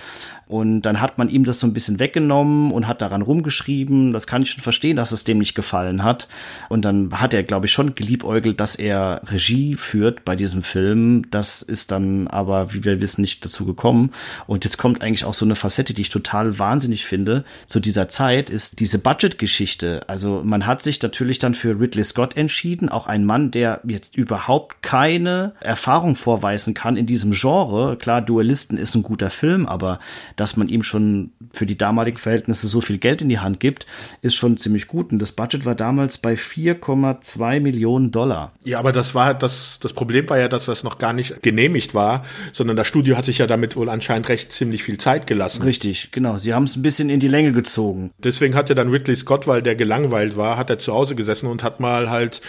Und 0.49 0.83
dann 0.83 1.01
hat 1.01 1.19
man 1.19 1.29
ihm 1.29 1.45
das 1.45 1.61
so 1.61 1.66
ein 1.66 1.75
bisschen 1.75 2.01
weggenommen 2.01 2.73
und 2.73 2.89
hat 2.89 3.03
daran 3.03 3.20
rumgeschrieben. 3.20 4.15
Das 4.15 4.27
kann 4.27 4.43
ich 4.43 4.51
schon 4.51 4.62
verstehen, 4.62 4.97
dass 4.97 5.12
es 5.12 5.25
dem 5.25 5.39
nicht 5.39 5.55
gefallen 5.55 6.03
hat. 6.03 6.27
Und 6.70 6.87
dann 6.87 7.11
hat 7.12 7.35
er, 7.35 7.43
glaube 7.43 7.66
ich, 7.66 7.73
schon 7.73 7.95
geliebäugelt, 7.95 8.59
dass 8.59 8.75
er 8.75 9.20
Regie 9.27 9.77
führt 9.77 10.25
bei 10.25 10.37
diesem 10.37 10.62
Film. 10.62 11.31
Das 11.31 11.61
ist 11.61 11.91
dann 11.91 12.29
aber, 12.29 12.73
wie 12.73 12.83
wir 12.83 13.03
wissen, 13.03 13.20
nicht 13.20 13.45
dazu 13.45 13.66
gekommen. 13.66 14.11
Und 14.47 14.65
jetzt 14.65 14.79
kommt 14.79 15.03
eigentlich 15.03 15.27
auch 15.27 15.35
so 15.35 15.45
eine 15.45 15.55
Facette, 15.55 15.93
die 15.93 16.03
ich 16.03 16.09
total 16.09 16.59
wahnsinnig 16.59 17.05
finde. 17.05 17.45
Zu 17.66 17.79
dieser 17.79 18.09
Zeit 18.09 18.49
ist 18.49 18.81
diese 18.81 18.99
Budget-Geschichte. 18.99 20.09
Also 20.09 20.41
man 20.43 20.66
hat 20.66 20.83
sich 20.83 21.03
natürlich 21.03 21.39
dann 21.39 21.53
für 21.53 21.79
Ridley 21.79 22.05
Scott 22.05 22.39
entschieden. 22.39 22.89
Auch 22.89 23.07
ein 23.07 23.27
Mann, 23.27 23.51
der 23.51 23.81
jetzt 23.85 24.16
überhaupt 24.16 24.83
keine 24.83 25.53
Erfahrung 25.61 26.16
vorweisen 26.16 26.73
kann 26.73 26.97
in 26.97 27.07
diesem 27.07 27.33
Genre. 27.33 27.99
Klar, 27.99 28.23
Duellisten 28.23 28.79
ist 28.79 28.95
ein 28.95 29.03
guter 29.03 29.29
Film, 29.29 29.66
aber 29.66 29.99
dass 30.39 30.56
man 30.56 30.69
ihm 30.69 30.85
schon 30.85 31.32
für 31.52 31.66
die 31.66 31.77
damaligen 31.77 32.16
Verhältnisse 32.16 32.69
so 32.69 32.81
viel 32.81 32.98
Geld 32.98 33.23
in 33.23 33.28
die 33.28 33.40
Hand 33.40 33.59
gibt, 33.59 33.86
ist 34.23 34.36
schon 34.36 34.56
ziemlich 34.56 34.86
gut. 34.86 35.10
Und 35.10 35.19
das 35.19 35.32
Budget 35.32 35.65
war 35.65 35.74
damals 35.74 36.19
bei 36.19 36.35
4,2 36.35 37.60
Millionen 37.60 38.12
Dollar. 38.12 38.52
Ja, 38.65 38.78
aber 38.78 38.93
das 38.93 39.16
war 39.16 39.35
das, 39.35 39.81
das 39.81 39.93
Problem 39.93 40.28
war 40.31 40.39
ja, 40.39 40.47
dass 40.48 40.66
das 40.66 40.85
noch 40.85 40.98
gar 40.98 41.12
nicht 41.12 41.43
genehmigt 41.43 41.93
war, 41.93 42.24
sondern 42.52 42.77
das 42.77 42.86
Studio 42.86 43.16
hat 43.16 43.24
sich 43.24 43.39
ja 43.39 43.48
damit 43.48 43.74
wohl 43.74 43.89
anscheinend 43.89 44.28
recht 44.28 44.52
ziemlich 44.52 44.85
viel 44.85 44.98
Zeit 44.98 45.27
gelassen. 45.27 45.62
Richtig, 45.62 46.12
genau. 46.12 46.39
Sie 46.39 46.55
haben 46.55 46.65
es 46.65 46.77
ein 46.77 46.82
bisschen 46.82 47.10
in 47.10 47.19
die 47.19 47.28
Länge 47.28 47.51
gezogen. 47.51 48.12
Deswegen 48.19 48.55
hat 48.55 48.69
ja 48.69 48.77
dann 48.77 48.90
Ridley 48.90 49.16
Scott, 49.16 49.48
weil 49.48 49.62
der 49.62 49.74
gelangweilt 49.74 50.36
war, 50.36 50.56
hat 50.56 50.70
er 50.70 50.78
zu 50.78 50.93
Hause 50.93 51.16
gesessen 51.16 51.48
und 51.48 51.65
hat 51.65 51.81
mal 51.81 52.10
halt 52.10 52.40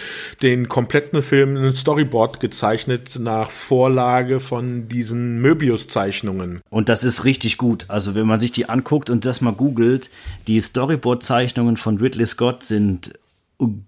den 0.42 0.68
kompletten 0.68 1.24
Film 1.24 1.56
ein 1.56 1.74
Storyboard 1.74 2.38
gezeichnet 2.38 3.18
nach 3.18 3.50
Vorlage 3.50 4.38
von 4.38 4.88
diesen 4.88 5.40
Möbius-Zeichnungen. 5.40 6.60
Und 6.70 6.88
das 6.88 7.02
ist 7.02 7.24
richtig 7.24 7.58
gut 7.58 7.79
gut. 7.80 7.90
Also 7.90 8.14
wenn 8.14 8.26
man 8.26 8.38
sich 8.38 8.52
die 8.52 8.68
anguckt 8.68 9.10
und 9.10 9.24
das 9.24 9.40
mal 9.40 9.52
googelt, 9.52 10.10
die 10.46 10.60
Storyboard-Zeichnungen 10.60 11.76
von 11.76 11.98
Ridley 11.98 12.26
Scott 12.26 12.62
sind 12.62 13.12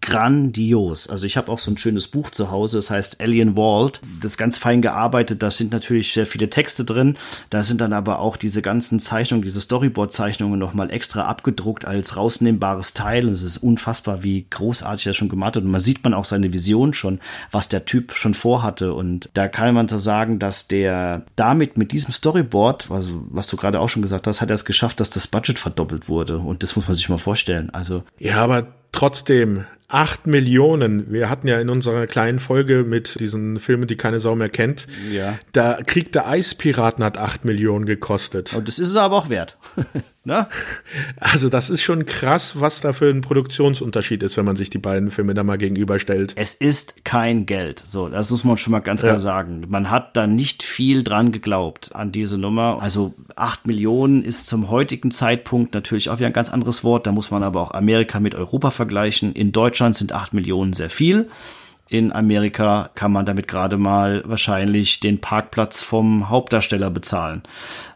grandios. 0.00 1.08
Also 1.08 1.26
ich 1.26 1.36
habe 1.36 1.50
auch 1.50 1.58
so 1.58 1.70
ein 1.70 1.78
schönes 1.78 2.08
Buch 2.08 2.30
zu 2.30 2.50
Hause, 2.50 2.78
das 2.78 2.90
heißt 2.90 3.20
Alien 3.20 3.54
Vault. 3.54 4.00
Das 4.20 4.32
ist 4.32 4.38
ganz 4.38 4.58
fein 4.58 4.82
gearbeitet, 4.82 5.42
da 5.42 5.50
sind 5.50 5.72
natürlich 5.72 6.12
sehr 6.12 6.26
viele 6.26 6.50
Texte 6.50 6.84
drin. 6.84 7.16
Da 7.50 7.62
sind 7.62 7.80
dann 7.80 7.92
aber 7.92 8.18
auch 8.18 8.36
diese 8.36 8.62
ganzen 8.62 9.00
Zeichnungen, 9.00 9.44
diese 9.44 9.60
Storyboard-Zeichnungen 9.60 10.58
nochmal 10.58 10.90
extra 10.90 11.22
abgedruckt 11.22 11.84
als 11.84 12.16
rausnehmbares 12.16 12.94
Teil. 12.94 13.28
Es 13.28 13.42
ist 13.42 13.58
unfassbar, 13.58 14.22
wie 14.22 14.46
großartig 14.50 15.06
er 15.06 15.14
schon 15.14 15.28
gemacht 15.28 15.56
hat. 15.56 15.64
Und 15.64 15.70
man 15.70 15.80
sieht 15.80 16.04
man 16.04 16.14
auch 16.14 16.24
seine 16.24 16.52
Vision 16.52 16.94
schon, 16.94 17.20
was 17.50 17.68
der 17.68 17.84
Typ 17.84 18.12
schon 18.12 18.34
vorhatte. 18.34 18.94
Und 18.94 19.30
da 19.34 19.48
kann 19.48 19.74
man 19.74 19.88
so 19.88 19.98
sagen, 19.98 20.38
dass 20.38 20.68
der 20.68 21.24
damit 21.36 21.76
mit 21.76 21.92
diesem 21.92 22.12
Storyboard, 22.12 22.90
also 22.90 23.24
was 23.30 23.46
du 23.46 23.56
gerade 23.56 23.80
auch 23.80 23.88
schon 23.88 24.02
gesagt 24.02 24.26
hast, 24.26 24.40
hat 24.40 24.50
er 24.50 24.54
es 24.54 24.64
geschafft, 24.64 25.00
dass 25.00 25.10
das 25.10 25.26
Budget 25.26 25.58
verdoppelt 25.58 26.08
wurde. 26.08 26.38
Und 26.38 26.62
das 26.62 26.76
muss 26.76 26.86
man 26.86 26.94
sich 26.94 27.08
mal 27.08 27.18
vorstellen. 27.18 27.70
Also 27.70 28.02
ja, 28.18 28.36
aber 28.36 28.66
trotzdem 28.92 29.64
acht 29.88 30.26
Millionen. 30.26 31.12
Wir 31.12 31.28
hatten 31.28 31.46
ja 31.46 31.60
in 31.60 31.68
unserer 31.68 32.06
kleinen 32.06 32.38
Folge 32.38 32.82
mit 32.82 33.20
diesen 33.20 33.60
Filmen, 33.60 33.86
die 33.86 33.96
keine 33.96 34.20
Sau 34.20 34.34
mehr 34.34 34.48
kennt. 34.48 34.86
Ja. 35.10 35.38
Da 35.52 35.80
Krieg 35.86 36.12
der 36.12 36.26
Eispiraten 36.28 37.04
hat 37.04 37.18
acht 37.18 37.44
Millionen 37.44 37.84
gekostet. 37.84 38.54
Und 38.54 38.68
das 38.68 38.78
ist 38.78 38.88
es 38.88 38.96
aber 38.96 39.16
auch 39.16 39.28
wert. 39.28 39.58
ne? 40.24 40.46
Also 41.18 41.48
das 41.48 41.70
ist 41.70 41.82
schon 41.82 42.06
krass, 42.06 42.60
was 42.60 42.80
da 42.80 42.92
für 42.92 43.10
ein 43.10 43.20
Produktionsunterschied 43.20 44.22
ist, 44.22 44.36
wenn 44.36 44.44
man 44.44 44.56
sich 44.56 44.70
die 44.70 44.78
beiden 44.78 45.10
Filme 45.10 45.34
da 45.34 45.42
mal 45.42 45.58
gegenüberstellt. 45.58 46.32
Es 46.36 46.54
ist 46.54 47.04
kein 47.04 47.46
Geld. 47.46 47.78
So, 47.78 48.08
das 48.08 48.30
muss 48.30 48.44
man 48.44 48.58
schon 48.58 48.72
mal 48.72 48.80
ganz 48.80 49.02
klar 49.02 49.14
ja. 49.14 49.18
sagen. 49.20 49.64
Man 49.68 49.90
hat 49.90 50.16
da 50.16 50.26
nicht 50.26 50.62
viel 50.62 51.02
dran 51.02 51.32
geglaubt 51.32 51.94
an 51.94 52.12
diese 52.12 52.38
Nummer. 52.38 52.78
Also 52.80 53.14
acht 53.36 53.66
Millionen 53.66 54.24
ist 54.24 54.46
zum 54.46 54.70
heutigen 54.70 55.10
Zeitpunkt 55.10 55.74
natürlich 55.74 56.08
auch 56.08 56.18
wieder 56.18 56.28
ein 56.28 56.32
ganz 56.32 56.50
anderes 56.50 56.84
Wort. 56.84 57.06
Da 57.06 57.12
muss 57.12 57.30
man 57.30 57.42
aber 57.42 57.60
auch 57.60 57.72
Amerika 57.72 58.20
mit 58.20 58.34
Europa 58.34 58.70
vergleichen. 58.70 59.32
In 59.32 59.52
Deutschland 59.52 59.72
Deutschland 59.72 59.96
sind 59.96 60.12
acht 60.12 60.34
Millionen 60.34 60.72
sehr 60.74 60.90
viel. 60.90 61.28
In 61.92 62.10
Amerika 62.10 62.88
kann 62.94 63.12
man 63.12 63.26
damit 63.26 63.48
gerade 63.48 63.76
mal 63.76 64.22
wahrscheinlich 64.24 65.00
den 65.00 65.20
Parkplatz 65.20 65.82
vom 65.82 66.30
Hauptdarsteller 66.30 66.88
bezahlen 66.88 67.42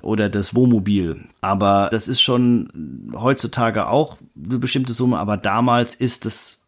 oder 0.03 0.29
das 0.29 0.55
Wohnmobil. 0.55 1.25
Aber 1.41 1.89
das 1.91 2.07
ist 2.07 2.21
schon 2.21 3.09
heutzutage 3.15 3.89
auch 3.89 4.19
eine 4.37 4.59
bestimmte 4.59 4.93
Summe, 4.93 5.19
aber 5.19 5.39
damals 5.39 5.95
ist 5.95 6.27
es 6.27 6.67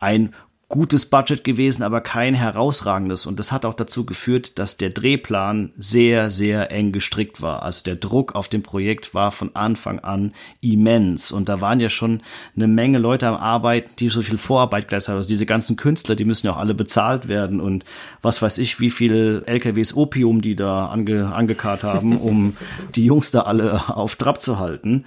ein 0.00 0.34
gutes 0.68 1.06
Budget 1.06 1.44
gewesen, 1.44 1.82
aber 1.82 2.02
kein 2.02 2.34
herausragendes. 2.34 3.24
Und 3.24 3.38
das 3.38 3.52
hat 3.52 3.64
auch 3.64 3.72
dazu 3.72 4.04
geführt, 4.04 4.58
dass 4.58 4.76
der 4.76 4.90
Drehplan 4.90 5.72
sehr, 5.78 6.30
sehr 6.30 6.70
eng 6.70 6.92
gestrickt 6.92 7.40
war. 7.40 7.62
Also 7.62 7.84
der 7.84 7.96
Druck 7.96 8.34
auf 8.34 8.48
dem 8.48 8.62
Projekt 8.62 9.14
war 9.14 9.32
von 9.32 9.56
Anfang 9.56 10.00
an 10.00 10.34
immens. 10.60 11.32
Und 11.32 11.48
da 11.48 11.62
waren 11.62 11.80
ja 11.80 11.88
schon 11.88 12.20
eine 12.54 12.68
Menge 12.68 12.98
Leute 12.98 13.28
am 13.28 13.36
Arbeiten, 13.36 13.92
die 13.98 14.10
so 14.10 14.20
viel 14.20 14.36
Vorarbeit 14.36 14.88
gleich 14.88 15.08
haben. 15.08 15.16
Also 15.16 15.28
diese 15.30 15.46
ganzen 15.46 15.76
Künstler, 15.76 16.16
die 16.16 16.26
müssen 16.26 16.46
ja 16.46 16.52
auch 16.52 16.58
alle 16.58 16.74
bezahlt 16.74 17.28
werden. 17.28 17.60
Und 17.60 17.86
was 18.20 18.42
weiß 18.42 18.58
ich, 18.58 18.78
wie 18.78 18.90
viel 18.90 19.44
LKWs 19.46 19.96
Opium 19.96 20.42
die 20.42 20.54
da 20.54 20.88
ange, 20.88 21.32
angekarrt 21.32 21.82
haben, 21.82 22.18
um 22.18 22.58
die 22.94 23.06
Jungs 23.06 23.30
da 23.30 23.42
alle 23.42 23.96
auf 23.96 24.16
Trab 24.16 24.42
zu 24.42 24.58
halten 24.58 25.06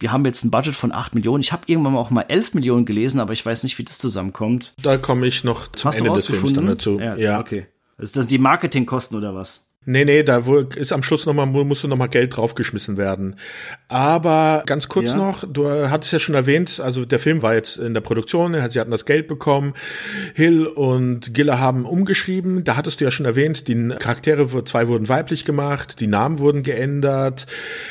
wir 0.00 0.12
haben 0.12 0.24
jetzt 0.24 0.44
ein 0.44 0.50
Budget 0.50 0.74
von 0.74 0.92
8 0.92 1.14
Millionen. 1.14 1.42
Ich 1.42 1.52
habe 1.52 1.62
irgendwann 1.66 1.94
auch 1.94 2.10
mal 2.10 2.24
11 2.26 2.54
Millionen 2.54 2.86
gelesen, 2.86 3.20
aber 3.20 3.34
ich 3.34 3.44
weiß 3.44 3.62
nicht, 3.62 3.78
wie 3.78 3.84
das 3.84 3.98
zusammenkommt. 3.98 4.72
Da 4.82 4.96
komme 4.96 5.26
ich 5.26 5.44
noch 5.44 5.70
zum 5.72 5.88
Hast 5.88 5.98
Ende 5.98 6.10
des 6.10 6.26
Films 6.26 6.54
dann 6.54 6.66
dazu. 6.66 6.98
Ja, 6.98 7.16
ja. 7.16 7.38
okay. 7.38 7.66
Ist 7.98 8.16
das 8.16 8.26
die 8.26 8.38
Marketingkosten 8.38 9.16
oder 9.16 9.34
was? 9.34 9.69
Nee, 9.86 10.04
nee, 10.04 10.22
da 10.22 10.42
ist 10.76 10.92
am 10.92 11.02
Schluss 11.02 11.24
nochmal, 11.24 11.46
musste 11.46 11.88
nochmal 11.88 12.10
Geld 12.10 12.36
draufgeschmissen 12.36 12.98
werden. 12.98 13.36
Aber 13.88 14.62
ganz 14.66 14.88
kurz 14.88 15.12
ja. 15.12 15.16
noch, 15.16 15.42
du 15.50 15.70
hattest 15.88 16.12
ja 16.12 16.18
schon 16.18 16.34
erwähnt, 16.34 16.80
also 16.80 17.06
der 17.06 17.18
Film 17.18 17.40
war 17.40 17.54
jetzt 17.54 17.78
in 17.78 17.94
der 17.94 18.02
Produktion, 18.02 18.52
sie 18.52 18.78
hatten 18.78 18.90
das 18.90 19.06
Geld 19.06 19.26
bekommen, 19.26 19.72
Hill 20.34 20.66
und 20.66 21.32
Giller 21.32 21.60
haben 21.60 21.86
umgeschrieben, 21.86 22.62
da 22.62 22.76
hattest 22.76 23.00
du 23.00 23.06
ja 23.06 23.10
schon 23.10 23.24
erwähnt, 23.24 23.68
die 23.68 23.88
Charaktere, 23.98 24.64
zwei 24.66 24.86
wurden 24.86 25.08
weiblich 25.08 25.46
gemacht, 25.46 26.00
die 26.00 26.08
Namen 26.08 26.40
wurden 26.40 26.62
geändert, 26.62 27.46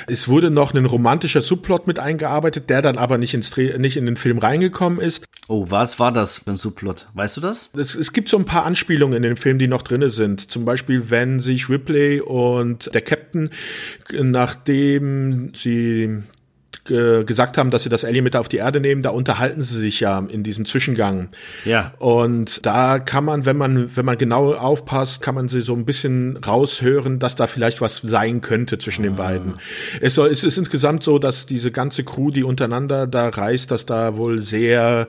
es 0.06 0.28
wurde 0.28 0.52
noch 0.52 0.76
ein 0.76 0.86
romantischer 0.86 1.42
Subplot 1.42 1.88
mit 1.88 1.98
eingearbeitet, 1.98 2.70
der 2.70 2.84
dann 2.84 3.00
aber 3.00 3.18
nicht, 3.18 3.34
ins, 3.34 3.58
nicht 3.58 3.98
in 3.98 4.06
den 4.06 4.16
Film 4.16 4.38
reingekommen 4.38 5.00
ist. 5.00 5.26
Oh, 5.48 5.66
was 5.70 5.98
war 5.98 6.12
das 6.12 6.38
für 6.38 6.52
ein 6.52 6.58
Subplot? 6.58 7.08
Weißt 7.16 7.36
du 7.38 7.42
das? 7.42 7.74
Es, 7.74 7.96
es 7.96 8.14
gibt 8.14 8.30
so 8.30 8.38
ein 8.38 8.46
paar 8.46 8.66
Anspielungen 8.66 9.18
in 9.18 9.24
dem 9.24 9.36
Film, 9.36 9.58
die 9.58 9.68
noch 9.68 9.82
drinne 9.82 10.12
sind. 10.12 10.52
Zum 10.52 10.64
Beispiel, 10.64 11.10
wenn 11.10 11.40
sich 11.40 11.70
Ripley 11.80 12.22
und 12.22 12.94
der 12.94 13.02
Captain, 13.02 13.50
nachdem 14.12 15.54
sie 15.56 16.24
gesagt 16.86 17.58
haben, 17.58 17.72
dass 17.72 17.84
sie 17.84 17.90
das 17.90 18.04
Alien 18.04 18.24
mit 18.24 18.36
auf 18.36 18.50
die 18.50 18.58
Erde 18.58 18.80
nehmen, 18.80 19.02
da 19.02 19.12
unterhalten 19.12 19.62
sie 19.62 19.78
sich 19.78 20.00
ja 20.00 20.20
in 20.20 20.44
diesem 20.44 20.66
Zwischengang. 20.66 21.30
Ja. 21.66 21.94
Und 22.00 22.66
da 22.66 23.00
kann 23.00 23.24
man, 23.26 23.46
wenn 23.46 23.58
man, 23.58 23.96
wenn 23.96 24.06
man 24.06 24.18
genau 24.18 24.54
aufpasst, 24.54 25.22
kann 25.22 25.36
man 25.36 25.50
sie 25.50 25.62
so 25.62 25.76
ein 25.76 25.86
bisschen 25.86 26.38
raushören, 26.38 27.20
dass 27.20 27.36
da 27.36 27.48
vielleicht 27.48 27.82
was 27.82 27.98
sein 27.98 28.42
könnte 28.42 28.78
zwischen 28.80 29.04
den 29.04 29.14
ah. 29.14 29.18
beiden. 29.18 29.54
Es, 30.02 30.16
soll, 30.16 30.30
es 30.30 30.44
ist 30.44 30.58
insgesamt 30.58 31.04
so, 31.04 31.20
dass 31.20 31.46
diese 31.46 31.72
ganze 31.72 32.04
Crew, 32.04 32.32
die 32.32 32.44
untereinander 32.44 33.08
da 33.08 33.30
reist, 33.30 33.72
dass 33.72 33.86
da 33.86 34.18
wohl 34.18 34.42
sehr 34.42 35.08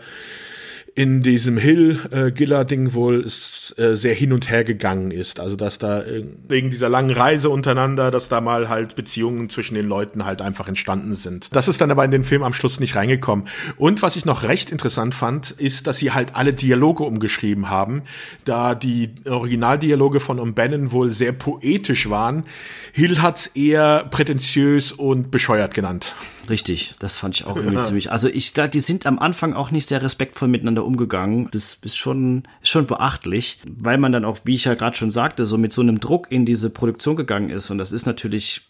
in 1.00 1.22
diesem 1.22 1.56
Hill-Giller-Ding 1.56 2.92
wohl 2.92 3.24
äh, 3.24 3.94
sehr 3.94 4.12
hin 4.12 4.34
und 4.34 4.50
her 4.50 4.64
gegangen 4.64 5.12
ist. 5.12 5.40
Also 5.40 5.56
dass 5.56 5.78
da 5.78 6.02
äh, 6.02 6.26
wegen 6.46 6.68
dieser 6.68 6.90
langen 6.90 7.10
Reise 7.10 7.48
untereinander, 7.48 8.10
dass 8.10 8.28
da 8.28 8.42
mal 8.42 8.68
halt 8.68 8.96
Beziehungen 8.96 9.48
zwischen 9.48 9.76
den 9.76 9.88
Leuten 9.88 10.26
halt 10.26 10.42
einfach 10.42 10.68
entstanden 10.68 11.14
sind. 11.14 11.48
Das 11.56 11.68
ist 11.68 11.80
dann 11.80 11.90
aber 11.90 12.04
in 12.04 12.10
den 12.10 12.22
Film 12.22 12.42
am 12.42 12.52
Schluss 12.52 12.80
nicht 12.80 12.96
reingekommen. 12.96 13.48
Und 13.78 14.02
was 14.02 14.14
ich 14.16 14.26
noch 14.26 14.42
recht 14.42 14.70
interessant 14.70 15.14
fand, 15.14 15.52
ist, 15.52 15.86
dass 15.86 15.96
sie 15.96 16.10
halt 16.10 16.34
alle 16.34 16.52
Dialoge 16.52 17.04
umgeschrieben 17.04 17.70
haben, 17.70 18.02
da 18.44 18.74
die 18.74 19.08
Originaldialoge 19.24 20.20
von 20.20 20.38
O'Bannon 20.38 20.92
wohl 20.92 21.08
sehr 21.08 21.32
poetisch 21.32 22.10
waren. 22.10 22.44
Hill 22.92 23.22
hat's 23.22 23.46
eher 23.48 24.04
prätentiös 24.10 24.92
und 24.92 25.30
bescheuert 25.30 25.74
genannt. 25.74 26.14
Richtig, 26.48 26.96
das 26.98 27.16
fand 27.16 27.36
ich 27.36 27.44
auch 27.46 27.56
irgendwie 27.56 27.82
ziemlich. 27.82 28.12
Also 28.12 28.28
ich 28.28 28.52
da, 28.52 28.68
die 28.68 28.80
sind 28.80 29.06
am 29.06 29.18
Anfang 29.18 29.54
auch 29.54 29.70
nicht 29.70 29.86
sehr 29.86 30.02
respektvoll 30.02 30.48
miteinander 30.48 30.84
umgegangen. 30.84 31.48
Das 31.52 31.74
ist 31.82 31.96
schon, 31.96 32.44
ist 32.62 32.70
schon 32.70 32.86
beachtlich, 32.86 33.60
weil 33.66 33.98
man 33.98 34.12
dann 34.12 34.24
auch, 34.24 34.38
wie 34.44 34.54
ich 34.54 34.64
ja 34.64 34.74
gerade 34.74 34.96
schon 34.96 35.10
sagte, 35.10 35.46
so 35.46 35.58
mit 35.58 35.72
so 35.72 35.82
einem 35.82 36.00
Druck 36.00 36.30
in 36.30 36.46
diese 36.46 36.70
Produktion 36.70 37.16
gegangen 37.16 37.50
ist. 37.50 37.70
Und 37.70 37.78
das 37.78 37.92
ist 37.92 38.06
natürlich 38.06 38.69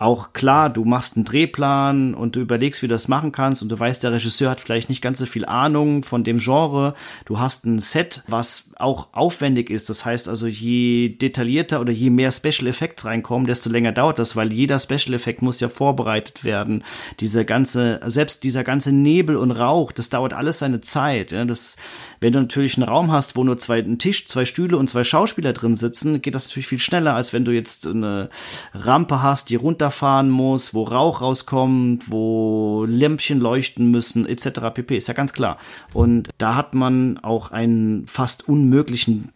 auch 0.00 0.32
klar, 0.32 0.70
du 0.70 0.84
machst 0.84 1.16
einen 1.16 1.24
Drehplan 1.24 2.14
und 2.14 2.36
du 2.36 2.40
überlegst, 2.40 2.82
wie 2.82 2.86
du 2.86 2.94
das 2.94 3.08
machen 3.08 3.32
kannst 3.32 3.62
und 3.62 3.68
du 3.68 3.76
weißt, 3.76 4.04
der 4.04 4.12
Regisseur 4.12 4.48
hat 4.48 4.60
vielleicht 4.60 4.88
nicht 4.88 5.02
ganz 5.02 5.18
so 5.18 5.26
viel 5.26 5.44
Ahnung 5.44 6.04
von 6.04 6.22
dem 6.22 6.38
Genre. 6.38 6.94
Du 7.24 7.40
hast 7.40 7.66
ein 7.66 7.80
Set, 7.80 8.22
was 8.28 8.70
auch 8.76 9.08
aufwendig 9.12 9.70
ist. 9.70 9.90
Das 9.90 10.04
heißt 10.04 10.28
also, 10.28 10.46
je 10.46 11.08
detaillierter 11.08 11.80
oder 11.80 11.90
je 11.90 12.10
mehr 12.10 12.30
Special 12.30 12.68
Effects 12.68 13.06
reinkommen, 13.06 13.48
desto 13.48 13.70
länger 13.70 13.90
dauert 13.90 14.20
das, 14.20 14.36
weil 14.36 14.52
jeder 14.52 14.78
Special 14.78 15.14
Effekt 15.14 15.42
muss 15.42 15.58
ja 15.58 15.68
vorbereitet 15.68 16.44
werden. 16.44 16.84
Diese 17.18 17.44
ganze, 17.44 17.98
selbst 18.06 18.44
dieser 18.44 18.62
ganze 18.62 18.92
Nebel 18.92 19.34
und 19.34 19.50
Rauch, 19.50 19.90
das 19.90 20.10
dauert 20.10 20.32
alles 20.32 20.60
seine 20.60 20.80
Zeit. 20.80 21.32
Ja, 21.32 21.44
das, 21.44 21.76
wenn 22.20 22.32
du 22.32 22.40
natürlich 22.40 22.76
einen 22.76 22.88
Raum 22.88 23.10
hast, 23.10 23.34
wo 23.34 23.42
nur 23.42 23.58
zwei, 23.58 23.80
ein 23.80 23.98
Tisch, 23.98 24.28
zwei 24.28 24.44
Stühle 24.44 24.76
und 24.76 24.88
zwei 24.88 25.02
Schauspieler 25.02 25.52
drin 25.52 25.74
sitzen, 25.74 26.22
geht 26.22 26.36
das 26.36 26.46
natürlich 26.46 26.68
viel 26.68 26.78
schneller, 26.78 27.14
als 27.14 27.32
wenn 27.32 27.44
du 27.44 27.50
jetzt 27.50 27.84
eine 27.84 28.30
Rampe 28.74 29.24
hast, 29.24 29.50
die 29.50 29.56
runterfahren 29.88 30.30
muss, 30.30 30.74
wo 30.74 30.84
Rauch 30.84 31.20
rauskommt, 31.20 32.10
wo 32.10 32.84
Lämpchen 32.86 33.40
leuchten 33.40 33.90
müssen, 33.90 34.26
etc. 34.26 34.74
pp. 34.74 34.96
Ist 34.96 35.08
ja 35.08 35.14
ganz 35.14 35.32
klar. 35.32 35.58
Und 35.92 36.28
da 36.38 36.54
hat 36.54 36.74
man 36.74 37.18
auch 37.18 37.50
einen 37.50 38.06
fast 38.06 38.48
unmöglichen 38.48 39.30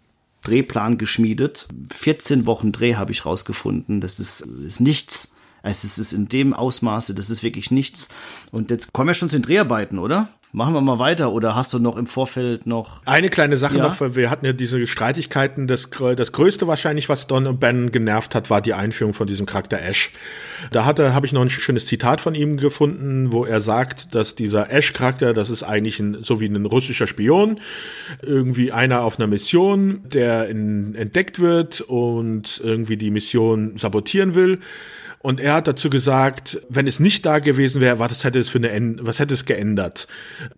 Drehplan 0.45 0.99
geschmiedet. 0.99 1.69
14 1.95 2.47
Wochen 2.47 2.73
Dreh 2.73 2.97
habe 2.97 3.13
ich 3.13 3.25
rausgefunden. 3.25 4.01
Das 4.01 4.19
ist, 4.19 4.43
ist 4.67 4.81
nichts. 4.81 5.37
Also 5.63 5.87
es 5.87 5.99
ist 5.99 6.13
in 6.13 6.29
dem 6.29 6.55
Ausmaße, 6.55 7.15
das 7.15 7.31
ist 7.31 7.45
wirklich 7.45 7.71
nichts. 7.71 8.09
Und 8.51 8.71
jetzt 8.71 8.93
kommen 8.93 9.09
wir 9.09 9.15
schon 9.15 9.29
zu 9.29 9.37
den 9.37 9.43
Dreharbeiten, 9.43 9.99
oder? 9.99 10.29
Machen 10.55 10.75
wir 10.75 10.83
mal 10.83 10.99
weiter 10.99 11.33
oder 11.33 11.55
hast 11.55 11.73
du 11.73 11.79
noch 11.79 11.97
im 11.97 12.05
Vorfeld 12.05 12.67
noch? 12.67 13.01
Eine 13.07 13.31
kleine 13.31 13.57
Sache 13.57 13.79
ja? 13.79 13.85
noch, 13.85 13.99
weil 14.03 14.17
wir 14.17 14.29
hatten 14.29 14.45
ja 14.45 14.53
diese 14.53 14.87
Streitigkeiten. 14.87 15.67
Das, 15.67 15.89
das 15.89 16.33
Größte 16.33 16.67
wahrscheinlich, 16.67 17.09
was 17.09 17.27
Don 17.27 17.47
und 17.47 17.59
Ben 17.59 17.91
genervt 17.91 18.35
hat, 18.35 18.51
war 18.51 18.61
die 18.61 18.75
Einführung 18.75 19.15
von 19.15 19.27
diesem 19.27 19.47
Charakter 19.47 19.81
Ash. 19.81 20.11
Da 20.71 20.85
hatte, 20.85 21.15
habe 21.15 21.25
ich 21.25 21.33
noch 21.33 21.41
ein 21.41 21.49
schönes 21.49 21.87
Zitat 21.87 22.21
von 22.21 22.35
ihm 22.35 22.59
gefunden, 22.59 23.33
wo 23.33 23.47
er 23.47 23.63
sagt, 23.63 24.15
dass 24.15 24.35
dieser 24.35 24.71
Ash-Charakter, 24.71 25.33
das 25.33 25.49
ist 25.49 25.63
eigentlich 25.63 25.99
ein, 26.01 26.19
so 26.23 26.39
wie 26.39 26.47
ein 26.47 26.67
russischer 26.67 27.07
Spion, 27.07 27.59
irgendwie 28.21 28.73
einer 28.73 29.05
auf 29.05 29.19
einer 29.19 29.29
Mission, 29.29 30.03
der 30.05 30.51
in, 30.51 30.95
entdeckt 30.95 31.41
wird 31.41 31.81
und 31.81 32.61
irgendwie 32.63 32.99
die 32.99 33.11
Mission 33.11 33.79
sabotieren 33.79 34.35
will. 34.35 34.59
Und 35.23 35.39
er 35.39 35.55
hat 35.55 35.69
dazu 35.69 35.89
gesagt, 35.89 36.61
wenn 36.69 36.89
es 36.89 36.99
nicht 36.99 37.25
da 37.25 37.39
gewesen 37.39 37.81
wäre, 37.81 38.01
was 38.01 38.25
hätte 38.25 38.41
es 38.41 38.49
für 38.49 38.59
eine, 38.59 38.97
was 39.01 39.21
hätte 39.21 39.35
es 39.35 39.45
geändert? 39.45 40.09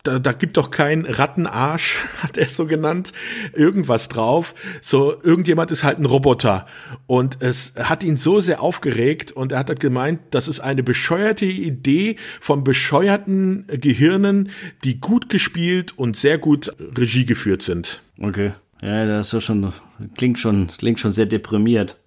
Da, 0.03 0.19
da 0.19 0.33
gibt 0.33 0.57
doch 0.57 0.71
kein 0.71 1.05
Rattenarsch, 1.05 1.99
hat 2.23 2.39
er 2.39 2.49
so 2.49 2.67
genannt, 2.67 3.13
irgendwas 3.53 4.09
drauf. 4.09 4.55
So, 4.81 5.21
irgendjemand 5.23 5.71
ist 5.71 5.85
halt 5.85 5.99
ein 5.99 6.07
Roboter. 6.07 6.67
Und 7.07 7.43
es 7.43 7.75
hat 7.77 8.03
ihn 8.03 8.17
so 8.17 8.41
sehr 8.41 8.63
aufgeregt 8.63 9.33
und 9.33 9.53
er 9.53 9.59
hat 9.59 9.69
halt 9.69 9.81
gemeint, 9.81 10.21
das 10.31 10.49
ist 10.49 10.61
eine 10.61 10.83
bescheuerte 10.83 11.45
Idee 11.47 12.17
von 12.41 12.65
bescheuerten 12.65 13.67
Gehirnen, 13.69 14.51
die 14.83 14.99
gut 14.99 15.29
gespielt 15.29 15.93
und 15.99 16.17
sehr 16.17 16.39
gut 16.39 16.73
Regie 16.97 17.27
geführt 17.27 17.63
sind. 17.63 18.01
Okay. 18.19 18.53
Ja, 18.81 19.07
das 19.07 19.33
ist 19.33 19.45
schon, 19.45 19.73
klingt 20.17 20.39
schon, 20.39 20.69
klingt 20.69 21.01
schon 21.01 21.13
sehr 21.13 21.27
deprimiert. 21.27 21.99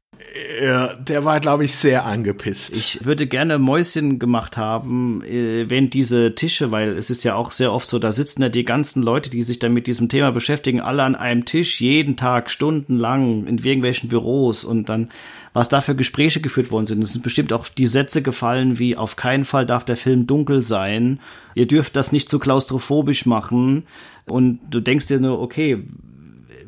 Ja, 0.62 0.94
der 0.96 1.24
war, 1.26 1.40
glaube 1.40 1.66
ich, 1.66 1.76
sehr 1.76 2.06
angepisst. 2.06 2.76
Ich 2.76 3.06
würde 3.06 3.28
gerne 3.28 3.60
Mäuschen 3.60 4.20
gemacht 4.20 4.58
haben, 4.58 5.24
äh, 5.24 5.70
wenn 5.70 5.90
diese 5.90 6.36
Tische, 6.36 6.72
weil 6.72 6.90
es 6.90 7.10
ist 7.10 7.24
ja 7.24 7.36
auch 7.36 7.52
sehr 7.52 7.72
oft 7.72 7.88
so, 7.88 7.98
da 7.98 8.12
sitzen 8.12 8.42
ja 8.42 8.50
die 8.50 8.66
ganzen 8.66 9.04
Leute, 9.04 9.30
die 9.30 9.42
sich 9.42 9.60
dann 9.60 9.74
mit 9.74 9.88
diesem 9.88 10.10
Thema 10.10 10.32
beschäftigen, 10.32 10.82
alle 10.82 11.04
an 11.04 11.16
einem 11.16 11.46
Tisch, 11.46 11.80
jeden 11.80 12.18
Tag, 12.18 12.50
stundenlang, 12.50 13.48
in 13.48 13.58
irgendwelchen 13.58 14.10
Büros 14.10 14.64
und 14.64 14.90
dann, 14.90 15.10
was 15.54 15.70
da 15.70 15.82
für 15.82 15.96
Gespräche 15.96 16.42
geführt 16.42 16.72
worden 16.72 16.88
sind. 16.88 17.04
Es 17.04 17.14
sind 17.14 17.24
bestimmt 17.24 17.54
auch 17.54 17.68
die 17.70 17.88
Sätze 17.88 18.22
gefallen, 18.22 18.80
wie 18.80 18.96
auf 18.96 19.16
keinen 19.16 19.46
Fall 19.46 19.66
darf 19.66 19.86
der 19.86 19.98
Film 19.98 20.28
dunkel 20.28 20.62
sein, 20.62 21.20
ihr 21.56 21.68
dürft 21.68 21.96
das 21.96 22.12
nicht 22.12 22.30
zu 22.30 22.40
klaustrophobisch 22.40 23.26
machen 23.26 23.86
und 24.26 24.60
du 24.70 24.82
denkst 24.82 25.08
dir 25.08 25.20
nur, 25.20 25.40
okay, 25.40 25.84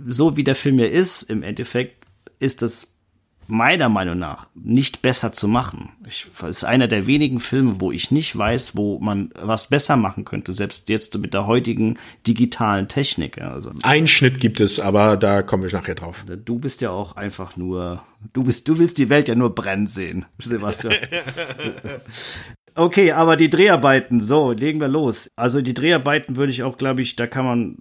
so 0.07 0.37
wie 0.37 0.43
der 0.43 0.55
Film 0.55 0.77
hier 0.77 0.91
ist, 0.91 1.23
im 1.23 1.43
Endeffekt 1.43 2.05
ist 2.39 2.61
das 2.61 2.98
meiner 3.49 3.89
Meinung 3.89 4.19
nach 4.19 4.47
nicht 4.53 5.01
besser 5.01 5.33
zu 5.33 5.47
machen. 5.47 5.91
Ich, 6.07 6.27
ist 6.47 6.63
einer 6.63 6.87
der 6.87 7.07
wenigen 7.07 7.39
Filme, 7.39 7.81
wo 7.81 7.91
ich 7.91 8.11
nicht 8.11 8.37
weiß, 8.37 8.75
wo 8.75 8.99
man 8.99 9.31
was 9.41 9.67
besser 9.67 9.97
machen 9.97 10.23
könnte, 10.23 10.53
selbst 10.53 10.87
jetzt 10.89 11.17
mit 11.17 11.33
der 11.33 11.47
heutigen 11.47 11.97
digitalen 12.27 12.87
Technik. 12.87 13.41
Also, 13.41 13.71
Ein 13.83 14.07
Schnitt 14.07 14.39
gibt 14.39 14.59
es, 14.59 14.79
aber 14.79 15.17
da 15.17 15.41
kommen 15.41 15.63
wir 15.63 15.71
nachher 15.71 15.95
drauf. 15.95 16.25
Du 16.45 16.59
bist 16.59 16.81
ja 16.81 16.91
auch 16.91 17.15
einfach 17.15 17.57
nur, 17.57 18.03
du 18.33 18.43
bist, 18.43 18.67
du 18.67 18.77
willst 18.77 18.97
die 18.99 19.09
Welt 19.09 19.27
ja 19.27 19.35
nur 19.35 19.55
brennen 19.55 19.87
sehen, 19.87 20.25
Sebastian. 20.39 20.95
okay, 22.75 23.11
aber 23.13 23.35
die 23.35 23.49
Dreharbeiten, 23.49 24.21
so, 24.21 24.51
legen 24.51 24.79
wir 24.79 24.87
los. 24.87 25.29
Also 25.35 25.61
die 25.61 25.73
Dreharbeiten 25.73 26.35
würde 26.35 26.51
ich 26.51 26.63
auch, 26.63 26.77
glaube 26.77 27.01
ich, 27.01 27.15
da 27.15 27.25
kann 27.25 27.45
man 27.45 27.77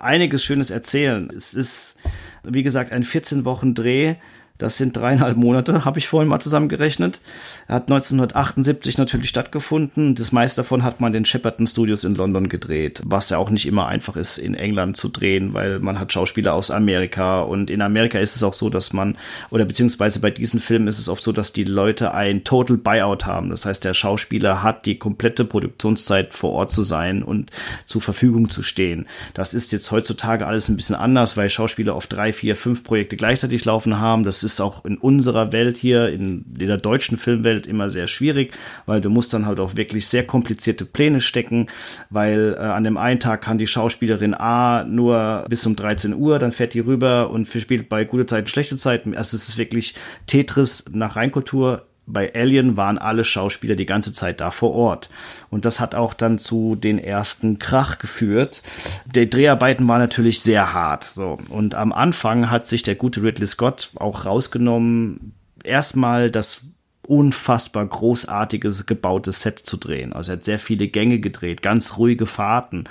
einiges 0.00 0.42
Schönes 0.42 0.70
erzählen. 0.70 1.30
Es 1.34 1.54
ist, 1.54 1.98
wie 2.44 2.62
gesagt, 2.62 2.92
ein 2.92 3.02
14 3.02 3.44
Wochen 3.44 3.74
Dreh 3.74 4.16
das 4.58 4.76
sind 4.76 4.96
dreieinhalb 4.96 5.36
Monate, 5.36 5.84
habe 5.84 5.98
ich 5.98 6.08
vorhin 6.08 6.28
mal 6.28 6.40
zusammengerechnet. 6.40 7.20
Er 7.68 7.76
hat 7.76 7.84
1978 7.84 8.98
natürlich 8.98 9.28
stattgefunden. 9.28 10.14
Das 10.14 10.32
meiste 10.32 10.62
davon 10.62 10.82
hat 10.82 11.00
man 11.00 11.08
in 11.08 11.20
den 11.20 11.24
Shepperton 11.24 11.66
Studios 11.66 12.04
in 12.04 12.14
London 12.14 12.48
gedreht, 12.48 13.02
was 13.04 13.30
ja 13.30 13.38
auch 13.38 13.50
nicht 13.50 13.66
immer 13.66 13.86
einfach 13.86 14.16
ist, 14.16 14.38
in 14.38 14.54
England 14.54 14.96
zu 14.96 15.08
drehen, 15.08 15.52
weil 15.54 15.78
man 15.80 15.98
hat 16.00 16.12
Schauspieler 16.12 16.54
aus 16.54 16.70
Amerika 16.70 17.40
und 17.40 17.70
in 17.70 17.82
Amerika 17.82 18.18
ist 18.18 18.36
es 18.36 18.42
auch 18.42 18.54
so, 18.54 18.70
dass 18.70 18.92
man, 18.92 19.16
oder 19.50 19.64
beziehungsweise 19.64 20.20
bei 20.20 20.30
diesen 20.30 20.60
Filmen 20.60 20.88
ist 20.88 20.98
es 20.98 21.08
oft 21.08 21.22
so, 21.22 21.32
dass 21.32 21.52
die 21.52 21.64
Leute 21.64 22.14
ein 22.14 22.44
Total 22.44 22.76
Buyout 22.76 23.26
haben. 23.26 23.50
Das 23.50 23.66
heißt, 23.66 23.84
der 23.84 23.94
Schauspieler 23.94 24.62
hat 24.62 24.86
die 24.86 24.98
komplette 24.98 25.44
Produktionszeit 25.44 26.32
vor 26.32 26.52
Ort 26.52 26.72
zu 26.72 26.82
sein 26.82 27.22
und 27.22 27.50
zur 27.84 28.00
Verfügung 28.00 28.50
zu 28.50 28.62
stehen. 28.62 29.06
Das 29.34 29.54
ist 29.54 29.72
jetzt 29.72 29.90
heutzutage 29.90 30.46
alles 30.46 30.68
ein 30.68 30.76
bisschen 30.76 30.96
anders, 30.96 31.36
weil 31.36 31.50
Schauspieler 31.50 31.96
oft 31.96 32.12
drei, 32.12 32.32
vier, 32.32 32.56
fünf 32.56 32.84
Projekte 32.84 33.16
gleichzeitig 33.16 33.64
laufen 33.64 33.98
haben. 33.98 34.24
Das 34.24 34.45
ist 34.46 34.60
auch 34.60 34.84
in 34.86 34.96
unserer 34.96 35.52
Welt 35.52 35.76
hier, 35.76 36.08
in, 36.08 36.46
in 36.58 36.66
der 36.68 36.78
deutschen 36.78 37.18
Filmwelt 37.18 37.66
immer 37.66 37.90
sehr 37.90 38.06
schwierig, 38.06 38.54
weil 38.86 39.02
du 39.02 39.10
musst 39.10 39.34
dann 39.34 39.44
halt 39.44 39.60
auch 39.60 39.76
wirklich 39.76 40.06
sehr 40.06 40.26
komplizierte 40.26 40.86
Pläne 40.86 41.20
stecken, 41.20 41.66
weil 42.08 42.56
äh, 42.58 42.62
an 42.62 42.84
dem 42.84 42.96
einen 42.96 43.20
Tag 43.20 43.42
kann 43.42 43.58
die 43.58 43.66
Schauspielerin 43.66 44.32
A 44.32 44.84
nur 44.84 45.44
bis 45.50 45.66
um 45.66 45.76
13 45.76 46.14
Uhr, 46.14 46.38
dann 46.38 46.52
fährt 46.52 46.72
die 46.72 46.80
rüber 46.80 47.28
und 47.30 47.48
spielt 47.48 47.88
bei 47.88 48.04
gute 48.04 48.26
Zeiten, 48.26 48.46
schlechte 48.46 48.76
Zeiten. 48.76 49.14
Also 49.14 49.36
es 49.36 49.48
ist 49.48 49.58
wirklich 49.58 49.94
Tetris 50.26 50.84
nach 50.92 51.16
Reinkultur 51.16 51.86
bei 52.06 52.32
Alien 52.34 52.76
waren 52.76 52.98
alle 52.98 53.24
Schauspieler 53.24 53.74
die 53.74 53.86
ganze 53.86 54.14
Zeit 54.14 54.40
da 54.40 54.50
vor 54.50 54.72
Ort. 54.74 55.10
Und 55.50 55.64
das 55.64 55.80
hat 55.80 55.94
auch 55.94 56.14
dann 56.14 56.38
zu 56.38 56.76
den 56.76 56.98
ersten 56.98 57.58
Krach 57.58 57.98
geführt. 57.98 58.62
Die 59.06 59.28
Dreharbeiten 59.28 59.86
waren 59.88 60.00
natürlich 60.00 60.40
sehr 60.40 60.72
hart. 60.72 61.04
So. 61.04 61.38
Und 61.50 61.74
am 61.74 61.92
Anfang 61.92 62.50
hat 62.50 62.66
sich 62.66 62.82
der 62.82 62.94
gute 62.94 63.22
Ridley 63.22 63.46
Scott 63.46 63.90
auch 63.96 64.24
rausgenommen, 64.24 65.34
erstmal 65.64 66.30
das 66.30 66.66
unfassbar 67.06 67.86
großartiges 67.86 68.86
gebautes 68.86 69.42
Set 69.42 69.58
zu 69.60 69.76
drehen. 69.76 70.12
Also 70.12 70.32
er 70.32 70.36
hat 70.36 70.44
sehr 70.44 70.58
viele 70.58 70.88
Gänge 70.88 71.20
gedreht, 71.20 71.62
ganz 71.62 71.98
ruhige 71.98 72.26
Fahrten 72.26 72.84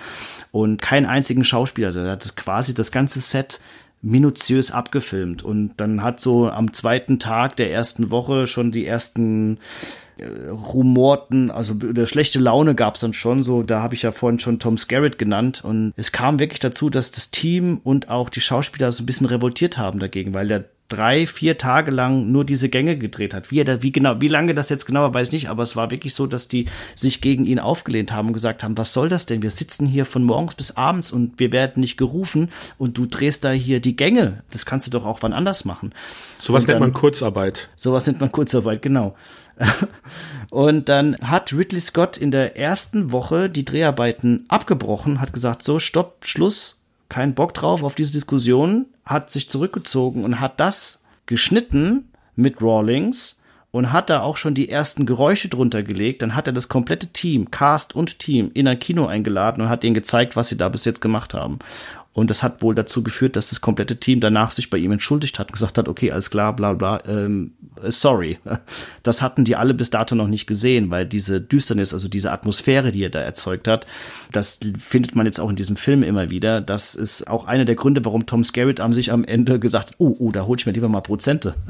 und 0.51 0.81
keinen 0.81 1.05
einzigen 1.05 1.43
Schauspieler. 1.43 1.95
Er 1.95 2.11
hat 2.11 2.35
quasi 2.35 2.73
das 2.73 2.91
ganze 2.91 3.19
Set 3.19 3.59
minutiös 4.05 4.71
abgefilmt. 4.71 5.43
Und 5.43 5.73
dann 5.77 6.03
hat 6.03 6.19
so 6.19 6.49
am 6.49 6.73
zweiten 6.73 7.19
Tag 7.19 7.55
der 7.55 7.71
ersten 7.71 8.11
Woche 8.11 8.45
schon 8.45 8.71
die 8.71 8.85
ersten 8.85 9.57
äh, 10.17 10.47
rumorten, 10.47 11.49
also 11.49 11.73
der 11.73 12.05
schlechte 12.05 12.39
Laune 12.39 12.75
gab 12.75 12.95
es 12.95 13.01
dann 13.01 13.13
schon 13.13 13.41
so, 13.41 13.63
da 13.63 13.81
habe 13.81 13.95
ich 13.95 14.03
ja 14.03 14.11
vorhin 14.11 14.39
schon 14.39 14.59
Tom 14.59 14.77
Skerritt 14.77 15.17
genannt 15.17 15.63
und 15.65 15.93
es 15.97 16.11
kam 16.11 16.39
wirklich 16.39 16.59
dazu, 16.59 16.89
dass 16.89 17.11
das 17.11 17.31
Team 17.31 17.81
und 17.83 18.09
auch 18.09 18.29
die 18.29 18.41
Schauspieler 18.41 18.91
so 18.91 19.03
ein 19.03 19.07
bisschen 19.07 19.27
revoltiert 19.27 19.77
haben 19.77 19.99
dagegen, 19.99 20.33
weil 20.33 20.47
der 20.47 20.65
drei, 20.87 21.25
vier 21.25 21.57
Tage 21.57 21.89
lang 21.89 22.31
nur 22.31 22.45
diese 22.45 22.69
Gänge 22.69 22.97
gedreht 22.97 23.33
hat. 23.33 23.49
Wie 23.49 23.59
er 23.59 23.65
da, 23.65 23.81
wie 23.81 23.91
genau, 23.91 24.21
wie 24.21 24.27
lange 24.27 24.53
das 24.53 24.69
jetzt 24.69 24.85
genau 24.85 25.01
war, 25.01 25.13
weiß 25.13 25.27
ich 25.27 25.33
nicht, 25.33 25.49
aber 25.49 25.63
es 25.63 25.75
war 25.75 25.89
wirklich 25.89 26.13
so, 26.13 26.27
dass 26.27 26.47
die 26.47 26.65
sich 26.95 27.21
gegen 27.21 27.45
ihn 27.45 27.59
aufgelehnt 27.59 28.11
haben 28.11 28.27
und 28.27 28.33
gesagt 28.33 28.63
haben, 28.63 28.77
was 28.77 28.93
soll 28.93 29.09
das 29.09 29.25
denn? 29.25 29.41
Wir 29.41 29.49
sitzen 29.49 29.87
hier 29.87 30.05
von 30.05 30.23
morgens 30.23 30.55
bis 30.55 30.77
abends 30.77 31.11
und 31.11 31.39
wir 31.39 31.51
werden 31.51 31.81
nicht 31.81 31.97
gerufen 31.97 32.49
und 32.77 32.97
du 32.97 33.07
drehst 33.07 33.43
da 33.43 33.51
hier 33.51 33.79
die 33.79 33.95
Gänge. 33.95 34.43
Das 34.51 34.65
kannst 34.65 34.85
du 34.85 34.91
doch 34.91 35.05
auch 35.05 35.23
wann 35.23 35.33
anders 35.33 35.65
machen. 35.65 35.93
Sowas 36.39 36.67
nennt 36.67 36.79
man 36.79 36.93
Kurzarbeit. 36.93 37.69
Sowas 37.75 38.05
nennt 38.05 38.19
man 38.19 38.31
Kurzarbeit, 38.31 38.81
genau. 38.81 39.15
Und 40.51 40.89
dann 40.89 41.17
hat 41.21 41.53
Ridley 41.53 41.79
Scott 41.79 42.17
in 42.17 42.29
der 42.29 42.57
ersten 42.57 43.11
Woche 43.11 43.49
die 43.49 43.63
Dreharbeiten 43.65 44.45
abgebrochen, 44.49 45.21
hat 45.21 45.33
gesagt, 45.33 45.63
so, 45.63 45.79
stopp, 45.79 46.25
Schluss, 46.25 46.79
kein 47.09 47.35
Bock 47.35 47.53
drauf 47.53 47.83
auf 47.83 47.95
diese 47.95 48.11
Diskussion, 48.11 48.87
hat 49.05 49.29
sich 49.29 49.49
zurückgezogen 49.49 50.23
und 50.23 50.39
hat 50.39 50.59
das 50.59 51.03
geschnitten 51.25 52.09
mit 52.35 52.61
Rawlings 52.61 53.41
und 53.71 53.91
hat 53.91 54.09
da 54.09 54.21
auch 54.21 54.37
schon 54.37 54.55
die 54.55 54.69
ersten 54.69 55.05
Geräusche 55.05 55.49
drunter 55.49 55.83
gelegt. 55.83 56.21
Dann 56.21 56.35
hat 56.35 56.47
er 56.47 56.53
das 56.53 56.69
komplette 56.69 57.07
Team, 57.07 57.51
Cast 57.51 57.93
und 57.95 58.19
Team, 58.19 58.51
in 58.53 58.67
ein 58.67 58.79
Kino 58.79 59.05
eingeladen 59.05 59.61
und 59.61 59.69
hat 59.69 59.83
ihnen 59.83 59.93
gezeigt, 59.93 60.35
was 60.35 60.47
sie 60.47 60.57
da 60.57 60.69
bis 60.69 60.85
jetzt 60.85 61.01
gemacht 61.01 61.33
haben. 61.33 61.59
Und 62.15 62.29
das 62.29 62.43
hat 62.43 62.61
wohl 62.61 62.73
dazu 62.73 63.03
geführt, 63.03 63.35
dass 63.35 63.49
das 63.49 63.59
komplette 63.59 63.97
Team 63.97 64.21
danach 64.21 64.51
sich 64.51 64.69
bei 64.69 64.77
ihm 64.77 64.93
entschuldigt 64.93 65.37
hat 65.37 65.49
und 65.49 65.51
gesagt 65.51 65.77
hat, 65.77 65.89
okay, 65.89 66.13
alles 66.13 66.29
klar, 66.29 66.55
bla 66.55 66.71
bla, 66.71 67.03
ähm, 67.07 67.51
sorry. 67.83 68.39
Das 69.03 69.21
hatten 69.21 69.45
die 69.45 69.55
alle 69.55 69.75
bis 69.75 69.91
dato 69.91 70.15
noch 70.15 70.27
nicht 70.27 70.47
gesehen, 70.47 70.89
weil 70.89 71.05
diese 71.05 71.39
Düsternis, 71.39 71.93
also 71.93 72.07
diese 72.07 72.31
Atmosphäre, 72.31 72.91
die 72.91 73.03
er 73.03 73.11
da 73.11 73.19
erzeugt 73.19 73.67
hat, 73.67 73.85
das 74.31 74.59
findet 74.79 75.15
man 75.15 75.27
jetzt 75.27 75.39
auch 75.39 75.49
in 75.49 75.55
diesem 75.55 75.75
Film 75.75 76.01
immer 76.01 76.31
wieder. 76.31 76.59
Das 76.59 76.95
ist 76.95 77.27
auch 77.27 77.45
einer 77.45 77.65
der 77.65 77.75
Gründe, 77.75 78.03
warum 78.03 78.25
Tom 78.25 78.43
Skerritt 78.43 78.79
am 78.79 78.95
sich 78.95 79.11
am 79.11 79.23
Ende 79.23 79.59
gesagt 79.59 79.89
hat, 79.89 79.95
oh, 79.99 80.15
oh, 80.17 80.31
da 80.31 80.47
hol 80.47 80.57
ich 80.57 80.65
mir 80.65 80.71
lieber 80.71 80.89
mal 80.89 81.01
Prozente. 81.01 81.53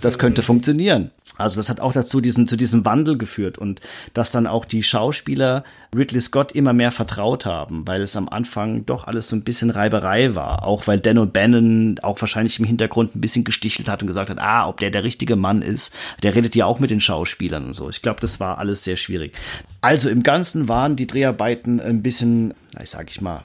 Das 0.00 0.18
könnte 0.18 0.42
funktionieren. 0.42 1.10
Also 1.36 1.56
das 1.56 1.68
hat 1.68 1.80
auch 1.80 1.92
dazu 1.92 2.20
diesen, 2.20 2.48
zu 2.48 2.56
diesem 2.56 2.84
Wandel 2.84 3.18
geführt 3.18 3.58
und 3.58 3.80
dass 4.14 4.32
dann 4.32 4.46
auch 4.46 4.64
die 4.64 4.82
Schauspieler 4.82 5.64
Ridley 5.94 6.20
Scott 6.20 6.52
immer 6.52 6.72
mehr 6.72 6.90
vertraut 6.90 7.44
haben, 7.46 7.86
weil 7.86 8.00
es 8.00 8.16
am 8.16 8.28
Anfang 8.28 8.86
doch 8.86 9.06
alles 9.06 9.28
so 9.28 9.36
ein 9.36 9.41
bisschen 9.44 9.70
Reiberei 9.70 10.34
war. 10.34 10.64
Auch 10.64 10.86
weil 10.86 11.00
Dan 11.00 11.18
O'Bannon 11.18 12.00
auch 12.02 12.20
wahrscheinlich 12.20 12.58
im 12.58 12.64
Hintergrund 12.64 13.14
ein 13.14 13.20
bisschen 13.20 13.44
gestichelt 13.44 13.88
hat 13.88 14.02
und 14.02 14.08
gesagt 14.08 14.30
hat, 14.30 14.38
ah, 14.38 14.68
ob 14.68 14.80
der 14.80 14.90
der 14.90 15.04
richtige 15.04 15.36
Mann 15.36 15.62
ist. 15.62 15.94
Der 16.22 16.34
redet 16.34 16.54
ja 16.54 16.66
auch 16.66 16.78
mit 16.78 16.90
den 16.90 17.00
Schauspielern 17.00 17.66
und 17.66 17.74
so. 17.74 17.88
Ich 17.88 18.02
glaube, 18.02 18.20
das 18.20 18.40
war 18.40 18.58
alles 18.58 18.84
sehr 18.84 18.96
schwierig. 18.96 19.34
Also 19.80 20.08
im 20.08 20.22
Ganzen 20.22 20.68
waren 20.68 20.96
die 20.96 21.06
Dreharbeiten 21.06 21.80
ein 21.80 22.02
bisschen, 22.02 22.54
sag 22.84 23.10
ich 23.10 23.20
mal, 23.20 23.44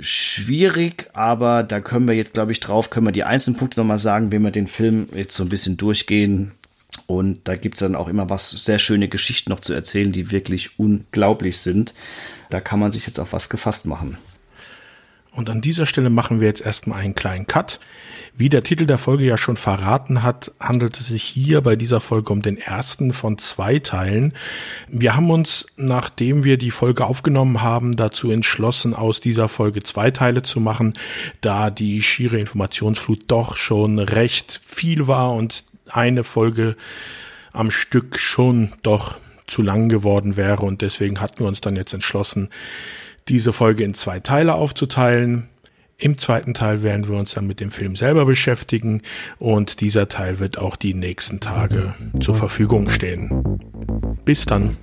schwierig, 0.00 1.08
aber 1.12 1.62
da 1.62 1.80
können 1.80 2.08
wir 2.08 2.14
jetzt, 2.14 2.34
glaube 2.34 2.52
ich, 2.52 2.60
drauf, 2.60 2.90
können 2.90 3.06
wir 3.06 3.12
die 3.12 3.24
einzelnen 3.24 3.56
Punkte 3.56 3.80
nochmal 3.80 3.98
sagen, 3.98 4.32
wenn 4.32 4.42
wir 4.42 4.50
den 4.50 4.66
Film 4.66 5.08
jetzt 5.14 5.36
so 5.36 5.42
ein 5.44 5.48
bisschen 5.48 5.76
durchgehen. 5.76 6.52
Und 7.06 7.40
da 7.44 7.56
gibt's 7.56 7.80
dann 7.80 7.96
auch 7.96 8.08
immer 8.08 8.28
was 8.28 8.50
sehr 8.50 8.78
schöne 8.78 9.08
Geschichten 9.08 9.50
noch 9.50 9.60
zu 9.60 9.72
erzählen, 9.72 10.12
die 10.12 10.30
wirklich 10.30 10.78
unglaublich 10.78 11.58
sind. 11.58 11.94
Da 12.50 12.60
kann 12.60 12.78
man 12.78 12.90
sich 12.90 13.06
jetzt 13.06 13.18
auf 13.18 13.32
was 13.32 13.48
gefasst 13.48 13.86
machen. 13.86 14.18
Und 15.34 15.48
an 15.48 15.62
dieser 15.62 15.86
Stelle 15.86 16.10
machen 16.10 16.40
wir 16.40 16.48
jetzt 16.48 16.60
erstmal 16.60 17.00
einen 17.00 17.14
kleinen 17.14 17.46
Cut. 17.46 17.80
Wie 18.36 18.48
der 18.48 18.62
Titel 18.62 18.86
der 18.86 18.98
Folge 18.98 19.24
ja 19.24 19.36
schon 19.38 19.56
verraten 19.56 20.22
hat, 20.22 20.52
handelt 20.60 20.98
es 21.00 21.08
sich 21.08 21.22
hier 21.22 21.60
bei 21.62 21.74
dieser 21.76 22.00
Folge 22.00 22.32
um 22.32 22.42
den 22.42 22.58
ersten 22.58 23.12
von 23.12 23.38
zwei 23.38 23.78
Teilen. 23.78 24.34
Wir 24.88 25.16
haben 25.16 25.30
uns, 25.30 25.66
nachdem 25.76 26.44
wir 26.44 26.58
die 26.58 26.70
Folge 26.70 27.06
aufgenommen 27.06 27.62
haben, 27.62 27.96
dazu 27.96 28.30
entschlossen, 28.30 28.94
aus 28.94 29.20
dieser 29.20 29.48
Folge 29.48 29.82
zwei 29.82 30.10
Teile 30.10 30.42
zu 30.42 30.60
machen, 30.60 30.94
da 31.40 31.70
die 31.70 32.02
schiere 32.02 32.38
Informationsflut 32.38 33.24
doch 33.26 33.56
schon 33.56 33.98
recht 33.98 34.60
viel 34.64 35.06
war 35.06 35.32
und 35.32 35.64
eine 35.90 36.24
Folge 36.24 36.76
am 37.52 37.70
Stück 37.70 38.18
schon 38.18 38.72
doch 38.82 39.16
zu 39.46 39.62
lang 39.62 39.88
geworden 39.88 40.36
wäre 40.36 40.62
und 40.62 40.80
deswegen 40.80 41.20
hatten 41.20 41.40
wir 41.40 41.46
uns 41.46 41.60
dann 41.60 41.76
jetzt 41.76 41.92
entschlossen, 41.92 42.48
diese 43.28 43.52
Folge 43.52 43.84
in 43.84 43.94
zwei 43.94 44.20
Teile 44.20 44.54
aufzuteilen. 44.54 45.48
Im 45.98 46.18
zweiten 46.18 46.52
Teil 46.54 46.82
werden 46.82 47.08
wir 47.08 47.16
uns 47.16 47.34
dann 47.34 47.46
mit 47.46 47.60
dem 47.60 47.70
Film 47.70 47.94
selber 47.94 48.24
beschäftigen 48.24 49.02
und 49.38 49.80
dieser 49.80 50.08
Teil 50.08 50.40
wird 50.40 50.58
auch 50.58 50.74
die 50.74 50.94
nächsten 50.94 51.38
Tage 51.38 51.94
zur 52.18 52.34
Verfügung 52.34 52.88
stehen. 52.90 53.60
Bis 54.24 54.44
dann. 54.44 54.76